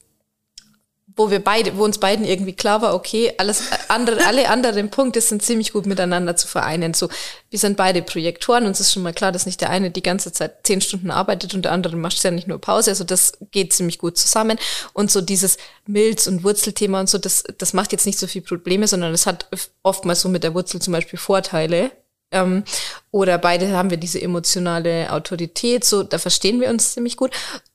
wo 1.17 1.31
wir 1.31 1.43
beide, 1.43 1.79
wo 1.79 1.85
uns 1.85 1.97
beiden 1.97 2.27
irgendwie 2.27 2.53
klar 2.53 2.83
war, 2.83 2.95
okay, 2.95 3.33
alles 3.39 3.63
andere, 3.89 4.27
alle 4.27 4.51
anderen 4.51 4.91
Punkte 4.91 5.23
sind 5.23 5.43
ziemlich 5.43 5.73
gut 5.73 5.87
miteinander 5.87 6.37
zu 6.37 6.49
vereinen. 6.49 6.93
So, 6.93 7.09
wir 7.49 7.59
sind 7.59 7.79
beide 7.79 8.03
Projektoren, 8.03 8.67
uns 8.67 8.79
ist 8.79 8.93
schon 8.93 9.05
mal 9.05 9.15
klar, 9.15 9.33
dass 9.33 9.47
nicht 9.47 9.63
der 9.63 9.71
eine 9.71 9.91
die 9.91 10.03
ganze 10.03 10.33
Zeit 10.33 10.67
zehn 10.67 10.83
Stunden 10.83 11.11
arbeitet 11.11 11.55
und 11.55 11.65
der 11.65 11.73
andere 11.73 11.97
macht 11.97 12.23
ja 12.23 12.31
nicht 12.31 12.47
nur 12.47 12.61
Pause. 12.61 12.91
Also 12.91 13.05
das 13.05 13.33
geht 13.51 13.73
ziemlich 13.73 13.99
gut 13.99 14.19
zusammen. 14.19 14.59
Und 14.93 15.11
so 15.11 15.23
dieses 15.23 15.57
Milz- 15.87 16.27
und 16.27 16.45
Wurzelthema 16.45 17.01
und 17.01 17.09
so, 17.09 17.17
das, 17.17 17.45
das 17.57 17.73
macht 17.73 17.93
jetzt 17.93 18.05
nicht 18.05 18.19
so 18.19 18.27
viel 18.27 18.43
Probleme, 18.43 18.87
sondern 18.87 19.15
es 19.15 19.25
hat 19.25 19.49
oftmals 19.83 20.21
so 20.21 20.29
mit 20.29 20.45
der 20.45 20.53
Wurzel 20.53 20.83
zum 20.83 20.93
Beispiel 20.93 21.19
Vorteile, 21.19 21.91
ähm, 22.31 22.65
oder 23.11 23.39
beide 23.39 23.71
haben 23.77 23.91
wir 23.91 23.97
diese 23.97 24.21
emotionale 24.21 25.13
Autorität, 25.13 25.85
so, 25.85 26.03
da 26.03 26.19
verstehen 26.19 26.61
wir 26.61 26.69
uns 26.69 26.93
ziemlich 26.93 27.17
gut. 27.17 27.31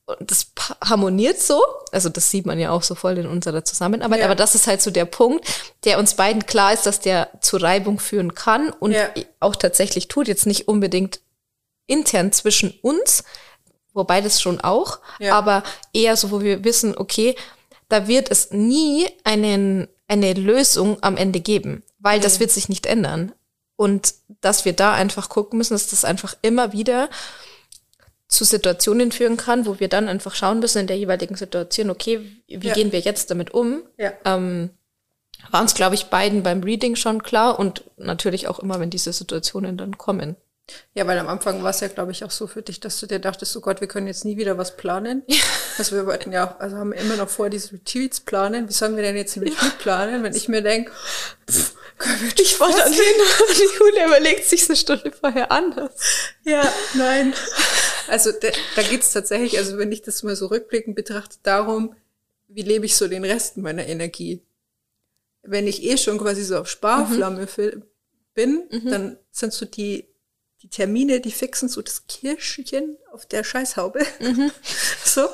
Und 0.05 0.31
das 0.31 0.51
harmoniert 0.83 1.39
so. 1.39 1.61
Also 1.91 2.09
das 2.09 2.31
sieht 2.31 2.45
man 2.45 2.59
ja 2.59 2.71
auch 2.71 2.83
so 2.83 2.95
voll 2.95 3.17
in 3.17 3.27
unserer 3.27 3.63
Zusammenarbeit. 3.63 4.19
Ja. 4.19 4.25
Aber 4.25 4.35
das 4.35 4.55
ist 4.55 4.67
halt 4.67 4.81
so 4.81 4.91
der 4.91 5.05
Punkt, 5.05 5.45
der 5.85 5.99
uns 5.99 6.15
beiden 6.15 6.45
klar 6.45 6.73
ist, 6.73 6.85
dass 6.85 6.99
der 6.99 7.29
zu 7.41 7.57
Reibung 7.57 7.99
führen 7.99 8.33
kann 8.33 8.71
und 8.71 8.91
ja. 8.91 9.09
auch 9.39 9.55
tatsächlich 9.55 10.07
tut. 10.07 10.27
Jetzt 10.27 10.47
nicht 10.47 10.67
unbedingt 10.67 11.21
intern 11.85 12.31
zwischen 12.31 12.71
uns, 12.81 13.23
wobei 13.93 14.21
das 14.21 14.41
schon 14.41 14.61
auch, 14.61 14.99
ja. 15.19 15.35
aber 15.35 15.63
eher 15.93 16.15
so, 16.15 16.31
wo 16.31 16.41
wir 16.41 16.63
wissen, 16.63 16.97
okay, 16.97 17.35
da 17.87 18.07
wird 18.07 18.29
es 18.29 18.51
nie 18.51 19.07
einen, 19.23 19.87
eine 20.07 20.33
Lösung 20.33 20.97
am 21.01 21.17
Ende 21.17 21.39
geben, 21.39 21.83
weil 21.97 22.17
nee. 22.17 22.23
das 22.23 22.39
wird 22.39 22.51
sich 22.51 22.69
nicht 22.69 22.85
ändern. 22.85 23.31
Und 23.79 24.15
dass 24.41 24.65
wir 24.65 24.73
da 24.73 24.93
einfach 24.93 25.29
gucken 25.29 25.57
müssen, 25.57 25.73
dass 25.73 25.87
das 25.87 26.03
einfach 26.03 26.35
immer 26.41 26.73
wieder 26.73 27.09
zu 28.27 28.43
Situationen 28.43 29.13
führen 29.13 29.37
kann, 29.37 29.65
wo 29.65 29.79
wir 29.79 29.87
dann 29.87 30.09
einfach 30.09 30.35
schauen 30.35 30.59
müssen 30.59 30.79
in 30.79 30.87
der 30.87 30.97
jeweiligen 30.97 31.35
Situation, 31.35 31.89
okay, 31.89 32.19
wie 32.47 32.67
ja. 32.67 32.73
gehen 32.73 32.91
wir 32.91 32.99
jetzt 32.99 33.31
damit 33.31 33.51
um? 33.51 33.83
Ja. 33.97 34.11
Ähm, 34.25 34.71
war 35.49 35.61
uns, 35.61 35.75
glaube 35.75 35.95
ich, 35.95 36.07
beiden 36.07 36.43
beim 36.43 36.61
Reading 36.61 36.97
schon 36.97 37.23
klar 37.23 37.57
und 37.57 37.85
natürlich 37.95 38.49
auch 38.49 38.59
immer, 38.59 38.81
wenn 38.81 38.89
diese 38.89 39.13
Situationen 39.13 39.77
dann 39.77 39.97
kommen. 39.97 40.35
Ja, 40.93 41.07
weil 41.07 41.17
am 41.19 41.27
Anfang 41.27 41.63
war 41.63 41.69
es 41.69 41.79
ja, 41.79 41.87
glaube 41.87 42.11
ich, 42.11 42.23
auch 42.23 42.31
so 42.31 42.47
für 42.47 42.61
dich, 42.61 42.79
dass 42.79 42.99
du 42.99 43.05
dir 43.05 43.19
dachtest, 43.19 43.55
oh 43.57 43.61
Gott, 43.61 43.81
wir 43.81 43.87
können 43.87 44.07
jetzt 44.07 44.25
nie 44.25 44.37
wieder 44.37 44.57
was 44.57 44.77
planen. 44.77 45.23
Ja. 45.27 45.43
Also 45.77 45.95
wir 45.95 46.05
wollten 46.05 46.31
ja, 46.31 46.57
also 46.59 46.77
haben 46.77 46.91
immer 46.91 47.15
noch 47.15 47.29
vor, 47.29 47.49
diese 47.49 47.73
Retreats 47.73 48.19
planen. 48.19 48.67
Wie 48.67 48.73
sollen 48.73 48.95
wir 48.95 49.03
denn 49.03 49.15
jetzt 49.15 49.37
ein 49.37 49.43
Retreat 49.43 49.63
ja. 49.63 49.81
planen, 49.81 50.23
wenn 50.23 50.35
ich 50.35 50.47
mir 50.47 50.61
denke, 50.61 50.91
ich 52.37 52.55
fahre 52.55 52.77
dann 52.77 52.93
hin 52.93 53.01
die 53.57 53.77
Jule 53.77 54.05
überlegt 54.05 54.45
sich 54.45 54.67
eine 54.67 54.75
Stunde 54.75 55.11
vorher 55.11 55.51
anders. 55.51 55.91
Ja, 56.43 56.71
nein. 56.93 57.33
Also 58.07 58.31
da, 58.31 58.47
da 58.75 58.81
geht 58.81 59.01
es 59.01 59.11
tatsächlich, 59.11 59.57
also 59.57 59.77
wenn 59.77 59.91
ich 59.91 60.01
das 60.01 60.23
mal 60.23 60.35
so 60.35 60.47
rückblickend 60.47 60.95
betrachte, 60.95 61.37
darum, 61.43 61.95
wie 62.47 62.63
lebe 62.63 62.85
ich 62.85 62.95
so 62.95 63.07
den 63.07 63.23
Rest 63.23 63.57
meiner 63.57 63.85
Energie. 63.85 64.41
Wenn 65.43 65.67
ich 65.67 65.83
eh 65.83 65.97
schon 65.97 66.17
quasi 66.17 66.43
so 66.43 66.57
auf 66.57 66.69
Sparflamme 66.69 67.47
mhm. 67.57 67.83
bin, 68.33 68.63
mhm. 68.71 68.89
dann 68.89 69.17
sind 69.31 69.53
so 69.53 69.65
die 69.65 70.08
die 70.61 70.69
Termine, 70.69 71.21
die 71.21 71.31
fixen 71.31 71.69
so 71.69 71.81
das 71.81 72.05
Kirschchen 72.07 72.97
auf 73.13 73.25
der 73.25 73.43
Scheißhaube. 73.43 74.05
Mhm. 74.19 74.51
so. 75.05 75.27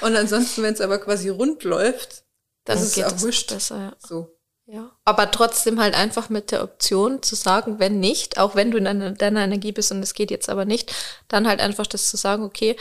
Und 0.00 0.16
ansonsten, 0.16 0.62
wenn 0.62 0.74
es 0.74 0.80
aber 0.80 0.98
quasi 0.98 1.28
rund 1.28 1.62
läuft, 1.64 2.24
dann 2.64 2.78
ist 2.78 2.96
es 2.96 3.04
auch 3.04 3.20
wurscht. 3.20 3.50
Besser, 3.50 3.78
ja. 3.78 3.96
So. 3.98 4.36
Ja. 4.66 4.90
Aber 5.04 5.30
trotzdem 5.30 5.80
halt 5.80 5.94
einfach 5.94 6.28
mit 6.28 6.50
der 6.50 6.62
Option 6.62 7.22
zu 7.22 7.34
sagen, 7.34 7.78
wenn 7.78 8.00
nicht, 8.00 8.38
auch 8.38 8.54
wenn 8.54 8.70
du 8.70 8.78
in 8.78 8.84
deiner, 8.84 9.10
deiner 9.12 9.44
Energie 9.44 9.72
bist 9.72 9.90
und 9.92 10.02
es 10.02 10.14
geht 10.14 10.30
jetzt 10.30 10.48
aber 10.48 10.64
nicht, 10.64 10.94
dann 11.28 11.48
halt 11.48 11.60
einfach 11.60 11.86
das 11.86 12.08
zu 12.08 12.16
sagen, 12.16 12.44
okay, 12.44 12.76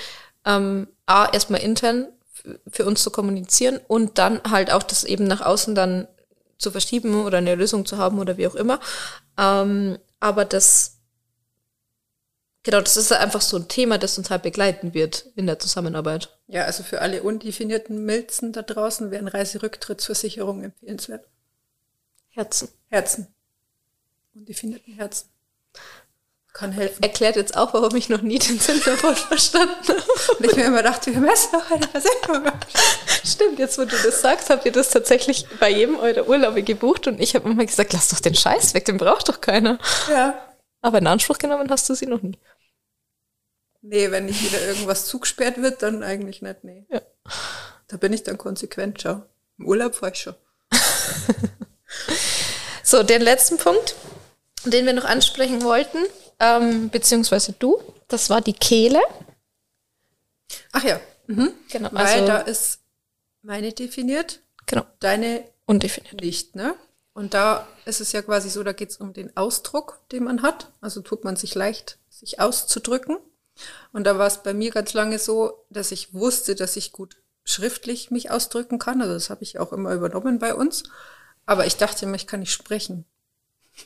ähm, 0.46 0.88
A, 1.06 1.28
erstmal 1.32 1.62
intern 1.62 2.08
für 2.70 2.86
uns 2.86 3.04
zu 3.04 3.12
kommunizieren 3.12 3.80
und 3.88 4.18
dann 4.18 4.42
halt 4.50 4.72
auch 4.72 4.84
das 4.84 5.04
eben 5.04 5.26
nach 5.26 5.42
außen 5.42 5.76
dann 5.76 6.08
zu 6.58 6.72
verschieben 6.72 7.26
oder 7.26 7.40
eine 7.40 7.56
Lösung 7.56 7.86
zu 7.86 7.98
haben 7.98 8.20
oder 8.20 8.38
wie 8.38 8.48
auch 8.48 8.56
immer. 8.56 8.80
Ähm, 9.38 9.98
aber 10.20 10.46
das 10.46 11.01
Genau, 12.64 12.80
das 12.80 12.96
ist 12.96 13.12
einfach 13.12 13.42
so 13.42 13.58
ein 13.58 13.68
Thema, 13.68 13.98
das 13.98 14.18
uns 14.18 14.30
halt 14.30 14.44
begleiten 14.44 14.94
wird 14.94 15.26
in 15.36 15.48
der 15.48 15.58
Zusammenarbeit. 15.58 16.30
Ja, 16.48 16.66
also 16.66 16.84
für 16.84 17.02
alle 17.02 17.24
undefinierten 17.24 18.06
Milzen 18.06 18.54
da 18.54 18.62
draußen 18.62 19.10
wären 19.10 19.28
Reiserücktrittsversicherungen 19.28 20.66
empfehlenswert. 20.66 21.26
Herzen. 22.30 22.70
Herzen. 22.90 23.28
Undefinierten 24.36 24.94
Herzen. 24.94 25.30
Kann 26.54 26.72
helfen. 26.74 27.02
Erklärt 27.02 27.38
jetzt 27.38 27.56
auch, 27.56 27.74
warum 27.74 27.96
ich 27.96 28.10
noch 28.10 28.22
nie 28.22 28.38
den 28.38 28.60
Sinn 28.60 28.82
davon 28.86 29.16
verstanden 29.16 29.88
habe. 29.88 30.04
Und 30.38 30.46
ich 30.46 30.56
mir 30.56 30.66
immer 30.66 30.84
dachte, 30.84 31.14
wir 31.14 31.22
müssen 31.22 31.56
auch 31.56 31.72
eine 31.72 31.88
Versicherung 31.88 32.44
Stimmt, 33.24 33.58
jetzt 33.58 33.78
wo 33.78 33.86
du 33.86 33.96
das 33.96 34.22
sagst, 34.22 34.50
habt 34.50 34.66
ihr 34.66 34.72
das 34.72 34.90
tatsächlich 34.90 35.48
bei 35.60 35.70
jedem 35.70 35.98
eurer 35.98 36.28
Urlaube 36.28 36.62
gebucht 36.62 37.08
und 37.08 37.22
ich 37.22 37.36
habe 37.36 37.50
immer 37.50 37.66
gesagt, 37.66 37.94
lass 37.94 38.10
doch 38.10 38.20
den 38.20 38.36
Scheiß 38.36 38.74
weg, 38.74 38.86
den 38.86 38.98
braucht 38.98 39.30
doch 39.30 39.40
keiner. 39.40 39.80
Ja. 40.10 40.34
Aber 40.82 40.98
in 40.98 41.08
Anspruch 41.08 41.38
genommen 41.38 41.70
hast 41.70 41.88
du 41.90 41.94
sie 41.94 42.08
noch 42.08 42.22
nie. 42.22 42.38
Nee, 43.82 44.12
wenn 44.12 44.26
nicht 44.26 44.44
wieder 44.44 44.62
irgendwas 44.62 45.08
zugesperrt 45.08 45.62
wird, 45.62 45.82
dann 45.82 46.04
eigentlich 46.04 46.42
nicht, 46.42 46.64
nee. 46.64 46.86
Ja. 46.90 47.02
Da 47.88 47.98
bin 47.98 48.14
ich 48.14 48.24
dann 48.24 48.38
konsequent, 48.38 49.02
schau. 49.02 49.24
Im 49.58 49.68
Urlaub 49.68 49.96
fahre 49.96 50.14
ich 50.14 50.20
schon. 50.20 50.36
so, 52.84 53.04
den 53.04 53.22
letzten 53.22 53.58
Punkt, 53.58 53.96
den 54.66 54.86
wir 54.86 54.94
noch 54.94 55.06
ansprechen 55.06 55.64
wollten, 55.64 55.98
ähm, 56.40 56.90
beziehungsweise 56.90 57.54
du, 57.54 57.82
das 58.08 58.30
war 58.30 58.42
die 58.42 58.54
Kehle. 58.54 59.02
Ach 60.72 60.84
ja. 60.84 61.00
Mhm. 61.28 61.52
Genau. 61.70 61.90
Weil 61.92 62.06
also, 62.06 62.26
da 62.26 62.38
ist 62.40 62.80
meine 63.42 63.74
definiert. 63.74 64.42
Genau. 64.68 64.86
Deine 65.00 65.44
undefiniert. 65.66 66.22
Nicht, 66.22 66.56
ne? 66.56 66.76
Und 67.14 67.34
da 67.34 67.68
ist 67.86 68.00
es 68.00 68.12
ja 68.12 68.22
quasi 68.22 68.50
so, 68.50 68.64
da 68.64 68.72
geht 68.72 68.92
es 68.92 68.98
um 68.98 69.14
den 69.14 69.36
Ausdruck, 69.36 70.00
den 70.12 70.24
man 70.24 70.42
hat. 70.42 70.72
Also 70.82 71.02
tut 71.02 71.24
man 71.24 71.36
sich 71.36 71.56
leicht, 71.56 71.98
sich 72.10 72.40
auszudrücken. 72.40 73.18
Und 73.92 74.06
da 74.06 74.18
war 74.18 74.28
es 74.28 74.44
bei 74.44 74.54
mir 74.54 74.72
ganz 74.72 74.94
lange 74.94 75.20
so, 75.20 75.66
dass 75.70 75.92
ich 75.92 76.14
wusste, 76.14 76.56
dass 76.56 76.76
ich 76.76 76.92
gut 76.92 77.18
schriftlich 77.44 78.12
mich 78.12 78.32
ausdrücken 78.32 78.80
kann. 78.80 79.02
Also 79.02 79.14
das 79.14 79.30
habe 79.30 79.44
ich 79.44 79.60
auch 79.60 79.74
immer 79.74 79.94
übernommen 79.94 80.40
bei 80.40 80.54
uns. 80.54 80.84
Aber 81.46 81.66
ich 81.66 81.78
dachte 81.78 82.06
immer, 82.06 82.16
ich 82.16 82.28
kann 82.28 82.40
nicht 82.40 82.54
sprechen. 82.54 83.06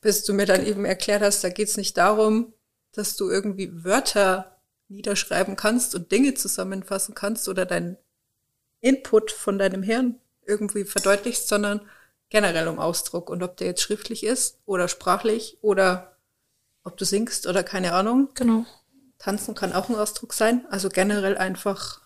Bis 0.00 0.24
du 0.24 0.32
mir 0.32 0.46
dann 0.46 0.64
eben 0.64 0.84
erklärt 0.84 1.22
hast, 1.22 1.42
da 1.44 1.48
geht 1.48 1.68
es 1.68 1.76
nicht 1.76 1.96
darum, 1.96 2.52
dass 2.92 3.16
du 3.16 3.28
irgendwie 3.28 3.84
Wörter 3.84 4.60
niederschreiben 4.88 5.56
kannst 5.56 5.94
und 5.94 6.12
Dinge 6.12 6.34
zusammenfassen 6.34 7.14
kannst 7.14 7.48
oder 7.48 7.66
deinen 7.66 7.96
Input 8.80 9.32
von 9.32 9.58
deinem 9.58 9.82
Hirn 9.82 10.20
irgendwie 10.46 10.84
verdeutlichst, 10.84 11.48
sondern 11.48 11.80
generell 12.28 12.68
um 12.68 12.78
Ausdruck. 12.78 13.30
Und 13.30 13.42
ob 13.42 13.56
der 13.56 13.68
jetzt 13.68 13.82
schriftlich 13.82 14.24
ist 14.24 14.58
oder 14.66 14.88
sprachlich 14.88 15.58
oder 15.62 16.16
ob 16.84 16.96
du 16.96 17.04
singst 17.04 17.46
oder 17.46 17.64
keine 17.64 17.92
Ahnung. 17.94 18.28
Genau. 18.34 18.66
Tanzen 19.18 19.54
kann 19.54 19.72
auch 19.72 19.88
ein 19.88 19.96
Ausdruck 19.96 20.32
sein. 20.32 20.64
Also 20.70 20.88
generell 20.88 21.36
einfach 21.36 22.00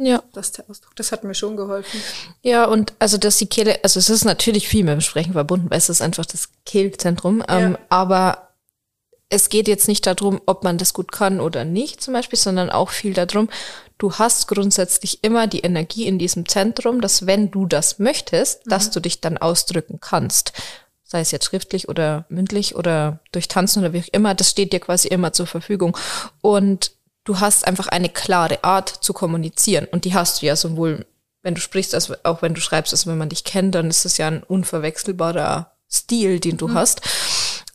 ja. 0.00 0.22
Das 0.32 0.46
ist 0.46 0.58
der 0.58 0.70
Ausdruck. 0.70 0.94
Das 0.94 1.10
hat 1.10 1.24
mir 1.24 1.34
schon 1.34 1.56
geholfen. 1.56 2.00
Ja, 2.42 2.66
und 2.66 2.92
also, 3.00 3.18
dass 3.18 3.36
die 3.36 3.46
Kehle, 3.46 3.80
also 3.82 3.98
es 3.98 4.08
ist 4.08 4.24
natürlich 4.24 4.68
viel 4.68 4.84
mit 4.84 4.92
dem 4.92 5.00
Sprechen 5.00 5.32
verbunden, 5.32 5.70
weil 5.70 5.78
es 5.78 5.88
ist 5.88 6.02
einfach 6.02 6.24
das 6.24 6.50
Kehlzentrum. 6.64 7.40
Ja. 7.40 7.58
Ähm, 7.58 7.78
aber 7.88 8.48
es 9.28 9.48
geht 9.48 9.66
jetzt 9.66 9.88
nicht 9.88 10.06
darum, 10.06 10.40
ob 10.46 10.62
man 10.62 10.78
das 10.78 10.94
gut 10.94 11.10
kann 11.10 11.40
oder 11.40 11.64
nicht, 11.64 12.00
zum 12.00 12.14
Beispiel, 12.14 12.38
sondern 12.38 12.70
auch 12.70 12.90
viel 12.90 13.12
darum, 13.12 13.48
du 13.98 14.14
hast 14.14 14.46
grundsätzlich 14.46 15.22
immer 15.22 15.48
die 15.48 15.60
Energie 15.60 16.06
in 16.06 16.18
diesem 16.18 16.48
Zentrum, 16.48 17.00
dass 17.00 17.26
wenn 17.26 17.50
du 17.50 17.66
das 17.66 17.98
möchtest, 17.98 18.66
mhm. 18.66 18.70
dass 18.70 18.90
du 18.90 19.00
dich 19.00 19.20
dann 19.20 19.36
ausdrücken 19.36 19.98
kannst 20.00 20.52
sei 21.08 21.20
es 21.20 21.30
jetzt 21.30 21.46
schriftlich 21.46 21.88
oder 21.88 22.26
mündlich 22.28 22.76
oder 22.76 23.18
durch 23.32 23.48
Tanzen 23.48 23.80
oder 23.80 23.94
wie 23.94 24.00
auch 24.00 24.12
immer, 24.12 24.34
das 24.34 24.50
steht 24.50 24.74
dir 24.74 24.80
quasi 24.80 25.08
immer 25.08 25.32
zur 25.32 25.46
Verfügung. 25.46 25.96
Und 26.42 26.92
du 27.24 27.40
hast 27.40 27.66
einfach 27.66 27.88
eine 27.88 28.10
klare 28.10 28.62
Art 28.62 28.90
zu 28.90 29.14
kommunizieren. 29.14 29.86
Und 29.90 30.04
die 30.04 30.12
hast 30.12 30.42
du 30.42 30.46
ja 30.46 30.54
sowohl, 30.54 31.06
wenn 31.42 31.54
du 31.54 31.62
sprichst, 31.62 31.94
als 31.94 32.12
auch 32.26 32.42
wenn 32.42 32.52
du 32.52 32.60
schreibst. 32.60 32.92
Also 32.92 33.10
wenn 33.10 33.16
man 33.16 33.30
dich 33.30 33.44
kennt, 33.44 33.74
dann 33.74 33.88
ist 33.88 34.04
es 34.04 34.18
ja 34.18 34.28
ein 34.28 34.42
unverwechselbarer 34.42 35.72
Stil, 35.90 36.40
den 36.40 36.58
du 36.58 36.68
mhm. 36.68 36.74
hast. 36.74 37.00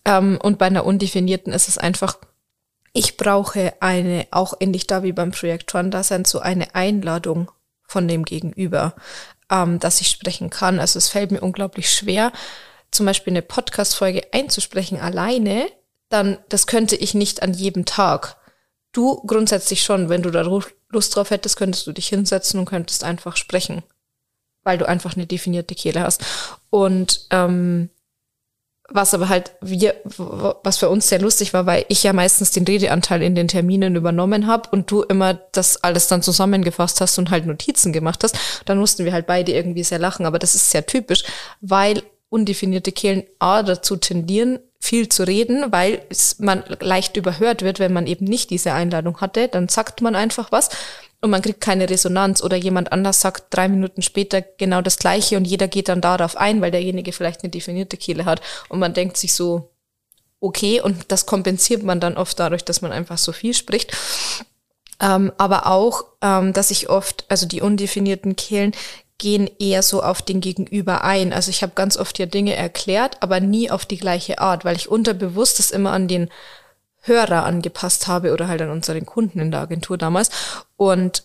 Ähm, 0.05 0.37
und 0.41 0.59
bei 0.59 0.67
einer 0.67 0.85
undefinierten 0.85 1.53
ist 1.53 1.67
es 1.67 1.79
einfach, 1.79 2.19
ich 2.93 3.17
brauche 3.17 3.73
eine, 3.79 4.27
auch 4.29 4.53
ähnlich 4.59 4.85
da 4.85 5.01
wie 5.01 5.11
beim 5.11 5.31
Projektoren-Dasein, 5.31 6.25
so 6.25 6.39
eine 6.39 6.75
Einladung 6.75 7.49
von 7.87 8.07
dem 8.07 8.25
Gegenüber, 8.25 8.93
ähm, 9.49 9.79
dass 9.79 10.01
ich 10.01 10.09
sprechen 10.09 10.51
kann. 10.51 10.79
Also 10.79 10.99
es 10.99 11.09
fällt 11.09 11.31
mir 11.31 11.41
unglaublich 11.41 11.91
schwer, 11.91 12.31
zum 12.93 13.05
Beispiel 13.05 13.33
eine 13.33 13.41
Podcast-Folge 13.41 14.23
einzusprechen 14.31 14.99
alleine, 14.99 15.67
dann, 16.09 16.37
das 16.49 16.67
könnte 16.67 16.95
ich 16.95 17.13
nicht 17.13 17.41
an 17.41 17.53
jedem 17.53 17.85
Tag. 17.85 18.37
Du 18.91 19.21
grundsätzlich 19.25 19.83
schon, 19.83 20.09
wenn 20.09 20.21
du 20.21 20.29
da 20.29 20.41
Lust 20.41 21.15
drauf 21.15 21.31
hättest, 21.31 21.57
könntest 21.57 21.87
du 21.87 21.91
dich 21.91 22.07
hinsetzen 22.07 22.59
und 22.59 22.65
könntest 22.65 23.03
einfach 23.03 23.35
sprechen, 23.35 23.81
weil 24.63 24.77
du 24.77 24.87
einfach 24.87 25.15
eine 25.15 25.25
definierte 25.25 25.73
Kehle 25.73 26.01
hast. 26.01 26.23
Und 26.69 27.25
ähm, 27.31 27.89
was 28.89 29.13
aber 29.13 29.29
halt 29.29 29.53
wir, 29.61 29.95
was 30.05 30.77
für 30.77 30.89
uns 30.89 31.09
sehr 31.09 31.19
lustig 31.19 31.53
war, 31.53 31.65
weil 31.65 31.85
ich 31.87 32.03
ja 32.03 32.13
meistens 32.13 32.51
den 32.51 32.65
Redeanteil 32.65 33.23
in 33.23 33.33
den 33.33 33.47
Terminen 33.47 33.95
übernommen 33.95 34.45
habe 34.45 34.69
und 34.71 34.91
du 34.91 35.01
immer 35.01 35.33
das 35.33 35.83
alles 35.83 36.07
dann 36.07 36.21
zusammengefasst 36.21 37.01
hast 37.01 37.17
und 37.17 37.31
halt 37.31 37.45
Notizen 37.45 37.93
gemacht 37.93 38.23
hast, 38.23 38.37
dann 38.65 38.77
mussten 38.77 39.05
wir 39.05 39.13
halt 39.13 39.25
beide 39.25 39.53
irgendwie 39.53 39.83
sehr 39.83 39.99
lachen. 39.99 40.25
Aber 40.25 40.37
das 40.37 40.53
ist 40.53 40.69
sehr 40.69 40.85
typisch, 40.85 41.23
weil 41.61 42.03
undefinierte 42.33 42.91
Kehlen 42.91 43.23
A 43.39 43.63
dazu 43.63 43.95
tendieren, 43.95 44.59
viel 44.79 45.07
zu 45.07 45.25
reden, 45.25 45.71
weil 45.71 46.01
man 46.39 46.63
leicht 46.79 47.15
überhört 47.15 47.61
wird, 47.61 47.79
wenn 47.79 47.93
man 47.93 48.07
eben 48.07 48.25
nicht 48.25 48.49
diese 48.49 48.73
Einladung 48.73 49.21
hatte. 49.21 49.47
Dann 49.47 49.69
sagt 49.69 50.01
man 50.01 50.15
einfach 50.15 50.51
was 50.51 50.69
und 51.21 51.29
man 51.29 51.41
kriegt 51.41 51.61
keine 51.61 51.89
Resonanz 51.89 52.43
oder 52.43 52.57
jemand 52.57 52.91
anders 52.91 53.21
sagt 53.21 53.45
drei 53.51 53.69
Minuten 53.69 54.01
später 54.01 54.41
genau 54.41 54.81
das 54.81 54.97
Gleiche 54.97 55.37
und 55.37 55.45
jeder 55.45 55.69
geht 55.69 55.87
dann 55.87 56.01
darauf 56.01 56.35
ein, 56.35 56.59
weil 56.59 56.71
derjenige 56.71 57.13
vielleicht 57.13 57.43
eine 57.43 57.51
definierte 57.51 57.95
Kehle 57.95 58.25
hat 58.25 58.41
und 58.67 58.79
man 58.79 58.93
denkt 58.93 59.15
sich 59.15 59.33
so, 59.33 59.69
okay, 60.41 60.81
und 60.81 61.11
das 61.13 61.25
kompensiert 61.25 61.83
man 61.83 62.01
dann 62.01 62.17
oft 62.17 62.37
dadurch, 62.37 62.65
dass 62.65 62.81
man 62.81 62.91
einfach 62.91 63.17
so 63.17 63.31
viel 63.31 63.53
spricht. 63.53 63.95
Ähm, 64.99 65.31
aber 65.37 65.67
auch, 65.67 66.05
ähm, 66.21 66.51
dass 66.51 66.71
ich 66.71 66.89
oft, 66.89 67.25
also 67.29 67.45
die 67.45 67.61
undefinierten 67.61 68.35
Kehlen 68.35 68.73
gehen 69.23 69.49
eher 69.57 69.83
so 69.83 70.03
auf 70.03 70.21
den 70.21 70.41
Gegenüber 70.41 71.05
ein. 71.05 71.31
Also 71.31 71.49
ich 71.49 71.63
habe 71.63 71.71
ganz 71.75 71.95
oft 71.95 72.19
ja 72.19 72.25
Dinge 72.25 72.57
erklärt, 72.57 73.15
aber 73.21 73.39
nie 73.39 73.71
auf 73.71 73.85
die 73.85 73.95
gleiche 73.95 74.39
Art, 74.39 74.65
weil 74.65 74.75
ich 74.75 74.89
unterbewusst 74.89 75.59
das 75.59 75.71
immer 75.71 75.93
an 75.93 76.09
den 76.09 76.29
Hörer 76.99 77.45
angepasst 77.45 78.07
habe 78.07 78.33
oder 78.33 78.49
halt 78.49 78.61
an 78.61 78.69
unseren 78.69 79.05
Kunden 79.05 79.39
in 79.39 79.49
der 79.49 79.61
Agentur 79.61 79.97
damals 79.97 80.29
und 80.75 81.23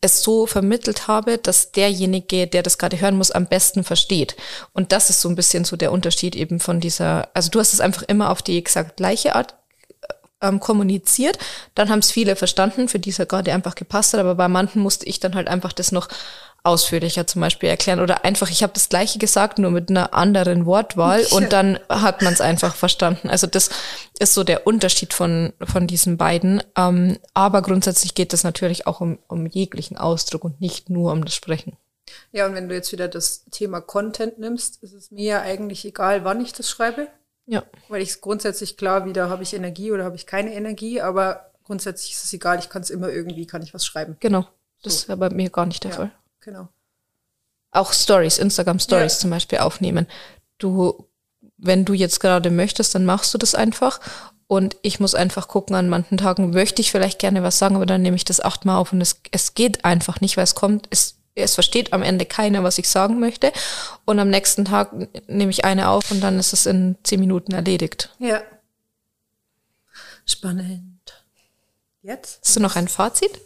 es 0.00 0.22
so 0.22 0.46
vermittelt 0.46 1.08
habe, 1.08 1.38
dass 1.38 1.72
derjenige, 1.72 2.46
der 2.46 2.62
das 2.62 2.78
gerade 2.78 3.00
hören 3.00 3.16
muss, 3.16 3.32
am 3.32 3.46
besten 3.46 3.82
versteht. 3.82 4.36
Und 4.72 4.92
das 4.92 5.10
ist 5.10 5.20
so 5.20 5.28
ein 5.28 5.34
bisschen 5.34 5.64
so 5.64 5.74
der 5.76 5.90
Unterschied 5.90 6.36
eben 6.36 6.60
von 6.60 6.78
dieser, 6.78 7.30
also 7.34 7.50
du 7.50 7.58
hast 7.58 7.72
es 7.72 7.80
einfach 7.80 8.02
immer 8.02 8.30
auf 8.30 8.42
die 8.42 8.58
exakt 8.58 8.98
gleiche 8.98 9.34
Art 9.34 9.56
ähm, 10.40 10.60
kommuniziert, 10.60 11.38
dann 11.74 11.88
haben 11.88 11.98
es 11.98 12.12
viele 12.12 12.36
verstanden, 12.36 12.88
für 12.88 12.98
die 12.98 13.10
es 13.10 13.16
gerade 13.16 13.52
einfach 13.52 13.74
gepasst 13.74 14.12
hat, 14.12 14.20
aber 14.20 14.36
bei 14.36 14.48
manchen 14.48 14.82
musste 14.82 15.06
ich 15.06 15.18
dann 15.18 15.34
halt 15.34 15.48
einfach 15.48 15.72
das 15.72 15.90
noch 15.90 16.08
ausführlicher 16.62 17.26
zum 17.26 17.40
Beispiel 17.40 17.68
erklären 17.68 18.00
oder 18.00 18.24
einfach, 18.24 18.50
ich 18.50 18.62
habe 18.62 18.72
das 18.72 18.88
gleiche 18.88 19.18
gesagt, 19.18 19.58
nur 19.58 19.70
mit 19.70 19.90
einer 19.90 20.14
anderen 20.14 20.66
Wortwahl 20.66 21.24
und 21.30 21.52
dann 21.52 21.78
hat 21.88 22.22
man 22.22 22.32
es 22.32 22.40
einfach 22.40 22.74
verstanden. 22.74 23.30
Also 23.30 23.46
das 23.46 23.70
ist 24.18 24.34
so 24.34 24.44
der 24.44 24.66
Unterschied 24.66 25.14
von, 25.14 25.52
von 25.62 25.86
diesen 25.86 26.16
beiden. 26.18 26.62
Ähm, 26.76 27.18
aber 27.32 27.62
grundsätzlich 27.62 28.14
geht 28.14 28.34
es 28.34 28.44
natürlich 28.44 28.86
auch 28.86 29.00
um, 29.00 29.18
um 29.28 29.46
jeglichen 29.46 29.96
Ausdruck 29.96 30.44
und 30.44 30.60
nicht 30.60 30.90
nur 30.90 31.12
um 31.12 31.24
das 31.24 31.34
Sprechen. 31.34 31.76
Ja, 32.32 32.46
und 32.46 32.54
wenn 32.54 32.68
du 32.68 32.74
jetzt 32.74 32.92
wieder 32.92 33.08
das 33.08 33.44
Thema 33.50 33.80
Content 33.80 34.38
nimmst, 34.38 34.82
ist 34.82 34.92
es 34.92 35.10
mir 35.10 35.24
ja 35.24 35.42
eigentlich 35.42 35.84
egal, 35.84 36.24
wann 36.24 36.40
ich 36.40 36.52
das 36.52 36.68
schreibe. 36.68 37.08
Ja. 37.46 37.64
Weil 37.88 38.02
ich 38.02 38.20
grundsätzlich 38.20 38.76
klar 38.76 39.06
wieder, 39.06 39.28
habe 39.28 39.42
ich 39.42 39.54
Energie 39.54 39.92
oder 39.92 40.04
habe 40.04 40.16
ich 40.16 40.26
keine 40.26 40.54
Energie, 40.54 41.00
aber 41.00 41.50
grundsätzlich 41.64 42.12
ist 42.12 42.24
es 42.24 42.32
egal, 42.32 42.58
ich 42.58 42.68
kann 42.68 42.82
es 42.82 42.90
immer 42.90 43.10
irgendwie, 43.10 43.46
kann 43.46 43.62
ich 43.62 43.74
was 43.74 43.84
schreiben. 43.84 44.16
Genau. 44.20 44.46
Das 44.82 44.92
so. 44.94 44.98
ist 45.00 45.08
ja 45.08 45.16
bei 45.16 45.30
mir 45.30 45.50
gar 45.50 45.66
nicht 45.66 45.84
der 45.84 45.90
ja. 45.90 45.96
Fall. 45.96 46.12
Genau. 46.40 46.68
Auch 47.72 47.92
Stories, 47.92 48.38
Instagram 48.38 48.78
Stories 48.78 49.14
ja. 49.14 49.18
zum 49.20 49.30
Beispiel 49.30 49.58
aufnehmen. 49.58 50.06
Du, 50.58 51.06
wenn 51.56 51.84
du 51.84 51.94
jetzt 51.94 52.20
gerade 52.20 52.50
möchtest, 52.50 52.94
dann 52.94 53.04
machst 53.04 53.32
du 53.32 53.38
das 53.38 53.54
einfach. 53.54 54.00
Und 54.46 54.76
ich 54.82 54.98
muss 54.98 55.14
einfach 55.14 55.46
gucken, 55.46 55.76
an 55.76 55.88
manchen 55.88 56.18
Tagen 56.18 56.50
möchte 56.50 56.82
ich 56.82 56.90
vielleicht 56.90 57.20
gerne 57.20 57.44
was 57.44 57.58
sagen, 57.58 57.76
aber 57.76 57.86
dann 57.86 58.02
nehme 58.02 58.16
ich 58.16 58.24
das 58.24 58.40
achtmal 58.40 58.78
auf 58.78 58.92
und 58.92 59.00
es, 59.00 59.20
es 59.30 59.54
geht 59.54 59.84
einfach 59.84 60.20
nicht, 60.20 60.36
weil 60.36 60.42
es 60.42 60.56
kommt, 60.56 60.88
es, 60.90 61.18
es 61.36 61.54
versteht 61.54 61.92
am 61.92 62.02
Ende 62.02 62.26
keiner, 62.26 62.64
was 62.64 62.78
ich 62.78 62.88
sagen 62.88 63.20
möchte. 63.20 63.52
Und 64.06 64.18
am 64.18 64.28
nächsten 64.28 64.64
Tag 64.64 64.90
nehme 65.28 65.50
ich 65.50 65.64
eine 65.64 65.88
auf 65.88 66.10
und 66.10 66.20
dann 66.20 66.40
ist 66.40 66.52
es 66.52 66.66
in 66.66 66.96
zehn 67.04 67.20
Minuten 67.20 67.52
erledigt. 67.52 68.10
Ja. 68.18 68.42
Spannend. 70.26 71.24
Jetzt? 72.02 72.40
Hast 72.42 72.56
du 72.56 72.60
noch 72.60 72.74
ein 72.74 72.88
Fazit? 72.88 73.40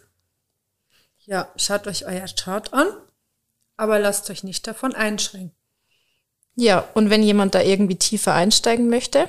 Ja, 1.26 1.48
schaut 1.56 1.86
euch 1.86 2.06
euer 2.06 2.26
Chart 2.26 2.72
an, 2.72 2.86
aber 3.76 3.98
lasst 3.98 4.28
euch 4.30 4.44
nicht 4.44 4.66
davon 4.66 4.94
einschränken. 4.94 5.56
Ja, 6.56 6.86
und 6.94 7.10
wenn 7.10 7.22
jemand 7.22 7.54
da 7.54 7.60
irgendwie 7.60 7.96
tiefer 7.96 8.34
einsteigen 8.34 8.88
möchte, 8.88 9.28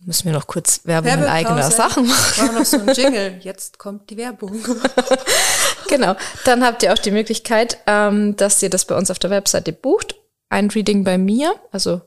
müssen 0.00 0.24
wir 0.24 0.32
noch 0.32 0.46
kurz 0.46 0.80
Werbung 0.84 1.12
in 1.12 1.24
eigener 1.24 1.70
Sachen 1.70 2.06
machen. 2.06 2.46
Machen 2.46 2.56
noch 2.56 2.64
so 2.64 2.78
ein 2.78 2.88
Jingle. 2.94 3.38
Jetzt 3.40 3.78
kommt 3.78 4.10
die 4.10 4.16
Werbung. 4.16 4.58
genau. 5.88 6.16
Dann 6.44 6.64
habt 6.64 6.82
ihr 6.82 6.92
auch 6.92 6.98
die 6.98 7.12
Möglichkeit, 7.12 7.78
ähm, 7.86 8.34
dass 8.36 8.62
ihr 8.62 8.70
das 8.70 8.84
bei 8.86 8.96
uns 8.96 9.10
auf 9.10 9.18
der 9.18 9.30
Webseite 9.30 9.72
bucht. 9.72 10.16
Ein 10.48 10.70
Reading 10.70 11.04
bei 11.04 11.18
mir, 11.18 11.54
also 11.70 12.00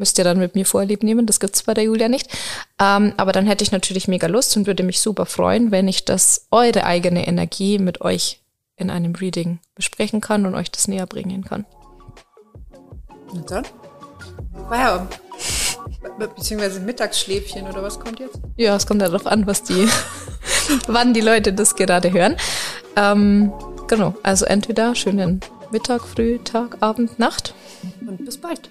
Müsst 0.00 0.16
ihr 0.16 0.24
dann 0.24 0.38
mit 0.38 0.54
mir 0.54 0.64
Vorlieb 0.64 1.02
nehmen, 1.02 1.26
das 1.26 1.40
gibt's 1.40 1.62
bei 1.62 1.74
der 1.74 1.84
Julia 1.84 2.08
nicht. 2.08 2.30
Ähm, 2.80 3.12
aber 3.18 3.32
dann 3.32 3.46
hätte 3.46 3.62
ich 3.62 3.70
natürlich 3.70 4.08
mega 4.08 4.28
Lust 4.28 4.56
und 4.56 4.66
würde 4.66 4.82
mich 4.82 4.98
super 4.98 5.26
freuen, 5.26 5.72
wenn 5.72 5.88
ich 5.88 6.06
das 6.06 6.46
eure 6.50 6.84
eigene 6.84 7.26
Energie 7.26 7.78
mit 7.78 8.00
euch 8.00 8.40
in 8.76 8.88
einem 8.88 9.14
Reading 9.14 9.58
besprechen 9.74 10.22
kann 10.22 10.46
und 10.46 10.54
euch 10.54 10.70
das 10.70 10.88
näher 10.88 11.06
bringen 11.06 11.44
kann. 11.44 11.66
Und 13.30 13.50
dann? 13.50 13.66
Be 14.70 15.08
beziehungsweise 16.18 16.80
Mittagsschläfchen 16.80 17.68
oder 17.68 17.82
was 17.82 18.00
kommt 18.00 18.20
jetzt? 18.20 18.40
Ja, 18.56 18.76
es 18.76 18.86
kommt 18.86 19.02
darauf 19.02 19.26
an, 19.26 19.46
was 19.46 19.64
die, 19.64 19.86
wann 20.86 21.12
die 21.12 21.20
Leute 21.20 21.52
das 21.52 21.76
gerade 21.76 22.10
hören. 22.10 22.38
Ähm, 22.96 23.52
genau, 23.86 24.14
also 24.22 24.46
entweder 24.46 24.94
schönen 24.94 25.40
Mittag, 25.72 26.00
Früh, 26.06 26.38
Tag, 26.38 26.78
Abend, 26.80 27.18
Nacht. 27.18 27.52
Und 28.00 28.24
bis 28.24 28.38
bald. 28.38 28.70